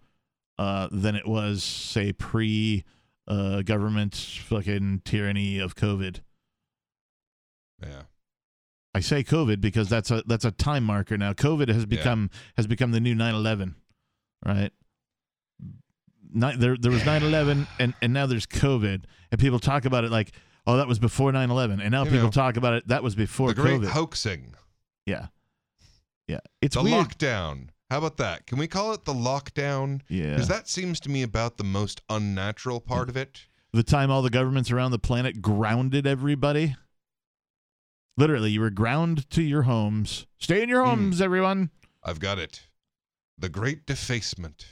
[0.58, 2.84] uh, than it was, say, pre
[3.30, 6.20] uh, government fucking tyranny of COVID.
[7.82, 8.02] Yeah.
[8.96, 11.34] I say COVID because that's a that's a time marker now.
[11.34, 13.76] COVID has become has become the new 9/11,
[14.46, 14.72] right?
[16.34, 20.32] There there was 9/11 and and now there's COVID and people talk about it like
[20.68, 23.16] oh that was before 9/11 and now You people know, talk about it that was
[23.16, 23.88] before the great COVID.
[23.90, 24.54] hoaxing.
[25.06, 25.28] yeah,
[26.28, 27.08] yeah, it's the weird.
[27.08, 27.70] lockdown.
[27.90, 28.46] How about that?
[28.46, 30.02] Can we call it the lockdown?
[30.10, 30.32] Yeah.
[30.32, 33.48] Because that seems to me about the most unnatural part of it.
[33.74, 36.76] the time all the governments around the planet grounded everybody.
[38.20, 40.28] Literally, you were ground to your homes.
[40.40, 40.90] Stay in your Hmm.
[40.90, 41.70] homes, everyone.
[42.04, 42.68] I've got it.
[43.38, 44.66] The great defacement.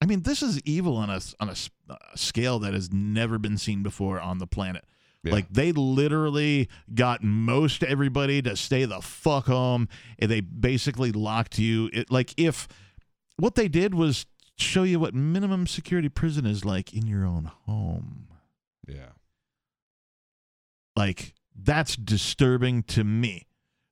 [0.00, 1.56] I mean, this is evil on a on a,
[1.88, 4.84] a scale that has never been seen before on the planet.
[5.24, 5.32] Yeah.
[5.32, 11.58] Like they literally got most everybody to stay the fuck home, and they basically locked
[11.58, 11.90] you.
[11.92, 12.68] It, like if
[13.36, 14.26] what they did was
[14.56, 18.28] show you what minimum security prison is like in your own home.
[18.86, 19.10] Yeah.
[20.96, 23.46] Like that's disturbing to me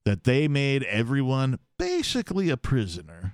[0.05, 3.33] that they made everyone basically a prisoner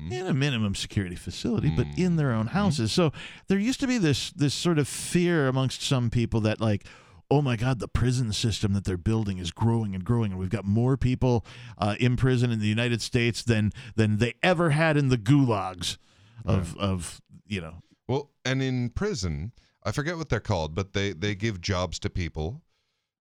[0.00, 0.12] Mm-hmm.
[0.12, 2.90] in a minimum security facility, but in their own houses.
[2.90, 3.12] So
[3.46, 6.86] there used to be this this sort of fear amongst some people that like,
[7.30, 10.50] oh my God, the prison system that they're building is growing and growing, and we've
[10.50, 11.46] got more people
[11.78, 15.98] uh, in prison in the United States than than they ever had in the gulags
[16.44, 17.74] of of you know.
[18.08, 19.52] Well, and in prison,
[19.84, 22.62] I forget what they're called, but they they give jobs to people.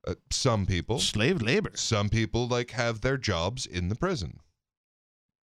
[0.06, 1.72] Uh, some people slave labor.
[1.76, 4.40] Some people like have their jobs in the prison.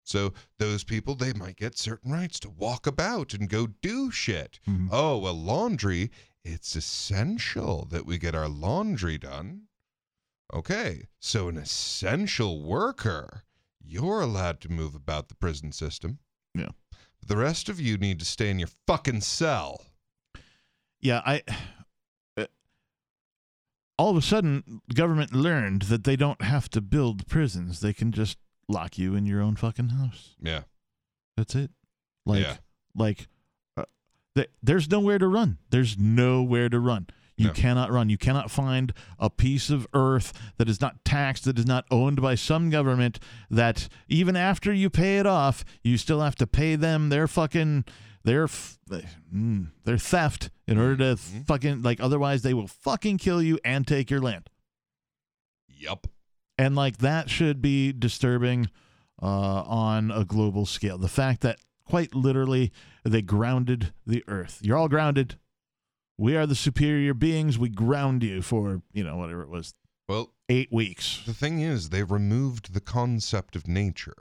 [0.05, 4.60] So those people they might get certain rights to walk about and go do shit.
[4.68, 4.89] Mm-hmm.
[4.93, 6.10] Oh, well laundry,
[6.44, 9.62] it's essential that we get our laundry done.
[10.55, 11.09] Okay.
[11.18, 13.43] So an essential worker,
[13.85, 16.20] you're allowed to move about the prison system.
[16.55, 16.68] Yeah.
[17.26, 19.83] The rest of you need to stay in your fucking cell.
[21.01, 21.43] Yeah, I.
[23.99, 28.12] all of a sudden, government learned that they don't have to build prisons; they can
[28.12, 30.34] just lock you in your own fucking house.
[30.41, 30.62] Yeah.
[31.36, 31.70] That's it.
[32.25, 32.57] Like, Yeah.
[32.94, 33.28] like,
[33.76, 33.84] uh,
[34.34, 35.58] th- there's nowhere to run.
[35.70, 37.07] There's nowhere to run.
[37.36, 37.52] You No.
[37.52, 38.08] cannot run.
[38.08, 42.20] You cannot find a piece of earth that is not taxed, that is not owned
[42.23, 43.18] by some government.
[43.50, 47.84] That even after you pay it off, you still have to pay them their fucking
[48.25, 48.78] their f-
[49.33, 51.41] mm, their theft in order to Mm-hmm.
[51.43, 52.01] fucking like.
[52.01, 54.49] Otherwise, they will fucking kill you and take your land.
[55.69, 56.07] Yep.
[56.59, 58.70] And like that should be disturbing
[59.23, 59.27] uh,
[59.62, 60.99] on a global scale.
[60.99, 62.73] The fact that quite literally
[63.05, 64.61] they grounded the earth.
[64.62, 65.36] You're all grounded.
[66.19, 67.59] We are the superior beings.
[67.59, 69.75] We ground you for, you know, whatever it was,
[70.09, 71.23] Well, eight weeks.
[71.27, 74.15] the thing is, they removed the concept of nature.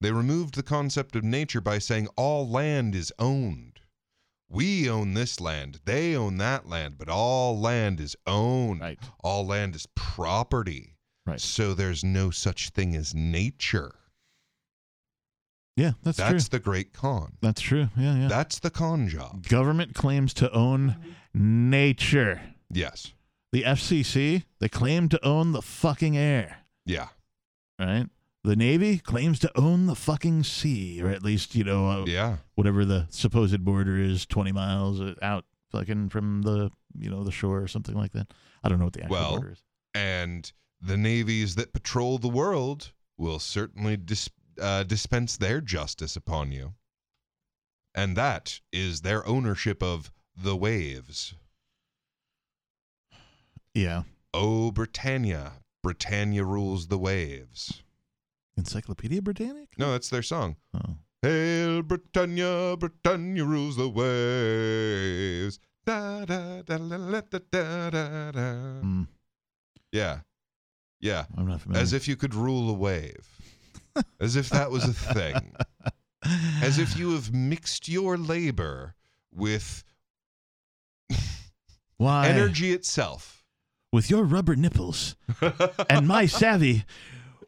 [0.00, 3.75] They removed the concept of nature by saying all land is owned.
[4.48, 8.80] We own this land, they own that land, but all land is owned.
[8.80, 8.98] Right.
[9.24, 10.94] All land is property.
[11.26, 11.40] Right.
[11.40, 13.96] So there's no such thing as nature.
[15.76, 16.58] Yeah, that's, That's true.
[16.58, 17.36] the great con.
[17.42, 17.88] That's true.
[17.98, 18.28] Yeah, yeah.
[18.28, 19.46] That's the con job.
[19.46, 20.96] Government claims to own
[21.34, 22.40] nature.
[22.70, 23.12] Yes.
[23.52, 27.08] The FCC, they claim to own the fucking air, Yeah.
[27.78, 28.06] right?
[28.46, 32.36] The Navy claims to own the fucking sea, or at least, you know, uh, Yeah.
[32.54, 37.32] whatever the supposed border is, 20 miles uh, out fucking from the, you know, the
[37.32, 38.32] shore or something like that.
[38.62, 39.62] I don't know what the actual Well, border is.
[39.94, 46.52] and the navies that patrol the world will certainly dis- uh, dispense their justice upon
[46.52, 46.74] you.
[47.96, 51.34] And that is their ownership of the waves.
[53.74, 54.04] Yeah.
[54.32, 57.82] Oh, Britannia, Britannia rules the waves.
[58.56, 59.72] Encyclopedia Britannica?
[59.78, 60.56] No, that's their song.
[60.74, 60.96] Oh.
[61.22, 65.58] Hail Britannia, Britannia rules the waves.
[65.84, 68.52] Da, da, da, la, la, da, da, da, da.
[68.80, 69.02] Hmm.
[69.92, 70.20] Yeah.
[71.00, 71.24] Yeah.
[71.36, 71.82] I'm not familiar.
[71.82, 73.28] As if you could rule a wave.
[74.20, 75.52] As if that was a thing.
[76.62, 78.94] As if you have mixed your labor
[79.32, 79.84] with
[81.96, 82.28] Why?
[82.28, 83.44] energy itself.
[83.92, 85.16] With your rubber nipples
[85.88, 86.84] and my savvy,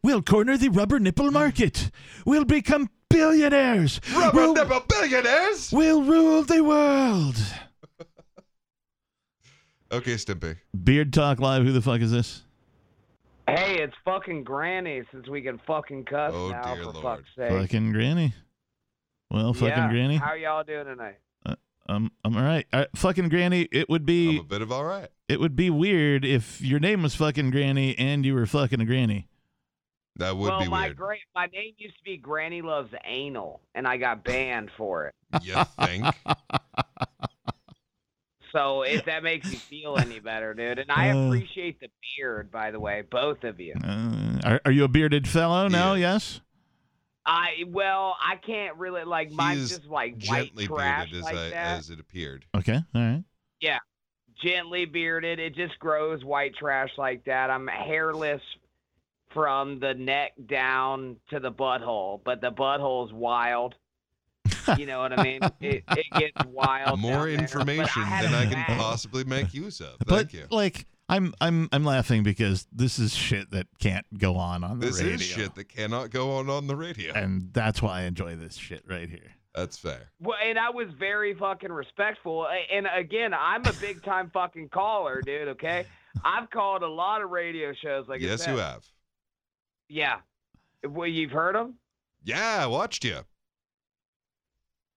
[0.03, 1.91] we'll corner the rubber nipple market.
[2.27, 4.01] We'll become billionaires.
[4.15, 5.71] Rubber we'll, nipple billionaires!
[5.73, 7.37] we'll rule the world.
[9.91, 10.57] Okay, Stimpy.
[10.85, 11.65] Beard Talk Live.
[11.65, 12.43] Who the fuck is this?
[13.49, 17.03] Hey, it's fucking Granny since we can fucking cuss Oh, now, dear for Lord.
[17.03, 17.51] fuck's sake.
[17.51, 18.35] Fucking Granny.
[19.31, 19.91] Well, fucking yeah.
[19.91, 20.17] Granny.
[20.17, 21.17] How y'all doing tonight?
[21.91, 22.67] Um, I'm all right.
[22.71, 23.67] Uh, fucking Granny.
[23.73, 25.09] It would I'm be a bit of all right.
[25.27, 28.85] it would be weird if your name was fucking Granny and you were fucking a
[28.85, 29.27] Granny.
[30.19, 30.97] That would well, be my weird.
[30.97, 35.15] gra- my name used to be Granny Loves Anal, and I got banned for it.
[35.43, 36.05] You think?
[38.53, 41.27] So if that makes you feel any better, dude, and I Uh.
[41.27, 43.75] appreciate the beard, by the way, both of you.
[43.85, 45.93] Uh, are, are you a bearded fellow now?
[45.93, 46.15] Yeah.
[46.15, 46.41] Yes.
[47.27, 51.25] I well, I can't really like He mine's just like white Gently trash bearded as,
[51.25, 51.79] like I, that.
[51.79, 52.47] as it appeared.
[52.57, 52.81] Okay.
[52.95, 53.23] All right.
[53.61, 53.81] Yeah,
[54.43, 55.39] gently bearded.
[55.39, 57.51] It just grows white trash like that.
[57.51, 58.41] I'm hairless
[59.33, 63.75] from the neck down to the butthole, but the butthole's wild.
[64.77, 65.41] You know what I mean?
[65.61, 66.99] It, it gets wild.
[67.01, 67.37] More down there.
[67.37, 68.79] But information had than I can bag.
[68.79, 69.99] possibly make use of.
[70.01, 70.47] but Thank you.
[70.51, 74.87] like, I'm I'm I'm laughing because this is shit that can't go on on the
[74.87, 75.15] This radio.
[75.15, 77.13] is shit that cannot go on on the radio.
[77.15, 79.33] and that's why I enjoy this shit right here.
[79.55, 80.11] That's fair.
[80.21, 82.47] Well, and I was very fucking respectful.
[82.73, 85.49] And again, I'm a big time fucking caller, dude.
[85.49, 85.87] Okay,
[86.25, 88.07] I've called a lot of radio shows.
[88.07, 88.85] Like yes, you have.
[89.89, 90.19] Yeah.
[90.87, 91.75] Well, you've heard him?
[92.23, 93.21] Yeah, I watched you.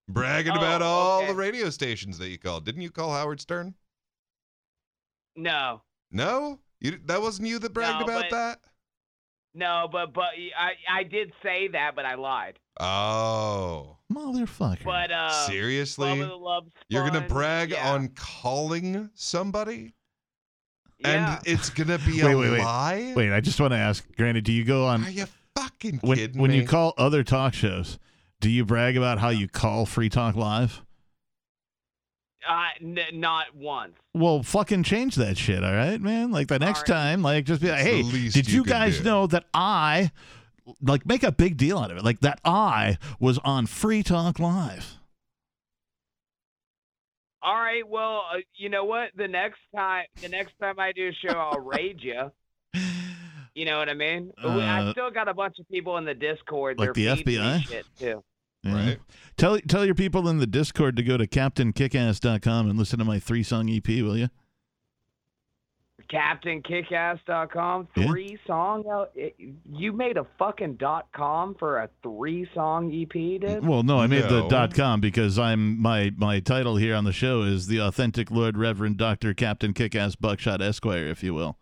[0.09, 1.27] Bragging Oh, about all okay.
[1.27, 2.65] the radio stations that you called.
[2.65, 3.75] Didn't you call Howard Stern?
[5.35, 6.59] No, No?
[6.81, 8.59] You, that wasn't you that bragged No, about but- that?
[9.53, 12.57] no, but but I I did say that, but I lied.
[12.79, 13.97] Oh.
[14.11, 14.83] Motherfucker.
[14.83, 16.07] But uh, Seriously?
[16.09, 17.93] Bubba the Love You're going to brag yeah.
[17.93, 19.93] on calling somebody?
[21.01, 21.37] Yeah.
[21.37, 22.59] And it's going to be wait, a wait, wait.
[22.59, 23.13] lie?
[23.15, 26.17] Wait, I just want to ask, Granted, do you go on Are you fucking when
[26.17, 26.57] kidding when me?
[26.57, 27.97] you call other talk shows?
[28.39, 30.81] Do you brag about how you call Free Talk Live?
[32.47, 33.93] Uh, n- not once.
[34.15, 36.31] Well, fucking change that shit, all right, man?
[36.31, 36.95] Like the next right.
[36.95, 40.11] time, like just be like, It's hey, did you you guys do." know that I,
[40.81, 42.03] like, make a big deal out of it?
[42.03, 44.97] Like that I was on Free Talk Live.
[47.43, 47.87] All right.
[47.87, 49.09] Well, uh, you know what?
[49.15, 52.31] The next time, the next time I do a show, I'll raid you.
[53.53, 54.31] You know what I mean?
[54.41, 56.79] We- I Uh, still got a bunch of people in the Discord.
[56.79, 57.59] like They're the FBI?
[57.67, 58.23] shit too.
[58.63, 58.73] Yeah.
[58.73, 58.99] Right.
[59.35, 63.19] Tell tell your people in the Discord to go to CaptainKickass.com and listen to my
[63.19, 64.29] three song EP, will you?
[66.11, 67.87] CaptainKickass.com.
[67.95, 68.05] Yeah.
[68.07, 68.83] Three song.
[68.91, 69.35] uh, it-
[69.71, 73.65] You made a fucking dot com for a three song EP, dude.
[73.65, 77.13] Well, no, I made the dot com because I'm my my title here on the
[77.13, 81.57] show is the authentic Lord Reverend Doctor Captain Kickass Buckshot Esquire, if you will.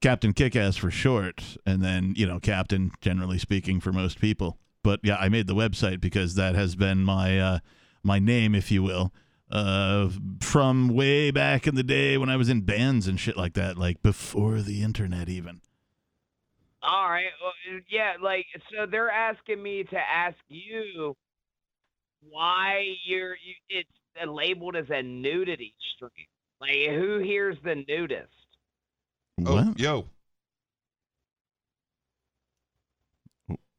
[0.00, 4.58] Captain Kickass for short, and then you know Captain, generally speaking, for most people.
[4.82, 7.58] But yeah, I made the website because that has been my uh,
[8.02, 9.14] my name, if you will,
[9.54, 10.10] uh,
[10.40, 13.78] from way back in the day when I was in bands and shit like that,
[13.78, 15.60] like before the internet even.
[16.82, 17.30] All right.
[17.40, 21.16] Well, yeah, like so they're asking me to ask you
[22.28, 23.88] why you're you, it's
[24.26, 26.10] labeled as a nudity stream.
[26.60, 28.28] Like, who here's the nudist?
[29.46, 30.06] Oh, yo.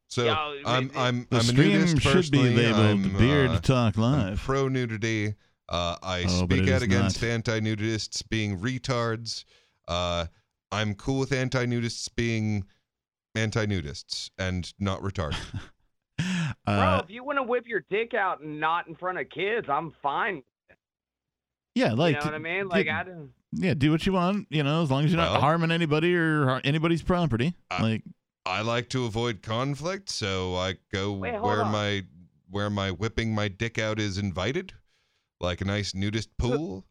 [0.08, 0.32] So Yo,
[0.64, 4.40] I'm I'm The I'm a stream nudist should be labeled I'm, Beard uh, Talk Live.
[4.40, 5.34] pro nudity.
[5.68, 7.28] Uh, I Oh, speak out against not.
[7.28, 9.44] anti-nudists being retards.
[9.88, 10.26] Uh,
[10.70, 12.64] I'm cool with anti-nudists being
[13.34, 15.36] anti-nudists and not retarded.
[16.18, 19.28] Bro, Uh, if you want to whip your dick out and not in front of
[19.30, 20.42] kids, I'm fine.
[21.74, 22.62] yeah, like you know what I mean?
[22.64, 23.30] d- Like, I don't.
[23.52, 24.46] yeah, do what you want.
[24.50, 27.54] You know, as long as you're not harming anybody or anybody's property.
[27.80, 28.02] like,
[28.46, 31.72] I like to avoid conflict, so I go Wait, where on.
[31.72, 32.04] my
[32.50, 34.72] where my whipping my dick out is invited,
[35.40, 36.84] like a nice nudist pool.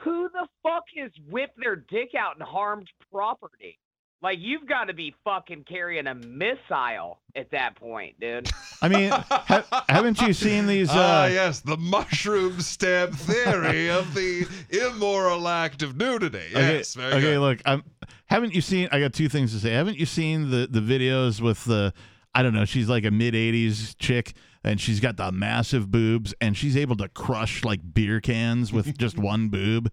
[0.00, 3.78] Who the fuck has whipped their dick out and harmed property?
[4.22, 8.50] Like, you've got to be fucking carrying a missile at that point, dude.
[8.82, 10.90] I mean, ha- haven't you seen these?
[10.90, 16.42] Uh, ah, yes, the mushroom stab theory of the immoral act of nudity.
[16.52, 17.40] Yes, okay, very okay good.
[17.40, 17.82] look, I'm.
[18.26, 18.90] Haven't you seen?
[18.92, 19.72] I got two things to say.
[19.72, 21.94] Haven't you seen the the videos with the?
[22.34, 22.66] I don't know.
[22.66, 26.96] She's like a mid '80s chick, and she's got the massive boobs, and she's able
[26.96, 29.90] to crush like beer cans with just one boob,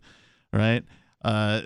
[0.53, 0.83] right?
[1.23, 1.61] Uh,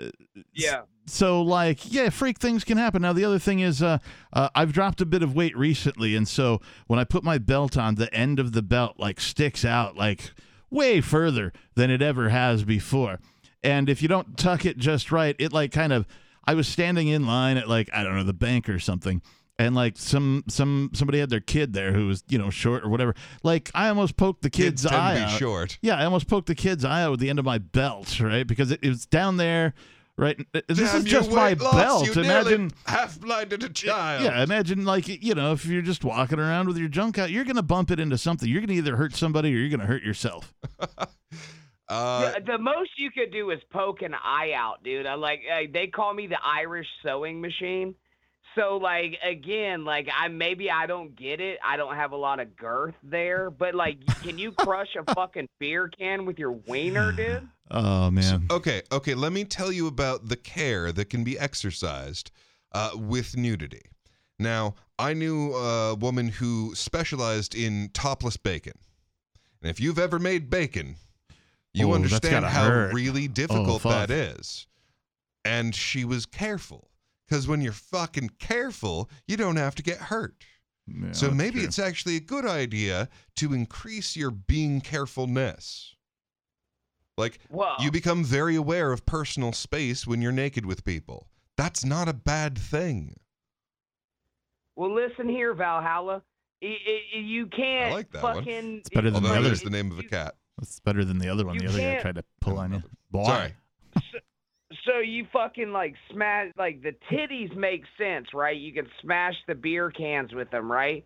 [0.54, 0.82] Yeah.
[1.06, 3.98] so like yeah freak things can happen now the other thing is uh,
[4.32, 7.76] uh i've dropped a bit of weight recently and so when i put my belt
[7.76, 10.32] on the end of the belt like sticks out like
[10.70, 13.18] way further than it ever has before
[13.62, 16.06] and if you don't tuck it just right it like kind of
[16.46, 19.20] i was standing in line at like i don't know the bank or something
[19.66, 22.88] and like some some somebody had their kid there who was you know short or
[22.88, 25.38] whatever like i almost poked the Kids kid's tend to eye be out.
[25.38, 25.78] short.
[25.82, 28.46] yeah i almost poked the kid's eye out with the end of my belt right
[28.46, 29.74] because it, it was down there
[30.18, 33.62] right this Damn, is you just my weight loss, belt You nearly imagine half blinded
[33.64, 34.24] a child.
[34.24, 37.44] yeah imagine like you know if you're just walking around with your junk out you're
[37.44, 40.52] gonna bump it into something you're gonna either hurt somebody or you're gonna hurt yourself
[41.88, 45.04] Uh, the, the most you could do is poke an eye out, dude.
[45.04, 47.94] I like uh, they call me the Irish sewing machine.
[48.54, 51.58] So like again, like I maybe I don't get it.
[51.64, 55.48] I don't have a lot of girth there, but like, can you crush a fucking
[55.58, 57.48] beer can with your wiener, dude?
[57.70, 59.14] oh man Okay, okay.
[59.14, 62.30] Let me tell you about the care that can be exercised
[62.72, 63.82] uh, with nudity.
[64.38, 68.74] Now, I knew a woman who specialized in topless bacon,
[69.62, 70.96] and if you've ever made bacon,
[71.72, 72.92] you Oh, understand how hurt.
[72.92, 74.08] really Oh, difficult fuck.
[74.08, 74.66] that is.
[75.44, 76.88] And she was careful
[77.32, 80.44] because when you're fucking careful, you don't have to get hurt.
[80.86, 81.64] Yeah, so maybe true.
[81.64, 85.96] it's actually a good idea to increase your being carefulness.
[87.16, 87.76] Like Whoa.
[87.80, 91.28] you become very aware of personal space when you're naked with people.
[91.56, 93.16] That's not a bad thing.
[94.76, 96.22] Well, listen here, Valhalla.
[96.62, 98.44] I, I, you can't I like that one.
[98.46, 100.34] It's better than the other- it is the name of a cat.
[100.60, 102.82] It's better than the other one You the other guy tried to pull on you
[103.10, 103.24] Boy.
[103.24, 103.54] Sorry.
[104.86, 108.56] So you fucking like smash like the titties make sense, right?
[108.56, 111.04] You can smash the beer cans with them, right?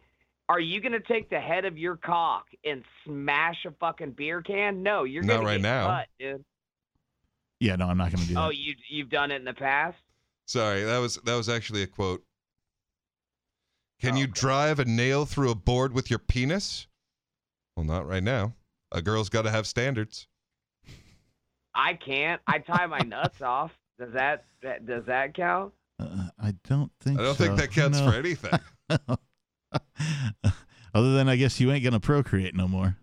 [0.48, 4.82] Are you gonna take the head of your cock and smash a fucking beer can?
[4.82, 5.86] No, you're Not gonna right get now.
[5.88, 6.44] cut, dude.
[7.60, 9.96] yeah no i'm not gonna do that Oh, you you've done it in the past.
[10.46, 12.22] Sorry, that was that was actually a quote.
[14.00, 16.86] Can oh, you drive a nail through a board with your penis?
[17.76, 18.54] Well, not right now.
[18.92, 20.28] A girl's got to have standards.
[21.76, 22.40] I can't.
[22.46, 23.70] I tie my nuts off.
[23.98, 25.72] Does that, that does that count?
[25.98, 27.44] uh, i don't think I don't so.
[27.44, 28.10] think that counts No.
[28.10, 28.50] for anything.
[30.94, 32.96] other than i guess you ain't gonna procreate no more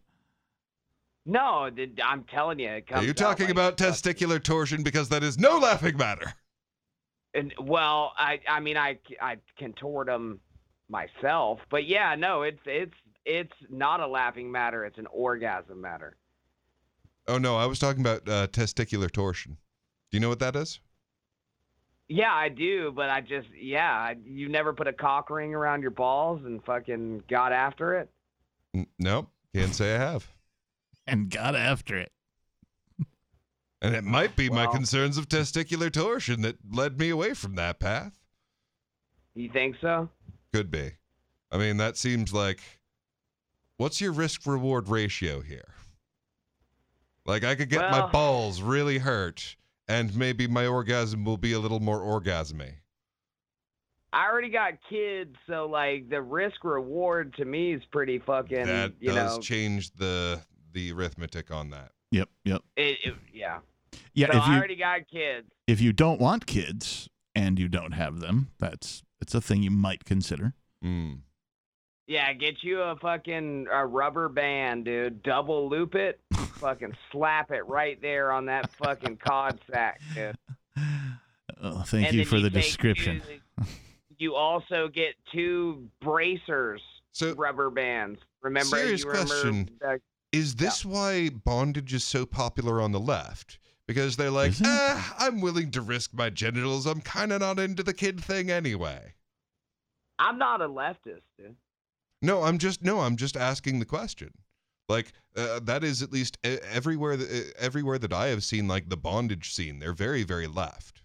[1.26, 1.70] No,
[2.04, 2.70] I'm telling you.
[2.70, 6.34] It Are you talking like about fucking- testicular torsion because that is no laughing matter?
[7.34, 10.40] And well, I I mean I I contort them
[10.90, 12.94] myself, but yeah, no, it's it's
[13.26, 14.84] it's not a laughing matter.
[14.86, 16.18] It's an orgasm matter.
[17.28, 19.58] Oh no, I was talking about uh, testicular torsion.
[20.12, 20.80] Do you know what that is?
[22.10, 25.82] Yeah, I do, but I just yeah, I, you never put a cock ring around
[25.82, 28.10] your balls and fucking got after it.
[28.76, 30.28] N- nope, can't say I have.
[31.08, 32.12] and got after it
[33.82, 37.80] And it might be my concerns of testicular torsion that led me away from that
[37.80, 38.18] path.
[39.36, 40.10] You think so?
[40.54, 40.92] Could be.
[41.52, 42.60] I mean, that seems like.
[43.78, 45.74] What's your risk reward ratio here?
[47.26, 49.56] Like, I could get my balls really hurt,
[49.88, 52.74] and maybe my orgasm will be a little more orgasmy.
[54.12, 58.66] I already got kids, so like the risk reward to me is pretty fucking.
[58.66, 60.40] that you does know, change the
[60.74, 61.92] the arithmetic on that.
[62.12, 63.60] yep yep it, it, yeah.
[64.14, 65.48] yeah so if I you already got kids.
[65.68, 69.72] if you don't want kids and you don't have them that's it's a thing you
[69.72, 70.54] might consider
[70.84, 71.20] Mm.
[72.08, 75.24] Yeah, get you a fucking a rubber band, dude.
[75.24, 80.36] Double loop it, fucking slap it right there on that fucking cod sack, dude.
[81.66, 83.22] Oh, thank And you then for the description.
[83.58, 83.66] two-
[84.18, 86.82] you also get two bracers,
[87.14, 88.20] So rubber bands.
[88.42, 89.70] Remember, serious you remember question.
[89.80, 90.02] the-
[90.34, 93.60] Is this why bondage is so popular on the left?
[93.88, 96.86] Because they're like, ah, I'm willing to risk my genitals.
[96.86, 99.14] I'm kind of not into the kid thing anyway.
[100.20, 101.56] I'm not a leftist, dude.
[102.24, 104.32] No, I'm just no, I'm just asking the question.
[104.88, 108.68] Like uh, that is at least e- everywhere that, uh, everywhere that I have seen
[108.68, 109.80] like the bondage scene.
[109.80, 111.02] They're very very left.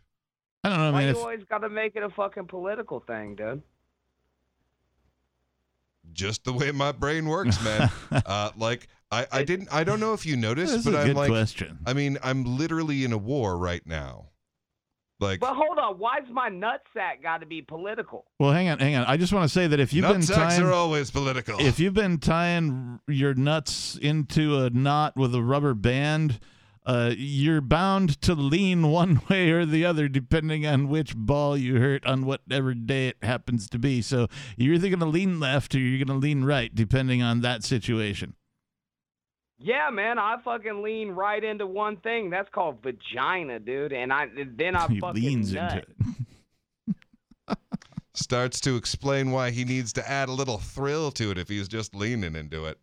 [0.62, 1.02] I don't know, Why man.
[1.08, 3.62] you If, always got to make it a fucking political thing, dude?
[6.12, 7.90] Just the way my brain works, man.
[8.26, 11.16] uh, like I, I didn't I don't know if you noticed, but a I'm good
[11.16, 11.78] like question.
[11.84, 14.27] I mean I'm literally in a war right now.
[15.20, 18.24] Like But hold on, why's my nutsack got to be political?
[18.38, 19.05] well, hang on, hang on.
[19.06, 21.58] I just want to say that if you've been nutsacks tying, are always political.
[21.60, 26.38] if you've been tying your nuts into a knot with a rubber band,
[26.86, 31.80] uh, you're bound to lean one way or the other depending on which ball you
[31.80, 34.00] hurt on whatever day it happens to be.
[34.00, 37.40] So you're either going to lean left or you're going to lean right depending on
[37.42, 38.34] that situation.
[39.60, 42.30] Yeah, man, I fucking lean right into one thing.
[42.30, 43.92] That's called vagina, dude.
[43.92, 45.72] And I then I he fucking leans nut.
[45.72, 45.86] into
[46.88, 47.58] it.
[48.14, 51.68] starts to explain why he needs to add a little thrill to it if he's
[51.68, 52.78] just leaning into it.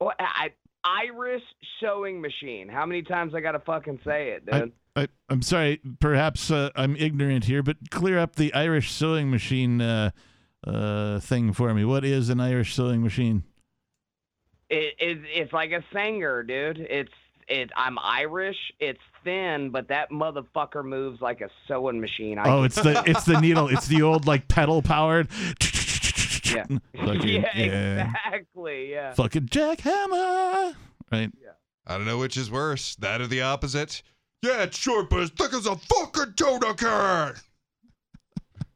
[0.00, 0.50] Well, I,
[0.84, 1.42] Irish
[1.80, 2.68] sewing machine.
[2.68, 4.72] How many times I gotta fucking say it, dude?
[4.94, 9.80] I, I'm sorry, perhaps uh, I'm ignorant here, but clear up the Irish sewing machine
[9.80, 10.10] uh,
[10.66, 11.84] uh, thing for me.
[11.84, 13.44] What is an Irish sewing machine?
[14.68, 16.78] It, it it's like a singer, dude.
[16.78, 17.12] It's
[17.48, 17.70] it.
[17.76, 18.56] I'm Irish.
[18.80, 22.38] It's thin, but that motherfucker moves like a sewing machine.
[22.38, 23.68] I Oh, it's the it's the needle.
[23.68, 25.28] It's the old like pedal powered.
[26.44, 26.64] yeah.
[26.96, 28.12] Fucking, yeah, yeah.
[28.28, 28.90] exactly.
[28.90, 29.14] Yeah.
[29.14, 30.74] Fucking jackhammer.
[31.12, 31.30] Right.
[31.40, 31.50] Yeah.
[31.86, 34.02] I don't know which is worse, that or the opposite.
[34.42, 37.34] Yeah, it's short, but as thick as a fucking tuna can.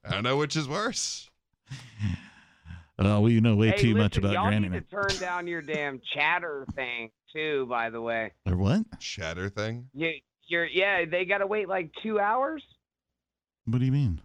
[0.05, 1.29] I don't know which is worse.
[3.01, 4.85] Oh, well, you know way hey, too much listen, about y'all Granny need Man.
[4.85, 7.67] to turn down your damn chatter thing too.
[7.69, 8.83] By the way, Or what?
[8.99, 9.87] Shatter thing.
[9.95, 10.13] you
[10.47, 11.05] you're yeah.
[11.11, 12.63] They gotta wait like two hours
[13.67, 14.21] What do you mean?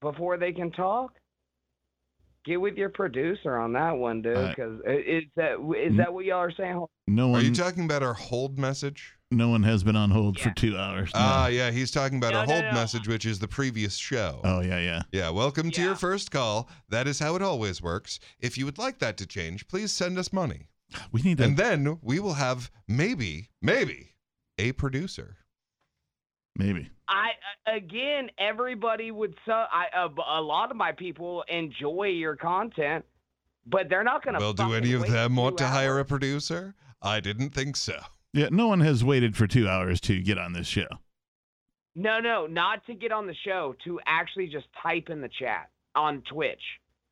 [0.00, 1.12] before they can talk.
[2.44, 4.36] Get with your producer on that one, dude.
[4.36, 6.84] Uh, Because is that is that what y'all are saying?
[7.06, 7.40] No one.
[7.40, 9.14] Are you talking about our hold message?
[9.34, 11.10] No one has been on hold for two hours.
[11.14, 11.20] no.
[11.20, 12.72] Ah, yeah, he's talking about No, our no, hold no.
[12.72, 14.40] message, which is the previous show.
[14.44, 15.02] oh yeah, yeah.
[15.12, 15.88] Yeah, welcome to Yeah.
[15.88, 16.68] your first call.
[16.88, 18.18] That is how it always works.
[18.40, 20.68] If you would like that to change, please send us money.
[21.12, 24.14] We need to And then we will have maybe, maybe
[24.58, 25.38] a producer.
[26.56, 26.90] maybe.
[27.08, 27.30] I
[27.66, 29.34] uh, again, everybody would.
[29.44, 33.04] So I a, a lot of my people enjoy your content,
[33.66, 34.38] but they're not gonna.
[34.38, 36.74] Well, do any of them want two to hire a producer?
[37.02, 37.98] I didn't think so.
[38.34, 40.88] Yeah, no one has waited for two hours to get on this show.
[41.94, 43.76] No, no, not to get on the show.
[43.84, 46.60] To actually just type in the chat on Twitch.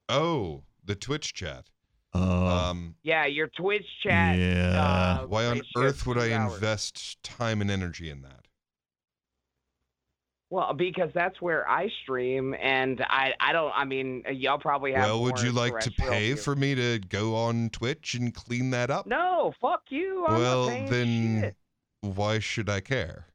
[0.09, 1.67] Oh, the Twitch chat.
[2.13, 4.37] Oh, Um, Yeah, your Twitch chat.
[4.37, 5.21] yeah.
[5.23, 6.55] uh, why on earth would I hours.
[6.55, 8.49] invest time and energy in that?
[10.53, 13.73] Well, because that's where I stream, and I, I don't.
[13.75, 15.05] I mean, y'all probably have.
[15.07, 16.45] Well, would you like to pay viewers.
[16.45, 19.07] for me to go on Twitch and clean that up?
[19.07, 20.27] No, fuck you.
[20.29, 21.57] I'm well, then shit.
[22.03, 23.29] why should I care?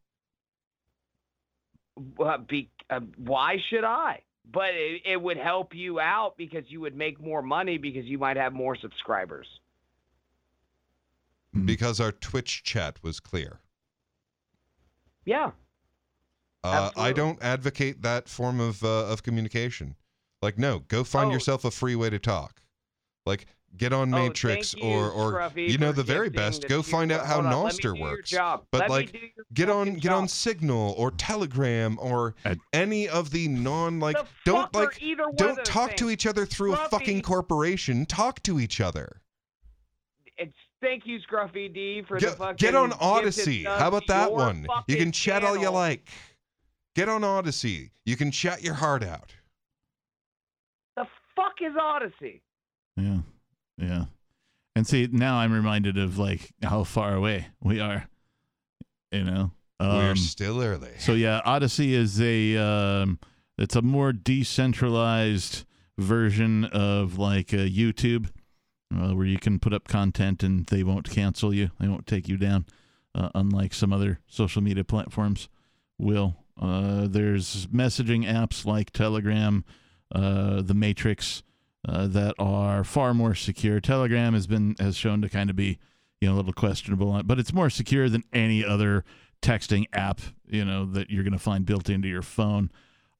[2.24, 4.22] Uh, be, uh, why should I?
[4.54, 8.20] But it, it would help you out because you would make more money because you
[8.20, 9.48] might have more subscribers.
[11.56, 11.66] Mm.
[11.66, 13.60] Because our Twitch chat was clear.
[15.26, 15.50] Yeah.
[16.68, 19.96] Uh, I don't advocate that form of uh, of communication.
[20.42, 21.34] Like, no, go find Oh.
[21.34, 22.62] yourself a free way to talk.
[23.26, 26.68] Like, get on Oh, Matrix you, or or Scruffy, you know the very best.
[26.68, 28.32] Go two- find out how Hold on, let me Nostr works.
[28.72, 30.28] But Let like, get on fucking get on.
[30.28, 35.32] Signal or Telegram or Ad- any of the non like The don't like either one
[35.32, 38.06] of don't those talk to each other through a fucking corporation.
[38.06, 39.22] Talk to each other.
[40.38, 42.56] It's thank you, Scruffy D, for Get, the fucking.
[42.58, 43.64] get on Odysee.
[43.66, 44.68] How about that one?
[44.88, 46.08] You can chat all you like.
[46.98, 47.92] Get on Odysee.
[48.06, 49.35] You can chat your heart out.
[50.95, 52.42] The fuck is Odysee?
[52.95, 53.19] Yeah,
[53.77, 54.06] yeah.
[54.76, 58.08] And see, now I'm reminded of like how far away we are.
[59.11, 60.90] You know, We're Um, still early.
[60.98, 63.19] So yeah, Odysee is a um,
[63.59, 65.66] it's a more decentralized
[66.00, 68.32] version of like uh, YouTube,
[68.92, 72.27] uh, where you can put up content and they won't cancel you, they won't take
[72.27, 72.66] you down,
[73.14, 75.48] uh, unlike some other social media platforms
[76.00, 76.38] will.
[76.60, 79.64] Uh, there's messaging apps like Telegram,
[80.14, 81.44] uh, the Matrix,
[81.88, 83.80] uh, that are far more secure.
[83.80, 85.77] Telegram has been has shown to kind of be
[86.19, 89.03] you know a little questionable, on- but it's more secure than any other
[89.42, 92.72] texting app you know that you're going to find built into your phone.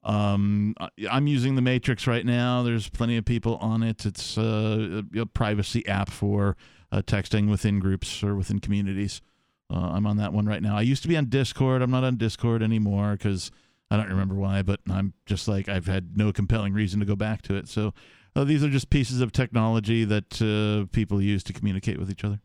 [0.04, 0.74] Um,
[1.10, 2.64] I'm using the Matrix right now.
[2.64, 4.06] There's plenty of people on it.
[4.06, 6.56] It's uh, a, privacy app for
[6.92, 9.22] uh, texting within groups or within communities.
[9.70, 10.78] Uh, I'm on that one right now.
[10.78, 11.82] I used to be on Discord.
[11.82, 13.52] I'm not on Discord anymore because
[13.92, 17.16] I don't remember why, but I'm just like I've had no compelling reason to go
[17.16, 17.68] back to it.
[17.68, 17.94] So
[18.36, 22.24] uh, these are just pieces of technology that uh, people use to communicate with each
[22.24, 22.40] other.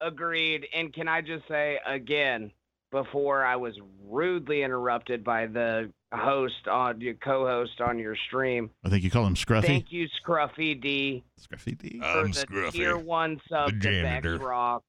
[0.00, 0.66] Agreed.
[0.74, 2.50] And can I just say again,
[2.94, 3.74] before I was
[4.08, 8.70] rudely interrupted by the host on your co-host on your stream.
[8.84, 9.66] I think you call him Scruffy.
[9.66, 11.24] Thank you, Scruffy D.
[11.40, 11.98] Scruffy D.
[11.98, 14.38] For I'm the Scruffy, tier one sub the to janitor.
[14.38, 14.84] Rock.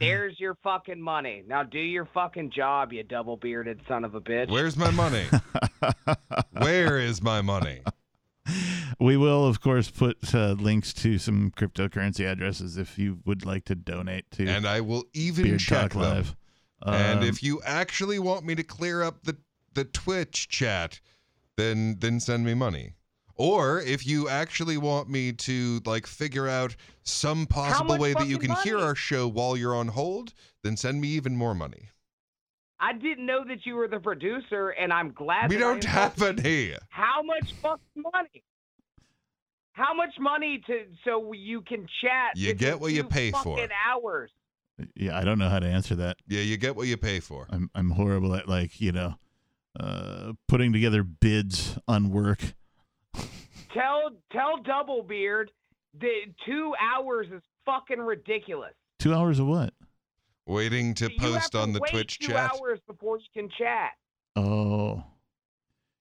[0.00, 1.44] There's your fucking money.
[1.46, 4.50] Now do your fucking job, you double bearded son of a bitch.
[4.50, 5.24] Where's my money?
[6.52, 7.82] Where is my money?
[9.00, 13.64] We will, of course, put uh, links to some cryptocurrency addresses if you would like
[13.66, 14.46] to donate to.
[14.46, 16.02] And I will even Beard check Talk them.
[16.02, 16.36] Live.
[16.86, 19.36] and Um, if you actually want me to clear up the
[19.72, 21.00] the Twitch chat,
[21.56, 22.93] then then send me money.
[23.36, 28.36] Or if you actually want me to like figure out some possible way that you
[28.36, 30.32] fucking can hear our show while you're on hold,
[30.62, 31.88] then send me even more money.
[32.80, 35.48] I didn't know that you were the producer, and I'm glad.
[35.48, 36.72] We that don't have involved you.
[36.72, 36.78] any.
[36.90, 38.44] How much fucking money?
[39.72, 42.36] How much money to so you can chat?
[42.36, 43.56] You get what you two pay for.
[43.56, 44.30] fucking Hours.
[44.94, 46.18] yeah, I don't know how to answer that.
[46.28, 47.46] Yeah, you get what you pay for.
[47.50, 49.14] I'm I'm horrible at like you know,
[49.78, 52.54] uh, putting together bids on work.
[53.74, 55.50] Tell tell Double Beard
[56.00, 58.72] that two hours is fucking ridiculous.
[58.98, 59.74] Two hours of what?
[60.46, 62.52] Waiting to You have post to on the wait Twitch two chat.
[62.54, 63.90] hours before you can chat.
[64.36, 65.02] Oh,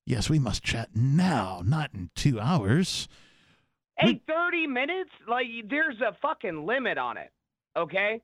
[0.06, 3.08] yes, we must chat now, not in two hours.
[3.98, 5.12] Hey, 30 minutes?
[5.28, 7.32] Like, there's a fucking limit on it.
[7.78, 8.22] Okay?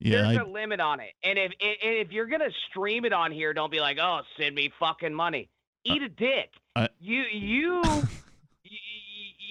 [0.00, 1.12] Yeah, There's I, a limit on it.
[1.22, 4.54] And if and if you're gonna stream it on here, don't be like, oh, send
[4.56, 5.48] me fucking money.
[5.84, 6.50] Eat a dick.
[6.74, 8.08] I- you you y- y-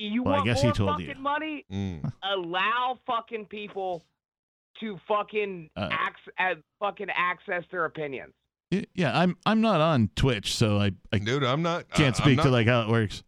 [0.08, 1.16] you Well, I want guess he told fucking you.
[1.16, 1.66] money?
[1.72, 2.12] Mm.
[2.24, 4.04] Allow fucking people
[4.80, 8.34] to fucking Uh, ac- uh, fucking access their opinions.
[8.94, 11.90] yeah, I'm I'm not on Twitch, so I I Dude, I'm not.
[11.90, 13.24] can't I- I'm speak to like how it works.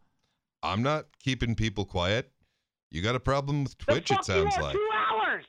[0.64, 2.32] I'm not keeping people quiet.
[2.92, 4.74] You got a problem with Twitch, the it sounds you are like.
[4.74, 5.46] two hours.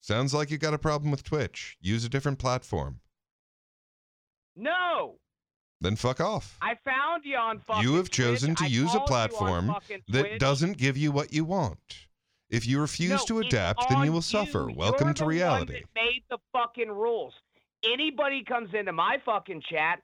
[0.00, 1.76] Sounds like you got a problem with Twitch.
[1.80, 3.00] Use a different platform.
[4.56, 5.18] No,
[5.80, 6.56] Then fuck off.
[6.60, 7.82] I found you on fucking.
[7.82, 8.68] You have chosen Twitch.
[8.68, 9.76] to use a called you on platform
[10.08, 10.38] that Twitch.
[10.40, 11.78] doesn't give you what you want.
[12.50, 14.66] If you refuse No, to adapt, then you will suffer.
[14.68, 14.76] you.
[14.76, 15.72] Welcome You're to the one reality.
[15.74, 17.32] that made the fucking rules.
[17.84, 20.02] Anybody comes into my fucking chat,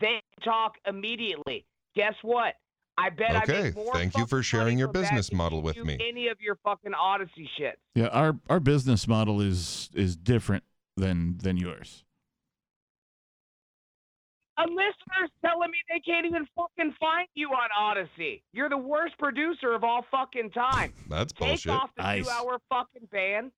[0.00, 1.66] they talk immediately.
[1.94, 2.54] Guess what?
[2.96, 5.98] I bet I Okay, make more thank you for sharing your business model with me.
[6.08, 7.78] Any of your fucking Odysee shit.
[7.94, 10.64] Yeah, our our business model is is different
[10.96, 12.04] than than yours.
[14.58, 18.42] A listener's telling me they can't even fucking find you on Odysee.
[18.52, 20.92] You're the worst producer of all fucking time.
[21.08, 21.72] That's Take bullshit.
[21.72, 22.24] off the Nice.
[22.26, 23.52] two-hour fucking ban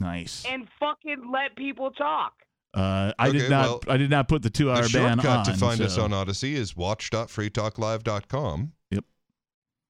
[0.00, 0.44] Nice.
[0.46, 2.32] and fucking let people talk.
[2.74, 5.18] Uh, I Okay, did not well, I did not put the two hour the ban
[5.20, 5.44] shortcut on.
[5.44, 8.72] to find us so- on Odysee is watch.freetalklive.com.
[8.90, 9.04] Yep.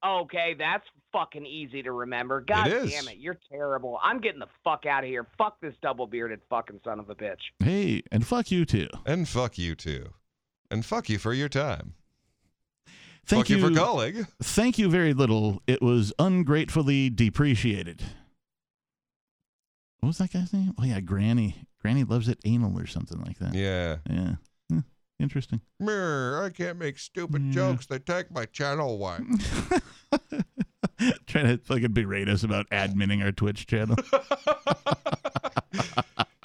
[0.05, 2.41] Okay, that's fucking easy to remember.
[2.41, 2.91] God is.
[2.91, 3.99] damn it, you're terrible.
[4.03, 5.27] I'm getting the fuck out of here.
[5.39, 7.41] Fuck this double bearded fucking son of a bitch.
[7.59, 8.89] Hey, and fuck you too.
[9.07, 10.07] And fuck you too.
[10.71, 11.95] And fuck you for your time.
[13.27, 14.27] Thank fuck you, for calling.
[14.43, 15.63] Thank you very little.
[15.67, 18.03] It was ungratefully depreciated.
[20.01, 20.75] What was that guy's name?
[20.79, 21.57] Oh yeah, Granny.
[21.81, 23.55] Granny loves it anal or something like that.
[23.55, 23.97] Yeah.
[24.11, 24.35] Yeah.
[25.21, 25.61] Interesting.
[25.79, 27.53] Mirror, I can't make stupid Yeah.
[27.53, 27.87] jokes.
[27.87, 29.19] They take my channel away.
[31.27, 33.97] Trying to fucking berate us about adminning our Twitch channel.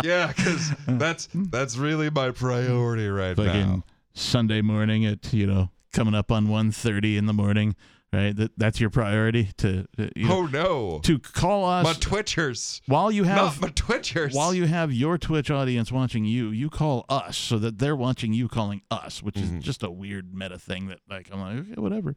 [0.03, 3.83] yeah, because that's that's really my priority right fucking now.
[4.13, 7.75] Sunday morning at you know coming up on 1.30 in the morning,
[8.13, 8.35] right?
[8.35, 10.99] That that's your priority to uh, you know, Oh no.
[11.03, 12.81] to call us my Twitchers.
[12.85, 14.33] while you have my Twitchers.
[14.35, 18.33] while you have your Twitch audience watching you, you call us so that they're watching
[18.33, 19.57] you calling us, which Mm-hmm.
[19.59, 22.15] is just a weird meta thing that like I'm like okay, whatever.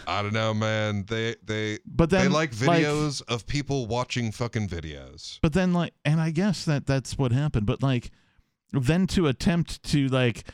[0.06, 1.04] I don't know, man.
[1.06, 5.38] They they But they then, like like- videos of people watching fucking videos.
[5.42, 8.10] But then like and I guess that that's what happened, but like
[8.72, 10.44] then to attempt to like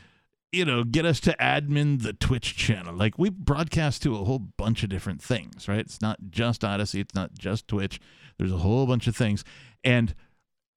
[0.51, 2.93] you know get us to admin the Twitch channel.
[2.93, 5.79] Like we broadcast to a whole bunch of different things, right?
[5.79, 7.99] It's not just Odysee, it's not just Twitch.
[8.37, 9.43] There's a whole bunch of things.
[9.83, 10.13] And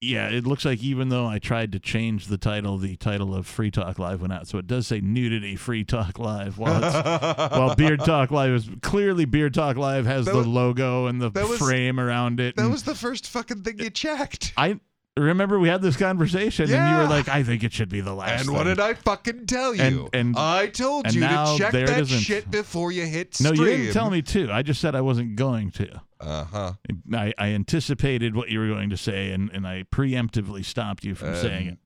[0.02, 3.46] Yeah, it looks like even though I tried to change the title, the title of
[3.46, 4.46] Free Talk Live went out.
[4.46, 6.58] So it does say Nudity Free Talk Live.
[6.58, 6.94] While, it's,
[7.56, 11.20] while Beard Talk Live is clearly Beard Talk Live has That the was- logo and
[11.20, 12.56] the that was- frame around it.
[12.56, 14.52] That was the first fucking thing you checked.
[14.56, 14.80] I
[15.16, 18.14] remember we had this conversation and you were like, I think it should be the
[18.14, 18.42] last.
[18.46, 19.82] And what did I fucking tell you?
[19.82, 23.54] And- and- I told and you to check that shit before you hit stream.
[23.54, 24.50] No, you didn't tell me to.
[24.52, 26.00] I just said I wasn't going to.
[26.20, 26.72] Uh huh.
[27.12, 31.14] I, I anticipated what you were going to say and, and I preemptively stopped you
[31.14, 31.78] from saying it.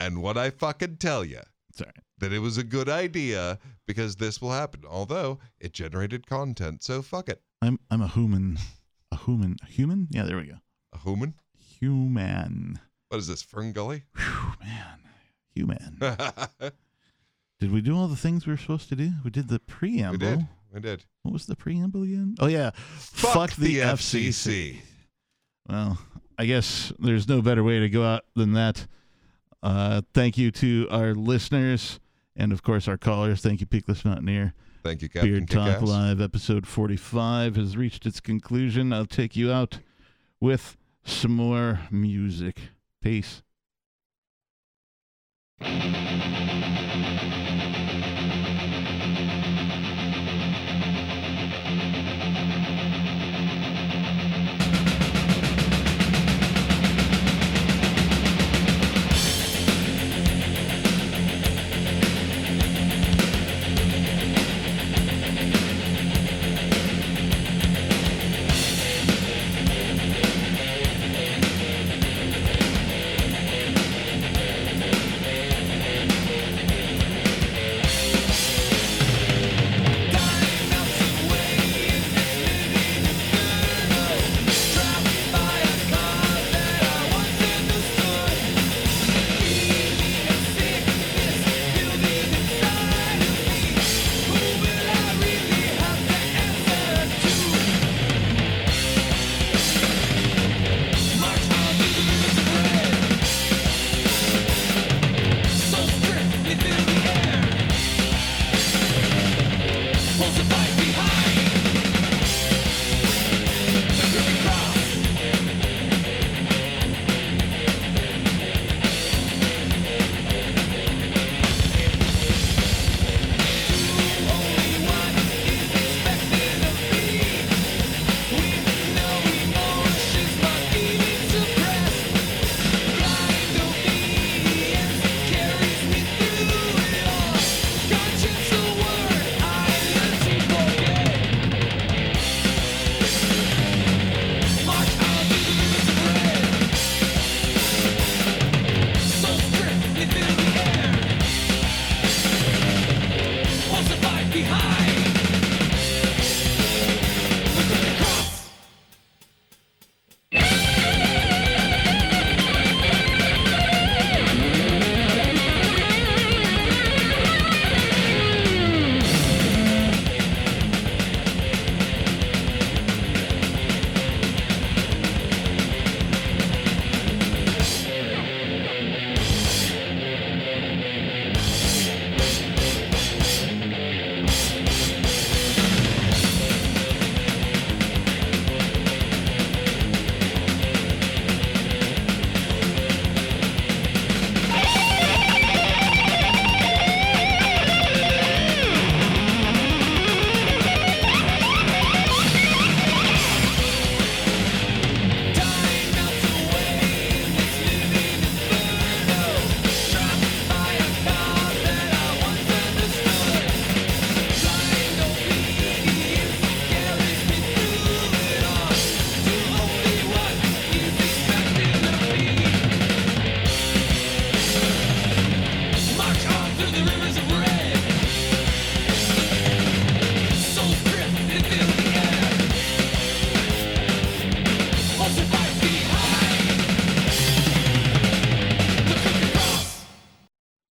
[0.00, 1.40] And what I fucking tell you.
[1.72, 1.90] Sorry.
[2.18, 4.82] That it was a good idea because this will happen.
[4.88, 7.42] Although it generated content, so fuck it.
[7.60, 8.58] I'm I'm a human.
[9.12, 9.56] A human.
[9.62, 10.08] A human?
[10.10, 10.56] Yeah, there we go.
[10.94, 11.34] A human?
[11.80, 12.80] Human.
[13.08, 14.02] What is this, FernGully?
[15.54, 15.98] Human.
[17.58, 19.10] Did we do all the things we were supposed to do?
[19.24, 20.12] We did the preamble.
[20.12, 20.46] We did.
[20.74, 21.04] We did.
[21.22, 22.34] What was the preamble again?
[22.38, 22.70] Oh yeah.
[22.74, 24.28] Fuck, the, the FCC.
[24.28, 24.76] FCC.
[25.66, 25.98] Well,
[26.38, 28.86] I guess there's no better way to go out than that.
[29.62, 31.98] Uh, thank you to our listeners
[32.36, 33.40] and of course our callers.
[33.40, 34.52] Thank you, Peakless Mountaineer.
[34.84, 35.88] Thank you, Captain Beard Talk Kickass.
[35.88, 38.92] Live, episode 45 has reached its conclusion.
[38.92, 39.80] I'll take you out
[40.40, 42.60] with some more music.
[43.00, 43.42] Peace.